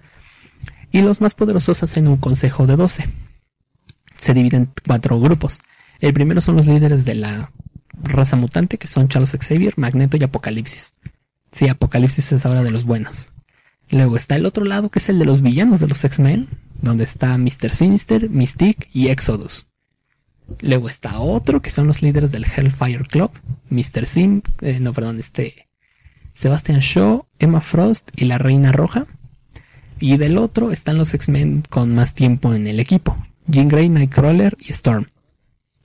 Y 0.92 1.02
los 1.02 1.20
más 1.20 1.34
poderosos 1.34 1.82
hacen 1.82 2.08
un 2.08 2.16
consejo 2.16 2.66
de 2.66 2.76
12. 2.76 3.08
Se 4.16 4.34
dividen 4.34 4.62
en 4.62 4.72
cuatro 4.86 5.20
grupos. 5.20 5.60
El 6.00 6.12
primero 6.12 6.40
son 6.40 6.56
los 6.56 6.66
líderes 6.66 7.04
de 7.04 7.14
la 7.14 7.52
raza 8.02 8.36
mutante, 8.36 8.78
que 8.78 8.86
son 8.86 9.08
Charles 9.08 9.36
Xavier, 9.38 9.74
Magneto 9.76 10.16
y 10.16 10.24
Apocalipsis. 10.24 10.94
Sí, 11.52 11.68
Apocalipsis 11.68 12.32
es 12.32 12.46
ahora 12.46 12.62
de 12.62 12.70
los 12.70 12.84
buenos. 12.84 13.30
Luego 13.88 14.16
está 14.16 14.36
el 14.36 14.46
otro 14.46 14.64
lado, 14.64 14.90
que 14.90 14.98
es 14.98 15.08
el 15.08 15.18
de 15.18 15.24
los 15.24 15.42
villanos 15.42 15.80
de 15.80 15.88
los 15.88 16.04
X-Men, 16.04 16.48
donde 16.82 17.04
está 17.04 17.36
Mr. 17.38 17.70
Sinister, 17.70 18.30
Mystique 18.30 18.88
y 18.92 19.08
Exodus. 19.08 19.68
Luego 20.60 20.88
está 20.88 21.20
otro, 21.20 21.62
que 21.62 21.70
son 21.70 21.86
los 21.86 22.02
líderes 22.02 22.32
del 22.32 22.44
Hellfire 22.44 23.04
Club, 23.04 23.30
Mr. 23.70 24.06
Sim, 24.06 24.42
eh, 24.60 24.78
no, 24.80 24.92
perdón, 24.92 25.18
este, 25.18 25.65
Sebastian 26.36 26.80
Shaw, 26.80 27.24
Emma 27.38 27.60
Frost 27.60 28.10
y 28.14 28.26
la 28.26 28.38
Reina 28.38 28.70
Roja. 28.70 29.06
Y 29.98 30.18
del 30.18 30.36
otro 30.36 30.70
están 30.70 30.98
los 30.98 31.14
X-Men 31.14 31.62
con 31.70 31.94
más 31.94 32.14
tiempo 32.14 32.52
en 32.52 32.66
el 32.66 32.78
equipo, 32.78 33.16
Jean 33.46 33.68
Grey, 33.68 33.88
Nightcrawler 33.88 34.56
y 34.60 34.70
Storm. 34.70 35.06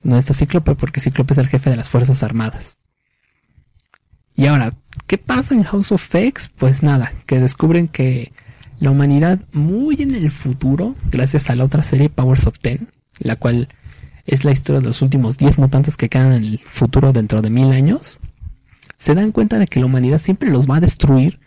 No 0.02 0.18
está 0.18 0.34
Cíclope 0.34 0.74
porque 0.74 1.00
Cíclope 1.00 1.32
es 1.32 1.38
el 1.38 1.48
jefe 1.48 1.70
de 1.70 1.76
las 1.76 1.88
Fuerzas 1.88 2.22
Armadas. 2.22 2.76
Y 4.36 4.46
ahora, 4.46 4.72
¿qué 5.06 5.16
pasa 5.16 5.54
en 5.54 5.62
House 5.62 5.92
of 5.92 6.14
X? 6.14 6.50
Pues 6.54 6.82
nada, 6.82 7.12
que 7.26 7.40
descubren 7.40 7.88
que 7.88 8.32
la 8.78 8.90
humanidad 8.90 9.40
muy 9.52 10.02
en 10.02 10.14
el 10.14 10.30
futuro, 10.30 10.96
gracias 11.10 11.48
a 11.48 11.56
la 11.56 11.64
otra 11.64 11.82
serie 11.82 12.10
Powers 12.10 12.46
of 12.46 12.58
Ten, 12.58 12.88
la 13.20 13.36
cual 13.36 13.68
es 14.26 14.44
la 14.44 14.52
historia 14.52 14.80
de 14.80 14.88
los 14.88 15.00
últimos 15.00 15.38
10 15.38 15.58
mutantes 15.58 15.96
que 15.96 16.10
quedan 16.10 16.32
en 16.32 16.44
el 16.44 16.58
futuro 16.58 17.12
dentro 17.12 17.40
de 17.40 17.50
mil 17.50 17.72
años, 17.72 18.20
se 19.02 19.14
dan 19.14 19.32
cuenta 19.32 19.58
de 19.58 19.66
que 19.66 19.80
la 19.80 19.86
humanidad 19.86 20.20
siempre 20.20 20.48
los 20.48 20.70
va 20.70 20.76
a 20.76 20.80
destruir 20.80 21.40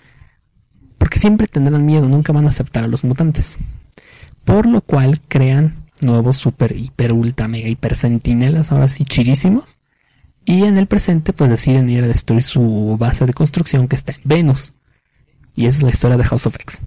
porque 0.97 1.19
siempre 1.19 1.47
tendrán 1.47 1.85
miedo, 1.85 2.09
nunca 2.09 2.33
van 2.33 2.43
a 2.47 2.49
aceptar 2.49 2.83
a 2.83 2.89
los 2.89 3.05
mutantes. 3.05 3.57
Por 4.43 4.65
lo 4.65 4.81
cual 4.81 5.21
crean 5.29 5.85
nuevos 6.01 6.35
super, 6.35 6.75
hiper, 6.75 7.13
ultra, 7.13 7.47
mega, 7.47 7.69
hiper 7.69 7.95
centinelas, 7.95 8.73
ahora 8.73 8.89
sí 8.89 9.05
chidísimos. 9.05 9.79
Y 10.43 10.65
en 10.65 10.77
el 10.77 10.87
presente 10.87 11.31
pues 11.31 11.49
deciden 11.49 11.89
ir 11.89 12.03
a 12.03 12.07
destruir 12.07 12.43
su 12.43 12.97
base 12.99 13.25
de 13.25 13.33
construcción 13.33 13.87
que 13.87 13.95
está 13.95 14.11
en 14.11 14.21
Venus. 14.25 14.73
Y 15.55 15.67
esa 15.67 15.77
es 15.77 15.83
la 15.83 15.91
historia 15.91 16.17
de 16.17 16.25
House 16.25 16.47
of 16.47 16.55
X. 16.55 16.83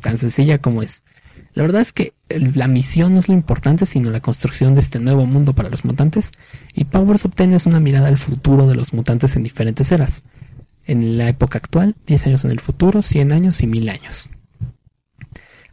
Tan 0.00 0.16
sencilla 0.16 0.58
como 0.58 0.80
es. 0.80 1.02
La 1.54 1.62
verdad 1.62 1.80
es 1.80 1.92
que 1.92 2.14
la 2.28 2.68
misión 2.68 3.14
no 3.14 3.20
es 3.20 3.28
lo 3.28 3.34
importante, 3.34 3.86
sino 3.86 4.10
la 4.10 4.20
construcción 4.20 4.74
de 4.74 4.80
este 4.80 5.00
nuevo 5.00 5.26
mundo 5.26 5.54
para 5.54 5.70
los 5.70 5.84
mutantes. 5.84 6.30
Y 6.74 6.84
Powers 6.84 7.24
of 7.24 7.34
Ten 7.34 7.52
es 7.52 7.66
una 7.66 7.80
mirada 7.80 8.08
al 8.08 8.18
futuro 8.18 8.66
de 8.66 8.74
los 8.74 8.92
mutantes 8.92 9.34
en 9.36 9.42
diferentes 9.42 9.90
eras. 9.90 10.24
En 10.86 11.18
la 11.18 11.28
época 11.28 11.58
actual, 11.58 11.96
10 12.06 12.26
años 12.26 12.44
en 12.44 12.50
el 12.52 12.60
futuro, 12.60 13.02
100 13.02 13.32
años 13.32 13.62
y 13.62 13.66
1000 13.66 13.88
años. 13.88 14.30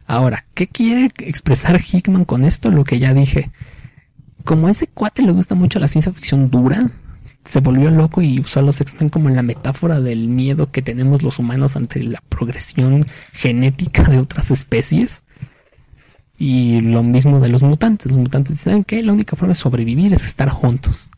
Ahora, 0.06 0.46
¿qué 0.54 0.68
quiere 0.68 1.10
expresar 1.18 1.80
Hickman 1.80 2.24
con 2.24 2.44
esto? 2.44 2.70
Lo 2.70 2.84
que 2.84 2.98
ya 2.98 3.12
dije. 3.12 3.50
Como 4.44 4.68
a 4.68 4.70
ese 4.70 4.86
cuate 4.86 5.22
le 5.22 5.32
gusta 5.32 5.54
mucho 5.54 5.80
la 5.80 5.88
ciencia 5.88 6.12
ficción 6.12 6.50
dura, 6.50 6.90
se 7.44 7.60
volvió 7.60 7.90
loco 7.90 8.22
y 8.22 8.40
usó 8.40 8.60
a 8.60 8.62
los 8.62 8.80
X-Men 8.80 9.08
como 9.08 9.28
la 9.30 9.42
metáfora 9.42 10.00
del 10.00 10.28
miedo 10.28 10.70
que 10.70 10.82
tenemos 10.82 11.22
los 11.22 11.38
humanos 11.38 11.76
ante 11.76 12.02
la 12.02 12.22
progresión 12.28 13.06
genética 13.32 14.04
de 14.04 14.18
otras 14.18 14.50
especies. 14.50 15.24
Y 16.38 16.80
lo 16.80 17.02
mismo 17.02 17.40
de 17.40 17.48
los 17.48 17.62
mutantes. 17.62 18.12
Los 18.12 18.18
mutantes 18.18 18.60
saben 18.60 18.84
que 18.84 19.02
la 19.02 19.12
única 19.12 19.36
forma 19.36 19.52
de 19.52 19.58
sobrevivir 19.58 20.12
es 20.12 20.26
estar 20.26 20.48
juntos. 20.50 21.10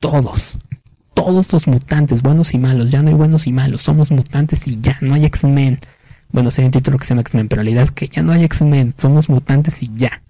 Todos. 0.00 0.56
Todos 1.14 1.52
los 1.52 1.66
mutantes, 1.66 2.22
buenos 2.22 2.54
y 2.54 2.58
malos. 2.58 2.90
Ya 2.90 3.02
no 3.02 3.08
hay 3.08 3.14
buenos 3.14 3.46
y 3.46 3.52
malos. 3.52 3.82
Somos 3.82 4.10
mutantes 4.10 4.66
y 4.66 4.80
ya 4.80 4.96
no 5.00 5.14
hay 5.14 5.24
X-Men. 5.26 5.80
Bueno, 6.32 6.50
sería 6.50 6.66
un 6.66 6.72
título 6.72 6.98
que 6.98 7.04
se 7.04 7.10
llama 7.10 7.22
X-Men, 7.22 7.48
pero 7.48 7.62
la 7.62 7.70
idea 7.70 7.82
es 7.82 7.90
que 7.90 8.08
ya 8.08 8.22
no 8.22 8.32
hay 8.32 8.44
X-Men. 8.44 8.94
Somos 8.96 9.28
mutantes 9.28 9.82
y 9.82 9.90
ya. 9.94 10.22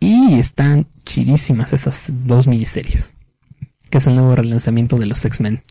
Y 0.00 0.38
están 0.38 0.86
chidísimas 1.04 1.72
esas 1.72 2.10
dos 2.26 2.46
miniseries. 2.46 3.14
Que 3.90 3.98
es 3.98 4.06
el 4.06 4.14
nuevo 4.14 4.36
relanzamiento 4.36 4.96
de 4.96 5.06
los 5.06 5.24
X-Men 5.24 5.62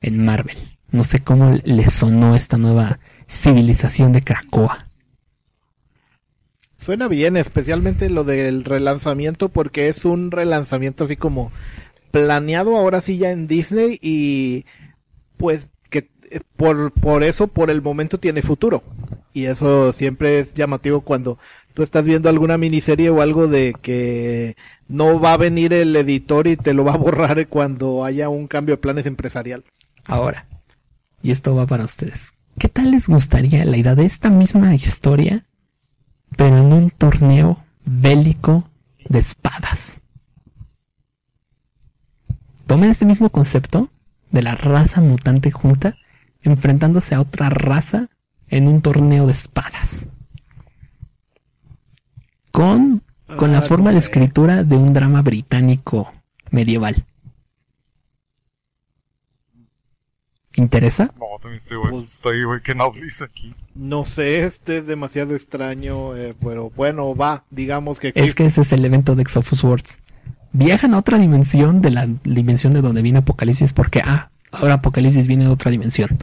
en 0.00 0.24
Marvel. 0.24 0.56
No 0.90 1.02
sé 1.04 1.20
cómo 1.20 1.58
le 1.64 1.90
sonó 1.90 2.34
esta 2.34 2.56
nueva 2.56 2.96
civilización 3.28 4.12
de 4.12 4.22
Krakoa. 4.22 4.87
Suena 6.88 7.06
bien, 7.06 7.36
especialmente 7.36 8.08
lo 8.08 8.24
del 8.24 8.64
relanzamiento, 8.64 9.50
porque 9.50 9.88
es 9.88 10.06
un 10.06 10.30
relanzamiento 10.30 11.04
así 11.04 11.16
como 11.16 11.52
planeado 12.12 12.78
ahora 12.78 13.02
sí 13.02 13.18
ya 13.18 13.30
en 13.30 13.46
Disney 13.46 13.98
y 14.00 14.64
pues 15.36 15.68
que 15.90 16.08
eh, 16.30 16.40
por, 16.56 16.92
por 16.92 17.24
eso 17.24 17.46
por 17.46 17.68
el 17.68 17.82
momento 17.82 18.16
tiene 18.18 18.40
futuro. 18.40 18.82
Y 19.34 19.44
eso 19.44 19.92
siempre 19.92 20.38
es 20.38 20.54
llamativo 20.54 21.02
cuando 21.02 21.38
tú 21.74 21.82
estás 21.82 22.06
viendo 22.06 22.30
alguna 22.30 22.56
miniserie 22.56 23.10
o 23.10 23.20
algo 23.20 23.48
de 23.48 23.74
que 23.82 24.56
no 24.88 25.20
va 25.20 25.34
a 25.34 25.36
venir 25.36 25.74
el 25.74 25.94
editor 25.94 26.46
y 26.46 26.56
te 26.56 26.72
lo 26.72 26.86
va 26.86 26.94
a 26.94 26.96
borrar 27.04 27.48
cuando 27.48 28.02
haya 28.02 28.30
un 28.30 28.46
cambio 28.46 28.76
de 28.76 28.80
planes 28.80 29.04
empresarial. 29.04 29.62
Ahora, 30.06 30.46
y 31.22 31.32
esto 31.32 31.54
va 31.54 31.66
para 31.66 31.84
ustedes. 31.84 32.30
¿Qué 32.58 32.70
tal 32.70 32.92
les 32.92 33.08
gustaría 33.08 33.66
la 33.66 33.76
idea 33.76 33.94
de 33.94 34.06
esta 34.06 34.30
misma 34.30 34.74
historia, 34.74 35.42
pero 36.36 36.58
en 36.58 36.72
un 36.72 36.90
torneo 36.90 37.58
bélico 37.84 38.68
de 39.08 39.18
espadas? 39.18 40.00
Tomen 42.66 42.90
este 42.90 43.06
mismo 43.06 43.30
concepto 43.30 43.88
de 44.30 44.42
la 44.42 44.54
raza 44.54 45.00
mutante 45.00 45.50
junta 45.50 45.94
enfrentándose 46.42 47.14
a 47.14 47.20
otra 47.20 47.48
raza 47.48 48.08
en 48.48 48.68
un 48.68 48.82
torneo 48.82 49.26
de 49.26 49.32
espadas. 49.32 50.06
Con, 52.52 53.02
con 53.38 53.52
la 53.52 53.58
Ah, 53.58 53.62
forma 53.62 53.92
de 53.92 53.98
escritura 53.98 54.64
de 54.64 54.76
un 54.76 54.92
drama 54.92 55.22
británico 55.22 56.10
medieval. 56.50 57.04
¿Interesa? 60.54 61.14
No, 61.18 61.26
también 61.40 61.62
estoy, 61.62 61.76
güey. 61.76 62.04
Estoy, 62.04 62.44
güey, 62.44 62.62
que 62.62 62.74
no 62.74 62.90
dice 62.90 63.24
aquí. 63.24 63.54
No 63.80 64.04
sé, 64.04 64.40
este 64.44 64.78
es 64.78 64.88
demasiado 64.88 65.36
extraño, 65.36 66.16
eh, 66.16 66.34
pero 66.42 66.72
bueno, 66.74 67.14
va, 67.14 67.44
digamos 67.50 68.00
que 68.00 68.08
Es 68.08 68.16
existe. 68.16 68.34
que 68.34 68.46
ese 68.46 68.62
es 68.62 68.72
el 68.72 68.84
evento 68.84 69.14
de 69.14 69.22
Exodus 69.22 69.60
Swords. 69.60 69.98
Viajan 70.52 70.94
a 70.94 70.98
otra 70.98 71.16
dimensión 71.16 71.80
de 71.80 71.90
la 71.90 72.08
dimensión 72.24 72.72
de 72.74 72.80
donde 72.80 73.02
viene 73.02 73.20
Apocalipsis 73.20 73.72
porque, 73.72 74.02
ah, 74.04 74.30
ahora 74.50 74.74
Apocalipsis 74.74 75.28
viene 75.28 75.44
de 75.44 75.50
otra 75.50 75.70
dimensión. 75.70 76.18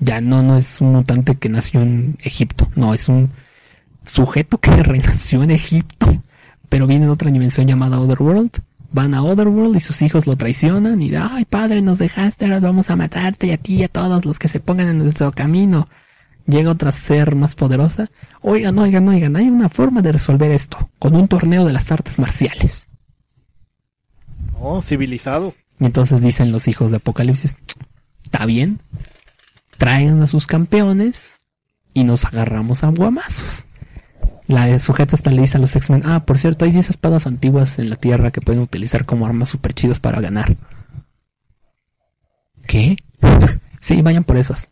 Ya 0.00 0.22
no, 0.22 0.42
no 0.42 0.56
es 0.56 0.80
un 0.80 0.92
mutante 0.92 1.34
que 1.36 1.50
nació 1.50 1.82
en 1.82 2.16
Egipto, 2.22 2.66
no, 2.76 2.94
es 2.94 3.10
un 3.10 3.32
sujeto 4.04 4.56
que 4.56 4.70
renació 4.82 5.42
en 5.42 5.50
Egipto, 5.50 6.16
pero 6.70 6.86
viene 6.86 7.04
de 7.04 7.12
otra 7.12 7.30
dimensión 7.30 7.66
llamada 7.66 8.00
Otherworld. 8.00 8.62
Van 8.92 9.12
a 9.12 9.22
Otherworld 9.22 9.76
y 9.76 9.80
sus 9.80 10.00
hijos 10.00 10.26
lo 10.26 10.36
traicionan 10.36 11.02
y, 11.02 11.14
ay 11.14 11.44
padre, 11.44 11.82
nos 11.82 11.98
dejaste, 11.98 12.46
ahora 12.46 12.60
vamos 12.60 12.88
a 12.88 12.96
matarte 12.96 13.48
y 13.48 13.50
a 13.50 13.58
ti 13.58 13.74
y 13.74 13.82
a 13.82 13.88
todos 13.88 14.24
los 14.24 14.38
que 14.38 14.48
se 14.48 14.60
pongan 14.60 14.88
en 14.88 14.96
nuestro 14.96 15.30
camino. 15.32 15.86
Llega 16.48 16.70
otra 16.70 16.92
ser 16.92 17.34
más 17.34 17.54
poderosa. 17.54 18.10
Oigan, 18.40 18.78
oigan, 18.78 19.06
oigan, 19.06 19.36
hay 19.36 19.48
una 19.48 19.68
forma 19.68 20.00
de 20.00 20.12
resolver 20.12 20.50
esto, 20.50 20.90
con 20.98 21.14
un 21.14 21.28
torneo 21.28 21.66
de 21.66 21.74
las 21.74 21.92
artes 21.92 22.18
marciales. 22.18 22.88
Oh, 24.58 24.80
civilizado. 24.80 25.54
Y 25.78 25.84
entonces 25.84 26.22
dicen 26.22 26.50
los 26.50 26.66
hijos 26.66 26.90
de 26.90 26.96
Apocalipsis, 26.96 27.58
está 28.24 28.46
bien, 28.46 28.80
traigan 29.76 30.22
a 30.22 30.26
sus 30.26 30.46
campeones 30.46 31.42
y 31.92 32.04
nos 32.04 32.24
agarramos 32.24 32.82
a 32.82 32.88
guamazos. 32.88 33.66
La 34.48 34.78
sujeta 34.78 35.16
hasta 35.16 35.30
le 35.30 35.42
dice 35.42 35.58
a 35.58 35.60
los 35.60 35.76
X-Men, 35.76 36.04
ah, 36.06 36.24
por 36.24 36.38
cierto, 36.38 36.64
hay 36.64 36.70
10 36.70 36.88
espadas 36.88 37.26
antiguas 37.26 37.78
en 37.78 37.90
la 37.90 37.96
Tierra 37.96 38.30
que 38.30 38.40
pueden 38.40 38.62
utilizar 38.62 39.04
como 39.04 39.26
armas 39.26 39.50
super 39.50 39.74
chidas 39.74 40.00
para 40.00 40.22
ganar. 40.22 40.56
¿Qué? 42.66 42.96
sí, 43.80 44.00
vayan 44.00 44.24
por 44.24 44.38
esas. 44.38 44.70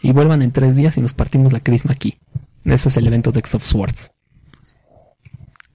Y 0.00 0.12
vuelvan 0.12 0.42
en 0.42 0.52
tres 0.52 0.76
días 0.76 0.96
y 0.96 1.00
nos 1.00 1.14
partimos 1.14 1.52
la 1.52 1.60
crisma 1.60 1.92
aquí. 1.92 2.18
Ese 2.64 2.88
es 2.88 2.96
el 2.96 3.06
evento 3.06 3.32
de 3.32 3.40
X 3.40 3.54
of 3.56 3.64
Swords. 3.64 4.12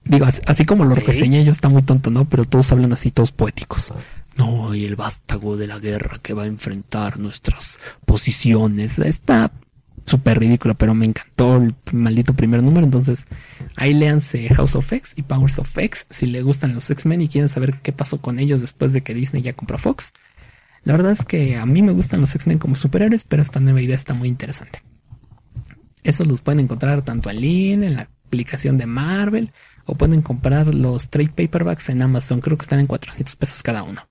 Digo, 0.04 0.26
así, 0.26 0.40
así 0.46 0.64
como 0.66 0.84
lo 0.84 0.94
reseñé 0.94 1.44
yo 1.44 1.52
está 1.52 1.68
muy 1.68 1.82
tonto, 1.82 2.10
¿no? 2.10 2.28
Pero 2.28 2.44
todos 2.44 2.70
hablan 2.72 2.92
así, 2.92 3.10
todos 3.10 3.32
poéticos. 3.32 3.92
No, 4.36 4.74
y 4.74 4.84
el 4.84 4.96
vástago 4.96 5.56
de 5.56 5.66
la 5.66 5.78
guerra 5.78 6.18
que 6.20 6.34
va 6.34 6.42
a 6.42 6.46
enfrentar 6.46 7.18
nuestras 7.18 7.78
posiciones. 8.04 8.98
Está 8.98 9.50
súper 10.04 10.38
ridículo, 10.40 10.74
pero 10.74 10.94
me 10.94 11.06
encantó 11.06 11.56
el 11.56 11.74
maldito 11.92 12.34
primer 12.34 12.62
número. 12.62 12.84
Entonces, 12.84 13.26
ahí 13.76 13.94
léanse 13.94 14.48
House 14.54 14.74
of 14.74 14.92
X 14.92 15.14
y 15.16 15.22
Powers 15.22 15.58
of 15.58 15.78
X 15.78 16.06
si 16.10 16.26
le 16.26 16.42
gustan 16.42 16.74
los 16.74 16.90
X-Men 16.90 17.22
y 17.22 17.28
quieren 17.28 17.48
saber 17.48 17.80
qué 17.80 17.92
pasó 17.92 18.20
con 18.20 18.38
ellos 18.38 18.60
después 18.60 18.92
de 18.92 19.02
que 19.02 19.14
Disney 19.14 19.42
ya 19.42 19.54
compró 19.54 19.78
Fox. 19.78 20.12
La 20.84 20.92
verdad 20.92 21.12
es 21.12 21.24
que 21.24 21.56
a 21.56 21.66
mí 21.66 21.82
me 21.82 21.92
gustan 21.92 22.20
los 22.20 22.34
X-Men 22.34 22.58
como 22.58 22.74
superhéroes, 22.74 23.24
pero 23.24 23.42
esta 23.42 23.60
nueva 23.60 23.80
idea 23.80 23.96
está 23.96 24.14
muy 24.14 24.28
interesante. 24.28 24.82
Esos 26.02 26.26
los 26.26 26.42
pueden 26.42 26.60
encontrar 26.60 27.02
tanto 27.02 27.30
en 27.30 27.40
línea, 27.40 27.88
en 27.88 27.96
la 27.96 28.08
aplicación 28.26 28.76
de 28.76 28.86
Marvel, 28.86 29.52
o 29.86 29.94
pueden 29.94 30.20
comprar 30.20 30.74
los 30.74 31.08
trade 31.08 31.30
paperbacks 31.30 31.88
en 31.88 32.02
Amazon. 32.02 32.40
Creo 32.40 32.58
que 32.58 32.62
están 32.62 32.80
en 32.80 32.86
400 32.86 33.34
pesos 33.36 33.62
cada 33.62 33.82
uno. 33.82 34.02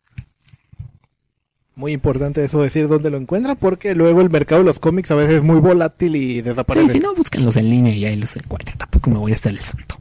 Muy 1.75 1.91
importante 1.91 2.43
eso 2.43 2.61
decir 2.61 2.87
dónde 2.87 3.09
lo 3.09 3.17
encuentra 3.17 3.55
porque 3.55 3.95
luego 3.95 4.21
el 4.21 4.29
mercado 4.29 4.61
de 4.61 4.65
los 4.65 4.77
cómics 4.77 5.09
a 5.09 5.15
veces 5.15 5.37
es 5.37 5.43
muy 5.43 5.59
volátil 5.59 6.15
y 6.15 6.41
desaparece. 6.41 6.87
Sí, 6.87 6.93
si 6.93 6.99
no, 6.99 7.15
búsquenlos 7.15 7.57
en 7.57 7.69
línea 7.69 7.93
y 7.93 8.05
ahí 8.05 8.15
los 8.15 8.35
encuentran. 8.35 8.77
Tampoco 8.77 9.09
me 9.09 9.17
voy 9.17 9.31
a 9.31 9.35
hacer 9.35 9.53
el 9.53 9.59
santo. 9.59 9.99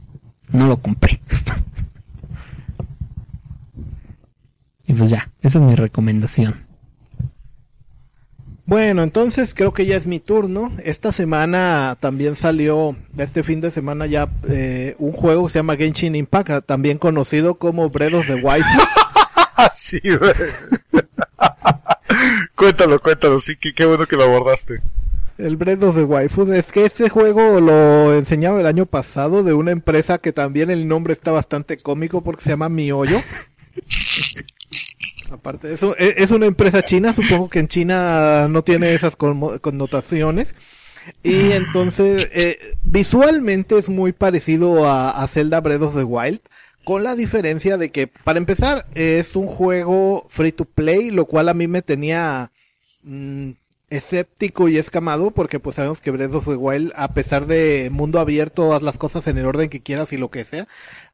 No 0.51 0.67
lo 0.67 0.77
compré. 0.77 1.19
y 4.85 4.93
pues 4.93 5.09
ya, 5.09 5.31
esa 5.41 5.57
es 5.57 5.63
mi 5.63 5.73
recomendación. 5.73 6.62
Bueno, 8.65 9.03
entonces 9.03 9.53
creo 9.53 9.73
que 9.73 9.85
ya 9.85 9.97
es 9.97 10.07
mi 10.07 10.19
turno. 10.19 10.71
Esta 10.83 11.11
semana 11.11 11.97
también 11.99 12.35
salió, 12.35 12.95
este 13.17 13.43
fin 13.43 13.59
de 13.59 13.71
semana 13.71 14.05
ya, 14.05 14.29
eh, 14.49 14.95
un 14.99 15.11
juego 15.11 15.45
que 15.45 15.51
se 15.51 15.59
llama 15.59 15.75
Genshin 15.75 16.15
Impact, 16.15 16.65
también 16.65 16.97
conocido 16.97 17.55
como 17.55 17.91
the 17.91 18.35
Wild. 18.35 18.65
Así, 19.55 19.99
güey. 19.99 20.33
cuéntalo, 22.55 22.99
cuéntalo, 22.99 23.39
sí, 23.39 23.55
qué, 23.59 23.73
qué 23.73 23.85
bueno 23.85 24.05
que 24.05 24.15
lo 24.15 24.23
abordaste. 24.23 24.81
El 25.37 25.57
Breath 25.57 25.83
of 25.83 25.95
the 25.95 26.03
Waifus. 26.03 26.49
Es 26.49 26.71
que 26.71 26.85
este 26.85 27.09
juego 27.09 27.59
lo 27.59 28.15
enseñaron 28.15 28.59
el 28.59 28.67
año 28.67 28.85
pasado 28.85 29.43
de 29.43 29.53
una 29.53 29.71
empresa 29.71 30.19
que 30.19 30.31
también 30.31 30.69
el 30.69 30.87
nombre 30.87 31.11
está 31.11 31.31
bastante 31.31 31.77
cómico 31.77 32.23
porque 32.23 32.43
se 32.43 32.51
llama 32.51 32.69
Miollo. 32.69 33.19
Aparte 35.33 35.67
de 35.67 35.73
eso, 35.73 35.95
e- 35.97 36.13
es 36.17 36.29
una 36.29 36.45
empresa 36.45 36.83
china, 36.83 37.11
supongo 37.11 37.49
que 37.49 37.57
en 37.57 37.67
China 37.67 38.47
no 38.47 38.63
tiene 38.63 38.93
esas 38.93 39.15
connotaciones. 39.15 40.53
Y 41.23 41.51
entonces, 41.51 42.29
eh, 42.31 42.75
visualmente 42.83 43.77
es 43.77 43.89
muy 43.89 44.13
parecido 44.13 44.87
a, 44.89 45.27
Zelda 45.27 45.59
Breath 45.59 45.81
of 45.81 45.95
the 45.95 46.03
Wild, 46.03 46.41
con 46.85 47.03
la 47.03 47.15
diferencia 47.15 47.77
de 47.77 47.89
que, 47.89 48.07
para 48.07 48.37
empezar, 48.37 48.85
es 48.93 49.35
un 49.35 49.47
juego 49.47 50.25
free 50.29 50.51
to 50.51 50.65
play, 50.65 51.09
lo 51.09 51.25
cual 51.25 51.49
a 51.49 51.55
mí 51.55 51.67
me 51.67 51.81
tenía 51.81 52.51
mm, 53.03 53.51
escéptico 53.89 54.69
y 54.69 54.77
escamado, 54.77 55.31
porque 55.31 55.59
pues 55.59 55.77
sabemos 55.77 55.99
que 55.99 56.11
Breath 56.11 56.35
of 56.35 56.45
the 56.45 56.55
Wild, 56.55 56.93
a 56.95 57.13
pesar 57.13 57.47
de 57.47 57.89
mundo 57.91 58.19
abierto, 58.19 58.73
haz 58.73 58.83
las 58.83 58.97
cosas 58.99 59.27
en 59.27 59.39
el 59.39 59.47
orden 59.47 59.69
que 59.69 59.81
quieras 59.81 60.13
y 60.13 60.17
lo 60.17 60.29
que 60.29 60.45
sea, 60.45 60.67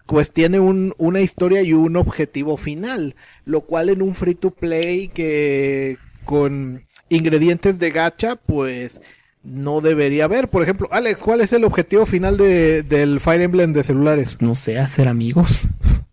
pues 0.10 0.32
tiene 0.32 0.60
un, 0.60 0.96
una 0.98 1.22
historia 1.22 1.62
y 1.62 1.74
un 1.74 1.96
objetivo 1.96 2.58
final, 2.58 3.16
lo 3.46 3.62
cual 3.62 3.90
en 3.90 4.02
un 4.02 4.16
free 4.16 4.34
to 4.34 4.50
play 4.50 5.08
que 5.08 5.98
con 6.26 6.84
ingredientes 7.10 7.78
de 7.78 7.92
gacha, 7.92 8.36
pues 8.36 9.02
no 9.44 9.82
debería 9.82 10.24
haber. 10.24 10.48
Por 10.48 10.64
ejemplo, 10.64 10.90
Alex, 10.92 11.22
¿cuál 11.22 11.42
es 11.42 11.54
el 11.54 11.64
objetivo 11.64 12.08
final 12.08 12.38
de, 12.38 12.82
del 12.82 13.20
Fire 13.20 13.42
Emblem 13.42 13.72
de 13.72 13.84
celulares? 13.84 14.38
No 14.42 14.56
sé, 14.56 14.80
hacer 14.80 15.08
amigos. 15.08 15.68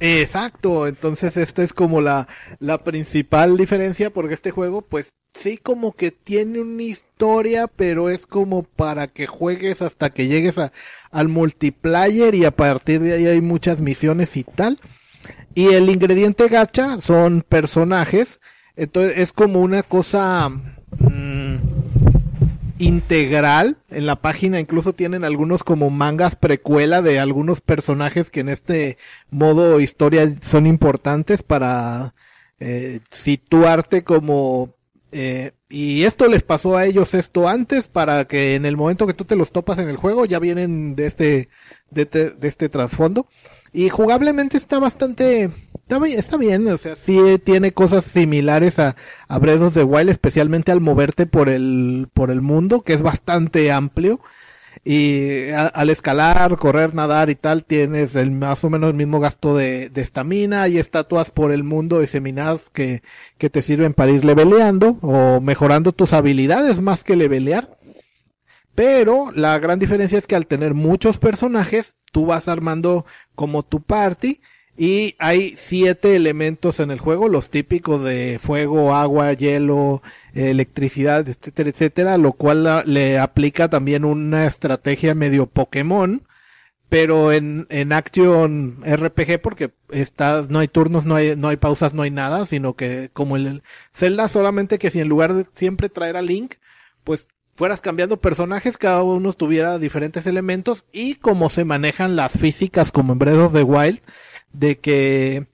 Exacto, 0.00 0.86
entonces 0.86 1.36
esta 1.36 1.62
es 1.62 1.72
como 1.72 2.00
la, 2.00 2.28
la 2.58 2.84
principal 2.84 3.56
diferencia 3.56 4.10
porque 4.10 4.34
este 4.34 4.50
juego 4.50 4.82
pues 4.82 5.14
sí 5.32 5.56
como 5.56 5.92
que 5.92 6.10
tiene 6.10 6.60
una 6.60 6.82
historia 6.82 7.66
pero 7.66 8.10
es 8.10 8.26
como 8.26 8.62
para 8.62 9.08
que 9.08 9.26
juegues 9.26 9.80
hasta 9.80 10.10
que 10.10 10.26
llegues 10.28 10.58
a, 10.58 10.72
al 11.10 11.28
multiplayer 11.28 12.34
y 12.34 12.44
a 12.44 12.50
partir 12.50 13.00
de 13.00 13.14
ahí 13.14 13.26
hay 13.26 13.40
muchas 13.40 13.80
misiones 13.80 14.36
y 14.36 14.44
tal. 14.44 14.78
Y 15.54 15.68
el 15.68 15.88
ingrediente 15.88 16.48
gacha 16.48 17.00
son 17.00 17.40
personajes, 17.40 18.40
entonces 18.76 19.14
es 19.16 19.32
como 19.32 19.62
una 19.62 19.82
cosa 19.82 20.50
mm, 20.50 21.45
integral. 22.78 23.78
En 23.88 24.06
la 24.06 24.16
página 24.16 24.60
incluso 24.60 24.92
tienen 24.92 25.24
algunos 25.24 25.62
como 25.64 25.90
mangas 25.90 26.36
precuela 26.36 27.02
de 27.02 27.18
algunos 27.18 27.60
personajes 27.60 28.30
que 28.30 28.40
en 28.40 28.48
este 28.48 28.98
modo 29.30 29.80
historia 29.80 30.30
son 30.42 30.66
importantes 30.66 31.42
para 31.42 32.14
eh, 32.60 33.00
situarte 33.10 34.04
como 34.04 34.74
eh, 35.12 35.52
y 35.68 36.04
esto 36.04 36.26
les 36.28 36.42
pasó 36.42 36.76
a 36.76 36.84
ellos 36.84 37.14
esto 37.14 37.48
antes 37.48 37.88
para 37.88 38.26
que 38.26 38.54
en 38.54 38.64
el 38.66 38.76
momento 38.76 39.06
que 39.06 39.14
tú 39.14 39.24
te 39.24 39.36
los 39.36 39.52
topas 39.52 39.78
en 39.78 39.88
el 39.88 39.96
juego 39.96 40.24
ya 40.24 40.38
vienen 40.38 40.94
de 40.96 41.06
este 41.06 41.48
de, 41.90 42.02
este- 42.02 42.30
de 42.30 42.48
este 42.48 42.68
trasfondo 42.68 43.26
y 43.72 43.88
jugablemente 43.88 44.56
está 44.56 44.78
bastante 44.78 45.50
está 45.86 46.00
bien, 46.00 46.18
está 46.18 46.36
bien, 46.36 46.66
o 46.66 46.76
sea, 46.78 46.96
sí 46.96 47.20
tiene 47.44 47.72
cosas 47.72 48.04
similares 48.04 48.80
a, 48.80 48.96
a 49.28 49.38
Breath 49.38 49.62
of 49.62 49.74
the 49.74 49.84
Wild, 49.84 50.10
especialmente 50.10 50.72
al 50.72 50.80
moverte 50.80 51.26
por 51.26 51.48
el 51.48 52.08
por 52.12 52.32
el 52.32 52.40
mundo, 52.42 52.82
que 52.82 52.92
es 52.92 53.02
bastante 53.02 53.70
amplio. 53.70 54.20
Y 54.84 55.50
al 55.50 55.90
escalar, 55.90 56.56
correr, 56.58 56.94
nadar 56.94 57.30
y 57.30 57.34
tal, 57.34 57.64
tienes 57.64 58.14
el 58.14 58.30
más 58.30 58.62
o 58.62 58.70
menos 58.70 58.90
el 58.90 58.96
mismo 58.96 59.20
gasto 59.20 59.56
de 59.56 59.88
de 59.88 60.02
estamina. 60.02 60.62
Hay 60.62 60.78
estatuas 60.78 61.30
por 61.30 61.52
el 61.52 61.62
mundo 61.64 62.00
diseminadas 62.00 62.68
que, 62.72 63.02
que 63.38 63.48
te 63.48 63.62
sirven 63.62 63.94
para 63.94 64.10
ir 64.12 64.24
leveleando 64.24 64.98
o 65.02 65.40
mejorando 65.40 65.92
tus 65.92 66.12
habilidades 66.12 66.80
más 66.80 67.04
que 67.04 67.16
levelear. 67.16 67.78
Pero 68.74 69.30
la 69.32 69.58
gran 69.58 69.78
diferencia 69.78 70.18
es 70.18 70.26
que 70.26 70.36
al 70.36 70.46
tener 70.46 70.74
muchos 70.74 71.18
personajes, 71.18 71.96
tú 72.12 72.26
vas 72.26 72.48
armando 72.48 73.06
como 73.34 73.62
tu 73.62 73.82
party 73.82 74.40
y 74.76 75.14
hay 75.18 75.54
siete 75.56 76.16
elementos 76.16 76.80
en 76.80 76.90
el 76.90 77.00
juego, 77.00 77.28
los 77.28 77.48
típicos 77.50 78.02
de 78.02 78.38
fuego, 78.38 78.94
agua, 78.94 79.32
hielo, 79.32 80.02
electricidad, 80.34 81.26
etcétera, 81.26 81.70
etcétera, 81.70 82.18
lo 82.18 82.32
cual 82.32 82.82
le 82.86 83.18
aplica 83.18 83.68
también 83.68 84.04
una 84.04 84.46
estrategia 84.46 85.14
medio 85.14 85.46
Pokémon, 85.46 86.22
pero 86.90 87.32
en, 87.32 87.66
en 87.70 87.92
Action 87.92 88.82
RPG 88.84 89.40
porque 89.40 89.72
estás, 89.90 90.50
no 90.50 90.58
hay 90.58 90.68
turnos, 90.68 91.06
no 91.06 91.16
hay, 91.16 91.36
no 91.36 91.48
hay 91.48 91.56
pausas, 91.56 91.94
no 91.94 92.02
hay 92.02 92.10
nada, 92.10 92.44
sino 92.44 92.74
que 92.74 93.10
como 93.12 93.36
el 93.36 93.62
Zelda 93.92 94.28
solamente 94.28 94.78
que 94.78 94.90
si 94.90 95.00
en 95.00 95.08
lugar 95.08 95.32
de 95.32 95.46
siempre 95.54 95.88
traer 95.88 96.16
a 96.16 96.22
Link, 96.22 96.54
pues 97.02 97.28
fueras 97.56 97.80
cambiando 97.80 98.20
personajes, 98.20 98.76
cada 98.76 99.02
uno 99.02 99.32
tuviera 99.32 99.78
diferentes 99.78 100.26
elementos 100.26 100.84
y 100.92 101.14
como 101.14 101.48
se 101.48 101.64
manejan 101.64 102.14
las 102.14 102.32
físicas 102.32 102.92
como 102.92 103.14
en 103.14 103.18
Breath 103.18 103.38
of 103.38 103.52
the 103.54 103.62
Wild, 103.62 104.00
de 104.58 104.78
que 104.78 105.46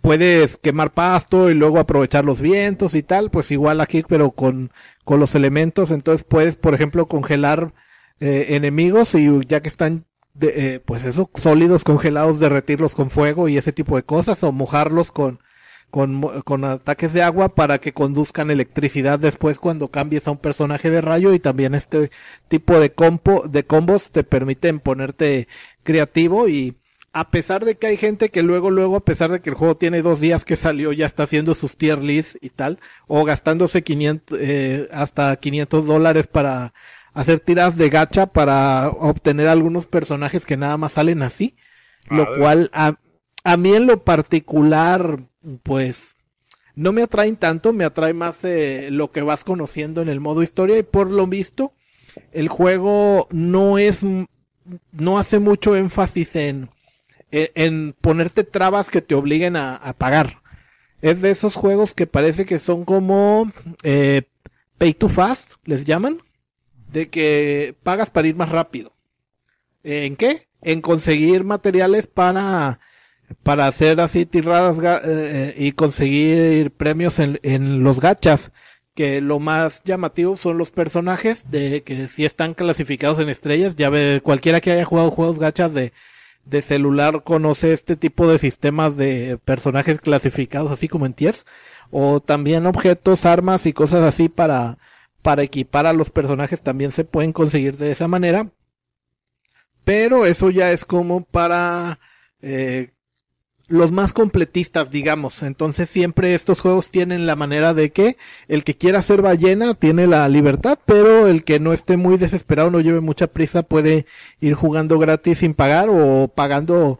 puedes 0.00 0.58
quemar 0.58 0.92
pasto 0.92 1.50
y 1.50 1.54
luego 1.54 1.78
aprovechar 1.78 2.24
los 2.24 2.40
vientos 2.40 2.94
y 2.94 3.02
tal, 3.02 3.30
pues 3.30 3.50
igual 3.50 3.80
aquí, 3.80 4.04
pero 4.06 4.32
con, 4.32 4.70
con 5.04 5.18
los 5.20 5.34
elementos, 5.34 5.90
entonces 5.90 6.24
puedes, 6.24 6.56
por 6.56 6.74
ejemplo, 6.74 7.06
congelar 7.06 7.72
eh, 8.20 8.46
enemigos 8.50 9.14
y 9.14 9.28
ya 9.46 9.62
que 9.62 9.68
están 9.68 10.04
de, 10.34 10.74
eh, 10.74 10.80
pues 10.80 11.04
eso, 11.04 11.30
sólidos 11.34 11.84
congelados, 11.84 12.40
derretirlos 12.40 12.94
con 12.94 13.08
fuego 13.10 13.48
y 13.48 13.56
ese 13.56 13.72
tipo 13.72 13.96
de 13.96 14.02
cosas, 14.02 14.42
o 14.44 14.52
mojarlos 14.52 15.10
con, 15.10 15.40
con, 15.90 16.20
con 16.42 16.64
ataques 16.64 17.12
de 17.12 17.22
agua 17.22 17.54
para 17.54 17.78
que 17.78 17.92
conduzcan 17.92 18.50
electricidad 18.50 19.18
después 19.18 19.58
cuando 19.58 19.88
cambies 19.88 20.28
a 20.28 20.32
un 20.32 20.38
personaje 20.38 20.90
de 20.90 21.00
rayo. 21.00 21.32
Y 21.32 21.38
también 21.38 21.74
este 21.74 22.10
tipo 22.48 22.80
de 22.80 22.92
compo, 22.92 23.46
de 23.48 23.64
combos 23.64 24.10
te 24.10 24.24
permiten 24.24 24.80
ponerte 24.80 25.48
creativo 25.84 26.48
y 26.48 26.76
a 27.16 27.30
pesar 27.30 27.64
de 27.64 27.76
que 27.76 27.86
hay 27.86 27.96
gente 27.96 28.28
que 28.28 28.42
luego, 28.42 28.72
luego, 28.72 28.96
a 28.96 29.04
pesar 29.04 29.30
de 29.30 29.40
que 29.40 29.48
el 29.48 29.54
juego 29.54 29.76
tiene 29.76 30.02
dos 30.02 30.18
días 30.18 30.44
que 30.44 30.56
salió, 30.56 30.92
ya 30.92 31.06
está 31.06 31.22
haciendo 31.22 31.54
sus 31.54 31.76
tier 31.76 32.02
lists 32.02 32.36
y 32.42 32.50
tal, 32.50 32.80
o 33.06 33.24
gastándose 33.24 33.84
500, 33.84 34.38
eh, 34.40 34.88
hasta 34.90 35.36
500 35.36 35.86
dólares 35.86 36.26
para 36.26 36.74
hacer 37.12 37.38
tiras 37.38 37.76
de 37.76 37.88
gacha 37.88 38.26
para 38.26 38.88
obtener 38.88 39.46
algunos 39.46 39.86
personajes 39.86 40.44
que 40.44 40.56
nada 40.56 40.76
más 40.76 40.94
salen 40.94 41.22
así, 41.22 41.54
lo 42.10 42.26
cual 42.36 42.68
a, 42.72 42.98
a 43.44 43.56
mí 43.56 43.72
en 43.74 43.86
lo 43.86 44.02
particular, 44.02 45.20
pues, 45.62 46.16
no 46.74 46.92
me 46.92 47.04
atraen 47.04 47.36
tanto, 47.36 47.72
me 47.72 47.84
atrae 47.84 48.12
más 48.12 48.44
eh, 48.44 48.88
lo 48.90 49.12
que 49.12 49.22
vas 49.22 49.44
conociendo 49.44 50.02
en 50.02 50.08
el 50.08 50.18
modo 50.18 50.42
historia 50.42 50.78
y 50.78 50.82
por 50.82 51.12
lo 51.12 51.28
visto, 51.28 51.74
el 52.32 52.48
juego 52.48 53.28
no 53.30 53.78
es, 53.78 54.00
no 54.90 55.16
hace 55.16 55.38
mucho 55.38 55.76
énfasis 55.76 56.34
en, 56.34 56.73
en, 57.30 57.94
ponerte 58.00 58.44
trabas 58.44 58.90
que 58.90 59.02
te 59.02 59.14
obliguen 59.14 59.56
a, 59.56 59.76
a 59.76 59.92
pagar. 59.92 60.42
Es 61.02 61.20
de 61.20 61.30
esos 61.30 61.54
juegos 61.54 61.94
que 61.94 62.06
parece 62.06 62.46
que 62.46 62.58
son 62.58 62.84
como 62.84 63.50
eh, 63.82 64.22
pay 64.78 64.94
to 64.94 65.08
fast, 65.08 65.54
les 65.64 65.84
llaman, 65.84 66.18
de 66.92 67.08
que 67.10 67.74
pagas 67.82 68.10
para 68.10 68.28
ir 68.28 68.36
más 68.36 68.48
rápido. 68.48 68.92
¿En 69.82 70.16
qué? 70.16 70.48
En 70.62 70.80
conseguir 70.80 71.44
materiales 71.44 72.06
para 72.06 72.80
para 73.42 73.66
hacer 73.66 74.00
así 74.00 74.26
tiradas 74.26 74.78
ga- 74.80 75.00
eh, 75.04 75.54
y 75.56 75.72
conseguir 75.72 76.70
premios 76.70 77.18
en, 77.18 77.40
en 77.42 77.82
los 77.82 77.98
gachas 77.98 78.52
que 78.94 79.20
lo 79.22 79.40
más 79.40 79.82
llamativo 79.84 80.36
son 80.36 80.58
los 80.58 80.70
personajes 80.70 81.50
de 81.50 81.82
que 81.82 82.06
si 82.06 82.24
están 82.24 82.54
clasificados 82.54 83.18
en 83.18 83.30
estrellas 83.30 83.76
ya 83.76 83.88
ve 83.88 84.20
cualquiera 84.22 84.60
que 84.60 84.72
haya 84.72 84.84
jugado 84.84 85.10
juegos 85.10 85.38
gachas 85.38 85.72
de 85.74 85.92
de 86.44 86.62
celular 86.62 87.22
conoce 87.24 87.72
este 87.72 87.96
tipo 87.96 88.28
de 88.28 88.38
sistemas 88.38 88.96
de 88.96 89.38
personajes 89.44 90.00
clasificados 90.00 90.70
así 90.70 90.88
como 90.88 91.06
en 91.06 91.14
tiers 91.14 91.46
o 91.90 92.20
también 92.20 92.66
objetos, 92.66 93.26
armas 93.26 93.66
y 93.66 93.72
cosas 93.72 94.02
así 94.02 94.28
para 94.28 94.78
para 95.22 95.42
equipar 95.42 95.86
a 95.86 95.94
los 95.94 96.10
personajes 96.10 96.60
también 96.60 96.92
se 96.92 97.04
pueden 97.04 97.32
conseguir 97.32 97.78
de 97.78 97.90
esa 97.90 98.08
manera. 98.08 98.50
Pero 99.84 100.26
eso 100.26 100.50
ya 100.50 100.70
es 100.70 100.84
como 100.84 101.24
para 101.24 101.98
eh, 102.42 102.93
los 103.68 103.92
más 103.92 104.12
completistas, 104.12 104.90
digamos. 104.90 105.42
Entonces 105.42 105.88
siempre 105.88 106.34
estos 106.34 106.60
juegos 106.60 106.90
tienen 106.90 107.26
la 107.26 107.36
manera 107.36 107.74
de 107.74 107.90
que 107.90 108.16
el 108.48 108.64
que 108.64 108.76
quiera 108.76 109.02
ser 109.02 109.22
ballena 109.22 109.74
tiene 109.74 110.06
la 110.06 110.28
libertad, 110.28 110.78
pero 110.84 111.26
el 111.26 111.44
que 111.44 111.60
no 111.60 111.72
esté 111.72 111.96
muy 111.96 112.18
desesperado, 112.18 112.70
no 112.70 112.80
lleve 112.80 113.00
mucha 113.00 113.26
prisa, 113.26 113.62
puede 113.62 114.06
ir 114.40 114.54
jugando 114.54 114.98
gratis 114.98 115.38
sin 115.38 115.54
pagar 115.54 115.88
o 115.90 116.28
pagando 116.28 116.98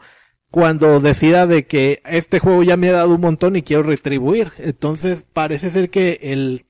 cuando 0.51 1.01
decida 1.01 1.47
de 1.47 1.67
que 1.67 2.01
este 2.05 2.39
juego 2.39 2.63
ya 2.63 2.77
me 2.77 2.89
ha 2.89 2.93
dado 2.93 3.15
un 3.17 3.21
montón 3.21 3.57
y 3.57 3.63
quiero 3.63 3.83
retribuir. 3.83 4.53
Entonces 4.59 5.25
parece 5.33 5.71
ser 5.71 5.91
que 5.91 6.21
el, 6.23 6.65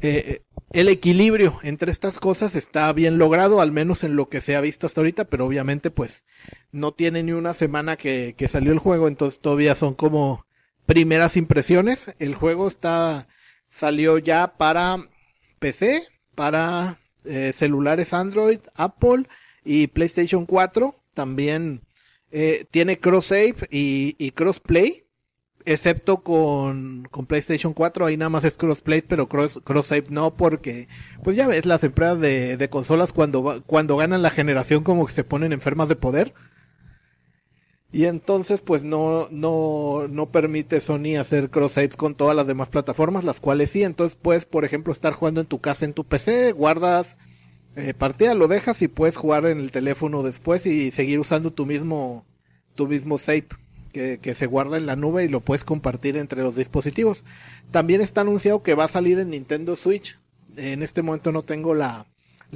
eh, 0.00 0.42
el 0.72 0.88
equilibrio 0.88 1.58
entre 1.62 1.90
estas 1.90 2.20
cosas 2.20 2.54
está 2.54 2.92
bien 2.92 3.18
logrado, 3.18 3.60
al 3.60 3.72
menos 3.72 4.04
en 4.04 4.16
lo 4.16 4.28
que 4.28 4.40
se 4.40 4.56
ha 4.56 4.60
visto 4.60 4.86
hasta 4.86 5.00
ahorita, 5.00 5.24
pero 5.24 5.46
obviamente 5.46 5.90
pues 5.90 6.24
no 6.70 6.92
tiene 6.92 7.22
ni 7.22 7.32
una 7.32 7.54
semana 7.54 7.96
que, 7.96 8.34
que 8.36 8.48
salió 8.48 8.72
el 8.72 8.78
juego, 8.78 9.08
entonces 9.08 9.40
todavía 9.40 9.74
son 9.74 9.94
como 9.94 10.46
primeras 10.86 11.36
impresiones. 11.36 12.14
El 12.18 12.34
juego 12.34 12.68
está, 12.68 13.28
salió 13.68 14.18
ya 14.18 14.56
para 14.56 15.08
PC, 15.58 16.02
para 16.34 16.98
eh, 17.24 17.52
celulares 17.52 18.12
Android, 18.12 18.60
Apple 18.74 19.28
y 19.64 19.88
PlayStation 19.88 20.46
4. 20.46 20.94
También 21.14 21.82
eh, 22.30 22.66
tiene 22.70 22.98
cross 22.98 23.26
save 23.26 23.56
y, 23.70 24.16
y 24.18 24.30
crossplay 24.32 25.04
excepto 25.64 26.22
con, 26.22 27.06
con 27.10 27.26
PlayStation 27.26 27.72
4, 27.72 28.06
ahí 28.06 28.16
nada 28.16 28.28
más 28.28 28.44
es 28.44 28.56
crossplay, 28.56 29.02
pero 29.02 29.28
cross, 29.28 29.60
cross 29.64 29.86
save 29.86 30.06
no, 30.10 30.36
porque, 30.36 30.88
pues 31.22 31.36
ya 31.36 31.46
ves, 31.46 31.66
las 31.66 31.84
empresas 31.84 32.20
de, 32.20 32.56
de 32.56 32.70
consolas 32.70 33.12
cuando, 33.12 33.62
cuando 33.66 33.96
ganan 33.96 34.22
la 34.22 34.30
generación 34.30 34.84
como 34.84 35.06
que 35.06 35.12
se 35.12 35.24
ponen 35.24 35.52
enfermas 35.52 35.88
de 35.88 35.96
poder. 35.96 36.34
Y 37.92 38.04
entonces, 38.04 38.60
pues 38.60 38.84
no, 38.84 39.28
no, 39.30 40.06
no 40.08 40.30
permite 40.30 40.80
Sony 40.80 41.16
hacer 41.18 41.50
cross 41.50 41.72
saves 41.72 41.96
con 41.96 42.14
todas 42.14 42.36
las 42.36 42.46
demás 42.46 42.68
plataformas, 42.68 43.24
las 43.24 43.40
cuales 43.40 43.70
sí. 43.70 43.82
Entonces 43.82 44.16
puedes, 44.20 44.44
por 44.44 44.64
ejemplo, 44.64 44.92
estar 44.92 45.12
jugando 45.12 45.40
en 45.40 45.48
tu 45.48 45.60
casa 45.60 45.84
en 45.84 45.92
tu 45.92 46.04
PC, 46.04 46.52
guardas 46.52 47.18
eh, 47.74 47.94
partida, 47.94 48.34
lo 48.34 48.46
dejas 48.46 48.80
y 48.82 48.88
puedes 48.88 49.16
jugar 49.16 49.44
en 49.46 49.58
el 49.58 49.72
teléfono 49.72 50.22
después 50.22 50.66
y 50.66 50.92
seguir 50.92 51.18
usando 51.18 51.52
tu 51.52 51.66
mismo, 51.66 52.24
tu 52.76 52.86
mismo 52.86 53.18
save 53.18 53.48
que, 53.92 54.34
se 54.34 54.46
guarda 54.46 54.76
en 54.76 54.86
la 54.86 54.96
nube 54.96 55.24
y 55.24 55.28
lo 55.28 55.40
puedes 55.40 55.64
compartir 55.64 56.16
entre 56.16 56.42
los 56.42 56.56
dispositivos. 56.56 57.24
También 57.70 58.00
está 58.00 58.22
anunciado 58.22 58.62
que 58.62 58.74
va 58.74 58.84
a 58.84 58.88
salir 58.88 59.18
en 59.18 59.30
Nintendo 59.30 59.76
Switch. 59.76 60.18
En 60.56 60.82
este 60.82 61.02
momento 61.02 61.32
no 61.32 61.42
tengo 61.42 61.74
la, 61.74 62.06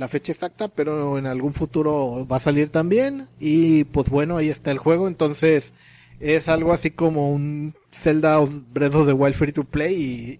fecha 0.09 0.33
exacta, 0.33 0.69
pero 0.69 1.19
en 1.19 1.27
algún 1.27 1.55
futuro 1.55 2.27
va 2.27 2.37
a 2.37 2.41
salir 2.41 2.69
también. 2.71 3.29
Y 3.39 3.85
pues 3.85 4.09
bueno, 4.09 4.37
ahí 4.37 4.49
está 4.49 4.71
el 4.71 4.79
juego. 4.79 5.09
Entonces 5.09 5.73
es 6.21 6.49
algo 6.49 6.73
así 6.73 6.91
como 6.91 7.31
un 7.31 7.75
Zelda 7.91 8.41
of 8.41 8.51
Breath 8.73 8.95
of 8.95 9.07
the 9.07 9.13
Wild 9.13 9.35
Free 9.35 9.53
to 9.53 9.65
Play 9.65 10.39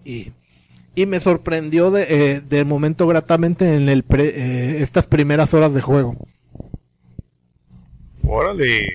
y 0.95 1.05
me 1.05 1.19
sorprendió 1.19 1.91
de, 1.91 2.05
eh, 2.09 2.41
de 2.41 2.63
momento 2.63 3.05
gratamente 3.05 3.75
en 3.75 3.89
el 3.89 4.03
pre- 4.03 4.29
eh, 4.29 4.81
estas 4.81 5.07
primeras 5.07 5.53
horas 5.53 5.73
de 5.73 5.81
juego. 5.81 6.15
Órale. 8.23 8.93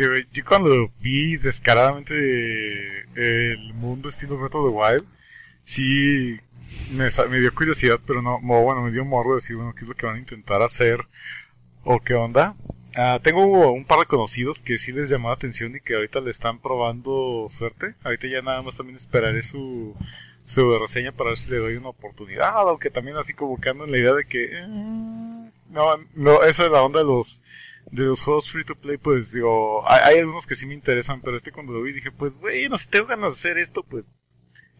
Yo 0.00 0.44
cuando 0.46 0.90
vi 1.00 1.36
descaradamente 1.36 2.14
el 3.16 3.74
mundo 3.74 4.08
estilo 4.08 4.38
Breath 4.38 4.54
of 4.54 4.70
the 4.70 4.74
Wild, 4.74 5.04
sí 5.64 6.40
me, 6.92 7.38
dio 7.38 7.54
curiosidad, 7.54 8.00
pero 8.06 8.22
no, 8.22 8.40
bueno, 8.40 8.80
me 8.80 8.92
dio 8.92 9.04
morro 9.04 9.34
decir, 9.34 9.56
bueno, 9.56 9.74
qué 9.74 9.82
es 9.82 9.88
lo 9.88 9.94
que 9.94 10.06
van 10.06 10.16
a 10.16 10.20
intentar 10.20 10.62
hacer 10.62 11.00
o 11.84 12.00
qué 12.00 12.14
onda. 12.14 12.54
Ah, 12.96 13.20
tengo 13.22 13.72
un 13.72 13.84
par 13.84 13.98
de 13.98 14.06
conocidos 14.06 14.60
que 14.60 14.78
sí 14.78 14.90
les 14.90 15.10
llamó 15.10 15.28
la 15.28 15.34
atención 15.34 15.76
y 15.76 15.80
que 15.80 15.96
ahorita 15.96 16.20
le 16.20 16.30
están 16.30 16.60
probando 16.60 17.48
suerte. 17.50 17.94
Ahorita 18.02 18.26
ya 18.26 18.40
nada 18.40 18.62
más 18.62 18.78
también 18.78 18.96
esperaré 18.96 19.42
su, 19.42 19.94
su 20.46 20.78
reseña 20.78 21.12
para 21.12 21.30
ver 21.30 21.36
si 21.36 21.50
le 21.50 21.58
doy 21.58 21.74
una 21.74 21.90
oportunidad, 21.90 22.56
aunque 22.56 22.88
también 22.88 23.18
así 23.18 23.34
como 23.34 23.60
que 23.60 23.68
ando 23.68 23.84
en 23.84 23.90
la 23.90 23.98
idea 23.98 24.14
de 24.14 24.24
que... 24.24 24.44
eh, 24.44 24.66
no, 25.68 25.96
no, 26.14 26.42
esa 26.42 26.64
es 26.64 26.72
la 26.72 26.82
onda 26.82 27.00
de 27.00 27.04
los 27.04 27.42
de 27.92 28.04
los 28.04 28.22
juegos 28.22 28.48
free 28.50 28.64
to 28.64 28.76
play, 28.76 28.96
pues 28.96 29.32
digo, 29.32 29.84
hay, 29.90 30.18
algunos 30.18 30.46
que 30.46 30.54
sí 30.54 30.66
me 30.66 30.74
interesan, 30.74 31.20
pero 31.20 31.36
este 31.36 31.50
cuando 31.50 31.72
lo 31.72 31.82
vi 31.82 31.92
dije, 31.92 32.12
pues 32.12 32.34
bueno, 32.38 32.78
si 32.78 32.86
tengo 32.86 33.06
ganas 33.06 33.32
de 33.32 33.38
hacer 33.38 33.58
esto, 33.58 33.82
pues 33.82 34.04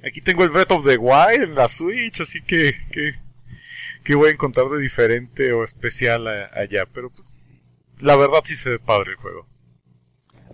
aquí 0.05 0.21
tengo 0.21 0.45
el 0.45 0.51
Breath 0.51 0.71
of 0.71 0.87
the 0.87 0.97
Wild 0.97 1.43
en 1.43 1.55
la 1.55 1.69
Switch, 1.69 2.21
así 2.21 2.41
que, 2.43 2.75
que, 2.93 3.15
que 4.05 4.15
voy 4.15 4.29
a 4.29 4.33
encontrar 4.33 4.69
de 4.69 4.79
diferente 4.79 5.53
o 5.53 5.65
especial 5.65 6.27
allá, 6.29 6.87
pero 6.93 7.11
pues 7.11 7.27
la 7.99 8.17
verdad 8.17 8.43
sí 8.45 8.55
se 8.55 8.71
ve 8.71 8.79
padre 8.79 9.13
el 9.13 9.17
juego. 9.17 9.47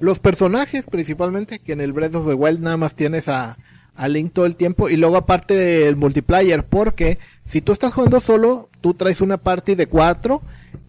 los 0.01 0.19
personajes 0.19 0.87
principalmente, 0.87 1.59
que 1.59 1.73
en 1.73 1.81
el 1.81 1.93
Breath 1.93 2.15
of 2.15 2.27
the 2.27 2.35
Wild 2.35 2.61
nada 2.61 2.79
más 2.79 2.95
tienes 2.95 3.29
a, 3.29 3.59
a 3.95 4.09
Link 4.09 4.33
todo 4.33 4.47
el 4.47 4.57
tiempo, 4.57 4.89
y 4.89 4.97
luego 4.97 5.17
aparte 5.17 5.87
el 5.87 5.97
multiplayer, 5.97 6.65
porque 6.65 7.19
si 7.45 7.61
tú 7.61 7.73
estás 7.73 7.93
jugando 7.93 8.21
solo, 8.21 8.71
tú 8.81 8.95
traes 8.95 9.21
una 9.21 9.37
party 9.37 9.75
de 9.75 9.89
cuatro 9.89 10.43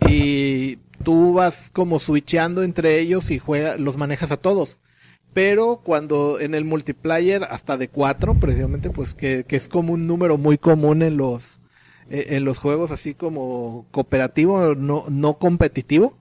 y 0.07 0.77
tú 1.07 1.31
vas 1.31 1.71
como 1.71 1.99
switcheando 1.99 2.63
entre 2.63 2.99
ellos 2.99 3.31
y 3.31 3.39
juega, 3.39 3.77
los 3.77 3.95
manejas 3.95 4.29
a 4.31 4.35
todos. 4.35 4.81
Pero 5.34 5.79
cuando 5.81 6.38
en 6.41 6.53
el 6.53 6.65
multiplayer 6.65 7.45
hasta 7.45 7.77
de 7.77 7.88
cuatro, 7.88 8.34
precisamente, 8.34 8.89
pues 8.89 9.13
que, 9.13 9.45
que 9.47 9.55
es 9.55 9.69
como 9.69 9.93
un 9.93 10.05
número 10.05 10.38
muy 10.38 10.57
común 10.57 11.01
en 11.01 11.15
los, 11.15 11.61
eh, 12.09 12.25
en 12.31 12.43
los 12.43 12.57
juegos 12.57 12.91
así 12.91 13.13
como 13.13 13.85
cooperativo, 13.91 14.75
no, 14.75 15.05
no 15.09 15.35
competitivo, 15.35 16.17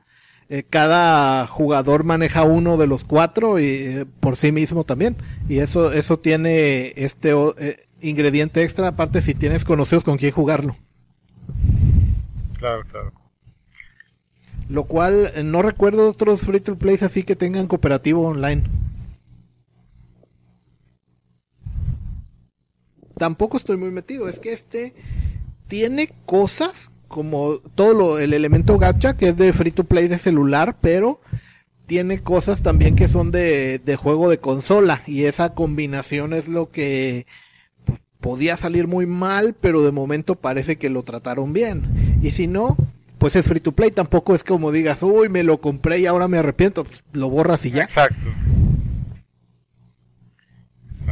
eh, 0.48 0.62
cada 0.62 1.48
jugador 1.48 2.04
maneja 2.04 2.44
uno 2.44 2.76
de 2.76 2.86
los 2.86 3.02
cuatro 3.02 3.58
y 3.58 3.64
eh, 3.64 4.06
por 4.20 4.36
sí 4.36 4.52
mismo 4.52 4.84
también 4.84 5.16
y 5.48 5.58
eso 5.58 5.92
eso 5.92 6.20
tiene 6.20 6.92
este 6.94 7.32
ingrediente 8.00 8.62
extra 8.62 8.86
aparte 8.86 9.20
si 9.20 9.34
tienes 9.34 9.64
conocidos 9.64 10.04
con 10.04 10.16
quién 10.18 10.30
jugarlo 10.30 10.76
Claro, 12.58 12.84
claro. 12.88 13.26
Lo 14.68 14.84
cual 14.84 15.32
eh, 15.34 15.43
no 15.43 15.62
recuerdo 15.62 16.09
otros 16.09 16.43
free 16.43 16.60
to 16.60 16.76
plays 16.76 17.02
así 17.02 17.22
que 17.22 17.36
tengan 17.36 17.66
cooperativo 17.66 18.26
online 18.26 18.64
tampoco 23.16 23.56
estoy 23.56 23.76
muy 23.76 23.90
metido 23.90 24.28
es 24.28 24.40
que 24.40 24.52
este 24.52 24.94
tiene 25.68 26.10
cosas 26.26 26.90
como 27.09 27.59
todo 27.74 27.94
lo, 27.94 28.18
el 28.18 28.34
elemento 28.34 28.78
gacha 28.78 29.16
que 29.16 29.28
es 29.28 29.36
de 29.36 29.52
free 29.52 29.70
to 29.70 29.84
play 29.84 30.09
de 30.09 30.18
celular, 30.18 30.76
pero 30.80 31.20
tiene 31.86 32.22
cosas 32.22 32.62
también 32.62 32.97
que 32.97 33.09
son 33.09 33.30
de, 33.30 33.78
de 33.78 33.97
juego 33.97 34.28
de 34.28 34.38
consola 34.38 35.02
y 35.06 35.24
esa 35.24 35.55
combinación 35.55 36.32
es 36.32 36.48
lo 36.48 36.70
que 36.70 37.26
podía 38.20 38.56
salir 38.56 38.88
muy 38.88 39.06
mal, 39.06 39.55
pero 39.60 39.82
de 39.82 39.93
momento 39.93 40.34
parece 40.34 40.76
que 40.76 40.90
lo 40.90 41.05
trataron 41.05 41.52
bien. 41.52 42.18
Y 42.22 42.30
si 42.30 42.48
no, 42.48 42.76
pues 43.18 43.36
es 43.36 43.47
free 43.47 43.60
to 43.60 43.72
play, 43.72 43.90
tampoco 43.90 44.34
es 44.34 44.44
como 44.44 44.72
digas, 44.72 45.02
uy, 45.02 45.28
me 45.28 45.43
lo 45.43 45.60
compré 45.60 46.01
y 46.01 46.06
ahora 46.06 46.28
me 46.28 46.38
arrepiento, 46.38 46.84
pues, 46.84 47.02
lo 47.12 47.30
borras 47.30 47.64
y 47.64 47.70
ya. 47.70 47.84
Exacto. 47.84 48.30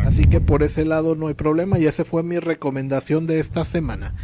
Así 0.04 0.24
que 0.24 0.40
por 0.40 0.62
ese 0.62 0.84
lado 0.84 1.14
no 1.14 1.28
hay 1.28 1.34
problema 1.34 1.78
y 1.78 1.86
esa 1.86 2.04
fue 2.04 2.22
mi 2.22 2.38
recomendación 2.38 3.26
de 3.26 3.40
esta 3.40 3.64
semana. 3.64 4.14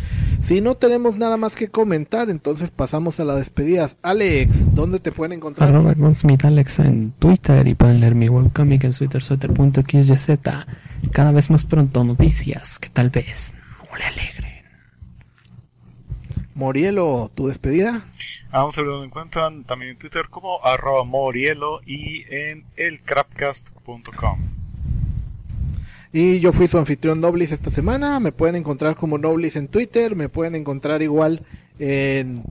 Si 0.43 0.61
no 0.61 0.75
tenemos 0.75 1.17
nada 1.17 1.37
más 1.37 1.55
que 1.55 1.69
comentar, 1.69 2.29
entonces 2.29 2.71
pasamos 2.71 3.19
a 3.21 3.25
las 3.25 3.39
despedidas. 3.39 3.97
Alex, 4.03 4.75
¿dónde 4.75 4.99
te 4.99 5.13
pueden 5.13 5.33
encontrar? 5.33 5.69
Arroba 5.69 5.95
Gunsmith 5.95 6.45
Alex 6.45 6.81
en 6.81 7.13
Twitter 7.13 7.67
y 7.67 7.75
pueden 7.75 8.01
leer 8.01 8.15
mi 8.15 8.29
webcomic 8.29 8.85
en 8.85 8.93
twittersutter.xyz. 8.93 10.39
Cada 11.13 11.33
vez 11.33 11.51
más 11.51 11.65
pronto 11.65 12.05
noticias 12.05 12.79
que 12.79 12.89
tal 12.91 13.11
vez 13.11 13.55
no 13.79 13.97
le 13.97 14.05
alegren. 14.05 14.40
Morielo, 16.61 17.31
¿tu 17.35 17.49
despedida? 17.49 18.05
A 18.51 18.67
un 18.67 18.73
servidor 18.73 19.01
me 19.01 19.07
encuentran 19.07 19.65
también 19.65 19.93
en 19.93 19.97
Twitter 19.97 20.27
como 20.29 20.63
arroba 20.63 21.05
morielo 21.05 21.81
y 21.87 22.23
en 22.29 22.67
elcrapcast.com. 22.77 24.39
Y 26.13 26.39
yo 26.41 26.53
fui 26.53 26.69
su 26.69 26.77
anfitrión 26.77 27.23
Noblis 27.23 27.53
esta 27.53 27.71
semana. 27.71 28.21
Me 28.21 28.33
pueden 28.33 28.57
encontrar 28.57 28.95
como 28.95 29.17
Noblis 29.17 29.57
en 29.57 29.69
Twitter. 29.69 30.15
Me 30.15 30.29
pueden 30.29 30.55
encontrar 30.55 31.01
igual 31.01 31.47
en, 31.79 32.43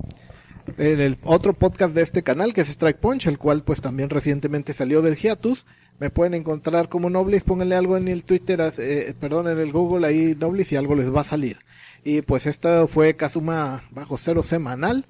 en 0.79 1.01
el 1.01 1.19
otro 1.23 1.53
podcast 1.53 1.93
de 1.93 2.01
este 2.01 2.23
canal 2.23 2.55
que 2.55 2.61
es 2.61 2.69
Strike 2.69 2.97
Punch, 2.97 3.27
el 3.27 3.37
cual 3.37 3.61
pues 3.63 3.79
también 3.79 4.09
recientemente 4.09 4.73
salió 4.73 5.03
del 5.03 5.17
hiatus. 5.17 5.67
Me 5.99 6.09
pueden 6.09 6.33
encontrar 6.33 6.89
como 6.89 7.11
Noblis. 7.11 7.43
Pónganle 7.43 7.75
algo 7.75 7.95
en 7.95 8.07
el 8.07 8.23
Twitter, 8.23 8.59
eh, 8.79 9.13
perdón, 9.19 9.49
en 9.49 9.59
el 9.59 9.71
Google 9.71 10.07
ahí 10.07 10.35
Noblis 10.35 10.71
y 10.71 10.77
algo 10.77 10.95
les 10.95 11.13
va 11.13 11.21
a 11.21 11.25
salir. 11.25 11.59
Y 12.03 12.21
pues 12.21 12.45
esta 12.45 12.87
fue 12.87 13.15
Kazuma 13.15 13.83
bajo 13.91 14.17
cero 14.17 14.43
semanal 14.43 15.05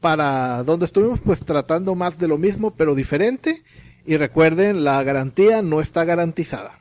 para 0.00 0.64
donde 0.64 0.84
estuvimos 0.86 1.20
pues 1.20 1.40
tratando 1.40 1.94
más 1.94 2.18
de 2.18 2.28
lo 2.28 2.36
mismo 2.36 2.72
pero 2.72 2.94
diferente. 2.94 3.62
Y 4.04 4.16
recuerden, 4.16 4.84
la 4.84 5.02
garantía 5.02 5.62
no 5.62 5.80
está 5.80 6.04
garantizada. 6.04 6.78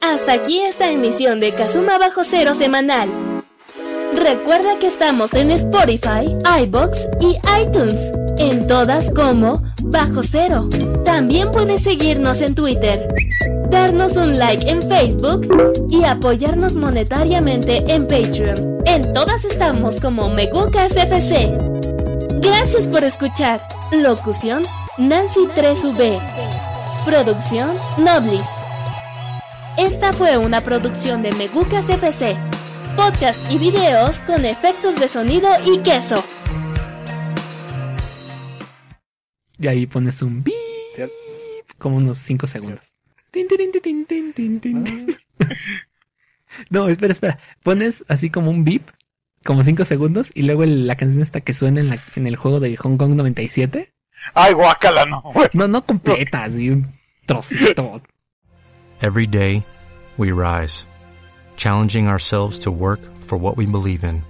Hasta 0.00 0.32
aquí 0.32 0.60
esta 0.60 0.90
emisión 0.90 1.40
de 1.40 1.52
Kazuma 1.52 1.98
Bajo 1.98 2.22
Cero 2.24 2.54
semanal. 2.54 3.10
Recuerda 4.14 4.78
que 4.78 4.86
estamos 4.86 5.34
en 5.34 5.50
Spotify, 5.50 6.36
iBox 6.62 7.08
y 7.20 7.36
iTunes. 7.60 8.12
En 8.38 8.66
todas 8.66 9.10
como 9.10 9.62
Bajo 9.82 10.22
Cero. 10.22 10.68
También 11.04 11.50
puedes 11.50 11.82
seguirnos 11.82 12.40
en 12.40 12.54
Twitter, 12.54 13.08
darnos 13.70 14.16
un 14.16 14.38
like 14.38 14.68
en 14.68 14.82
Facebook 14.82 15.48
y 15.90 16.04
apoyarnos 16.04 16.74
monetariamente 16.74 17.84
en 17.92 18.06
Patreon. 18.06 18.82
En 18.86 19.12
todas 19.12 19.44
estamos 19.44 20.00
como 20.00 20.28
Megucas 20.30 20.96
FC. 20.96 21.50
Gracias 22.40 22.88
por 22.88 23.04
escuchar. 23.04 23.60
Locución 23.92 24.64
Nancy 24.98 25.46
3V. 25.54 26.20
Producción 27.04 27.70
Noblis. 27.98 28.48
Esta 29.78 30.12
fue 30.12 30.38
una 30.38 30.62
producción 30.62 31.20
de 31.20 31.32
Megucas 31.32 31.90
FC, 31.90 32.34
podcast 32.96 33.38
y 33.50 33.58
videos 33.58 34.20
con 34.20 34.46
efectos 34.46 34.98
de 34.98 35.06
sonido 35.06 35.50
y 35.66 35.78
queso. 35.80 36.24
Y 39.58 39.66
ahí 39.68 39.86
pones 39.86 40.22
un 40.22 40.42
beep, 40.42 41.10
como 41.78 41.96
unos 41.96 42.18
5 42.18 42.46
segundos. 42.46 42.95
Tin, 43.36 44.32
tin, 44.34 44.60
tin. 44.60 45.16
No, 46.70 46.88
espera, 46.88 47.12
espera. 47.12 47.38
Pones 47.62 48.04
así 48.08 48.30
como 48.30 48.50
un 48.50 48.64
beep, 48.64 48.82
como 49.44 49.62
5 49.62 49.84
segundos, 49.84 50.30
y 50.34 50.42
luego 50.42 50.62
el- 50.64 50.86
la 50.86 50.96
canción 50.96 51.20
esta 51.22 51.40
que 51.42 51.52
suena 51.52 51.80
en, 51.80 51.88
la- 51.90 52.02
en 52.14 52.26
el 52.26 52.36
juego 52.36 52.60
de 52.60 52.76
Hong 52.76 52.96
Kong 52.96 53.14
97. 53.14 53.92
Ay, 54.34 54.54
guácala, 54.54 55.04
no. 55.04 55.22
No, 55.52 55.68
no 55.68 55.84
completa, 55.84 56.44
así 56.44 56.70
un 56.70 56.92
trocito. 57.26 58.00
Every 59.02 59.26
day, 59.26 59.64
we 60.16 60.32
rise, 60.32 60.86
challenging 61.56 62.08
ourselves 62.08 62.58
to 62.60 62.70
work 62.72 63.00
for 63.16 63.36
what 63.38 63.56
we 63.58 63.66
believe 63.66 64.02
in. 64.04 64.22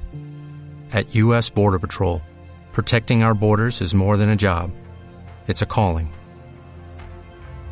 At 0.92 1.14
U.S. 1.14 1.48
Border 1.48 1.78
Patrol, 1.78 2.20
protecting 2.72 3.22
our 3.22 3.34
borders 3.34 3.80
is 3.80 3.94
more 3.94 4.16
than 4.16 4.30
a 4.30 4.36
job, 4.36 4.70
it's 5.46 5.62
a 5.62 5.66
calling. 5.66 6.08